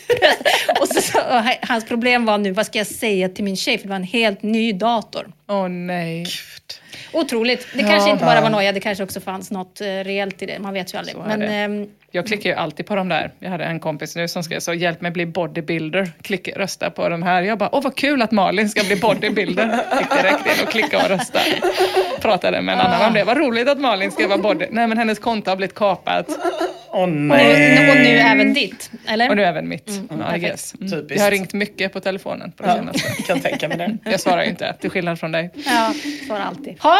och 0.80 0.88
så, 0.88 1.00
så, 1.02 1.18
och 1.20 1.42
ha- 1.42 1.58
hans 1.62 1.84
problem 1.84 2.24
var 2.24 2.38
nu, 2.38 2.50
vad 2.52 2.66
ska 2.66 2.78
jag 2.78 2.86
säga 2.86 3.28
till 3.28 3.44
min 3.44 3.56
tjej? 3.56 3.78
För 3.78 3.82
det 3.84 3.88
var 3.88 3.96
en 3.96 4.04
helt 4.04 4.42
ny 4.42 4.72
dator. 4.72 5.32
Åh 5.48 5.68
nej. 5.68 6.26
Otroligt. 7.12 7.66
Det 7.74 7.82
Ja. 7.82 7.88
kanske 7.88 8.10
inte 8.10 8.24
bara 8.24 8.34
Ja. 8.34 8.40
var 8.40 8.50
noja, 8.50 8.72
det 8.72 8.80
kanske 8.80 9.04
också 9.04 9.20
fanns 9.20 9.50
något 9.50 9.80
eh, 9.80 9.84
reellt 9.86 10.42
i 10.42 10.46
det. 10.46 10.58
Man 10.58 10.74
vet 10.74 10.94
ju 10.94 10.98
aldrig. 10.98 11.16
Men, 11.26 11.88
Jag 12.12 12.26
klickar 12.26 12.50
ju 12.50 12.56
alltid 12.56 12.86
på 12.86 12.94
de 12.94 13.08
där. 13.08 13.30
Jag 13.38 13.50
hade 13.50 13.64
en 13.64 13.80
kompis 13.80 14.16
nu 14.16 14.28
som 14.28 14.42
skrev 14.42 14.60
så, 14.60 14.74
hjälp 14.74 15.00
mig 15.00 15.10
bli 15.10 15.26
bodybuilder. 15.26 16.10
Klick, 16.22 16.48
rösta 16.56 16.90
på 16.90 17.08
den 17.08 17.22
här. 17.22 17.42
Jag 17.42 17.58
bara, 17.58 17.68
åh 17.72 17.82
vad 17.82 17.96
kul 17.96 18.22
att 18.22 18.30
Malin 18.30 18.68
ska 18.68 18.84
bli 18.84 18.96
bodybuilder. 18.96 19.80
Gick 19.98 20.10
direkt 20.10 20.46
in 20.46 20.64
och 20.64 20.70
klickade 20.70 21.04
och 21.04 21.10
rösta. 21.10 21.38
Pratade 22.20 22.62
med 22.62 22.72
en 22.72 22.80
annan 22.80 23.06
om 23.08 23.14
det. 23.14 23.24
Vad 23.24 23.36
roligt 23.36 23.68
att 23.68 23.80
Malin 23.80 24.10
ska 24.10 24.28
vara 24.28 24.38
body... 24.38 24.66
Nej 24.70 24.86
men 24.86 24.98
hennes 24.98 25.18
konto 25.18 25.50
har 25.50 25.56
blivit 25.56 25.74
kapat. 25.74 26.26
Åh 26.92 27.02
och, 27.02 27.02
och 27.02 27.08
nu 27.96 28.18
även 28.18 28.54
ditt, 28.54 28.90
eller? 29.08 29.30
Och 29.30 29.36
nu 29.36 29.44
även 29.44 29.68
mitt. 29.68 29.88
Mm, 29.88 30.06
ja, 30.10 30.16
perfekt. 30.16 30.44
guess. 30.44 30.74
Mm. 30.74 30.90
Typiskt. 30.90 31.16
Jag 31.16 31.24
har 31.24 31.30
ringt 31.30 31.52
mycket 31.52 31.92
på 31.92 32.00
telefonen 32.00 32.52
på 32.52 32.62
det 32.62 32.68
Ja, 32.68 32.74
senaste. 32.76 33.22
kan 33.26 33.40
tänka 33.40 33.68
mig 33.68 33.76
det. 33.78 34.10
Jag 34.10 34.20
svarar 34.20 34.42
ju 34.42 34.50
inte, 34.50 34.74
till 34.80 34.90
skillnad 34.90 35.20
från 35.20 35.32
dig. 35.32 35.50
Ja, 35.54 35.94
svarar 36.26 36.40
alltid. 36.40 36.76
Ha, 36.82 36.98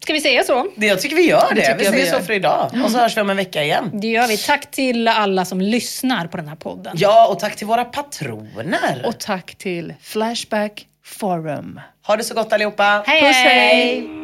Ska 0.00 0.12
vi 0.12 0.20
säga 0.20 0.42
så? 0.42 0.66
Det, 0.76 0.86
jag 0.86 1.00
tycker 1.00 1.16
vi 1.16 1.28
gör 1.28 1.54
Det 1.54 1.60
det. 1.60 1.76
Vi 1.78 1.84
säger 1.84 2.06
så 2.06 2.20
för 2.20 2.32
idag. 2.32 2.70
Och 2.84 2.90
så 2.90 2.98
hörs 2.98 3.16
vi 3.16 3.20
om 3.20 3.30
en 3.30 3.36
vecka 3.36 3.62
igen. 3.64 3.90
Det 3.92 4.06
gör 4.08 4.28
vi. 4.28 4.33
Tack 4.36 4.70
till 4.70 5.08
alla 5.08 5.44
som 5.44 5.60
lyssnar 5.60 6.26
på 6.26 6.36
den 6.36 6.48
här 6.48 6.56
podden. 6.56 6.94
Ja, 6.98 7.28
och 7.28 7.38
tack 7.38 7.56
till 7.56 7.66
våra 7.66 7.84
patroner. 7.84 9.02
Och 9.04 9.20
tack 9.20 9.54
till 9.54 9.94
Flashback 10.00 10.86
Forum. 11.04 11.80
Ha 12.06 12.16
det 12.16 12.24
så 12.24 12.34
gott 12.34 12.52
allihopa. 12.52 13.04
Hej, 13.06 13.20
Puss, 13.22 13.36
hej! 13.36 13.74
hej. 13.74 14.23